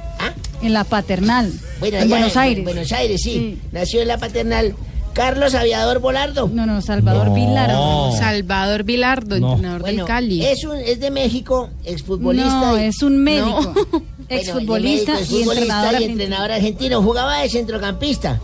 En 0.61 0.73
la 0.73 0.83
paternal. 0.83 1.51
Bueno, 1.79 1.97
en 1.97 2.09
Buenos 2.09 2.35
Aires. 2.35 2.65
Buenos 2.65 2.91
Aires, 2.91 3.21
sí. 3.21 3.57
Nació 3.71 4.01
en 4.01 4.09
la 4.09 4.17
paternal. 4.17 4.75
Carlos 5.13 5.55
Aviador 5.55 5.99
Volardo. 5.99 6.49
No, 6.53 6.65
no, 6.65 6.81
Salvador 6.81 7.33
Vilardo. 7.33 8.11
Salvador 8.17 8.83
Vilardo, 8.83 9.39
No. 9.39 9.53
entrenador 9.53 9.81
Bueno, 9.81 9.97
del 10.03 10.05
Cali. 10.05 10.45
Es, 10.45 10.63
un, 10.65 10.77
es 10.77 10.99
de 10.99 11.09
México, 11.09 11.69
exfutbolista. 11.85 12.49
No, 12.71 12.77
y- 12.79 12.83
es 12.83 13.01
un 13.01 13.17
médico. 13.17 13.73
Bueno, 14.29 14.41
Exfutbolista 14.43 15.13
médico, 15.13 15.33
y 15.35 15.39
y 15.39 16.03
entrenador 16.03 16.51
argentino. 16.51 17.01
Jugaba 17.01 17.39
de 17.41 17.49
centrocampista. 17.49 18.39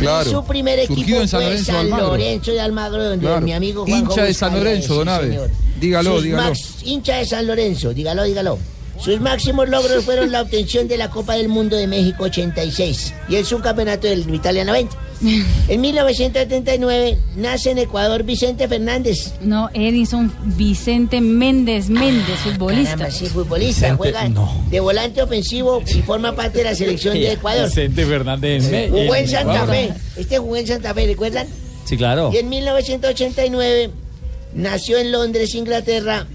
Claro. 0.00 0.28
Y 0.30 0.32
su 0.32 0.44
primer 0.44 0.78
equipo 0.80 0.94
Surgido 0.94 1.20
en 1.20 1.28
San 1.28 1.40
fue 1.40 1.50
Lorenzo 1.50 1.72
San. 1.72 1.90
Lorenzo 1.90 2.50
de 2.52 2.60
Almagro, 2.60 3.04
donde 3.04 3.26
Claro. 3.26 3.40
mi 3.42 3.52
amigo 3.52 3.84
Juanjo 3.86 4.10
Hincha 4.12 4.24
de 4.24 4.34
San 4.34 4.54
Lorenzo, 4.54 5.04
don 5.04 5.20
señor. 5.20 5.50
Dígalo, 5.80 6.14
Sus 6.16 6.24
dígalo. 6.24 6.48
max- 6.48 6.74
hincha 6.84 7.16
de 7.16 7.26
San 7.26 7.46
Lorenzo, 7.46 7.94
dígalo, 7.94 8.24
dígalo. 8.24 8.58
Sus 8.98 9.18
máximos 9.20 9.68
logros 9.68 10.04
fueron 10.04 10.30
la 10.30 10.42
obtención 10.42 10.86
de 10.88 10.98
la 10.98 11.08
Copa 11.08 11.34
del 11.34 11.48
Mundo 11.48 11.76
de 11.76 11.86
México 11.86 12.24
86 12.24 13.14
y 13.30 13.36
el 13.36 13.46
subcampeonato 13.46 14.06
del 14.08 14.28
Italia 14.34 14.64
90. 14.64 14.94
En 15.22 15.80
1979 15.82 17.18
nace 17.36 17.70
en 17.70 17.78
Ecuador 17.78 18.22
Vicente 18.22 18.66
Fernández. 18.68 19.34
No, 19.42 19.68
Edison 19.74 20.32
Vicente 20.56 21.20
Méndez 21.20 21.90
Méndez, 21.90 22.38
futbolista. 22.42 22.92
Caramba, 22.96 23.10
sí, 23.10 23.26
futbolista, 23.26 23.94
juega 23.96 24.28
de 24.70 24.80
volante 24.80 25.22
ofensivo 25.22 25.82
y 25.86 26.00
forma 26.02 26.34
parte 26.34 26.58
de 26.58 26.64
la 26.64 26.74
selección 26.74 27.14
de 27.14 27.32
Ecuador. 27.32 27.66
Vicente 27.66 28.06
Fernández. 28.06 28.90
Jugó 28.90 29.14
en 29.14 29.28
Santa 29.28 29.66
Fe. 29.66 29.92
Este 30.16 30.38
jugó 30.38 30.56
en 30.56 30.66
Santa 30.66 30.94
Fe, 30.94 31.06
¿recuerdan? 31.06 31.46
Sí, 31.84 31.96
claro. 31.96 32.30
Y 32.32 32.38
en 32.38 32.48
1989 32.48 33.90
nació 34.54 34.98
en 34.98 35.12
Londres, 35.12 35.54
Inglaterra, 35.54 36.26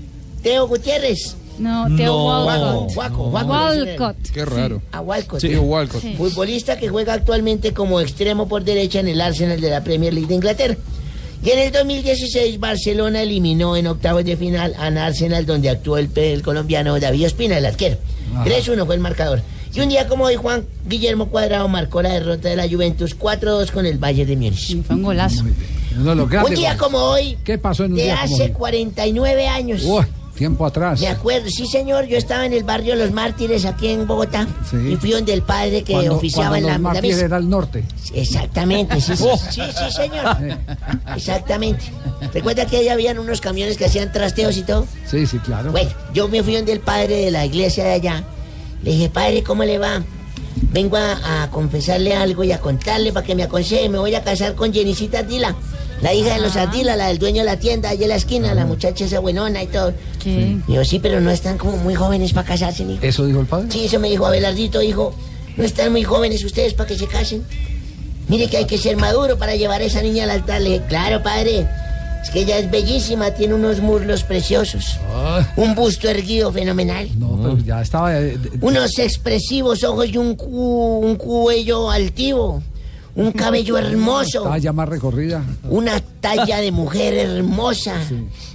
Teo 0.43 0.67
Gutiérrez. 0.67 1.36
No, 1.60 1.95
Teo 1.95 2.12
No. 2.14 2.88
Walcott. 2.93 3.34
Walcott. 3.34 4.16
Qué 4.34 4.45
raro. 4.45 4.82
A 4.91 5.01
Walcott. 5.01 5.41
Sí, 5.41 5.56
Walcott. 5.56 6.01
Sí. 6.01 6.16
Futbolista 6.18 6.78
que 6.78 6.89
juega 6.89 7.14
actualmente 7.14 7.74
como 7.74 7.99
extremo 8.01 8.47
por 8.47 8.64
derecha 8.64 8.99
en 8.99 9.08
el 9.08 9.22
Arsenal 9.22 9.60
de 9.62 9.70
la 9.70 9.84
Premier 9.84 10.14
League 10.14 10.28
de 10.28 10.36
Inglaterra. 10.36 10.76
Y 11.43 11.51
en 11.51 11.60
el 11.60 11.72
2016 11.72 12.60
Barcelona 12.60 13.22
eliminó 13.22 13.78
en 13.78 13.88
octavos 13.88 14.26
de 14.26 14.36
final 14.36 14.74
a 14.80 14.88
Arsenal 15.06 15.45
donde 15.45 15.70
actuó 15.70 15.97
el, 15.97 16.10
el 16.16 16.41
colombiano 16.41 16.99
David 16.99 17.28
Ospina, 17.28 17.58
el 17.58 17.66
arquero. 17.66 17.97
Ajá. 18.34 18.45
3-1 18.45 18.86
fue 18.86 18.95
el 18.95 19.01
marcador. 19.01 19.41
Y 19.74 19.82
un 19.82 19.89
día 19.89 20.08
como 20.08 20.24
hoy 20.24 20.36
Juan 20.36 20.66
Guillermo 20.88 21.28
Cuadrado 21.28 21.68
marcó 21.68 22.01
la 22.01 22.14
derrota 22.14 22.47
de 22.47 22.56
la 22.56 22.68
Juventus 22.68 23.18
4-2 23.18 23.72
con 23.72 23.86
el 23.86 23.97
Bayern 23.97 24.30
de 24.30 24.36
Múnich. 24.38 24.82
Fue 24.84 24.95
un 24.95 25.03
golazo. 25.03 25.43
Un 25.43 26.56
día 26.56 26.78
como 26.78 26.97
hoy, 26.97 27.38
¿Qué 27.43 27.58
pasó 27.58 27.84
en 27.84 27.91
un 27.91 27.97
de 27.97 28.03
día 28.06 28.20
como 28.24 28.36
hace 28.36 28.43
hoy? 28.45 28.51
49 28.51 29.47
años. 29.47 29.84
Uy, 29.84 30.06
tiempo 30.36 30.65
atrás. 30.65 30.99
De 30.99 31.07
acuerdo, 31.07 31.49
sí 31.49 31.65
señor, 31.67 32.05
yo 32.05 32.17
estaba 32.17 32.45
en 32.45 32.53
el 32.53 32.63
barrio 32.63 32.95
Los 32.95 33.11
Mártires 33.11 33.65
aquí 33.65 33.88
en 33.88 34.05
Bogotá 34.05 34.47
Sí. 34.69 34.77
y 34.93 34.95
fui 34.97 35.11
donde 35.11 35.33
el 35.33 35.41
padre 35.41 35.83
que 35.83 35.93
Cuando- 35.93 36.15
oficiaba 36.17 36.49
cuando 36.49 36.67
en 36.67 36.73
la, 36.73 36.73
los 36.77 36.81
la 36.83 36.89
mártires 36.89 37.15
misa. 37.15 37.25
era 37.25 37.38
el 37.38 37.49
norte. 37.49 37.83
Exactamente, 38.13 38.99
sí, 39.01 39.15
sí, 39.17 39.23
Oh. 39.27 39.38
sí, 39.38 39.61
sí, 39.61 39.91
señor. 39.95 40.38
Exactamente. 41.15 41.86
¿Recuerda 42.33 42.65
que 42.65 42.77
ahí 42.77 42.89
habían 42.89 43.19
unos 43.19 43.41
camiones 43.41 43.77
que 43.77 43.86
hacían 43.86 44.11
trasteos 44.11 44.57
y 44.57 44.63
todo? 44.63 44.86
Sí, 45.09 45.25
sí, 45.27 45.38
claro. 45.39 45.71
Bueno, 45.71 45.89
yo 46.13 46.27
me 46.27 46.43
fui 46.43 46.55
donde 46.55 46.71
el 46.73 46.79
padre 46.79 47.15
de 47.25 47.31
la 47.31 47.45
iglesia 47.45 47.83
de 47.86 47.91
allá. 47.93 48.23
Le 48.83 48.91
dije, 48.91 49.09
padre, 49.09 49.43
¿cómo 49.43 49.63
le 49.63 49.77
va? 49.77 50.03
Vengo 50.71 50.97
a, 50.97 51.43
a 51.43 51.49
confesarle 51.51 52.15
algo 52.15 52.43
y 52.43 52.51
a 52.51 52.59
contarle 52.59 53.11
para 53.11 53.25
que 53.25 53.36
me 53.36 53.43
aconseje. 53.43 53.89
Me 53.89 53.97
voy 53.97 54.15
a 54.15 54.23
casar 54.23 54.55
con 54.55 54.73
Jenicita 54.73 55.19
Ardila, 55.19 55.55
la 56.02 56.14
hija 56.14 56.36
de 56.36 56.41
los 56.41 56.56
Ardila, 56.56 56.96
la 56.96 57.08
del 57.08 57.18
dueño 57.20 57.39
de 57.41 57.46
la 57.46 57.58
tienda, 57.60 57.89
allá 57.89 58.04
en 58.04 58.10
la 58.10 58.16
esquina, 58.16 58.54
la 58.54 58.66
muchacha 58.66 59.06
esa 59.06 59.20
buenona 59.20 59.64
y 59.64 59.68
todo. 59.68 59.93
¿Qué? 60.24 60.58
Digo, 60.68 60.84
sí, 60.86 61.00
pero 61.00 61.22
no 61.22 61.32
están 61.32 61.58
como 61.58 61.78
muy 61.78 61.96
jóvenes 61.96 62.34
para 62.34 62.48
casarse, 62.48 62.84
ni. 62.86 63.00
¿Eso 63.02 63.26
dijo 63.26 63.39
el 63.39 63.46
padre? 63.48 63.68
Sí, 63.72 63.86
eso 63.86 64.00
me 64.00 64.10
dijo 64.10 64.26
Abelardito, 64.26 64.80
dijo, 64.80 65.14
no 65.58 65.64
están 65.64 65.91
muy 65.91 66.04
jóvenes 66.04 66.43
ustedes 66.43 66.74
para 66.74 66.88
que 66.88 66.98
se 66.98 67.08
casen. 67.08 67.43
Mire 68.28 68.48
que 68.50 68.58
hay 68.58 68.66
que 68.66 68.78
ser 68.78 68.98
maduro 68.98 69.38
para 69.38 69.56
llevar 69.56 69.82
a 69.82 69.86
esa 69.86 70.02
niña 70.02 70.24
al 70.24 70.32
altar. 70.32 70.62
Le 70.62 70.72
dije, 70.72 70.84
claro, 70.89 71.22
padre, 71.24 71.68
es 72.24 72.30
que 72.32 72.39
ella 72.41 72.58
es 72.58 72.70
bellísima, 72.72 73.32
tiene 73.32 73.54
unos 73.54 73.80
muslos 73.82 74.24
preciosos, 74.24 74.98
un 75.56 75.76
busto 75.76 76.10
erguido 76.10 76.52
fenomenal, 76.52 77.08
No, 77.20 77.38
pero 77.41 77.58
ya 77.60 77.82
estaba. 77.84 78.18
eh, 78.18 78.36
de- 78.38 78.50
unos 78.62 78.98
expresivos 78.98 79.84
ojos 79.84 80.08
y 80.10 80.18
un, 80.18 80.36
cu- 80.36 81.00
un 81.04 81.16
cuello 81.18 81.91
altivo, 81.91 82.64
un 83.16 83.32
cabello 83.32 83.78
hermoso. 83.78 84.55
Ya 84.57 84.74
más 84.74 84.89
recorrida. 84.89 85.43
Una 85.70 85.99
talla 85.99 86.59
de 86.59 86.72
mujer 86.72 87.13
hermosa. 87.13 87.95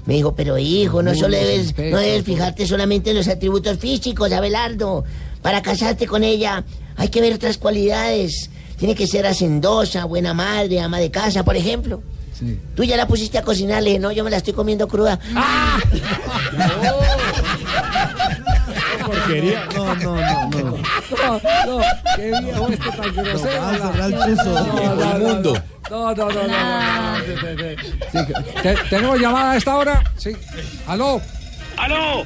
Me 0.06 0.14
dijo, 0.14 0.34
pero 0.34 0.58
hijo, 0.58 1.02
no 1.02 1.14
solo 1.14 1.36
debes, 1.36 1.76
no 1.76 1.98
debes 1.98 2.24
fijarte 2.24 2.66
solamente 2.66 3.11
en 3.11 3.16
los 3.16 3.28
atributos 3.28 3.78
físicos, 3.78 4.32
Abelardo. 4.32 5.04
Para 5.42 5.62
casarte 5.62 6.06
con 6.06 6.24
ella 6.24 6.64
hay 6.96 7.08
que 7.08 7.20
ver 7.20 7.32
otras 7.34 7.56
cualidades. 7.56 8.50
Tiene 8.78 8.94
que 8.94 9.06
ser 9.06 9.26
hacendosa, 9.26 10.04
buena 10.04 10.34
madre, 10.34 10.80
ama 10.80 10.98
de 10.98 11.11
casa, 11.11 11.44
por 11.44 11.56
ejemplo. 11.56 12.02
Sí. 12.38 12.58
Tú 12.74 12.84
ya 12.84 12.96
la 12.96 13.06
pusiste 13.06 13.36
a 13.38 13.42
cocinar, 13.42 13.82
le 13.82 13.90
dije, 13.90 14.00
no, 14.00 14.12
yo 14.12 14.24
me 14.24 14.30
la 14.30 14.38
estoy 14.38 14.54
comiendo 14.54 14.88
cruda. 14.88 15.18
¡Ah! 15.34 15.78
Porquería. 19.11 19.64
No, 19.74 19.94
no, 19.94 20.16
no, 20.16 20.50
no. 20.50 20.78
No, 21.11 21.40
no, 21.66 21.82
qué 22.16 22.32
viejo 22.42 22.68
este 22.68 22.90
tan 22.90 23.14
grosero. 23.14 23.70
el. 23.70 24.36
No, 24.36 24.94
no, 24.94 24.94
no, 24.94 25.16
Inmundo. 25.18 25.62
No, 25.90 26.14
no, 26.14 26.30
no, 26.30 26.32
no. 26.32 26.48
no, 26.48 27.12
no, 27.12 27.24
sí, 27.24 27.32
sí, 27.40 27.76
sí. 27.82 27.92
Sí, 28.12 28.18
te- 28.62 28.74
¿Tenemos 28.88 29.18
llamada 29.20 29.52
a 29.52 29.56
esta 29.56 29.76
hora? 29.76 30.02
Sí. 30.16 30.36
¿Aló? 30.86 31.20
¡Aló! 31.76 32.24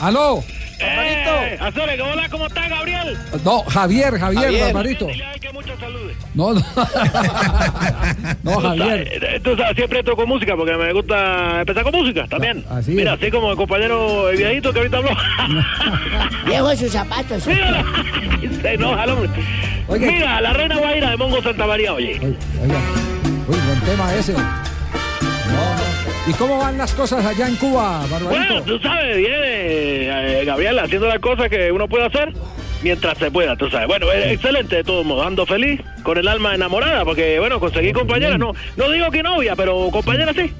¿Aló? 0.00 0.44
¡Eh! 0.80 1.56
Azores, 1.60 2.00
hola, 2.00 2.28
¿cómo 2.28 2.46
está, 2.48 2.68
Gabriel? 2.68 3.16
No, 3.44 3.62
Javier, 3.62 4.18
Javier, 4.18 4.42
Javier. 4.44 4.64
Barbarito. 4.66 5.06
Que 5.40 5.52
muchas 5.52 5.78
saludes. 5.78 6.03
No, 6.34 6.52
no. 6.52 6.60
no, 8.42 8.60
Javier. 8.60 9.40
Tú 9.44 9.56
sabes, 9.56 9.76
siempre 9.76 10.00
entro 10.00 10.16
con 10.16 10.28
música 10.28 10.56
porque 10.56 10.74
me 10.76 10.92
gusta 10.92 11.60
empezar 11.60 11.84
con 11.84 11.92
música 11.94 12.26
también. 12.26 12.64
así 12.70 12.90
Mira, 12.90 13.14
es. 13.14 13.20
así 13.22 13.30
como 13.30 13.52
el 13.52 13.56
compañero 13.56 14.28
el 14.28 14.36
viejito 14.36 14.72
que 14.72 14.78
ahorita 14.80 14.96
habló. 14.96 15.10
Viejo 16.46 16.70
en 16.72 16.76
sus 16.78 16.90
zapatos. 16.90 17.46
Míralo. 17.46 17.84
Se 18.62 18.72
enoja 18.74 19.04
el 19.04 19.10
hombre. 19.10 19.30
Mira, 20.00 20.40
la 20.40 20.52
reina 20.54 20.76
Guaira 20.76 21.10
de 21.10 21.16
Mongo 21.16 21.40
Santa 21.42 21.66
María, 21.66 21.92
oye. 21.94 22.18
Oiga, 22.20 22.78
uy, 23.46 23.56
buen 23.66 23.80
tema 23.82 24.14
ese. 24.14 24.34
¿Y 26.26 26.32
cómo 26.32 26.58
van 26.58 26.78
las 26.78 26.94
cosas 26.94 27.24
allá 27.24 27.46
en 27.46 27.56
Cuba, 27.56 28.00
Barbarito? 28.10 28.28
Bueno, 28.30 28.62
tú 28.62 28.78
sabes, 28.80 29.16
viene 29.18 30.40
eh, 30.40 30.44
Gabriel 30.46 30.78
haciendo 30.78 31.06
las 31.06 31.18
cosas 31.18 31.48
que 31.50 31.70
uno 31.70 31.86
puede 31.86 32.06
hacer 32.06 32.32
mientras 32.84 33.16
se 33.16 33.30
pueda, 33.30 33.56
tú 33.56 33.68
sabes. 33.70 33.88
Bueno, 33.88 34.12
eh, 34.12 34.34
excelente 34.34 34.76
de 34.76 34.84
todos 34.84 35.04
modos, 35.04 35.26
ando 35.26 35.46
feliz, 35.46 35.80
con 36.02 36.18
el 36.18 36.28
alma 36.28 36.54
enamorada, 36.54 37.04
porque 37.04 37.40
bueno, 37.40 37.58
conseguí 37.58 37.92
compañera, 37.92 38.36
no, 38.36 38.52
no 38.76 38.90
digo 38.90 39.10
que 39.10 39.22
novia, 39.22 39.56
pero 39.56 39.88
compañera 39.90 40.32
sí. 40.34 40.52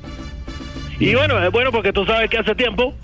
Y 0.99 1.15
bueno, 1.15 1.45
es 1.45 1.53
bueno 1.53 1.71
porque 1.71 1.93
tú 1.93 2.07
sabes 2.07 2.31
que 2.31 2.39
hace 2.39 2.55
tiempo 2.55 2.95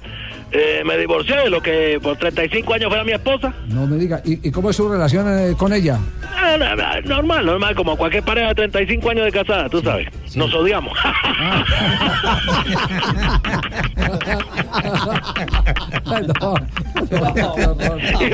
eh, 0.52 0.82
me 0.85 0.97
divorcié 0.97 1.36
de 1.36 1.51
lo 1.51 1.60
que 1.62 1.98
por 2.02 2.16
35 2.16 2.74
años 2.74 2.89
fuera 2.89 3.05
mi 3.05 3.12
esposa. 3.12 3.55
No 3.68 3.86
me 3.86 3.97
diga. 3.97 4.20
¿Y, 4.24 4.48
y 4.48 4.51
cómo 4.51 4.70
es 4.70 4.77
su 4.77 4.89
relación 4.89 5.27
eh, 5.28 5.55
con 5.56 5.72
ella? 5.72 5.98
Ah, 6.22 6.56
no, 6.59 6.77
no, 6.77 7.01
normal, 7.02 7.47
normal, 7.47 7.74
como 7.74 7.97
cualquier 7.97 8.22
pareja 8.24 8.48
de 8.48 8.55
35 8.55 9.10
años 9.10 9.24
de 9.27 9.32
casada, 9.32 9.68
tú 9.68 9.81
sabes. 9.81 10.09
Nos 10.35 10.52
odiamos. 10.55 10.97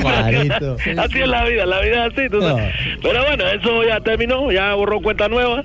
Barbarito. 0.02 0.76
así 0.98 1.20
es 1.20 1.28
la 1.28 1.44
vida, 1.44 1.66
la 1.66 1.80
vida 1.80 2.06
es 2.06 2.12
así, 2.12 2.28
tú 2.28 2.40
sabes. 2.40 2.74
Pero 3.02 3.24
bueno, 3.24 3.46
eso 3.48 3.84
ya 3.84 4.00
terminó, 4.00 4.50
ya 4.52 4.74
borró 4.74 5.00
cuenta 5.00 5.28
nueva. 5.28 5.64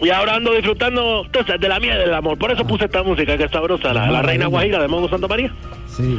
Y 0.00 0.10
ahora 0.10 0.34
ando 0.36 0.52
disfrutando 0.52 1.24
entonces, 1.26 1.60
de 1.60 1.68
la 1.68 1.80
mía 1.80 1.98
del 1.98 2.14
amor. 2.14 2.38
Por 2.38 2.52
eso 2.52 2.64
puse 2.66 2.84
esta 2.84 3.02
música 3.02 3.36
que 3.36 3.44
es 3.44 3.50
sabrosa, 3.50 3.92
la, 3.92 4.10
la 4.10 4.22
Reina 4.22 4.46
Guajira 4.46 4.80
de 4.80 4.88
Mongo 4.88 5.08
Santa 5.08 5.26
María. 5.26 5.52
Sí. 5.88 6.18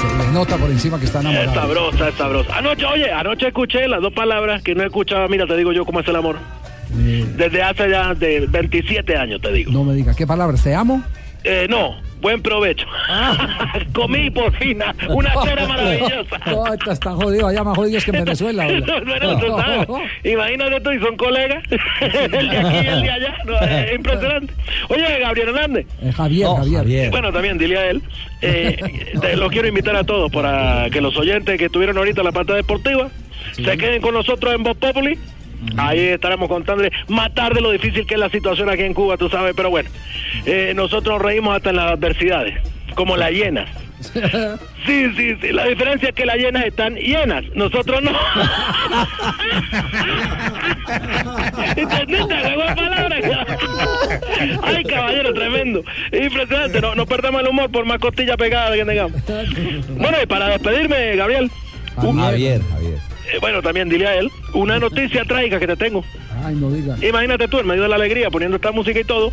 Se 0.00 0.18
le 0.26 0.32
nota 0.32 0.56
por 0.56 0.70
encima 0.70 0.98
que 0.98 1.06
está 1.06 1.18
Es 1.20 1.24
enamorado. 1.26 1.54
sabrosa, 1.54 2.08
es 2.08 2.14
sabrosa. 2.14 2.56
Anoche, 2.58 2.84
oye, 2.86 3.10
anoche 3.12 3.48
escuché 3.48 3.88
las 3.88 4.00
dos 4.00 4.12
palabras 4.12 4.62
que 4.62 4.74
no 4.74 4.84
escuchaba. 4.84 5.26
Mira, 5.28 5.46
te 5.46 5.56
digo 5.56 5.72
yo 5.72 5.84
cómo 5.84 6.00
es 6.00 6.08
el 6.08 6.16
amor. 6.16 6.36
Desde 6.94 7.62
hace 7.62 7.88
ya 7.90 8.14
de 8.14 8.46
27 8.48 9.16
años, 9.16 9.40
te 9.40 9.50
digo. 9.52 9.72
No 9.72 9.82
me 9.82 9.94
diga. 9.94 10.14
¿Qué 10.14 10.26
palabras? 10.26 10.62
¿Te 10.62 10.74
amo? 10.74 11.02
Eh, 11.42 11.66
no, 11.68 11.96
buen 12.22 12.40
provecho. 12.40 12.86
Comí 13.92 14.30
por 14.30 14.50
fin 14.56 14.78
una 15.08 15.34
cera 15.42 15.66
maravillosa. 15.66 16.40
No, 16.46 16.64
tan 16.98 17.16
jodido. 17.16 17.48
Allá 17.48 17.62
más 17.64 17.76
jodido 17.76 17.98
es 17.98 18.04
que 18.04 18.10
en 18.12 18.24
Venezuela. 18.24 18.66
tú 19.40 19.56
sabes. 19.56 19.88
Imagínate 20.24 20.80
tú, 20.80 20.90
y 20.92 20.98
son 21.00 21.16
colegas. 21.16 21.62
el 22.00 22.48
de 22.48 22.56
aquí 22.58 22.74
y 22.76 22.86
el 22.88 23.02
de 23.02 23.10
allá. 23.10 23.34
No, 23.44 23.58
es 23.60 23.94
impresionante. 23.94 24.54
Oye, 24.88 25.18
Gabriel 25.20 25.48
Hernández. 25.48 25.86
Eh, 26.00 26.12
Javier, 26.12 26.48
Javier. 26.56 27.10
Bueno, 27.10 27.32
también 27.32 27.58
dile 27.58 27.76
a 27.78 27.90
él. 27.90 28.02
Eh, 28.40 29.10
te- 29.20 29.36
los 29.36 29.50
quiero 29.50 29.68
invitar 29.68 29.96
a 29.96 30.04
todos 30.04 30.30
para 30.30 30.88
que 30.90 31.00
los 31.00 31.16
oyentes 31.16 31.58
que 31.58 31.66
estuvieron 31.66 31.96
ahorita 31.98 32.20
en 32.20 32.26
la 32.26 32.32
parte 32.32 32.52
deportiva 32.54 33.08
se 33.52 33.76
queden 33.76 34.00
con 34.00 34.14
nosotros 34.14 34.54
en 34.54 34.62
Voz 34.62 34.76
Populi. 34.76 35.18
Ahí 35.76 36.00
estaremos 36.00 36.48
contándoles 36.48 36.92
más 37.08 37.32
tarde 37.34 37.60
lo 37.60 37.70
difícil 37.70 38.06
que 38.06 38.14
es 38.14 38.20
la 38.20 38.28
situación 38.30 38.68
aquí 38.70 38.82
en 38.82 38.94
Cuba, 38.94 39.16
tú 39.16 39.28
sabes, 39.28 39.54
pero 39.56 39.70
bueno, 39.70 39.88
eh, 40.46 40.72
nosotros 40.74 41.14
nos 41.14 41.22
reímos 41.22 41.56
hasta 41.56 41.70
en 41.70 41.76
las 41.76 41.92
adversidades, 41.92 42.54
como 42.94 43.16
las 43.16 43.30
hienas. 43.30 43.68
Sí, 44.84 45.06
sí, 45.16 45.36
sí, 45.40 45.52
la 45.52 45.66
diferencia 45.66 46.08
es 46.08 46.14
que 46.16 46.26
las 46.26 46.34
llenas 46.38 46.64
están 46.66 46.96
llenas, 46.96 47.44
nosotros 47.54 48.02
no. 48.02 48.10
¿Entendiste? 51.76 52.34
De 52.34 52.56
palabras. 52.74 53.48
Ay, 54.62 54.82
caballero, 54.84 55.32
tremendo. 55.32 55.84
Impresionante, 56.12 56.80
no, 56.80 56.96
no 56.96 57.06
perdamos 57.06 57.42
el 57.42 57.48
humor 57.48 57.70
por 57.70 57.84
más 57.84 58.00
costilla 58.00 58.36
pegada 58.36 58.74
que 58.74 58.84
tengamos. 58.84 59.12
Bueno, 59.96 60.18
y 60.20 60.26
para 60.26 60.48
despedirme, 60.48 61.14
Gabriel. 61.14 61.48
un- 61.98 62.20
Javier, 62.20 62.60
Javier. 62.72 62.98
Eh, 63.30 63.38
bueno, 63.40 63.62
también 63.62 63.88
dile 63.88 64.06
a 64.06 64.16
él 64.16 64.30
una 64.54 64.78
noticia 64.78 65.24
trágica 65.24 65.58
que 65.58 65.66
te 65.66 65.76
tengo. 65.76 66.04
Ay, 66.44 66.54
no 66.56 66.70
diga. 66.70 66.96
Imagínate 67.00 67.48
tú, 67.48 67.58
en 67.58 67.66
medio 67.66 67.82
de 67.82 67.88
la 67.88 67.96
alegría, 67.96 68.30
poniendo 68.30 68.56
esta 68.56 68.72
música 68.72 68.98
y 68.98 69.04
todo, 69.04 69.32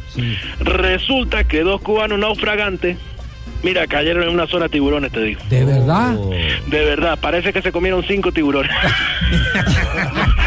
resulta 0.60 1.44
que 1.44 1.62
dos 1.62 1.82
cubanos 1.82 2.20
naufragantes, 2.20 2.98
mira, 3.64 3.88
cayeron 3.88 4.24
en 4.24 4.30
una 4.30 4.48
zona 4.48 4.66
de 4.66 4.70
tiburones, 4.70 5.12
te 5.12 5.22
digo. 5.22 5.42
¿De 5.50 5.66
verdad? 5.66 6.16
De 6.68 6.86
verdad, 6.86 7.18
parece 7.20 7.52
que 7.52 7.62
se 7.62 7.72
comieron 7.72 8.04
cinco 8.04 8.32
tiburones. 8.32 8.72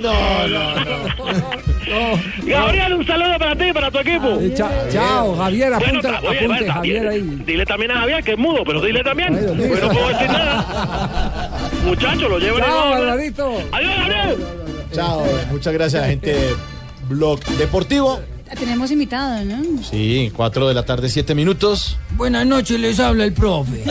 No, 0.00 0.48
no, 0.48 0.74
no. 0.84 2.20
Gabriel, 2.46 2.94
un 2.94 3.06
saludo 3.06 3.38
para 3.38 3.56
ti 3.56 3.64
y 3.68 3.72
para 3.72 3.90
tu 3.90 3.98
equipo. 3.98 4.38
Cha- 4.54 4.88
chao, 4.90 5.36
Javier, 5.36 5.70
Bueno, 5.70 5.86
apunta, 5.86 6.08
ta- 6.12 6.18
oye, 6.20 6.38
apunte, 6.38 6.46
bueno, 6.46 6.72
Javier 6.72 7.08
ahí. 7.08 7.20
Dile 7.44 7.66
también 7.66 7.90
a 7.90 7.98
Javier 8.00 8.24
que 8.24 8.32
es 8.32 8.38
mudo, 8.38 8.62
pero 8.64 8.80
dile 8.80 9.02
también. 9.04 9.34
Ay. 9.34 9.68
Pues 9.68 9.82
no 9.82 9.88
puedo 9.90 10.08
decir 10.08 10.26
nada. 10.28 11.50
Muchachos, 11.84 12.30
lo 12.30 12.38
llevan 12.38 12.62
Chao, 12.62 12.86
igual. 12.86 13.00
Barbarito. 13.06 13.62
Adiós, 13.72 13.92
Gabriel. 13.98 14.36
Chao, 14.92 15.24
muchas 15.50 15.72
gracias, 15.72 16.06
gente. 16.06 16.36
Blog 17.08 17.40
Deportivo. 17.58 18.20
Tenemos 18.58 18.90
invitado, 18.90 19.44
¿no? 19.44 19.82
Sí, 19.82 20.30
4 20.34 20.68
de 20.68 20.74
la 20.74 20.84
tarde, 20.84 21.08
7 21.08 21.34
minutos. 21.34 21.96
Buenas 22.16 22.46
noches, 22.46 22.78
les 22.78 23.00
habla 23.00 23.24
el 23.24 23.32
profe. 23.32 23.84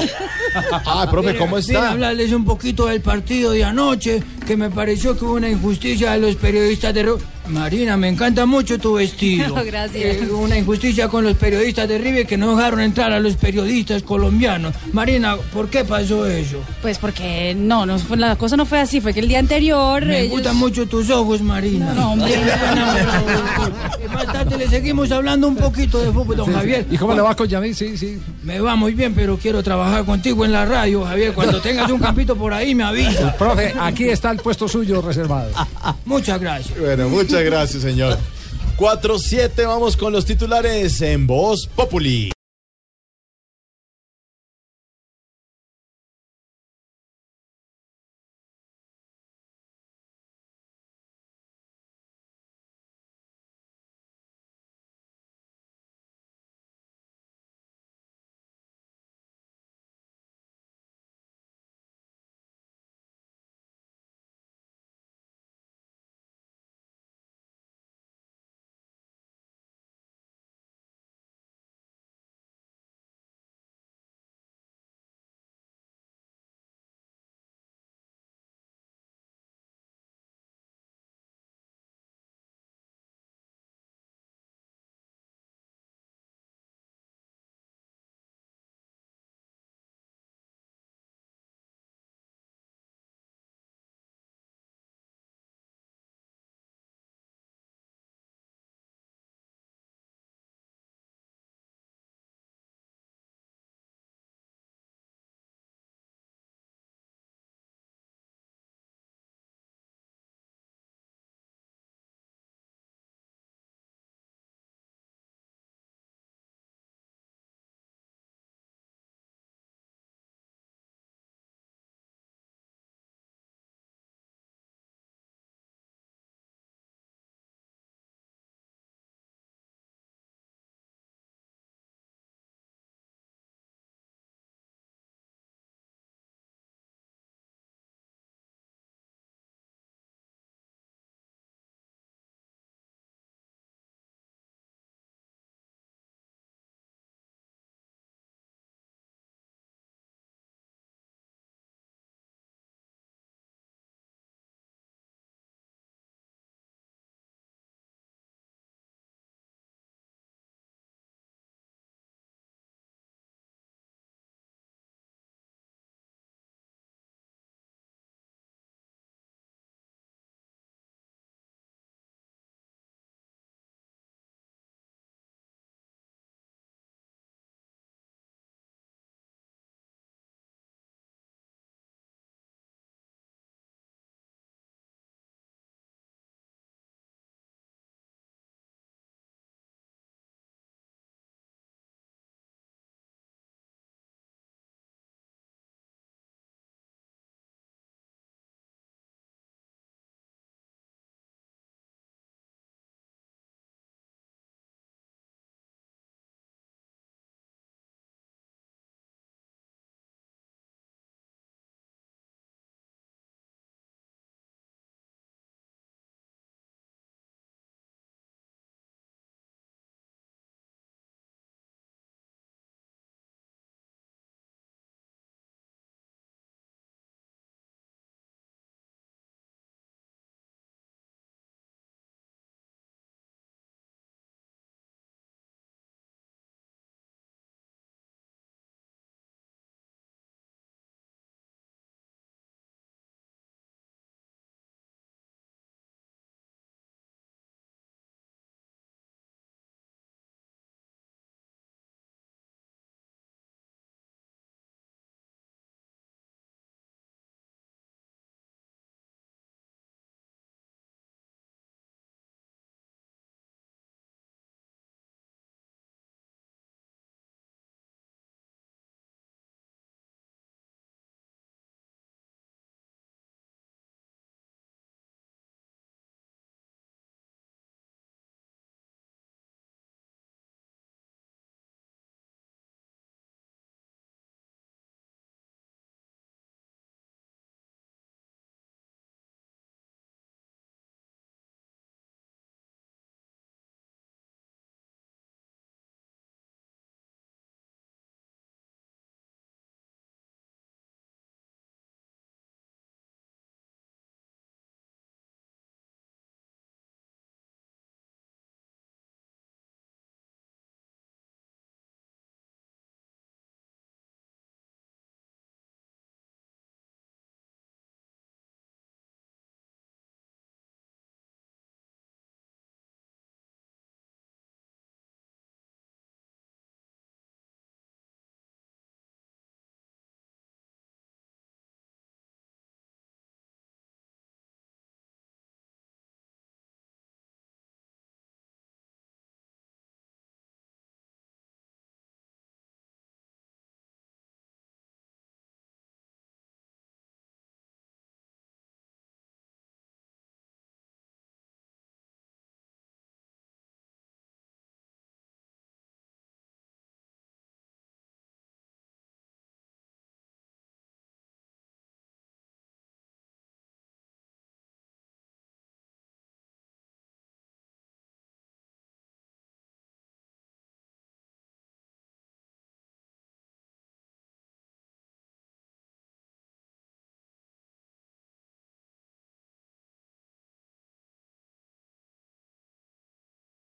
Ah, 0.86 1.08
profe, 1.10 1.38
¿cómo 1.38 1.58
está? 1.58 1.88
a 1.88 1.92
hablarles 1.92 2.34
un 2.34 2.44
poquito 2.44 2.86
del 2.86 3.00
partido 3.02 3.52
de 3.52 3.64
anoche, 3.64 4.22
que 4.46 4.58
me 4.58 4.70
pareció 4.70 5.18
que 5.18 5.24
hubo 5.24 5.36
una 5.36 5.50
injusticia 5.50 6.12
a 6.12 6.18
los 6.18 6.36
periodistas 6.36 6.94
de... 6.94 7.16
Marina, 7.52 7.98
me 7.98 8.08
encanta 8.08 8.46
mucho 8.46 8.80
tu 8.80 8.94
vestido. 8.94 9.54
Gracias. 9.66 10.04
Eh, 10.22 10.28
una 10.32 10.58
injusticia 10.58 11.08
con 11.08 11.24
los 11.24 11.36
periodistas 11.36 11.88
de 11.88 11.98
River 11.98 12.26
que 12.26 12.38
no 12.38 12.56
dejaron 12.56 12.80
entrar 12.82 13.12
a 13.12 13.20
los 13.20 13.36
periodistas 13.36 14.04
colombianos. 14.04 14.74
Marina, 14.94 15.36
¿por 15.54 15.70
qué 15.70 15.84
pasó 15.84 16.26
eso? 16.26 16.58
Pues 16.82 16.98
porque 16.98 17.54
no, 17.58 17.86
no 17.86 18.00
fue- 18.00 18.18
la 18.18 18.36
cosa 18.38 18.56
no 18.58 18.66
fue 18.66 18.80
así, 18.80 19.02
fue 19.02 19.14
que 19.14 19.20
el 19.20 19.28
día 19.28 19.40
anterior. 19.40 20.06
Me 20.06 20.22
ellos- 20.22 20.32
gustan 20.32 20.56
mucho 20.58 20.86
tus 20.88 21.10
ojos, 21.10 21.42
Marina. 21.42 21.94
No, 21.94 22.14
hombre. 22.14 22.32
Más 24.14 24.26
tarde 24.26 24.58
le 24.58 24.68
seguimos 24.68 25.12
hablando 25.12 25.48
un 25.48 25.56
poquito 25.56 26.02
de 26.02 26.12
fútbol, 26.12 26.38
don 26.38 26.46
Sí, 26.46 26.52
sí. 26.52 26.58
Javier. 26.58 26.86
¿Y 26.92 26.98
cómo 26.98 27.14
le 27.14 27.22
va 27.22 27.36
con 27.36 27.48
Yamil? 27.48 27.76
Sí, 27.76 27.98
sí. 27.98 28.20
Me 28.44 28.60
va 28.60 28.76
muy 28.76 28.94
bien, 28.94 29.14
pero 29.14 29.38
quiero 29.38 29.62
trabajar 29.64 30.04
contigo 30.06 30.46
en 30.46 30.52
la 30.52 30.66
radio, 30.66 31.04
Javier. 31.06 31.34
Cuando 31.34 31.62
tengas 31.62 31.90
un 31.92 32.00
campito 32.00 32.36
por 32.36 32.54
ahí, 32.54 32.76
me 32.76 32.84
avisa. 32.84 33.36
Profe, 33.38 33.74
aquí 33.80 34.10
está 34.10 34.32
el 34.32 34.38
puesto 34.38 34.68
suyo 34.68 35.02
reservado. 35.02 35.52
Muchas 36.06 36.40
gracias. 36.40 36.78
Bueno, 36.80 37.10
muchas 37.42 37.46
gracias, 37.46 37.84
señor. 37.84 38.18
4-7, 38.78 39.66
vamos 39.66 39.98
con 39.98 40.14
los 40.14 40.26
titulares 40.26 41.02
en 41.02 41.28
Voz 41.28 41.68
Populi. 41.76 42.32